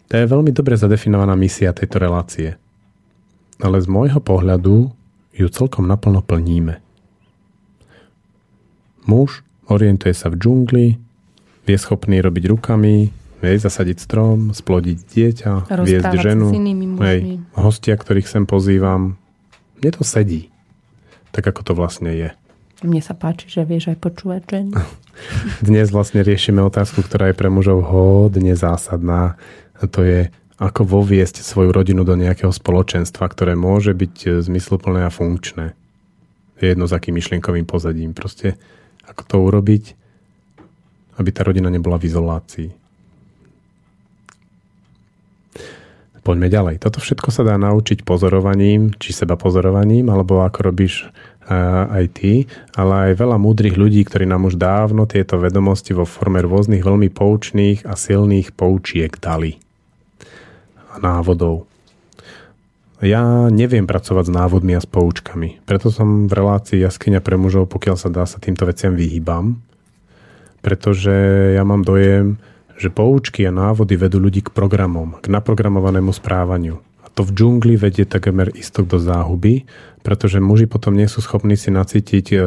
To 0.06 0.14
je 0.14 0.30
veľmi 0.30 0.54
dobre 0.54 0.78
zadefinovaná 0.78 1.34
misia 1.34 1.74
tejto 1.74 1.98
relácie. 1.98 2.54
Ale 3.64 3.80
z 3.80 3.88
môjho 3.88 4.20
pohľadu 4.20 4.92
ju 5.32 5.46
celkom 5.48 5.88
naplno 5.88 6.20
plníme. 6.20 6.84
Muž 9.08 9.40
orientuje 9.72 10.12
sa 10.12 10.28
v 10.28 10.36
džungli, 10.36 10.86
je 11.64 11.76
schopný 11.80 12.20
robiť 12.20 12.44
rukami, 12.52 13.08
vie 13.40 13.56
zasadiť 13.56 13.96
strom, 13.96 14.52
splodiť 14.52 14.98
dieťa, 15.00 15.52
Rozprávať 15.64 15.88
viesť 15.88 16.12
ženu. 16.20 16.46
Hej, 17.00 17.40
hostia, 17.56 17.96
ktorých 17.96 18.28
sem 18.28 18.44
pozývam. 18.44 19.16
Mne 19.80 19.90
to 19.96 20.04
sedí. 20.04 20.52
Tak 21.32 21.48
ako 21.48 21.60
to 21.64 21.72
vlastne 21.72 22.12
je. 22.12 22.28
Mne 22.84 23.00
sa 23.00 23.16
páči, 23.16 23.48
že 23.48 23.64
vieš 23.64 23.96
aj 23.96 23.98
počúvať 23.98 24.42
ženy. 24.44 24.72
Dnes 25.68 25.90
vlastne 25.90 26.22
riešime 26.22 26.62
otázku, 26.62 27.02
ktorá 27.04 27.30
je 27.30 27.38
pre 27.38 27.48
mužov 27.50 27.86
hodne 27.86 28.54
zásadná. 28.54 29.38
A 29.78 29.84
to 29.86 30.02
je, 30.06 30.30
ako 30.58 30.86
voviesť 30.86 31.42
svoju 31.42 31.74
rodinu 31.74 32.06
do 32.06 32.14
nejakého 32.14 32.54
spoločenstva, 32.54 33.26
ktoré 33.26 33.58
môže 33.58 33.90
byť 33.90 34.14
e, 34.22 34.28
zmysluplné 34.38 35.02
a 35.02 35.10
funkčné. 35.10 35.74
Je 36.62 36.70
jedno 36.70 36.86
s 36.86 36.94
akým 36.94 37.18
myšlienkovým 37.18 37.66
pozadím. 37.66 38.14
Proste, 38.14 38.54
ako 39.02 39.22
to 39.26 39.36
urobiť, 39.42 39.84
aby 41.18 41.30
tá 41.34 41.42
rodina 41.42 41.66
nebola 41.70 41.98
v 41.98 42.06
izolácii. 42.06 42.68
Poďme 46.24 46.48
ďalej. 46.48 46.80
Toto 46.80 47.04
všetko 47.04 47.28
sa 47.28 47.44
dá 47.44 47.60
naučiť 47.60 48.00
pozorovaním, 48.00 48.96
či 48.96 49.12
seba 49.12 49.36
pozorovaním, 49.36 50.08
alebo 50.08 50.40
ako 50.40 50.72
robíš 50.72 51.04
a, 51.44 51.84
aj 52.00 52.04
ty, 52.16 52.48
ale 52.72 53.12
aj 53.12 53.20
veľa 53.20 53.36
múdrych 53.36 53.76
ľudí, 53.76 54.00
ktorí 54.08 54.24
nám 54.24 54.48
už 54.48 54.56
dávno 54.56 55.04
tieto 55.04 55.36
vedomosti 55.36 55.92
vo 55.92 56.08
forme 56.08 56.40
rôznych 56.40 56.80
veľmi 56.80 57.12
poučných 57.12 57.84
a 57.84 57.92
silných 57.92 58.56
poučiek 58.56 59.12
dali. 59.20 59.63
Návodov. 61.00 61.66
Ja 63.04 63.52
neviem 63.52 63.84
pracovať 63.84 64.30
s 64.30 64.32
návodmi 64.32 64.72
a 64.72 64.80
s 64.80 64.88
poučkami. 64.88 65.60
Preto 65.68 65.92
som 65.92 66.24
v 66.24 66.32
relácii 66.32 66.80
Jaskyňa 66.80 67.20
pre 67.20 67.36
mužov, 67.36 67.68
pokiaľ 67.68 67.96
sa 68.00 68.08
dá, 68.08 68.24
sa 68.24 68.40
týmto 68.40 68.64
veciam 68.64 68.96
vyhýbam. 68.96 69.60
Pretože 70.64 71.12
ja 71.52 71.62
mám 71.68 71.84
dojem, 71.84 72.40
že 72.80 72.88
poučky 72.88 73.44
a 73.44 73.52
návody 73.52 74.00
vedú 74.00 74.18
ľudí 74.18 74.40
k 74.46 74.54
programom, 74.54 75.20
k 75.20 75.28
naprogramovanému 75.28 76.16
správaniu. 76.16 76.80
A 77.04 77.12
to 77.12 77.22
v 77.22 77.34
džungli 77.36 77.76
vedie 77.76 78.08
takmer 78.08 78.48
istok 78.56 78.88
do 78.88 78.96
záhuby, 78.96 79.68
pretože 80.00 80.42
muži 80.42 80.64
potom 80.64 80.96
nie 80.96 81.06
sú 81.06 81.20
schopní 81.20 81.60
si 81.60 81.68
nacítiť, 81.68 82.26
e, 82.32 82.38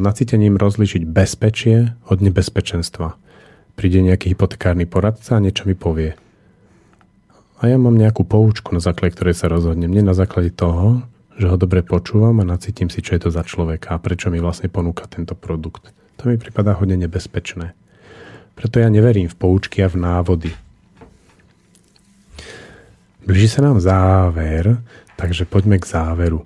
nacítením 0.00 0.56
rozlišiť 0.56 1.02
bezpečie 1.04 1.92
od 2.08 2.18
nebezpečenstva. 2.24 3.14
Príde 3.78 4.02
nejaký 4.02 4.34
hypotekárny 4.34 4.88
poradca 4.88 5.38
a 5.38 5.42
niečo 5.44 5.68
mi 5.68 5.78
povie. 5.78 6.18
A 7.58 7.66
ja 7.66 7.74
mám 7.74 7.98
nejakú 7.98 8.22
poučku, 8.22 8.70
na 8.70 8.78
základe 8.78 9.18
ktorej 9.18 9.34
sa 9.34 9.50
rozhodnem. 9.50 9.90
Nie 9.90 10.06
na 10.06 10.14
základe 10.14 10.54
toho, 10.54 11.02
že 11.34 11.50
ho 11.50 11.58
dobre 11.58 11.82
počúvam 11.82 12.38
a 12.38 12.46
nacítim 12.46 12.86
si, 12.86 13.02
čo 13.02 13.18
je 13.18 13.26
to 13.26 13.30
za 13.34 13.42
človeka 13.42 13.94
a 13.94 14.02
prečo 14.02 14.30
mi 14.30 14.38
vlastne 14.38 14.70
ponúka 14.70 15.10
tento 15.10 15.34
produkt. 15.34 15.90
To 16.18 16.30
mi 16.30 16.38
prípada 16.38 16.74
hodne 16.78 16.98
nebezpečné. 16.98 17.74
Preto 18.58 18.82
ja 18.82 18.90
neverím 18.90 19.30
v 19.30 19.38
poučky 19.38 19.82
a 19.82 19.90
v 19.90 20.02
návody. 20.02 20.50
Blíži 23.22 23.46
sa 23.46 23.62
nám 23.62 23.78
záver, 23.78 24.82
takže 25.14 25.46
poďme 25.46 25.78
k 25.78 25.86
záveru. 25.86 26.42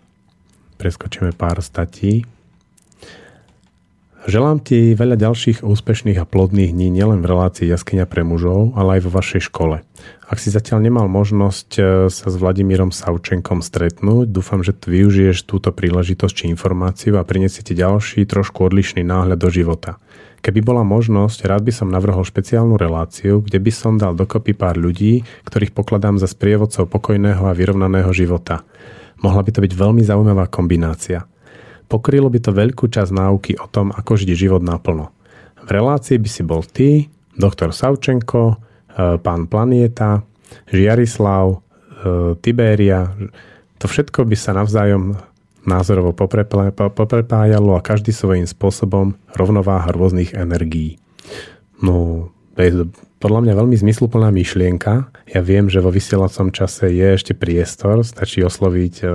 Preskočíme 0.77 1.33
pár 1.33 1.61
statí. 1.65 2.25
Želám 4.23 4.63
ti 4.63 4.95
veľa 4.95 5.19
ďalších 5.19 5.67
úspešných 5.67 6.23
a 6.23 6.29
plodných 6.29 6.71
dní 6.71 6.95
nielen 6.95 7.27
v 7.27 7.31
relácii 7.35 7.67
Jaskyňa 7.67 8.07
pre 8.07 8.23
mužov, 8.23 8.71
ale 8.79 9.03
aj 9.03 9.11
vo 9.11 9.19
vašej 9.19 9.51
škole. 9.51 9.83
Ak 10.31 10.39
si 10.39 10.55
zatiaľ 10.55 10.79
nemal 10.79 11.11
možnosť 11.11 11.69
e, 11.75 11.81
sa 12.07 12.27
s 12.31 12.37
Vladimírom 12.39 12.95
Savčenkom 12.95 13.67
stretnúť, 13.67 14.31
dúfam, 14.31 14.63
že 14.63 14.79
tu 14.79 14.95
využiješ 14.95 15.43
túto 15.43 15.75
príležitosť 15.75 16.35
či 16.39 16.45
informáciu 16.55 17.19
a 17.19 17.27
prinesie 17.27 17.67
ďalší, 17.67 18.23
trošku 18.23 18.63
odlišný 18.63 19.03
náhľad 19.03 19.43
do 19.43 19.51
života. 19.51 19.99
Keby 20.39 20.63
bola 20.63 20.87
možnosť, 20.87 21.43
rád 21.43 21.67
by 21.67 21.75
som 21.75 21.91
navrhol 21.91 22.23
špeciálnu 22.23 22.79
reláciu, 22.79 23.43
kde 23.43 23.59
by 23.59 23.73
som 23.75 23.99
dal 23.99 24.15
dokopy 24.15 24.55
pár 24.55 24.79
ľudí, 24.79 25.27
ktorých 25.51 25.75
pokladám 25.75 26.23
za 26.23 26.31
sprievodcov 26.31 26.87
pokojného 26.87 27.43
a 27.43 27.59
vyrovnaného 27.59 28.15
života. 28.15 28.63
Mohla 29.19 29.43
by 29.43 29.51
to 29.51 29.63
byť 29.67 29.73
veľmi 29.75 30.03
zaujímavá 30.07 30.47
kombinácia. 30.47 31.27
Pokrylo 31.93 32.33
by 32.33 32.41
to 32.41 32.57
veľkú 32.57 32.89
časť 32.89 33.13
náuky 33.13 33.53
o 33.61 33.69
tom, 33.69 33.93
ako 33.93 34.17
žiť 34.17 34.33
život 34.33 34.65
naplno. 34.65 35.13
V 35.61 35.69
relácii 35.69 36.17
by 36.17 36.29
si 36.33 36.41
bol 36.41 36.65
ty, 36.65 37.13
doktor 37.37 37.77
Savčenko, 37.77 38.43
e, 38.49 38.57
pán 39.21 39.45
Planieta, 39.45 40.25
Žiarislav, 40.73 41.53
e, 41.53 41.59
Tiberia. 42.41 43.13
To 43.77 43.85
všetko 43.85 44.25
by 44.25 44.37
sa 44.41 44.57
navzájom 44.57 45.21
názorovo 45.69 46.17
poprepájalo 46.17 47.77
a 47.77 47.85
každý 47.85 48.11
svojím 48.11 48.49
spôsobom 48.49 49.15
rovnováha 49.37 49.93
rôznych 49.93 50.33
energií. 50.33 50.99
No, 51.79 52.31
to 52.53 52.61
je 52.61 52.73
podľa 53.23 53.41
mňa 53.49 53.55
veľmi 53.55 53.77
zmysluplná 53.79 54.29
myšlienka. 54.35 55.09
Ja 55.31 55.41
viem, 55.41 55.71
že 55.73 55.81
vo 55.81 55.89
vysielacom 55.95 56.53
čase 56.53 56.93
je 56.93 57.07
ešte 57.17 57.33
priestor, 57.33 58.03
stačí 58.05 58.43
osloviť 58.45 58.95
e, 59.01 59.07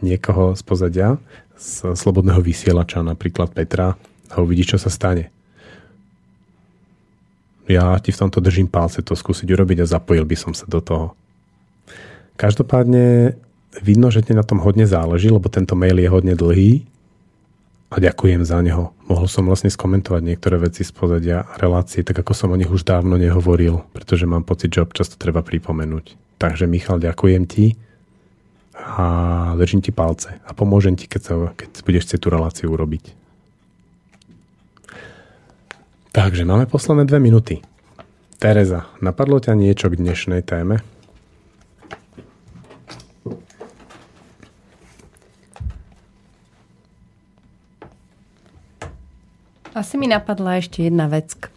niekoho 0.00 0.56
z 0.56 0.62
pozadia, 0.64 1.08
z 1.58 1.98
slobodného 1.98 2.40
vysielača, 2.40 3.04
napríklad 3.04 3.52
Petra, 3.52 3.98
a 4.30 4.34
uvidí, 4.40 4.64
čo 4.64 4.78
sa 4.80 4.88
stane. 4.88 5.28
Ja 7.68 8.00
ti 8.00 8.14
v 8.14 8.20
tomto 8.24 8.40
držím 8.40 8.72
palce 8.72 9.04
to 9.04 9.12
skúsiť 9.12 9.44
urobiť 9.52 9.84
a 9.84 9.90
zapojil 9.90 10.24
by 10.24 10.36
som 10.40 10.52
sa 10.56 10.64
do 10.64 10.80
toho. 10.80 11.12
Každopádne 12.40 13.36
vidno, 13.84 14.08
že 14.08 14.24
ti 14.24 14.32
na 14.32 14.46
tom 14.46 14.64
hodne 14.64 14.88
záleží, 14.88 15.28
lebo 15.28 15.52
tento 15.52 15.76
mail 15.76 16.00
je 16.00 16.08
hodne 16.08 16.32
dlhý 16.32 16.88
a 17.88 17.96
ďakujem 17.96 18.44
za 18.44 18.60
neho. 18.60 18.92
Mohol 19.08 19.26
som 19.32 19.48
vlastne 19.48 19.72
skomentovať 19.72 20.20
niektoré 20.20 20.60
veci 20.60 20.84
z 20.84 20.92
pozadia 20.92 21.48
relácie, 21.56 22.04
tak 22.04 22.20
ako 22.20 22.36
som 22.36 22.52
o 22.52 22.60
nich 22.60 22.68
už 22.68 22.84
dávno 22.84 23.16
nehovoril, 23.16 23.80
pretože 23.96 24.28
mám 24.28 24.44
pocit, 24.44 24.68
že 24.76 24.84
občas 24.84 25.08
to 25.08 25.16
treba 25.16 25.40
pripomenúť. 25.40 26.12
Takže 26.36 26.68
Michal, 26.68 27.00
ďakujem 27.00 27.48
ti 27.48 27.80
a 28.76 29.04
držím 29.56 29.80
ti 29.80 29.90
palce 29.90 30.36
a 30.44 30.50
pomôžem 30.52 30.94
ti, 30.94 31.08
keď, 31.08 31.22
sa, 31.24 31.34
keď 31.56 31.68
budeš 31.82 32.04
chcieť 32.12 32.20
tú 32.20 32.28
reláciu 32.28 32.68
urobiť. 32.68 33.16
Takže 36.12 36.44
máme 36.44 36.68
posledné 36.68 37.08
dve 37.08 37.18
minúty. 37.24 37.54
Tereza, 38.38 38.86
napadlo 39.00 39.40
ťa 39.40 39.56
niečo 39.56 39.90
k 39.90 39.98
dnešnej 39.98 40.44
téme? 40.44 40.84
Asi 49.78 49.94
mi 49.94 50.10
napadla 50.10 50.58
ešte 50.58 50.82
jedna 50.82 51.06
vec 51.06 51.38
k, 51.38 51.54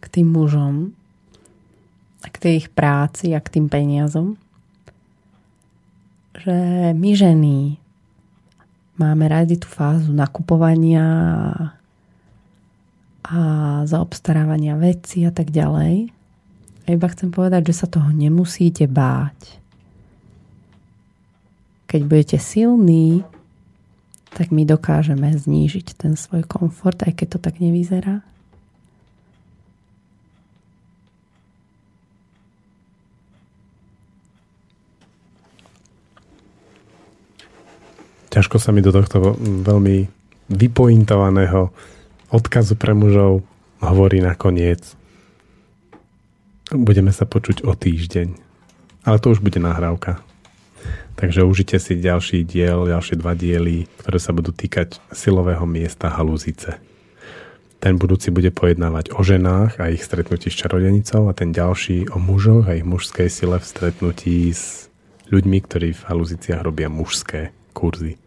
k 0.00 0.04
tým 0.08 0.32
mužom, 0.32 0.96
k 2.24 2.36
tej 2.40 2.64
ich 2.64 2.68
práci 2.72 3.36
a 3.36 3.44
k 3.44 3.52
tým 3.52 3.68
peniazom. 3.68 4.40
Že 6.40 6.56
my 6.96 7.10
ženy 7.12 7.76
máme 8.96 9.28
radi 9.28 9.60
tú 9.60 9.68
fázu 9.68 10.16
nakupovania 10.16 11.04
a 13.28 13.40
zaobstarávania 13.84 14.80
veci 14.80 15.28
a 15.28 15.36
tak 15.36 15.52
ďalej. 15.52 16.08
A 16.80 16.86
iba 16.88 17.06
chcem 17.12 17.28
povedať, 17.28 17.68
že 17.68 17.84
sa 17.84 17.92
toho 17.92 18.08
nemusíte 18.08 18.88
báť. 18.88 19.60
Keď 21.92 22.00
budete 22.08 22.38
silní, 22.40 23.35
tak 24.36 24.52
my 24.52 24.68
dokážeme 24.68 25.32
znížiť 25.32 25.96
ten 25.96 26.12
svoj 26.12 26.44
komfort, 26.44 27.00
aj 27.00 27.24
keď 27.24 27.26
to 27.32 27.38
tak 27.40 27.56
nevyzerá. 27.56 28.20
Ťažko 38.28 38.60
sa 38.60 38.68
mi 38.76 38.84
do 38.84 38.92
tohto 38.92 39.32
veľmi 39.40 40.12
vypointovaného 40.52 41.72
odkazu 42.28 42.76
pre 42.76 42.92
mužov 42.92 43.40
hovorí 43.80 44.20
nakoniec. 44.20 44.84
Budeme 46.68 47.16
sa 47.16 47.24
počuť 47.24 47.64
o 47.64 47.72
týždeň. 47.72 48.36
Ale 49.08 49.16
to 49.24 49.32
už 49.32 49.40
bude 49.40 49.56
nahrávka. 49.56 50.25
Takže 51.16 51.48
užite 51.48 51.80
si 51.80 51.96
ďalší 51.96 52.44
diel, 52.44 52.92
ďalšie 52.92 53.16
dva 53.16 53.32
diely, 53.32 53.88
ktoré 54.04 54.20
sa 54.20 54.36
budú 54.36 54.52
týkať 54.52 55.00
silového 55.16 55.64
miesta 55.64 56.12
halúzice. 56.12 56.76
Ten 57.80 57.96
budúci 57.96 58.28
bude 58.28 58.52
pojednávať 58.52 59.16
o 59.16 59.24
ženách 59.24 59.80
a 59.80 59.92
ich 59.92 60.04
stretnutí 60.04 60.52
s 60.52 60.60
čarodenicou 60.60 61.28
a 61.28 61.36
ten 61.36 61.56
ďalší 61.56 62.12
o 62.12 62.20
mužoch 62.20 62.68
a 62.68 62.76
ich 62.76 62.84
mužskej 62.84 63.28
sile 63.32 63.56
v 63.56 63.68
stretnutí 63.68 64.52
s 64.52 64.92
ľuďmi, 65.32 65.58
ktorí 65.64 65.88
v 65.96 66.06
halúziciach 66.06 66.60
robia 66.60 66.92
mužské 66.92 67.52
kurzy. 67.72 68.20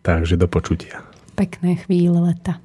Takže 0.00 0.40
do 0.40 0.48
počutia. 0.48 1.04
Pekné 1.36 1.84
chvíle 1.84 2.16
leta. 2.20 2.60